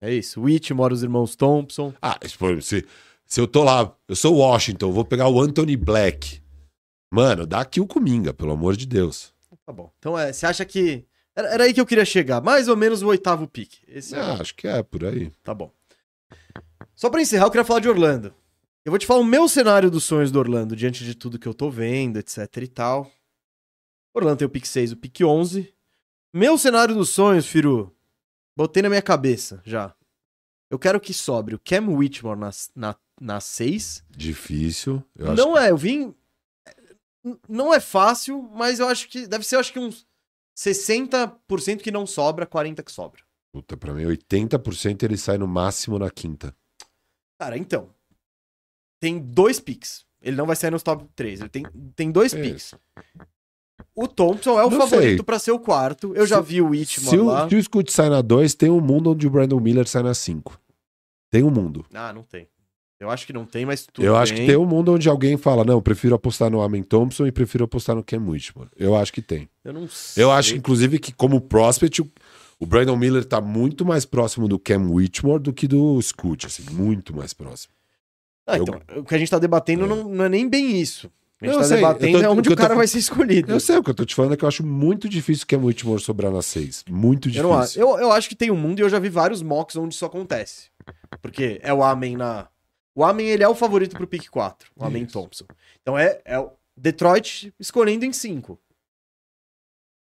É 0.00 0.12
isso. 0.12 0.40
Whitmore, 0.40 0.92
os 0.92 1.02
irmãos 1.02 1.34
Thompson. 1.36 1.94
Ah, 2.00 2.18
se 2.22 2.86
Se 3.24 3.40
eu 3.40 3.46
tô 3.46 3.62
lá, 3.62 3.94
eu 4.08 4.16
sou 4.16 4.36
Washington, 4.36 4.92
vou 4.92 5.04
pegar 5.04 5.28
o 5.28 5.40
Anthony 5.40 5.76
Black. 5.76 6.42
Mano, 7.10 7.46
dá 7.46 7.60
aqui 7.60 7.80
o 7.80 7.86
Cominga, 7.86 8.32
pelo 8.32 8.52
amor 8.52 8.76
de 8.76 8.86
Deus. 8.86 9.32
Tá 9.66 9.72
bom. 9.72 9.92
Então, 9.98 10.18
é, 10.18 10.32
você 10.32 10.46
acha 10.46 10.64
que. 10.64 11.04
Era, 11.34 11.48
era 11.54 11.64
aí 11.64 11.72
que 11.72 11.80
eu 11.80 11.86
queria 11.86 12.04
chegar, 12.04 12.42
mais 12.42 12.68
ou 12.68 12.76
menos 12.76 13.02
o 13.02 13.08
oitavo 13.08 13.46
pique. 13.46 13.78
Esse 13.86 14.14
é 14.14 14.20
Ah, 14.20 14.38
acho 14.40 14.54
que 14.54 14.66
é 14.66 14.82
por 14.82 15.04
aí. 15.04 15.30
Tá 15.42 15.54
bom. 15.54 15.70
Só 16.94 17.08
pra 17.08 17.22
encerrar, 17.22 17.46
eu 17.46 17.50
queria 17.50 17.64
falar 17.64 17.80
de 17.80 17.88
Orlando. 17.88 18.34
Eu 18.84 18.90
vou 18.90 18.98
te 18.98 19.06
falar 19.06 19.20
o 19.20 19.24
meu 19.24 19.48
cenário 19.48 19.90
dos 19.90 20.04
sonhos 20.04 20.30
do 20.30 20.38
Orlando, 20.38 20.74
diante 20.74 21.04
de 21.04 21.14
tudo 21.14 21.38
que 21.38 21.46
eu 21.46 21.54
tô 21.54 21.70
vendo, 21.70 22.18
etc 22.18 22.48
e 22.62 22.66
tal. 22.66 23.10
Orlando 24.14 24.38
tem 24.38 24.46
o 24.46 24.50
pick 24.50 24.66
6, 24.66 24.92
o 24.92 24.96
pick 24.96 25.20
11. 25.20 25.72
Meu 26.34 26.56
cenário 26.56 26.94
dos 26.94 27.10
sonhos, 27.10 27.46
Firu, 27.46 27.94
botei 28.56 28.82
na 28.82 28.88
minha 28.88 29.02
cabeça 29.02 29.62
já. 29.64 29.94
Eu 30.70 30.78
quero 30.78 31.00
que 31.00 31.12
sobre 31.12 31.54
o 31.54 31.58
Cam 31.58 31.88
Whitmore 31.90 32.38
na, 32.38 32.50
na, 32.74 32.96
na 33.20 33.40
6. 33.40 34.04
Difícil. 34.10 35.04
Não 35.14 35.56
é, 35.56 35.70
eu 35.70 35.76
vim... 35.76 36.14
Não 37.48 37.72
é 37.72 37.78
fácil, 37.78 38.42
mas 38.54 38.80
eu 38.80 38.88
acho 38.88 39.08
que... 39.08 39.26
Deve 39.26 39.44
ser, 39.44 39.56
eu 39.56 39.60
acho 39.60 39.72
que 39.72 39.78
uns 39.78 40.06
60% 40.56 41.82
que 41.82 41.90
não 41.90 42.06
sobra, 42.06 42.46
40% 42.46 42.82
que 42.82 42.90
sobra. 42.90 43.22
Puta, 43.54 43.76
pra 43.76 43.92
mim, 43.92 44.04
80% 44.04 45.02
ele 45.02 45.18
sai 45.18 45.36
no 45.36 45.46
máximo 45.46 45.98
na 45.98 46.10
quinta. 46.10 46.56
Cara, 47.38 47.58
então. 47.58 47.94
Tem 48.98 49.18
dois 49.18 49.60
picks. 49.60 50.06
Ele 50.22 50.36
não 50.36 50.46
vai 50.46 50.56
sair 50.56 50.70
nos 50.70 50.82
top 50.82 51.06
3. 51.14 51.40
Ele 51.40 51.48
tem, 51.50 51.64
tem 51.94 52.10
dois 52.10 52.32
É 52.32 52.40
picks. 52.40 52.74
O 53.94 54.08
Thompson 54.08 54.58
é 54.58 54.64
o 54.64 54.70
Não 54.70 54.78
favorito 54.80 55.22
pra 55.22 55.38
ser 55.38 55.50
o 55.52 55.58
quarto. 55.58 56.12
Eu 56.14 56.26
já 56.26 56.36
Se- 56.42 56.48
vi 56.48 56.62
o 56.62 56.68
Whitmore 56.70 57.10
Se 57.10 57.16
o, 57.18 57.24
lá. 57.26 57.48
se 57.48 57.56
o 57.56 57.62
Scoot 57.62 57.92
sai 57.92 58.08
na 58.08 58.22
2, 58.22 58.54
tem 58.54 58.70
um 58.70 58.80
mundo 58.80 59.10
onde 59.10 59.26
o 59.26 59.30
Brandon 59.30 59.60
Miller 59.60 59.86
sai 59.86 60.02
na 60.02 60.14
5. 60.14 60.58
Tem 61.30 61.42
um 61.42 61.50
mundo. 61.50 61.84
Ah, 61.92 62.12
não 62.12 62.22
tem. 62.22 62.48
Eu 62.98 63.10
acho 63.10 63.26
que 63.26 63.32
não 63.32 63.44
tem, 63.44 63.66
mas 63.66 63.84
tudo 63.84 64.04
eu 64.06 64.14
acho 64.16 64.32
bem. 64.32 64.42
que 64.42 64.46
tem 64.46 64.56
um 64.56 64.64
mundo 64.64 64.92
onde 64.92 65.08
alguém 65.08 65.36
fala, 65.36 65.64
não, 65.64 65.74
eu 65.74 65.82
prefiro 65.82 66.14
apostar 66.14 66.48
no 66.48 66.62
Amen 66.62 66.82
Thompson 66.84 67.26
e 67.26 67.32
prefiro 67.32 67.64
apostar 67.64 67.96
no 67.96 68.04
Cam 68.04 68.22
Whitmore. 68.28 68.68
Eu 68.78 68.94
acho 68.96 69.12
que 69.12 69.20
tem. 69.20 69.48
Eu 69.64 69.72
não 69.72 69.88
sei. 69.88 70.22
Eu 70.22 70.30
acho, 70.30 70.54
inclusive, 70.56 70.98
que 71.00 71.12
como 71.12 71.40
prospect, 71.40 72.00
o, 72.00 72.08
o 72.60 72.64
Brandon 72.64 72.96
Miller 72.96 73.24
tá 73.24 73.40
muito 73.40 73.84
mais 73.84 74.04
próximo 74.06 74.46
do 74.46 74.56
Cam 74.58 74.88
Whitmore 74.88 75.42
do 75.42 75.52
que 75.52 75.66
do 75.66 76.00
Scoot, 76.00 76.46
assim, 76.46 76.62
muito 76.70 77.14
mais 77.14 77.34
próximo. 77.34 77.74
Ah, 78.46 78.56
eu- 78.56 78.62
então, 78.62 78.80
o 78.96 79.04
que 79.04 79.14
a 79.14 79.18
gente 79.18 79.30
tá 79.30 79.38
debatendo 79.40 79.84
É. 79.84 79.88
não, 79.88 80.04
não 80.08 80.24
é 80.24 80.28
nem 80.28 80.48
bem 80.48 80.80
isso. 80.80 81.10
A 81.42 81.46
gente 81.46 81.54
Eu 81.54 81.60
tá 81.60 81.64
sei, 81.66 81.76
debatendo 81.78 82.16
eu 82.16 82.20
tô- 82.20 82.24
é 82.24 82.28
o 82.28 82.32
onde 82.32 82.42
que 82.42 82.48
o 82.48 82.52
eu 82.52 82.56
tô 82.56 82.62
cara 82.62 82.74
fa- 82.74 82.78
vai 82.78 82.86
ser 82.86 82.98
escolhido. 82.98 83.50
Eu 83.52 83.58
sei, 83.60 83.76
o 83.76 83.82
que 83.82 83.90
eu 83.90 83.94
tô 83.94 84.04
te 84.04 84.14
falando 84.14 84.34
é 84.34 84.36
que 84.36 84.44
eu 84.44 84.48
acho 84.48 84.64
muito 84.64 85.08
difícil 85.08 85.44
o 85.44 85.46
Cam 85.48 85.58
Whitmore 85.64 86.00
sobrar 86.00 86.30
na 86.30 86.40
6. 86.42 86.84
Muito 86.88 87.28
Eu, 87.28 87.32
difícil. 87.32 87.42
não 87.50 87.58
acho. 87.58 87.78
Eu, 87.80 87.98
eu 87.98 88.12
acho 88.12 88.28
que 88.28 88.36
tem 88.36 88.50
um 88.50 88.56
mundo 88.56 88.78
e 88.78 88.82
eu 88.82 88.88
já 88.88 88.98
vi 89.00 89.08
vários 89.08 89.42
mocks 89.42 89.74
onde 89.76 89.94
isso 89.94 90.04
acontece. 90.06 90.70
Porque 91.20 91.58
é 91.62 91.74
o 91.74 91.82
Amen 91.82 92.16
na. 92.16 92.48
O 92.94 93.04
Amen 93.04 93.26
ele 93.26 93.42
é 93.42 93.48
o 93.48 93.54
favorito 93.54 93.96
pro 93.96 94.06
pick 94.06 94.28
4, 94.30 94.70
o 94.76 94.84
Amen 94.84 95.02
Isso. 95.04 95.12
Thompson. 95.14 95.44
Então 95.80 95.98
é, 95.98 96.20
é 96.24 96.38
o 96.38 96.50
Detroit 96.76 97.52
escolhendo 97.58 98.04
em 98.04 98.12
5. 98.12 98.58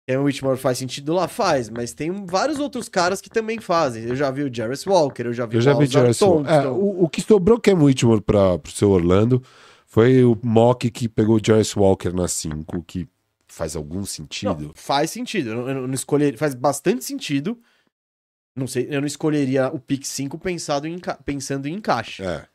Cam 0.08 0.22
Whitmore 0.22 0.58
faz 0.58 0.78
sentido 0.78 1.12
lá? 1.12 1.28
Faz, 1.28 1.70
mas 1.70 1.92
tem 1.92 2.26
vários 2.26 2.58
outros 2.58 2.88
caras 2.88 3.20
que 3.20 3.30
também 3.30 3.60
fazem. 3.60 4.02
Eu 4.04 4.16
já 4.16 4.28
vi 4.30 4.42
o 4.42 4.52
Jarvis 4.52 4.84
Walker, 4.84 5.22
eu 5.22 5.32
já 5.32 5.46
vi 5.46 5.54
Eu 5.54 5.60
o 5.60 5.62
já 5.62 5.72
vi 5.72 5.86
Wall. 5.96 6.14
Thompson. 6.14 6.44
É, 6.48 6.66
o, 6.68 7.04
o 7.04 7.08
que 7.08 7.20
sobrou 7.22 7.60
Cam 7.60 7.76
Whitmore 7.82 8.20
pra, 8.20 8.58
pro 8.58 8.72
seu 8.72 8.90
Orlando 8.90 9.40
foi 9.90 10.22
o 10.24 10.38
mock 10.42 10.88
que 10.88 11.08
pegou 11.08 11.36
o 11.36 11.44
Jarvis 11.44 11.74
Walker 11.74 12.12
na 12.12 12.28
5, 12.28 12.84
que 12.84 13.08
faz 13.48 13.74
algum 13.74 14.04
sentido. 14.04 14.68
Não, 14.68 14.72
faz 14.72 15.10
sentido. 15.10 15.50
Eu 15.50 15.74
não, 15.74 15.86
não 15.88 15.94
escolher, 15.94 16.38
faz 16.38 16.54
bastante 16.54 17.04
sentido. 17.04 17.60
Não 18.56 18.68
sei, 18.68 18.86
eu 18.88 19.00
não 19.00 19.06
escolheria 19.06 19.66
o 19.68 19.80
pick 19.80 20.04
5 20.04 20.38
pensado 20.38 20.86
em, 20.86 20.96
pensando 21.24 21.66
em 21.66 21.74
encaixe. 21.74 22.22
É. 22.22 22.46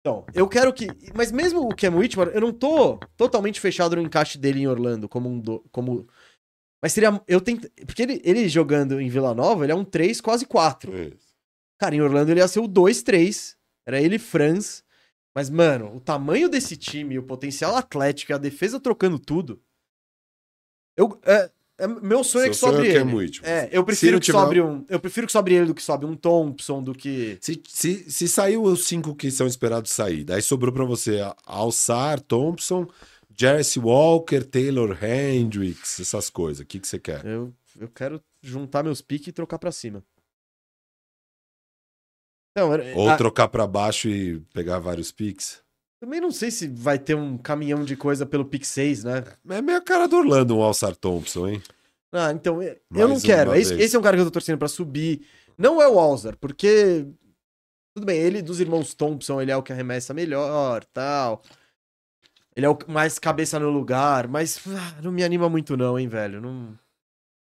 Então, 0.00 0.26
eu 0.34 0.46
quero 0.46 0.72
que. 0.74 0.88
Mas 1.14 1.32
mesmo 1.32 1.60
o 1.60 1.74
Cam 1.74 1.96
Whitmore, 1.96 2.32
eu 2.34 2.40
não 2.42 2.52
tô 2.52 2.98
totalmente 3.16 3.58
fechado 3.58 3.96
no 3.96 4.02
encaixe 4.02 4.36
dele 4.36 4.60
em 4.60 4.66
Orlando 4.66 5.08
como 5.08 5.30
um. 5.30 5.40
Do, 5.40 5.64
como... 5.72 6.06
Mas 6.82 6.92
seria. 6.92 7.18
Eu 7.26 7.40
tento. 7.40 7.70
Porque 7.86 8.02
ele, 8.02 8.20
ele 8.24 8.46
jogando 8.46 9.00
em 9.00 9.08
Vila 9.08 9.32
Nova, 9.32 9.64
ele 9.64 9.72
é 9.72 9.76
um 9.76 9.84
3, 9.84 10.20
quase 10.20 10.44
4. 10.44 10.92
Cara, 11.78 11.94
em 11.94 12.02
Orlando 12.02 12.30
ele 12.30 12.40
ia 12.40 12.48
ser 12.48 12.60
o 12.60 12.68
2-3. 12.68 13.56
Era 13.86 14.02
ele 14.02 14.18
Franz. 14.18 14.81
Mas, 15.34 15.48
mano, 15.48 15.96
o 15.96 16.00
tamanho 16.00 16.48
desse 16.48 16.76
time, 16.76 17.18
o 17.18 17.22
potencial 17.22 17.74
atlético, 17.76 18.32
e 18.32 18.34
a 18.34 18.38
defesa 18.38 18.78
trocando 18.78 19.18
tudo. 19.18 19.60
Eu. 20.96 21.18
É, 21.24 21.50
é- 21.78 21.86
meu 21.86 22.22
sonho 22.22 22.44
é 22.44 22.48
que 22.50 22.54
Seu 22.54 22.68
sonho 22.68 22.76
sobre 22.82 22.90
é 22.92 23.00
ele. 23.00 23.14
Whitmore. 23.14 23.50
É, 23.50 23.68
eu 23.72 23.82
prefiro 23.84 24.20
que 24.20 24.26
tiver- 24.26 24.38
sobre 24.38 24.60
um. 24.60 24.84
Eu 24.88 25.00
prefiro 25.00 25.26
que 25.26 25.32
sobre 25.32 25.54
ele 25.54 25.66
do 25.66 25.74
que 25.74 25.82
sobre 25.82 26.06
um 26.06 26.14
Thompson, 26.14 26.82
do 26.82 26.94
que. 26.94 27.38
Se, 27.40 27.62
se, 27.66 28.10
se 28.10 28.28
saiu 28.28 28.62
os 28.62 28.84
cinco 28.86 29.14
que 29.14 29.30
são 29.30 29.46
esperados 29.46 29.90
sair, 29.90 30.22
daí 30.24 30.42
sobrou 30.42 30.72
pra 30.72 30.84
você 30.84 31.20
Alçar, 31.46 32.20
Thompson, 32.20 32.86
Jarvis 33.34 33.76
Walker, 33.78 34.42
Taylor 34.44 34.96
Hendricks, 35.02 35.98
essas 35.98 36.28
coisas. 36.28 36.60
O 36.62 36.66
que, 36.66 36.78
que 36.78 36.86
você 36.86 36.98
quer? 36.98 37.24
Eu, 37.24 37.52
eu 37.80 37.88
quero 37.88 38.22
juntar 38.42 38.82
meus 38.84 39.00
piques 39.00 39.28
e 39.28 39.32
trocar 39.32 39.58
pra 39.58 39.72
cima. 39.72 40.04
Não, 42.56 42.70
Ou 42.94 43.08
a- 43.08 43.16
trocar 43.16 43.48
pra 43.48 43.66
baixo 43.66 44.08
e 44.08 44.40
pegar 44.52 44.78
vários 44.78 45.10
picks? 45.10 45.62
também 46.02 46.20
não 46.20 46.32
sei 46.32 46.50
se 46.50 46.66
vai 46.66 46.98
ter 46.98 47.14
um 47.14 47.38
caminhão 47.38 47.84
de 47.84 47.94
coisa 47.96 48.26
pelo 48.26 48.44
pick 48.44 48.64
6, 48.64 49.04
né? 49.04 49.22
É 49.48 49.62
meio 49.62 49.78
a 49.78 49.80
cara 49.80 50.08
do 50.08 50.16
Orlando, 50.16 50.56
um 50.56 50.62
Alçar 50.62 50.96
Thompson, 50.96 51.46
hein? 51.46 51.62
Ah, 52.12 52.32
então 52.32 52.60
eu 52.60 52.76
Mais 52.90 53.08
não 53.08 53.20
quero. 53.20 53.54
Esse, 53.54 53.74
esse 53.74 53.94
é 53.94 53.98
um 53.98 54.02
cara 54.02 54.16
que 54.16 54.20
eu 54.20 54.26
tô 54.26 54.32
torcendo 54.32 54.58
pra 54.58 54.66
subir. 54.66 55.24
Não 55.56 55.80
é 55.80 55.88
o 55.88 56.00
Alzar, 56.00 56.36
porque. 56.36 57.06
Tudo 57.94 58.04
bem, 58.04 58.18
ele 58.18 58.42
dos 58.42 58.58
irmãos 58.58 58.94
Thompson, 58.94 59.40
ele 59.40 59.52
é 59.52 59.56
o 59.56 59.62
que 59.62 59.72
arremessa 59.72 60.12
melhor 60.12 60.84
tal. 60.86 61.40
Ele 62.56 62.66
é 62.66 62.68
o 62.68 62.76
mais 62.88 63.18
cabeça 63.18 63.60
no 63.60 63.70
lugar, 63.70 64.26
mas 64.26 64.60
ah, 64.66 65.00
não 65.02 65.12
me 65.12 65.22
anima 65.22 65.48
muito, 65.48 65.76
não, 65.76 65.98
hein, 65.98 66.08
velho. 66.08 66.40
Não... 66.40 66.76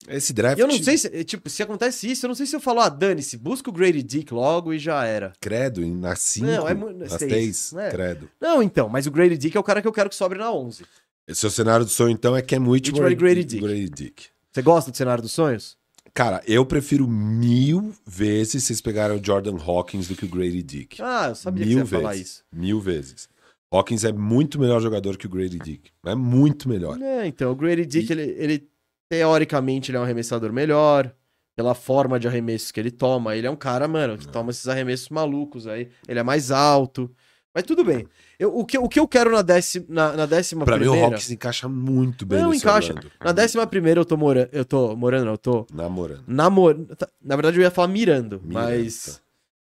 Esse 0.07 0.31
draft. 0.33 0.57
E 0.57 0.61
eu 0.61 0.67
não 0.67 0.81
sei 0.81 0.97
se. 0.97 1.23
Tipo, 1.23 1.49
se 1.49 1.61
acontece 1.61 2.09
isso, 2.09 2.25
eu 2.25 2.29
não 2.29 2.35
sei 2.35 2.45
se 2.45 2.55
eu 2.55 2.59
falo, 2.59 2.79
ah, 2.79 2.89
dane-se, 2.89 3.37
busca 3.37 3.69
o 3.69 3.73
Grady 3.73 4.01
Dick 4.01 4.33
logo 4.33 4.73
e 4.73 4.79
já 4.79 5.03
era. 5.05 5.33
Credo, 5.41 5.83
e 5.83 5.89
na 5.91 6.15
5, 6.15 6.45
Não, 6.45 6.67
é 6.67 7.09
seis, 7.09 7.57
6, 7.57 7.71
né? 7.73 7.89
credo. 7.91 8.29
Não, 8.39 8.63
então, 8.63 8.87
mas 8.87 9.05
o 9.05 9.11
Grady 9.11 9.37
Dick 9.37 9.57
é 9.57 9.59
o 9.59 9.63
cara 9.63 9.81
que 9.81 9.87
eu 9.87 9.93
quero 9.93 10.09
que 10.09 10.15
sobre 10.15 10.37
na 10.37 10.51
11. 10.51 10.85
Esse 11.27 11.41
seu 11.41 11.49
cenário 11.49 11.85
do 11.85 11.91
sonho, 11.91 12.11
então, 12.11 12.35
é 12.35 12.41
Cam 12.41 12.59
Whitmore 12.67 13.03
Whitmore 13.03 13.11
e 13.11 13.15
Grady 13.15 13.43
Dick. 13.43 13.61
Grady 13.61 13.89
Dick. 13.89 14.25
Você 14.51 14.61
gosta 14.61 14.89
do 14.91 14.95
cenário 14.97 15.21
dos 15.21 15.33
sonhos? 15.33 15.75
Cara, 16.13 16.41
eu 16.47 16.65
prefiro 16.65 17.07
mil 17.07 17.93
vezes 18.05 18.63
vocês 18.63 18.81
pegaram 18.81 19.17
o 19.17 19.23
Jordan 19.23 19.57
Hawkins 19.57 20.07
do 20.07 20.15
que 20.15 20.25
o 20.25 20.29
Grady 20.29 20.63
Dick. 20.63 21.01
Ah, 21.01 21.27
eu 21.29 21.35
sabia 21.35 21.65
mil 21.65 21.81
que 21.83 21.87
você 21.89 21.95
ia 21.95 22.01
falar 22.01 22.13
vezes. 22.13 22.27
isso. 22.27 22.43
Mil 22.51 22.79
vezes. 22.79 23.29
Hawkins 23.69 24.03
é 24.03 24.11
muito 24.11 24.57
melhor 24.59 24.81
jogador 24.81 25.17
que 25.17 25.27
o 25.27 25.29
Grady 25.29 25.59
Dick. 25.59 25.91
É 26.05 26.15
muito 26.15 26.69
melhor. 26.69 26.99
É, 27.01 27.27
então, 27.27 27.51
o 27.51 27.55
Grady 27.55 27.85
Dick, 27.85 28.11
ele, 28.11 28.33
ele, 28.37 28.67
teoricamente, 29.09 29.91
ele 29.91 29.97
é 29.97 29.99
um 29.99 30.03
arremessador 30.03 30.51
melhor, 30.51 31.13
pela 31.55 31.73
forma 31.73 32.19
de 32.19 32.27
arremessos 32.27 32.71
que 32.71 32.79
ele 32.79 32.91
toma. 32.91 33.35
Ele 33.35 33.47
é 33.47 33.51
um 33.51 33.55
cara, 33.55 33.87
mano, 33.87 34.17
que 34.17 34.27
toma 34.27 34.51
esses 34.51 34.67
arremessos 34.67 35.09
malucos 35.09 35.67
aí. 35.67 35.89
Ele 36.07 36.19
é 36.19 36.23
mais 36.23 36.51
alto. 36.51 37.09
Mas 37.53 37.63
tudo 37.63 37.83
bem. 37.83 38.07
Eu, 38.37 38.55
o, 38.55 38.63
que, 38.63 38.77
o 38.77 38.87
que 38.87 38.99
eu 38.99 39.07
quero 39.07 39.31
na, 39.31 39.41
décima 39.41 39.85
na, 39.89 40.13
na 40.13 40.25
décima 40.27 40.63
Pra 40.63 40.77
mim, 40.77 40.85
o 40.85 40.91
primeira... 40.91 41.15
Hawkins 41.15 41.31
encaixa 41.31 41.67
muito 41.67 42.23
bem 42.23 42.39
Não, 42.39 42.53
encaixa. 42.53 42.93
Orlando. 42.93 43.11
Na 43.19 43.31
décima 43.31 43.65
primeira 43.65 43.99
eu 43.99 44.05
tô 44.05 44.15
morando... 44.15 44.49
Eu 44.51 44.63
tô 44.63 44.95
morando, 44.95 45.25
não, 45.25 45.31
eu 45.31 45.37
tô 45.39 45.65
Namorando. 45.73 46.23
namorando... 46.27 46.95
Na 47.19 47.35
verdade 47.35 47.57
eu 47.57 47.63
ia 47.63 47.71
falar 47.71 47.87
mirando, 47.87 48.39
Mirando, 48.43 48.53
mas... 48.53 49.05
tá. 49.15 49.21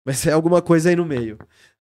Mas 0.04 0.26
é 0.26 0.32
alguma 0.32 0.60
coisa 0.60 0.90
aí 0.90 0.96
no 0.96 1.06
meio. 1.06 1.38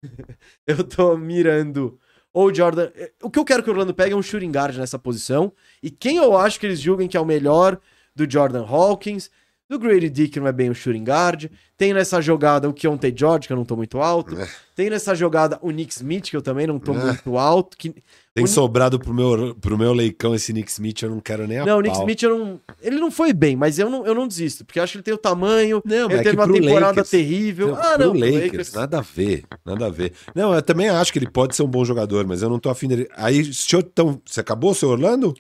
eu 0.66 0.84
tô 0.84 1.16
mirando 1.16 2.00
ou 2.34 2.54
Jordan... 2.54 2.90
O 3.22 3.30
que 3.30 3.38
eu 3.38 3.46
quero 3.46 3.62
que 3.62 3.70
o 3.70 3.74
Orlando 3.74 3.94
pegue 3.94 4.14
é 4.14 4.16
um 4.16 4.22
shooting 4.24 4.52
guard 4.52 4.76
nessa 4.76 4.98
posição. 4.98 5.54
E 5.82 5.92
quem 5.92 6.18
eu 6.18 6.36
acho 6.36 6.60
que 6.60 6.66
eles 6.66 6.80
julguem 6.80 7.08
que 7.08 7.16
é 7.16 7.20
o 7.20 7.26
melhor 7.26 7.80
do 8.16 8.30
Jordan 8.30 8.66
Hawkins, 8.66 9.30
do 9.70 9.80
Grady 9.80 10.10
Dick, 10.10 10.34
que 10.34 10.40
não 10.40 10.48
é 10.48 10.52
bem 10.52 10.70
o 10.70 10.76
shooting 10.76 11.04
guard. 11.04 11.46
Tem 11.78 11.94
nessa 11.94 12.22
jogada 12.22 12.70
o 12.70 12.74
Keontae 12.74 13.14
George, 13.16 13.48
que 13.48 13.54
eu 13.54 13.58
não 13.58 13.66
tô 13.66 13.76
muito 13.76 14.00
alto. 14.00 14.38
É. 14.40 14.48
Tem 14.76 14.90
nessa 14.90 15.16
jogada 15.16 15.58
o 15.62 15.72
Nick 15.72 15.92
Smith, 15.94 16.30
que 16.30 16.36
eu 16.38 16.42
também 16.42 16.68
não 16.68 16.78
tô 16.80 16.94
É. 16.94 17.04
muito 17.06 17.38
alto. 17.38 17.76
Que... 17.78 17.94
Tem 18.36 18.44
O- 18.44 18.48
sobrado 18.48 19.00
pro 19.00 19.14
meu, 19.14 19.56
pro 19.56 19.78
meu 19.78 19.94
leicão 19.94 20.34
esse 20.36 20.52
Nick 20.54 20.70
Smith, 20.72 21.02
eu 21.04 21.10
não 21.10 21.20
quero 21.20 21.48
nem 21.48 21.60
a 21.60 21.66
Não, 21.66 21.78
o 21.78 21.82
Nick. 21.82 21.96
Smith 21.98 22.22
eu 22.24 22.38
não. 22.38 22.60
Ele 22.82 22.98
não 23.00 23.10
foi 23.12 23.32
bem, 23.34 23.56
mas 23.56 23.80
eu 23.80 23.90
não, 23.90 24.06
eu 24.06 24.14
não 24.14 24.28
desisto, 24.28 24.66
porque 24.66 24.80
eu 24.80 24.84
acho 24.84 24.94
que 24.94 24.98
ele 24.98 25.04
tem 25.04 25.14
o 25.14 25.18
tamanho. 25.18 25.82
Não, 25.86 26.10
ele 26.10 26.20
é 26.20 26.24
teve 26.24 26.36
uma 26.36 26.52
temporada 26.52 26.86
Lakers- 26.88 27.10
terrível. 27.10 27.68
Não, 27.70 27.76
ah, 27.76 27.98
não. 27.98 28.12
pro 28.12 28.20
Lakers, 28.20 28.74
nada 28.74 28.98
a 29.00 29.02
ver, 29.02 29.44
nada 29.66 29.86
a 29.86 29.90
ver. 29.90 30.14
Não, 30.36 30.54
eu 30.54 30.62
também 30.62 30.90
acho 30.90 31.12
que 31.14 31.20
ele 31.20 31.30
pode 31.30 31.56
ser 31.56 31.64
um 31.64 31.68
bom 31.68 31.86
jogador, 31.86 32.26
mas 32.28 32.42
eu 32.42 32.50
não 32.50 32.60
tô 32.60 32.70
afim 32.70 32.88
dele. 32.88 33.08
Aí, 33.16 33.52
se 33.54 33.76
eu, 33.76 33.80
então, 33.82 34.20
você 34.26 34.40
acabou 34.40 34.74
seu 34.74 34.90
Orlando? 34.90 35.34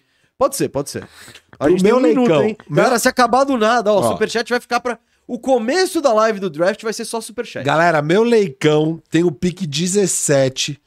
Pode 0.43 0.55
ser, 0.57 0.67
pode 0.69 0.89
ser. 0.89 1.07
A 1.59 1.69
gente 1.69 1.81
tem 1.83 1.91
meu 1.91 1.99
um 1.99 2.01
minuto, 2.01 2.27
leicão. 2.27 2.43
hein? 2.43 2.57
Meu- 2.69 2.83
Cara, 2.83 2.99
se 2.99 3.07
acabar 3.07 3.43
do 3.45 3.57
nada, 3.57 3.91
ó, 3.93 4.01
o 4.01 4.03
Ó. 4.03 4.11
Superchat 4.11 4.49
vai 4.49 4.59
ficar 4.59 4.79
pra. 4.81 4.99
O 5.25 5.39
começo 5.39 6.01
da 6.01 6.11
live 6.11 6.37
do 6.41 6.49
draft 6.49 6.83
vai 6.83 6.91
ser 6.91 7.05
só 7.05 7.21
Superchat. 7.21 7.63
Galera, 7.65 8.01
meu 8.01 8.23
leicão 8.23 9.01
tem 9.09 9.23
o 9.23 9.31
pique 9.31 9.65
17. 9.65 10.77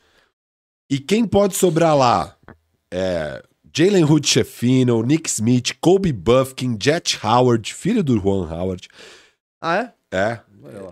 E 0.90 0.98
quem 0.98 1.24
pode 1.26 1.56
sobrar 1.56 1.96
lá? 1.96 2.36
É 2.92 3.42
Jalen 3.74 4.04
Hood 4.04 4.28
Sheffino, 4.28 5.02
Nick 5.02 5.28
Smith, 5.30 5.72
Kobe 5.80 6.12
Buffkin, 6.12 6.76
Jet 6.80 7.18
Howard, 7.24 7.72
filho 7.72 8.02
do 8.04 8.18
Juan 8.20 8.46
Howard. 8.50 8.88
Ah, 9.62 9.76
é? 10.12 10.16
É. 10.16 10.40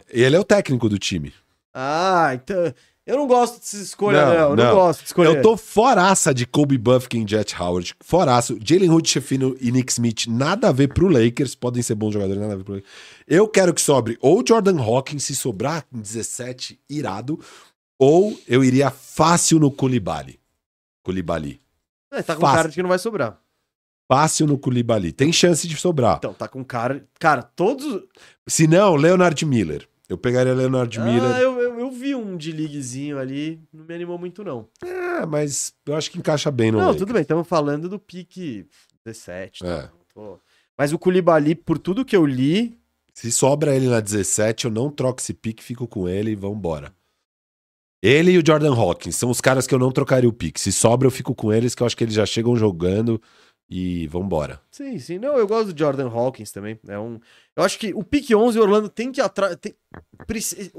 Ele 0.08 0.36
é 0.36 0.40
o 0.40 0.44
técnico 0.44 0.88
do 0.88 0.98
time. 0.98 1.32
Ah, 1.74 2.30
então. 2.34 2.72
Eu 3.06 3.18
não 3.18 3.26
gosto 3.26 3.58
dessa 3.60 3.76
escolha, 3.76 4.24
Não, 4.24 4.26
não. 4.34 4.40
Eu 4.50 4.56
não, 4.56 4.64
não. 4.64 4.74
gosto 4.74 5.00
de 5.00 5.06
escolher. 5.06 5.36
Eu 5.36 5.42
tô 5.42 5.56
foraça 5.58 6.32
de 6.32 6.46
Kobe 6.46 6.78
Buffkin 6.78 7.24
e 7.24 7.28
Jet 7.28 7.54
Howard. 7.60 7.94
Foraço. 8.00 8.58
Jalen 8.64 8.88
Hood, 8.90 9.06
Chefino 9.08 9.54
e 9.60 9.70
Nick 9.70 9.92
Smith, 9.92 10.26
nada 10.26 10.68
a 10.68 10.72
ver 10.72 10.88
pro 10.88 11.08
Lakers. 11.08 11.54
Podem 11.54 11.82
ser 11.82 11.94
bons 11.96 12.12
jogadores, 12.12 12.40
nada 12.40 12.54
a 12.54 12.56
ver 12.56 12.64
pro 12.64 12.74
Lakers. 12.76 12.90
Eu 13.28 13.46
quero 13.46 13.74
que 13.74 13.80
sobre 13.82 14.16
ou 14.22 14.42
Jordan 14.46 14.80
Hawkins, 14.80 15.24
se 15.24 15.34
sobrar 15.34 15.84
em 15.92 16.00
17, 16.00 16.80
irado. 16.88 17.38
Ou 17.98 18.38
eu 18.48 18.64
iria 18.64 18.90
fácil 18.90 19.58
no 19.58 19.70
Koulibaly. 19.70 20.40
Koulibaly. 21.02 21.60
É, 22.10 22.22
tá 22.22 22.34
com 22.34 22.40
Fácil. 22.40 22.56
cara 22.56 22.68
de 22.68 22.74
que 22.74 22.82
não 22.82 22.88
vai 22.88 22.98
sobrar. 22.98 23.38
Fácil 24.10 24.46
no 24.46 24.58
Koulibaly. 24.58 25.12
Tem 25.12 25.32
chance 25.32 25.66
de 25.68 25.76
sobrar. 25.76 26.16
Então, 26.18 26.32
tá 26.32 26.48
com 26.48 26.64
cara. 26.64 27.04
Cara, 27.18 27.42
todos. 27.42 28.02
Se 28.46 28.66
não, 28.66 28.94
Leonard 28.96 29.44
Miller. 29.44 29.86
Eu 30.08 30.18
pegaria 30.18 30.52
Leonard 30.54 30.98
Ah, 31.00 31.04
Miller. 31.04 31.36
eu, 31.40 31.58
eu, 31.60 31.73
eu 31.84 31.90
vi 31.90 32.14
um 32.14 32.36
de 32.36 32.52
liguezinho 32.52 33.18
ali. 33.18 33.60
Não 33.72 33.84
me 33.84 33.94
animou 33.94 34.18
muito, 34.18 34.42
não. 34.42 34.68
É, 34.82 35.26
mas 35.26 35.72
eu 35.86 35.94
acho 35.94 36.10
que 36.10 36.18
encaixa 36.18 36.50
bem 36.50 36.70
no 36.70 36.78
não, 36.78 36.86
Lakers. 36.86 37.00
tudo 37.00 37.12
bem. 37.12 37.22
Estamos 37.22 37.46
falando 37.46 37.88
do 37.88 37.98
pique 37.98 38.66
17. 39.04 39.60
tá? 39.60 39.90
É. 40.16 40.38
Mas 40.76 40.92
o 40.92 40.98
Koulibaly, 40.98 41.54
por 41.54 41.78
tudo 41.78 42.04
que 42.04 42.16
eu 42.16 42.26
li. 42.26 42.78
Se 43.12 43.30
sobra 43.30 43.74
ele 43.74 43.88
na 43.88 44.00
17, 44.00 44.64
eu 44.64 44.70
não 44.70 44.90
troco 44.90 45.20
esse 45.20 45.32
pique, 45.32 45.62
fico 45.62 45.86
com 45.86 46.08
ele 46.08 46.32
e 46.32 46.34
vambora. 46.34 46.92
Ele 48.02 48.32
e 48.32 48.38
o 48.38 48.42
Jordan 48.44 48.74
Hawkins 48.74 49.16
são 49.16 49.30
os 49.30 49.40
caras 49.40 49.66
que 49.66 49.74
eu 49.74 49.78
não 49.78 49.92
trocaria 49.92 50.28
o 50.28 50.32
pique. 50.32 50.60
Se 50.60 50.72
sobra, 50.72 51.06
eu 51.06 51.10
fico 51.12 51.34
com 51.34 51.52
eles, 51.52 51.74
que 51.74 51.82
eu 51.82 51.86
acho 51.86 51.96
que 51.96 52.04
eles 52.04 52.14
já 52.14 52.26
chegam 52.26 52.56
jogando 52.56 53.22
e 53.68 54.06
vambora. 54.08 54.60
Sim, 54.70 54.98
sim. 54.98 55.18
Não, 55.18 55.36
eu 55.36 55.46
gosto 55.46 55.72
do 55.72 55.78
Jordan 55.78 56.08
Hawkins 56.08 56.52
também. 56.52 56.78
É 56.86 56.98
um. 56.98 57.18
Eu 57.56 57.62
acho 57.64 57.78
que 57.78 57.92
o 57.94 58.02
pique 58.04 58.34
11 58.34 58.58
Orlando 58.58 58.88
tem 58.88 59.10
que 59.10 59.20
atrás. 59.20 59.56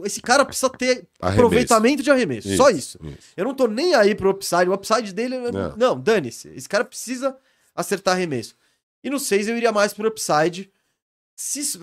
Esse 0.03 0.21
cara 0.21 0.45
precisa 0.45 0.69
ter 0.69 1.07
Arremesso. 1.19 1.45
aproveitamento 1.45 2.03
de 2.03 2.11
arremesso. 2.11 2.55
Só 2.55 2.69
isso. 2.69 2.99
isso. 3.03 3.17
Eu 3.35 3.45
não 3.45 3.53
tô 3.53 3.67
nem 3.67 3.93
aí 3.95 4.13
pro 4.15 4.29
upside. 4.29 4.69
O 4.69 4.73
upside 4.73 5.13
dele. 5.13 5.37
Não. 5.51 5.75
Não, 5.77 5.99
dane-se. 5.99 6.49
Esse 6.49 6.67
cara 6.69 6.83
precisa 6.85 7.35
acertar 7.75 8.15
arremesso. 8.15 8.55
E 9.03 9.09
no 9.09 9.19
6 9.19 9.47
eu 9.47 9.57
iria 9.57 9.71
mais 9.71 9.93
pro 9.93 10.07
upside. 10.07 10.69
Se. 11.35 11.59
isso- 11.59 11.79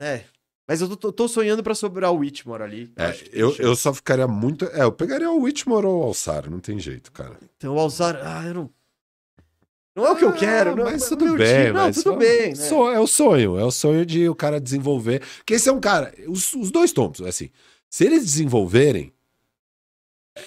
É. 0.00 0.24
Mas 0.66 0.80
eu 0.80 0.96
tô, 0.96 1.12
tô 1.12 1.28
sonhando 1.28 1.62
pra 1.62 1.74
sobrar 1.74 2.12
o 2.12 2.18
Whitmore 2.18 2.62
ali. 2.62 2.92
É, 2.96 3.10
tem 3.12 3.28
eu, 3.32 3.54
eu 3.58 3.76
só 3.76 3.92
ficaria 3.92 4.26
muito. 4.28 4.64
É, 4.66 4.82
eu 4.84 4.92
pegaria 4.92 5.30
o 5.30 5.42
Whitmore 5.42 5.84
ou 5.86 6.00
o 6.00 6.04
Alçar, 6.04 6.48
não 6.48 6.60
tem 6.60 6.78
jeito, 6.78 7.10
cara. 7.12 7.36
Então 7.56 7.74
o 7.74 7.78
Alzar. 7.78 8.18
Ah, 8.22 8.44
eu 8.46 8.54
não. 8.54 8.70
Não 9.94 10.06
é 10.06 10.10
o 10.12 10.16
que 10.16 10.24
eu 10.24 10.30
Ah, 10.30 10.32
quero. 10.32 10.74
Não, 10.76 10.84
mas 10.84 11.02
o 11.06 11.08
tudo 11.16 11.36
bem, 11.36 11.46
time- 11.64 11.72
Não, 11.72 11.82
mas 11.82 12.02
tudo 12.02 12.16
bem. 12.16 12.54
Né? 12.54 12.68
é 12.94 12.98
o 12.98 13.06
sonho, 13.06 13.58
é 13.58 13.64
o 13.64 13.70
sonho 13.70 14.06
de 14.06 14.28
o 14.28 14.34
cara 14.34 14.58
desenvolver. 14.60 15.20
Porque 15.38 15.54
esse 15.54 15.68
é 15.68 15.72
um 15.72 15.80
cara. 15.80 16.14
Os, 16.28 16.54
os 16.54 16.70
dois 16.70 16.92
Thompson, 16.92 17.26
assim, 17.26 17.50
se 17.90 18.04
eles 18.06 18.24
desenvolverem, 18.24 19.12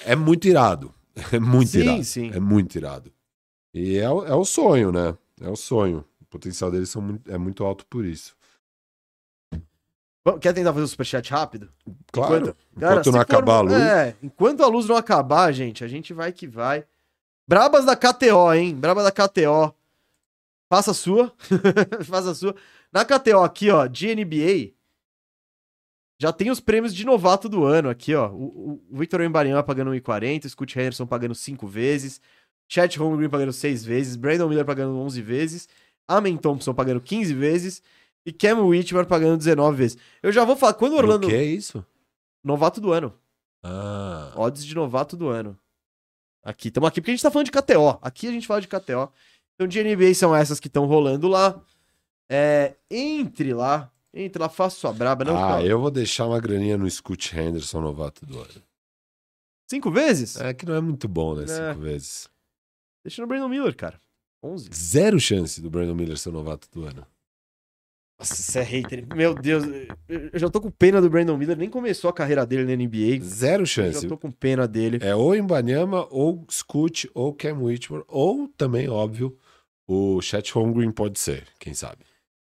é 0.06 0.16
muito 0.16 0.48
irado. 0.48 0.94
É 1.32 1.40
muito 1.40 1.70
Sim, 1.70 1.80
irado. 1.80 2.04
sim. 2.04 2.32
É 2.34 2.40
muito 2.40 2.76
irado. 2.76 3.14
E 3.74 3.98
é, 3.98 4.10
o- 4.10 4.26
é 4.26 4.34
o 4.36 4.44
sonho, 4.44 4.92
né? 4.92 5.16
É 5.40 5.48
o 5.50 5.56
sonho. 5.56 6.04
O 6.22 6.26
potencial 6.26 6.70
deles 6.72 6.90
são 6.90 7.02
muito- 7.02 7.32
é 7.32 7.38
muito 7.38 7.64
alto 7.64 7.86
por 7.86 8.04
isso. 8.04 8.36
Quer 10.42 10.54
tentar 10.54 10.74
fazer 10.74 10.86
o 10.86 10.88
superchat 10.88 11.30
rápido? 11.32 11.70
Claro. 12.12 12.36
Enquanto- 12.36 12.58
Enquanto, 12.76 12.80
Cara, 12.82 12.96
não 12.96 13.04
se 13.04 13.12
for- 13.12 13.20
acabar 13.20 13.58
a 13.58 13.62
luz. 13.62 13.74
É, 13.76 14.16
enquanto 14.24 14.64
a 14.64 14.68
luz 14.68 14.88
não 14.88 14.96
acabar, 14.98 15.52
gente, 15.52 15.84
a 15.84 15.88
gente 15.88 16.14
vai 16.14 16.32
que 16.34 16.48
vai. 16.48 16.84
Brabas 17.48 17.86
da 17.86 17.96
KTO, 17.96 18.54
hein? 18.54 18.76
Brabas 18.76 19.04
da 19.04 19.12
KTO. 19.12 19.74
Faça 20.70 20.92
a 20.92 20.94
sua. 20.94 21.34
Faça 22.06 22.32
a 22.32 22.36
sua. 22.36 22.56
Na 22.92 23.06
KTO 23.06 23.44
aqui, 23.44 23.70
ó, 23.70 23.88
de 23.88 24.16
NBA, 24.16 24.74
já 26.20 26.32
tem 26.32 26.50
os 26.50 26.60
prêmios 26.60 26.96
de 26.96 27.06
novato 27.06 27.50
do 27.50 27.66
ano 27.66 27.90
aqui, 27.90 28.16
ó. 28.16 28.30
O, 28.30 28.82
o 28.92 28.98
Victor 28.98 29.22
Embarian 29.22 29.62
pagando 29.64 29.92
1,40, 29.92 30.48
Scott 30.50 30.80
Henderson 30.80 31.06
pagando 31.06 31.36
5 31.36 31.68
vezes, 31.68 32.22
Chet 32.68 32.98
Holmgren 32.98 33.30
pagando 33.30 33.52
6 33.52 33.84
vezes, 33.84 34.16
Brandon 34.16 34.48
Miller 34.48 34.66
pagando 34.66 34.98
11 34.98 35.22
vezes, 35.22 35.68
Amen 36.08 36.38
Thompson 36.38 36.74
pagando 36.74 37.02
15 37.02 37.34
vezes 37.34 37.82
e 38.26 38.32
Cam 38.32 38.62
Whitmer 38.62 39.06
pagando 39.06 39.38
19 39.38 39.78
vezes. 39.78 39.98
Eu 40.24 40.32
já 40.32 40.46
vou 40.46 40.56
falar, 40.56 40.74
quando 40.74 40.94
o 40.94 40.98
Orlando... 40.98 41.28
O 41.28 41.30
que 41.30 41.36
é 41.36 41.44
isso? 41.44 41.86
Novato 42.44 42.80
do 42.80 42.92
ano. 42.92 43.14
Ah. 43.64 44.32
Odds 44.36 44.66
de 44.66 44.74
novato 44.74 45.18
do 45.18 45.28
ano. 45.28 45.58
Aqui, 46.46 46.68
estamos 46.68 46.88
aqui 46.88 47.02
porque 47.02 47.10
a 47.10 47.16
gente 47.16 47.24
tá 47.24 47.32
falando 47.32 47.48
de 47.48 47.52
KTO. 47.52 47.98
Aqui 48.04 48.28
a 48.28 48.32
gente 48.32 48.46
fala 48.46 48.62
de 48.62 48.68
KTO. 48.68 49.12
Então, 49.56 49.68
de 49.68 49.84
NBA 49.84 50.14
são 50.14 50.36
essas 50.36 50.60
que 50.60 50.68
estão 50.68 50.86
rolando 50.86 51.28
lá. 51.28 51.60
É, 52.30 52.76
entre 52.90 53.52
lá. 53.52 53.92
Entre 54.14 54.40
lá, 54.40 54.48
faça 54.48 54.78
sua 54.78 54.94
braba. 54.94 55.26
Não, 55.26 55.44
ah, 55.44 55.64
eu 55.64 55.80
vou 55.80 55.90
deixar 55.90 56.28
uma 56.28 56.40
graninha 56.40 56.78
no 56.78 56.90
Scoot 56.90 57.36
Henderson, 57.36 57.82
novato 57.82 58.26
do 58.26 58.40
ano. 58.40 58.64
Cinco 59.68 59.90
vezes? 59.90 60.38
É 60.38 60.54
que 60.54 60.68
não 60.68 60.76
é 60.76 60.82
muito 60.82 61.08
bom, 61.08 61.34
né? 61.36 61.44
É. 61.44 61.48
Cinco 61.48 61.82
vezes. 61.82 62.30
Deixa 63.04 63.22
no 63.22 63.28
Brandon 63.28 63.50
Miller, 63.50 63.76
cara. 63.76 64.00
11. 64.44 64.70
Zero 64.72 65.20
chance 65.20 65.60
do 65.60 65.70
Brandon 65.70 65.96
Miller 65.96 66.18
ser 66.18 66.32
novato 66.32 66.68
do 66.72 66.86
ano. 66.86 67.06
Nossa, 68.18 68.36
você 68.36 68.60
é 68.60 68.64
hater. 68.64 69.06
Meu 69.16 69.34
Deus. 69.36 69.66
Eu 70.08 70.40
já 70.40 70.50
tô 70.50 70.62
com 70.62 70.72
pena 70.72 71.02
do 71.02 71.10
Brandon 71.10 71.38
Miller. 71.38 71.58
Nem 71.58 71.70
começou 71.70 72.10
a 72.10 72.14
carreira 72.14 72.46
dele 72.46 72.64
na 72.64 72.84
NBA. 72.84 73.24
Zero 73.24 73.64
Eu 73.64 73.68
chance. 73.68 74.02
já 74.02 74.08
tô 74.08 74.18
com 74.18 74.32
pena 74.32 74.68
dele. 74.68 75.00
É 75.02 75.14
ou 75.14 75.36
Embanyama, 75.36 76.08
ou 76.10 76.46
Scoot, 76.50 77.10
ou 77.14 77.34
Cam 77.34 77.62
Whitmore, 77.62 78.06
ou 78.08 78.48
também, 78.48 78.88
óbvio, 78.88 79.38
o 79.88 80.22
Chet 80.22 80.52
Holmgren 80.54 80.92
pode 80.92 81.20
ser, 81.20 81.46
quem 81.60 81.74
sabe. 81.74 82.06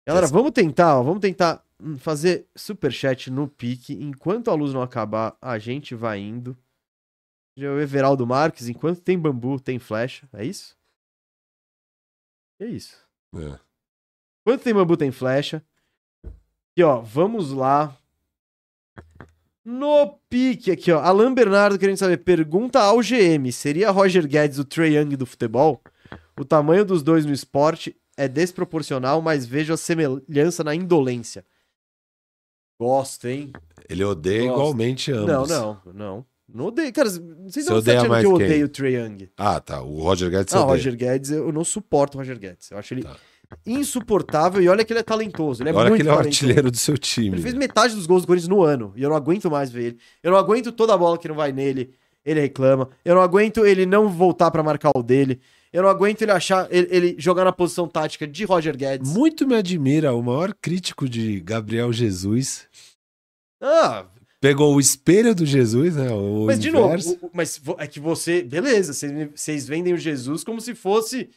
Galera, 0.07 0.27
vamos 0.27 0.51
tentar, 0.51 0.99
ó, 0.99 1.03
vamos 1.03 1.19
tentar 1.19 1.65
hum, 1.81 1.97
fazer 1.97 2.47
superchat 2.55 3.31
no 3.31 3.47
pique. 3.47 3.93
Enquanto 3.93 4.51
a 4.51 4.53
luz 4.53 4.71
não 4.71 4.83
acabar, 4.83 5.35
a 5.41 5.57
gente 5.57 5.95
vai 5.95 6.19
indo. 6.19 6.55
Já 7.57 7.71
o 7.71 7.79
Everaldo 7.79 8.27
Marques, 8.27 8.67
enquanto 8.67 9.01
tem 9.01 9.17
bambu, 9.17 9.59
tem 9.59 9.79
flecha. 9.79 10.27
É 10.31 10.45
isso? 10.45 10.77
É 12.59 12.65
isso. 12.67 12.97
É. 13.35 13.64
Enquanto 14.45 14.61
tem 14.61 14.73
bambu, 14.73 14.95
tem 14.95 15.11
flecha. 15.11 15.63
E 16.77 16.83
ó, 16.83 16.99
vamos 17.01 17.51
lá. 17.51 17.97
No 19.63 20.19
pique 20.29 20.69
aqui, 20.71 20.91
ó. 20.91 20.99
Alan 20.99 21.33
Bernardo 21.33 21.79
querendo 21.79 21.97
saber. 21.97 22.17
Pergunta 22.17 22.79
ao 22.79 22.99
GM: 22.99 23.51
seria 23.51 23.89
Roger 23.89 24.27
Guedes 24.27 24.59
o 24.59 24.65
Trae 24.65 24.95
Young 24.95 25.15
do 25.15 25.25
futebol? 25.25 25.81
O 26.39 26.45
tamanho 26.45 26.85
dos 26.85 27.01
dois 27.01 27.25
no 27.25 27.33
esporte 27.33 27.95
é 28.15 28.27
desproporcional, 28.27 29.21
mas 29.21 29.45
vejo 29.45 29.73
a 29.73 29.77
semelhança 29.77 30.63
na 30.63 30.75
indolência. 30.75 31.43
Gosto, 32.79 33.27
hein? 33.27 33.51
Ele 33.89 34.03
odeia 34.03 34.43
Gosto. 34.43 34.53
igualmente 34.53 35.11
ambos. 35.11 35.49
Não, 35.49 35.81
não, 35.85 35.93
não. 35.93 36.25
Não 36.47 36.65
odeio. 36.65 36.93
Cara, 36.93 37.09
vocês 37.09 37.23
Você 37.65 37.71
não 37.71 37.77
estão 37.77 37.77
odeia 37.77 37.97
achando 37.97 38.09
mais 38.11 38.23
que 38.25 38.31
eu 38.31 38.37
quem? 38.37 38.45
odeio 38.45 38.65
o 38.65 38.69
Trae 38.69 38.93
Young. 38.95 39.29
Ah, 39.37 39.59
tá. 39.59 39.81
O 39.81 39.99
Roger 40.01 40.29
Guedes 40.29 40.53
Não, 40.53 40.61
odeia. 40.63 40.75
Roger 40.77 40.95
Guedes, 40.95 41.31
eu 41.31 41.51
não 41.51 41.63
suporto 41.63 42.15
o 42.15 42.17
Roger 42.19 42.37
Guedes. 42.37 42.69
Eu 42.69 42.77
acho 42.77 42.93
ele 42.93 43.01
Tá. 43.03 43.17
Insuportável 43.65 44.61
e 44.61 44.67
olha 44.69 44.83
que 44.85 44.91
ele 44.93 44.99
é 44.99 45.03
talentoso. 45.03 45.61
Ele 45.63 45.69
é 45.69 45.73
Olha 45.73 45.89
muito 45.89 45.97
que 45.97 46.01
ele 46.03 46.09
é 46.09 46.13
o 46.13 46.19
artilheiro 46.19 46.71
do 46.71 46.77
seu 46.77 46.97
time. 46.97 47.35
Ele 47.35 47.41
fez 47.41 47.53
metade 47.53 47.95
dos 47.95 48.05
gols 48.05 48.23
do 48.23 48.27
Corinthians 48.27 48.49
no 48.49 48.63
ano. 48.63 48.93
E 48.95 49.03
eu 49.03 49.09
não 49.09 49.15
aguento 49.15 49.49
mais 49.49 49.69
ver 49.71 49.83
ele. 49.83 49.97
Eu 50.23 50.31
não 50.31 50.37
aguento 50.37 50.71
toda 50.71 50.93
a 50.93 50.97
bola 50.97 51.17
que 51.17 51.27
não 51.27 51.35
vai 51.35 51.51
nele. 51.51 51.91
Ele 52.25 52.39
reclama. 52.41 52.89
Eu 53.03 53.15
não 53.15 53.21
aguento 53.21 53.65
ele 53.65 53.85
não 53.85 54.09
voltar 54.09 54.49
pra 54.51 54.63
marcar 54.63 54.91
o 54.95 55.03
dele. 55.03 55.39
Eu 55.71 55.83
não 55.83 55.89
aguento 55.89 56.21
ele 56.21 56.31
achar 56.31 56.67
ele, 56.71 56.87
ele 56.89 57.15
jogar 57.19 57.43
na 57.43 57.51
posição 57.51 57.87
tática 57.87 58.25
de 58.25 58.45
Roger 58.45 58.75
Guedes. 58.77 59.11
Muito 59.11 59.45
me 59.47 59.55
admira 59.55 60.13
o 60.13 60.23
maior 60.23 60.53
crítico 60.59 61.07
de 61.07 61.39
Gabriel 61.41 61.91
Jesus. 61.93 62.67
Ah, 63.61 64.05
Pegou 64.41 64.75
o 64.75 64.79
espelho 64.79 65.33
do 65.33 65.43
Jesus, 65.45 65.95
né? 65.95 66.11
O 66.11 66.45
mas 66.45 66.59
de 66.59 66.69
inverso. 66.69 67.09
novo, 67.13 67.19
o- 67.23 67.27
o- 67.27 67.31
mas 67.33 67.59
é 67.79 67.87
que 67.87 67.99
você, 67.99 68.43
beleza, 68.43 68.93
vocês 69.33 69.67
vendem 69.67 69.93
o 69.93 69.97
Jesus 69.97 70.43
como 70.43 70.61
se 70.61 70.75
fosse 70.75 71.29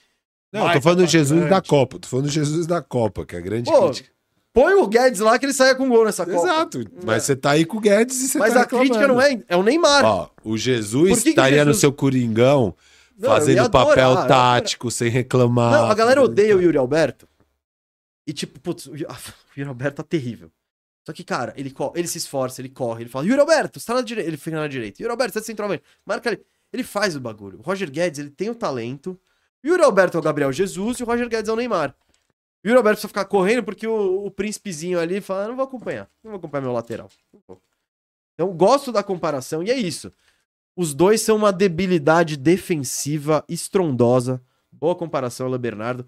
Não, 0.52 0.66
eu 0.66 0.72
tô 0.74 0.80
falando 0.80 0.98
do 1.00 1.06
Jesus 1.06 1.38
grande. 1.40 1.50
da 1.54 1.60
Copa. 1.62 1.98
Tô 1.98 2.08
falando 2.08 2.26
do 2.26 2.30
Jesus 2.30 2.66
da 2.66 2.80
Copa, 2.82 3.24
que 3.26 3.36
é 3.36 3.38
a 3.38 3.42
grande 3.42 3.70
Pô, 3.70 3.84
crítica. 3.86 4.08
põe 4.52 4.74
o 4.74 4.86
Guedes 4.86 5.20
lá 5.20 5.38
que 5.38 5.44
ele 5.46 5.52
saia 5.52 5.74
com 5.74 5.88
gol 5.88 6.04
nessa 6.06 6.24
Copa. 6.24 6.38
Exato. 6.38 6.84
Mas 7.04 7.16
É. 7.24 7.26
você 7.26 7.36
tá 7.36 7.50
aí 7.50 7.64
com 7.64 7.76
o 7.76 7.80
Guedes 7.80 8.20
e 8.22 8.28
você 8.28 8.38
Mas 8.38 8.54
tá 8.54 8.62
a 8.62 8.66
crítica 8.66 9.06
não 9.06 9.20
é, 9.20 9.42
é 9.46 9.56
o 9.56 9.62
Neymar. 9.62 10.04
Ó, 10.04 10.30
o 10.44 10.56
Jesus 10.56 11.18
que 11.18 11.22
que 11.24 11.28
estaria 11.30 11.64
no 11.64 11.72
Jesus- 11.72 11.80
seu 11.80 11.92
Coringão 11.92 12.74
Não, 13.18 13.28
fazendo 13.28 13.68
papel 13.70 14.10
adorar, 14.10 14.24
eu 14.24 14.28
tático, 14.28 14.90
sem 14.90 15.10
reclamar. 15.10 15.72
Não, 15.72 15.90
a 15.90 15.94
galera 15.94 16.22
odeia 16.22 16.56
o 16.56 16.62
Yuri 16.62 16.78
Alberto. 16.78 17.28
E 18.26 18.32
tipo, 18.32 18.58
putz, 18.60 18.86
o 18.88 18.96
Yuri 18.96 19.68
Alberto 19.68 19.96
tá 19.96 20.02
terrível. 20.02 20.50
Só 21.06 21.12
que, 21.12 21.24
cara, 21.24 21.54
ele, 21.56 21.74
ele 21.94 22.06
se 22.08 22.18
esforça, 22.18 22.60
ele 22.60 22.68
corre, 22.68 23.02
ele 23.02 23.08
fala, 23.10 23.24
Yuri 23.26 23.40
Alberto, 23.40 23.80
você 23.80 23.86
tá 23.86 23.94
na 23.94 24.02
direita. 24.02 24.28
Ele 24.28 24.36
fica 24.36 24.56
na 24.58 24.68
direita. 24.68 25.00
Yuri 25.02 25.10
Alberto, 25.10 25.32
você 25.32 25.38
é 25.38 25.42
centroavante. 25.42 25.82
Marca 26.06 26.30
ele. 26.30 26.42
Ele 26.70 26.82
faz 26.82 27.16
o 27.16 27.20
bagulho. 27.20 27.58
O 27.58 27.62
Roger 27.62 27.90
Guedes, 27.90 28.18
ele 28.18 28.28
tem 28.30 28.50
o 28.50 28.54
talento. 28.54 29.18
Yuri 29.64 29.82
Alberto 29.82 30.16
é 30.16 30.20
o 30.20 30.22
Gabriel 30.22 30.52
Jesus 30.52 30.98
e 30.98 31.02
o 31.02 31.06
Roger 31.06 31.28
Guedes 31.28 31.48
é 31.48 31.52
o 31.52 31.56
Neymar. 31.56 31.94
Yuri 32.64 32.76
Alberto 32.76 32.96
precisa 32.96 33.08
ficar 33.08 33.24
correndo 33.24 33.62
porque 33.62 33.86
o, 33.86 34.26
o 34.26 34.30
príncipezinho 34.30 34.98
ali 34.98 35.20
fala, 35.20 35.44
"Ah, 35.44 35.48
não 35.48 35.56
vou 35.56 35.64
acompanhar. 35.64 36.08
Não 36.22 36.32
vou 36.32 36.38
acompanhar 36.38 36.62
meu 36.62 36.72
lateral. 36.72 37.10
Então, 38.34 38.52
gosto 38.56 38.92
da 38.92 39.02
comparação 39.02 39.62
e 39.62 39.70
é 39.70 39.76
isso. 39.76 40.12
Os 40.76 40.94
dois 40.94 41.20
são 41.20 41.36
uma 41.36 41.52
debilidade 41.52 42.36
defensiva 42.36 43.44
estrondosa. 43.48 44.40
Boa 44.70 44.94
comparação, 44.94 45.46
Alan 45.46 45.58
Bernardo. 45.58 46.06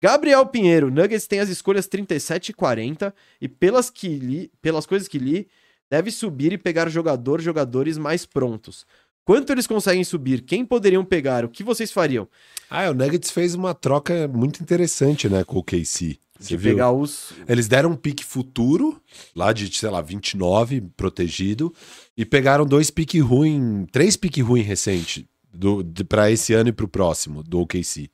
Gabriel 0.00 0.46
Pinheiro, 0.46 0.90
Nuggets 0.90 1.26
tem 1.26 1.40
as 1.40 1.50
escolhas 1.50 1.86
37 1.86 2.50
e 2.50 2.52
40 2.54 3.14
e 3.40 3.48
pelas, 3.48 3.90
que 3.90 4.08
li, 4.08 4.50
pelas 4.62 4.86
coisas 4.86 5.06
que 5.06 5.18
li, 5.18 5.48
deve 5.90 6.10
subir 6.10 6.52
e 6.52 6.58
pegar 6.58 6.88
jogador, 6.88 7.40
jogadores 7.40 7.98
mais 7.98 8.24
prontos. 8.24 8.86
Quanto 9.26 9.50
eles 9.50 9.66
conseguem 9.66 10.04
subir? 10.04 10.42
Quem 10.42 10.64
poderiam 10.64 11.04
pegar? 11.04 11.44
O 11.44 11.48
que 11.48 11.64
vocês 11.64 11.90
fariam? 11.90 12.28
Ah, 12.70 12.88
o 12.88 12.94
Nuggets 12.94 13.32
fez 13.32 13.56
uma 13.56 13.74
troca 13.74 14.28
muito 14.28 14.62
interessante, 14.62 15.28
né, 15.28 15.42
com 15.42 15.58
o 15.58 15.64
KC. 15.64 16.16
Você 16.38 16.50
de 16.50 16.56
viu? 16.56 16.74
pegar 16.74 16.92
os. 16.92 17.32
Eles 17.48 17.66
deram 17.66 17.90
um 17.90 17.96
pique 17.96 18.24
futuro, 18.24 19.02
lá 19.34 19.52
de, 19.52 19.76
sei 19.76 19.90
lá, 19.90 20.00
29, 20.00 20.80
protegido, 20.96 21.74
e 22.16 22.24
pegaram 22.24 22.64
dois 22.64 22.88
piques 22.88 23.20
ruim, 23.20 23.84
três 23.90 24.16
piques 24.16 24.44
ruim 24.44 24.62
recente, 24.62 25.28
do, 25.52 25.84
pra 26.04 26.30
esse 26.30 26.52
ano 26.52 26.68
e 26.68 26.72
pro 26.72 26.86
próximo, 26.86 27.42
do 27.42 27.58
OKC. 27.60 28.08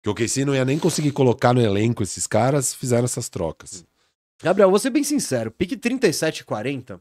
Que 0.00 0.08
o 0.08 0.12
OKC 0.12 0.44
não 0.44 0.54
ia 0.54 0.64
nem 0.64 0.78
conseguir 0.78 1.10
colocar 1.10 1.52
no 1.52 1.60
elenco 1.60 2.04
esses 2.04 2.28
caras, 2.28 2.72
fizeram 2.72 3.04
essas 3.04 3.28
trocas. 3.28 3.84
Gabriel, 4.40 4.70
vou 4.70 4.78
ser 4.78 4.90
bem 4.90 5.02
sincero. 5.02 5.50
Pique 5.50 5.76
37 5.76 6.40
e 6.40 6.44
40. 6.44 7.00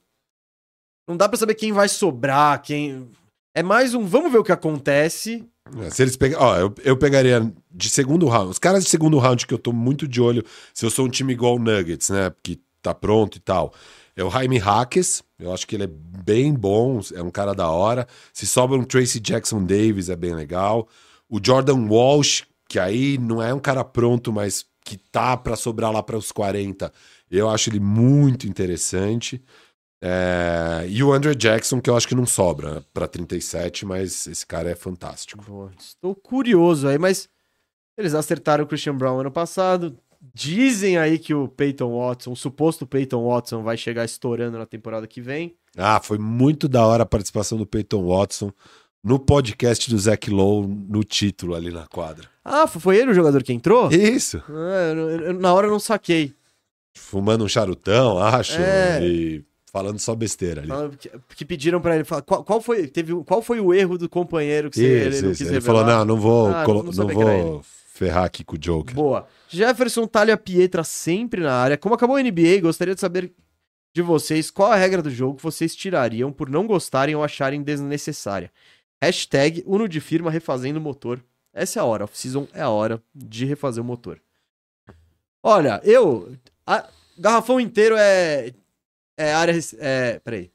Não 1.07 1.15
dá 1.15 1.29
pra 1.29 1.38
saber 1.38 1.53
quem 1.53 1.71
vai 1.71 1.88
sobrar, 1.88 2.59
quem. 2.63 3.07
É 3.53 3.61
mais 3.61 3.94
um 3.94 4.06
vamos 4.06 4.32
ver 4.32 4.38
o 4.38 4.44
que 4.44 4.52
acontece. 4.52 5.45
É, 5.80 5.90
Se 5.90 6.02
eles 6.02 6.15
pegarem. 6.15 6.45
Ó, 6.45 6.57
eu, 6.57 6.73
eu 6.84 6.98
pegaria 6.98 7.52
de 7.69 7.90
segundo 7.90 8.28
round. 8.28 8.52
Os 8.52 8.60
caras 8.60 8.84
de 8.84 8.90
segundo 8.90 9.18
round 9.18 9.45
que 9.45 9.53
eu 9.53 9.57
tô 9.60 9.73
muito 9.73 10.07
de 10.07 10.22
olho, 10.22 10.44
se 10.73 10.86
eu 10.86 10.90
sou 10.90 11.06
um 11.06 11.10
time 11.10 11.34
igual 11.34 11.56
o 11.56 11.60
Nuggets, 11.60 12.10
né? 12.10 12.32
Que 12.41 12.61
tá 12.82 12.94
pronto 12.94 13.38
e 13.38 13.40
tal. 13.41 13.73
É 14.15 14.23
o 14.23 14.30
Jaime 14.30 14.57
Hackes. 14.57 15.23
Eu 15.38 15.53
acho 15.53 15.68
que 15.68 15.76
ele 15.76 15.84
é 15.84 15.90
bem 15.90 16.53
bom, 16.53 16.99
é 17.14 17.22
um 17.22 17.32
cara 17.32 17.53
da 17.53 17.69
hora. 17.69 18.07
Se 18.34 18.45
sobra 18.45 18.78
um 18.78 18.84
Tracy 18.84 19.19
Jackson 19.19 19.65
Davis, 19.65 20.10
é 20.10 20.15
bem 20.15 20.34
legal. 20.34 20.88
O 21.30 21.40
Jordan 21.44 21.88
Walsh, 21.88 22.44
que 22.69 22.78
aí 22.80 23.18
não 23.18 23.41
é 23.41 23.53
um 23.53 23.60
cara 23.60 23.84
pronto, 23.84 24.32
mas 24.32 24.65
que 24.86 24.98
tá 24.98 25.36
pra 25.36 25.56
sobrar 25.56 25.91
lá 25.91 26.03
para 26.03 26.18
os 26.18 26.32
40. 26.32 26.91
Eu 27.30 27.49
acho 27.49 27.69
ele 27.69 27.80
muito 27.80 28.48
interessante. 28.48 29.41
É, 30.02 30.86
E 30.90 31.03
o 31.03 31.14
Andrew 31.14 31.36
Jackson, 31.36 31.80
que 31.80 31.90
eu 31.90 31.95
acho 31.95 32.07
que 32.07 32.15
não 32.15 32.26
sobra 32.26 32.84
para 32.94 33.07
37, 33.07 33.86
mas 33.86 34.26
esse 34.28 34.45
cara 34.45 34.69
é 34.72 34.76
fantástico. 34.76 35.44
Boa, 35.45 35.72
Estou 35.80 36.15
curioso 36.15 36.88
aí, 36.88 36.98
mas 36.98 37.30
eles 37.98 38.14
acertaram 38.15 38.64
o 38.64 38.68
Christian 38.68 38.95
Brown 38.95 39.19
ano 39.19 39.32
passado. 39.32 39.95
Dizem 40.34 40.98
aí 40.98 41.18
que 41.18 41.34
o 41.34 41.48
Peyton 41.48 41.98
Watson, 41.99 42.32
o 42.32 42.36
suposto 42.36 42.86
Peyton 42.86 43.28
Watson, 43.28 43.64
vai 43.64 43.76
chegar 43.78 44.06
estourando 44.06 44.57
na 44.57 44.65
temporada 44.65 45.07
que 45.07 45.19
vem. 45.22 45.56
Ah, 45.78 45.99
foi 45.99 46.18
muito 46.18 46.68
da 46.68 46.86
hora 46.86 47.03
a 47.03 47.07
participação 47.07 47.57
do 47.57 47.65
Peyton 47.65 48.06
Watson 48.07 48.52
no 49.03 49.18
podcast 49.19 49.90
do 49.90 49.98
Zach 49.98 50.30
Lowe, 50.30 50.68
no 50.68 51.03
título 51.03 51.56
ali 51.56 51.72
na 51.72 51.88
quadra. 51.88 52.28
Ah, 52.45 52.68
foi 52.68 52.98
ele 52.98 53.11
o 53.11 53.15
jogador 53.15 53.41
que 53.41 53.52
entrou? 53.53 53.91
Isso. 53.91 54.44
Ah, 54.48 54.94
eu- 54.95 55.10
eu- 55.10 55.34
na 55.34 55.52
hora 55.53 55.65
eu 55.68 55.72
não 55.72 55.80
saquei. 55.80 56.36
Fumando 56.95 57.44
um 57.44 57.48
charutão, 57.48 58.19
acho, 58.19 58.60
É. 58.61 58.99
e 59.03 59.44
falando 59.72 59.99
só 59.99 60.14
besteira 60.15 60.61
ali. 60.61 60.98
Que, 60.98 61.11
que 61.35 61.45
pediram 61.45 61.80
pra 61.81 61.95
ele 61.95 62.03
falar 62.03 62.22
qual, 62.22 62.43
qual 62.43 62.61
foi, 62.61 62.88
teve, 62.88 63.14
qual 63.23 63.41
foi 63.41 63.60
o 63.60 63.73
erro 63.73 63.98
do 63.98 64.10
companheiro 64.10 64.69
que 64.69 64.77
você, 64.77 64.84
ele 64.85 65.10
Isso, 65.15 65.26
não 65.26 65.31
isso. 65.31 65.43
Ele 65.45 65.61
falou: 65.61 65.85
não, 65.85 66.06
não 66.06 66.18
vou, 66.18 66.48
Ah, 66.48 66.65
não 66.68 66.84
não 66.84 67.07
vou 67.07 67.64
ferrar 67.64 68.26
aqui 68.26 68.43
com 68.43 68.56
o 68.56 68.60
Joker. 68.60 68.93
Boa. 68.95 69.27
Jefferson 69.48 70.07
Talha 70.07 70.35
Pietra 70.38 70.84
sempre 70.84 71.41
na 71.41 71.53
área. 71.53 71.77
Como 71.77 71.95
acabou 71.95 72.15
a 72.15 72.22
NBA, 72.23 72.60
gostaria 72.61 72.95
de 72.95 73.02
saber 73.02 73.31
de 73.93 74.02
vocês 74.02 74.49
qual 74.49 74.72
a 74.72 74.76
regra 74.76 75.02
do 75.02 75.10
jogo 75.11 75.38
que 75.38 75.43
vocês 75.43 75.76
tirariam 75.76 76.31
por 76.31 76.49
não 76.49 76.65
gostarem 76.65 77.15
ou 77.15 77.23
acharem 77.23 77.61
desnecessária. 77.61 78.52
Hashtag 79.02 79.64
Uno 79.65 79.88
de 79.88 79.99
firma 79.99 80.31
refazendo 80.31 80.80
o 80.80 80.81
motor. 80.81 81.23
Essa 81.53 81.80
é 81.80 81.81
a 81.81 81.85
hora. 81.85 82.06
Off-season 82.06 82.48
é 82.53 82.61
a 82.61 82.69
hora 82.69 83.02
de 83.14 83.45
refazer 83.45 83.84
o 83.84 83.85
motor. 83.85 84.19
Olha, 85.43 85.81
eu... 85.84 86.34
a- 86.65 86.88
garrafão 87.18 87.60
inteiro 87.60 87.95
é... 87.98 88.53
É 89.22 89.34
área... 89.34 89.53
É... 89.80 90.19
Peraí. 90.19 90.52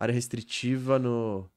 Área 0.00 0.12
restritiva 0.12 0.98
no... 0.98 1.48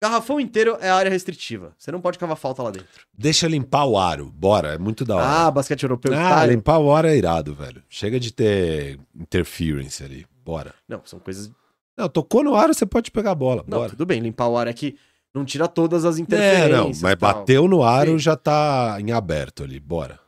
Garrafão 0.00 0.38
inteiro 0.38 0.76
é 0.80 0.88
área 0.90 1.10
restritiva. 1.10 1.74
Você 1.76 1.90
não 1.90 2.00
pode 2.00 2.18
cavar 2.18 2.36
falta 2.36 2.62
lá 2.62 2.70
dentro. 2.70 3.04
Deixa 3.12 3.48
limpar 3.48 3.84
o 3.84 3.98
aro, 3.98 4.30
bora, 4.30 4.74
é 4.74 4.78
muito 4.78 5.04
da 5.04 5.16
hora. 5.16 5.26
Ah, 5.46 5.50
basquete 5.50 5.82
europeu. 5.82 6.12
Ah, 6.12 6.16
Itália. 6.16 6.54
limpar 6.54 6.78
o 6.78 6.94
aro 6.94 7.08
é 7.08 7.16
irado, 7.16 7.52
velho. 7.52 7.82
Chega 7.88 8.20
de 8.20 8.32
ter 8.32 9.00
interference 9.18 10.04
ali, 10.04 10.24
bora. 10.44 10.72
Não, 10.86 11.02
são 11.04 11.18
coisas. 11.18 11.50
Não, 11.96 12.08
tocou 12.08 12.44
no 12.44 12.54
aro, 12.54 12.72
você 12.72 12.86
pode 12.86 13.10
pegar 13.10 13.32
a 13.32 13.34
bola, 13.34 13.64
Não, 13.66 13.78
bora. 13.78 13.90
tudo 13.90 14.06
bem, 14.06 14.20
limpar 14.20 14.46
o 14.46 14.56
ar 14.56 14.68
é 14.68 14.72
que 14.72 14.96
não 15.34 15.44
tira 15.44 15.66
todas 15.66 16.04
as 16.04 16.16
É, 16.16 16.20
interferências. 16.20 16.70
não, 16.70 17.08
mas 17.08 17.14
bateu 17.16 17.66
no 17.66 17.82
aro, 17.82 18.12
Sim. 18.12 18.18
já 18.20 18.36
tá 18.36 18.98
em 19.00 19.10
aberto 19.10 19.64
ali, 19.64 19.80
bora. 19.80 20.20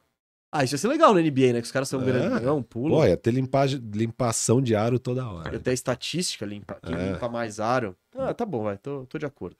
Ah, 0.53 0.65
isso 0.65 0.75
ia 0.75 0.79
ser 0.79 0.89
legal 0.89 1.15
na 1.15 1.21
NBA, 1.21 1.53
né? 1.53 1.61
Que 1.61 1.67
os 1.67 1.71
caras 1.73 1.89
são 1.89 2.01
É. 2.03 2.05
grandão, 2.05 2.61
pulam. 2.63 2.99
Pô, 2.99 3.07
ia 3.07 3.17
ter 3.17 3.31
limpagem, 3.31 3.79
limpação 3.95 4.61
de 4.61 4.75
aro 4.75 4.99
toda 4.99 5.29
hora. 5.29 5.53
Ia 5.53 5.61
ter 5.61 5.71
a 5.71 5.75
estatística 5.75 6.45
limpa, 6.45 6.75
que 6.85 6.93
É. 6.93 7.13
limpa 7.13 7.29
mais 7.29 7.61
aro. 7.61 7.97
Ah, 8.17 8.35
tá 8.35 8.45
bom, 8.45 8.65
vai, 8.65 8.77
tô, 8.77 9.07
tô 9.07 9.17
de 9.19 9.27
acordo. 9.27 9.59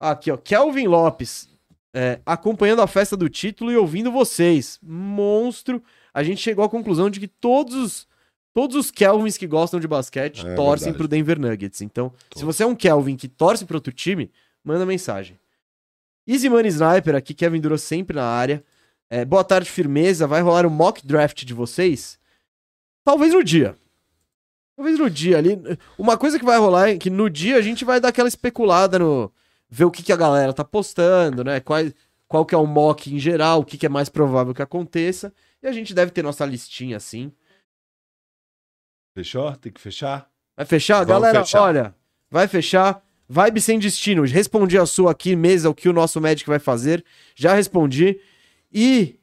Aqui, 0.00 0.30
ó, 0.30 0.36
Kelvin 0.36 0.86
Lopes. 0.86 1.48
é, 1.96 2.18
acompanhando 2.26 2.82
a 2.82 2.88
festa 2.88 3.16
do 3.16 3.28
título 3.28 3.70
e 3.70 3.76
ouvindo 3.76 4.10
vocês. 4.10 4.80
Monstro. 4.82 5.80
A 6.12 6.24
gente 6.24 6.40
chegou 6.40 6.64
à 6.64 6.68
conclusão 6.68 7.08
de 7.08 7.20
que 7.20 7.28
todos 7.28 7.76
os, 7.76 8.08
todos 8.52 8.74
os 8.74 8.90
Kelvins 8.90 9.38
que 9.38 9.46
gostam 9.46 9.78
de 9.78 9.86
basquete 9.86 10.44
É 10.44 10.56
torcem 10.56 10.86
verdade. 10.86 10.98
pro 10.98 11.06
Denver 11.06 11.38
Nuggets. 11.38 11.80
Então, 11.82 12.12
se 12.18 12.30
Todos. 12.30 12.42
você 12.42 12.64
é 12.64 12.66
um 12.66 12.74
Kelvin 12.74 13.14
que 13.16 13.28
torce 13.28 13.64
pro 13.64 13.76
outro 13.76 13.92
time, 13.92 14.28
manda 14.64 14.84
mensagem. 14.84 15.38
Easy 16.26 16.48
Money 16.48 16.68
Sniper 16.70 17.14
aqui, 17.14 17.32
Kevin 17.32 17.60
Durou 17.60 17.78
sempre 17.78 18.16
na 18.16 18.24
área. 18.26 18.64
É, 19.14 19.24
boa 19.24 19.44
tarde, 19.44 19.70
firmeza. 19.70 20.26
Vai 20.26 20.42
rolar 20.42 20.66
o 20.66 20.70
mock 20.70 21.06
draft 21.06 21.44
de 21.44 21.54
vocês? 21.54 22.18
Talvez 23.04 23.32
no 23.32 23.44
dia. 23.44 23.78
Talvez 24.74 24.98
no 24.98 25.08
dia 25.08 25.38
ali. 25.38 25.56
Uma 25.96 26.18
coisa 26.18 26.36
que 26.36 26.44
vai 26.44 26.58
rolar 26.58 26.88
é 26.88 26.98
que 26.98 27.08
no 27.08 27.30
dia 27.30 27.56
a 27.56 27.62
gente 27.62 27.84
vai 27.84 28.00
dar 28.00 28.08
aquela 28.08 28.26
especulada 28.26 28.98
no. 28.98 29.32
ver 29.70 29.84
o 29.84 29.90
que, 29.92 30.02
que 30.02 30.12
a 30.12 30.16
galera 30.16 30.52
tá 30.52 30.64
postando, 30.64 31.44
né? 31.44 31.60
Qual, 31.60 31.78
qual 32.26 32.44
que 32.44 32.56
é 32.56 32.58
o 32.58 32.66
mock 32.66 33.14
em 33.14 33.20
geral, 33.20 33.60
o 33.60 33.64
que, 33.64 33.78
que 33.78 33.86
é 33.86 33.88
mais 33.88 34.08
provável 34.08 34.52
que 34.52 34.62
aconteça. 34.62 35.32
E 35.62 35.68
a 35.68 35.72
gente 35.72 35.94
deve 35.94 36.10
ter 36.10 36.24
nossa 36.24 36.44
listinha 36.44 36.96
assim. 36.96 37.30
Fechou? 39.16 39.54
Tem 39.54 39.70
que 39.70 39.80
fechar? 39.80 40.28
Vai 40.56 40.66
fechar? 40.66 41.04
Vamos 41.04 41.22
Galera, 41.22 41.44
fechar. 41.44 41.62
olha, 41.62 41.94
vai 42.28 42.48
fechar. 42.48 43.00
Vibe 43.28 43.60
sem 43.60 43.78
destino. 43.78 44.24
Respondi 44.24 44.76
a 44.76 44.84
sua 44.84 45.12
aqui, 45.12 45.36
mesa, 45.36 45.70
o 45.70 45.74
que 45.74 45.88
o 45.88 45.92
nosso 45.92 46.20
médico 46.20 46.50
vai 46.50 46.58
fazer. 46.58 47.04
Já 47.36 47.54
respondi. 47.54 48.18
E. 48.74 49.16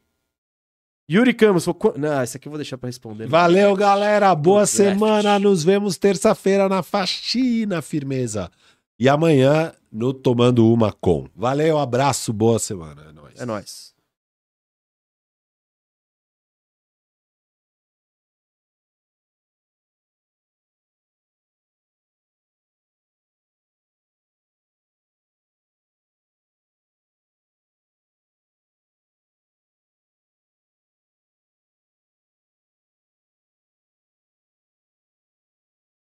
Yuri 1.10 1.34
Campos, 1.34 1.66
falou, 1.66 1.76
"Qu- 1.76 1.98
não, 2.00 2.24
esse 2.24 2.38
aqui 2.38 2.48
eu 2.48 2.52
vou 2.52 2.58
deixar 2.58 2.78
pra 2.78 2.88
responder. 2.88 3.26
né? 3.26 3.30
Valeu, 3.30 3.76
galera. 3.76 4.34
Boa 4.34 4.66
semana. 4.66 5.38
Nos 5.38 5.62
vemos 5.64 5.98
terça-feira 5.98 6.70
na 6.70 6.82
faxina, 6.82 7.82
firmeza. 7.82 8.50
E 8.98 9.10
amanhã 9.10 9.74
no 9.92 10.14
Tomando 10.14 10.72
Uma 10.72 10.94
Com. 10.94 11.28
Valeu, 11.36 11.78
abraço, 11.78 12.32
boa 12.32 12.60
semana. 12.60 13.08
É 13.10 13.12
nóis. 13.12 13.42
É 13.42 13.46
nóis. 13.46 13.91